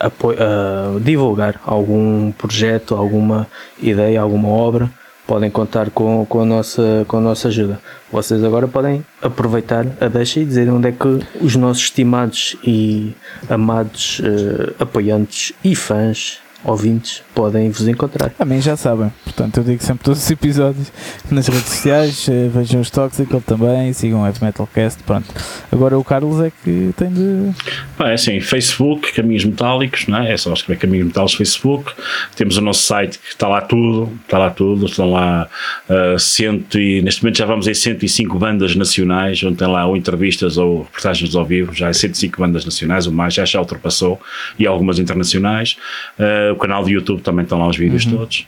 apo- 0.00 0.32
eh, 0.32 0.98
divulgar 1.02 1.60
algum 1.66 2.32
projeto, 2.32 2.94
alguma 2.94 3.46
ideia, 3.82 4.18
alguma 4.22 4.48
obra, 4.48 4.90
podem 5.26 5.50
contar 5.50 5.90
com, 5.90 6.24
com, 6.24 6.40
a 6.40 6.46
nossa, 6.46 7.04
com 7.06 7.18
a 7.18 7.20
nossa 7.20 7.48
ajuda. 7.48 7.78
Vocês 8.10 8.42
agora 8.42 8.66
podem 8.66 9.04
aproveitar 9.20 9.84
a 10.00 10.08
deixa 10.08 10.40
e 10.40 10.44
dizer 10.46 10.70
onde 10.70 10.88
é 10.88 10.92
que 10.92 11.20
os 11.44 11.54
nossos 11.54 11.82
estimados 11.84 12.56
e 12.64 13.12
amados 13.50 14.22
eh, 14.24 14.72
apoiantes 14.78 15.52
e 15.62 15.74
fãs, 15.76 16.38
ouvintes, 16.64 17.22
podem 17.34 17.70
vos 17.70 17.86
encontrar. 17.88 18.32
A 18.38 18.44
mim 18.44 18.60
já 18.60 18.76
sabem, 18.76 19.12
portanto 19.24 19.58
eu 19.58 19.64
digo 19.64 19.82
sempre 19.82 20.04
todos 20.04 20.22
os 20.22 20.30
episódios 20.30 20.92
nas 21.30 21.46
redes 21.48 21.68
sociais, 21.68 22.28
eh, 22.28 22.48
vejam 22.48 22.80
os 22.80 22.90
Toxical 22.90 23.40
também, 23.40 23.92
sigam 23.92 24.22
o 24.22 24.26
Heavy 24.26 24.44
Metal 24.44 24.68
Cast, 24.72 25.02
pronto. 25.02 25.26
Agora 25.70 25.98
o 25.98 26.04
Carlos 26.04 26.40
é 26.40 26.50
que 26.50 26.92
tem 26.96 27.10
de. 27.10 27.50
Pá, 27.96 28.10
é 28.10 28.14
assim, 28.14 28.40
Facebook, 28.40 29.12
Caminhos 29.12 29.44
Metálicos, 29.44 30.06
não 30.06 30.18
é? 30.18 30.32
É 30.32 30.36
só 30.36 30.52
escrever 30.52 30.80
Caminhos 30.80 31.06
Metálicos 31.06 31.34
Facebook. 31.34 31.92
Temos 32.36 32.56
o 32.56 32.60
nosso 32.60 32.82
site 32.82 33.18
que 33.18 33.28
está 33.28 33.48
lá 33.48 33.60
tudo, 33.60 34.12
está 34.24 34.38
lá 34.38 34.50
tudo, 34.50 34.86
estão 34.86 35.10
lá 35.10 35.48
ah, 35.88 36.16
cento 36.18 36.78
e, 36.78 37.02
neste 37.02 37.22
momento 37.22 37.38
já 37.38 37.46
vamos 37.46 37.66
em 37.66 37.74
105 37.74 38.38
bandas 38.38 38.74
nacionais, 38.76 39.42
onde 39.42 39.56
tem 39.56 39.68
lá 39.68 39.86
ou 39.86 39.96
entrevistas 39.96 40.56
ou 40.56 40.82
reportagens 40.82 41.34
ao 41.34 41.44
vivo, 41.44 41.72
já 41.72 41.88
é 41.88 41.92
105 41.92 42.40
bandas 42.40 42.64
nacionais, 42.64 43.06
o 43.06 43.12
mais 43.12 43.34
já 43.34 43.44
já 43.44 43.58
ultrapassou, 43.60 44.20
e 44.58 44.66
algumas 44.66 44.98
internacionais. 44.98 45.76
Ah, 46.18 46.51
o 46.52 46.56
canal 46.56 46.84
de 46.84 46.92
YouTube 46.92 47.22
também 47.22 47.42
estão 47.42 47.58
lá 47.58 47.68
os 47.68 47.76
vídeos 47.76 48.04
todos. 48.06 48.46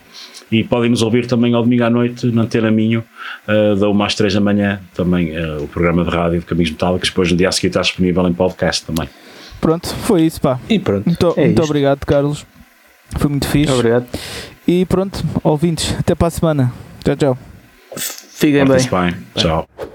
E 0.53 0.63
podem 0.63 0.91
nos 0.91 1.03
ouvir 1.03 1.27
também 1.27 1.55
ao 1.55 1.63
domingo 1.63 1.85
à 1.85 1.91
noite 1.91 2.27
na 2.27 2.43
Antena 2.43 2.71
Minho, 2.71 3.03
uh, 3.49 3.75
da 3.77 3.89
1 3.89 4.03
às 4.03 4.15
3 4.15 4.35
da 4.35 4.41
manhã, 4.41 4.81
também 4.95 5.37
uh, 5.37 5.63
o 5.63 5.69
programa 5.69 6.05
de 6.05 6.11
rádio 6.11 6.41
de 6.41 6.47
Caminhos 6.47 6.71
Metálicos, 6.71 7.09
depois 7.09 7.31
no 7.31 7.37
dia 7.37 7.49
a 7.49 7.53
seguir 7.53 7.69
está 7.69 7.81
disponível 7.81 8.29
em 8.29 8.33
podcast 8.33 8.85
também. 8.85 9.09
Pronto, 9.61 9.89
foi 9.89 10.23
isso, 10.23 10.41
pá. 10.41 10.61
E 10.69 10.79
pronto. 10.79 11.07
Muito, 11.07 11.35
é 11.37 11.45
muito 11.47 11.63
obrigado, 11.63 12.05
Carlos. 12.05 12.47
Foi 13.19 13.31
muito 13.31 13.49
fixe. 13.49 13.73
Obrigado. 13.73 14.07
E 14.67 14.85
pronto, 14.85 15.25
ouvintes, 15.43 15.95
até 15.99 16.15
para 16.15 16.29
a 16.29 16.31
semana. 16.31 16.73
Tchau, 17.03 17.17
tchau. 17.17 17.39
Fiquem 17.97 18.65
bem. 18.65 18.77
Bem. 18.77 19.17
Tchau. 19.35 19.94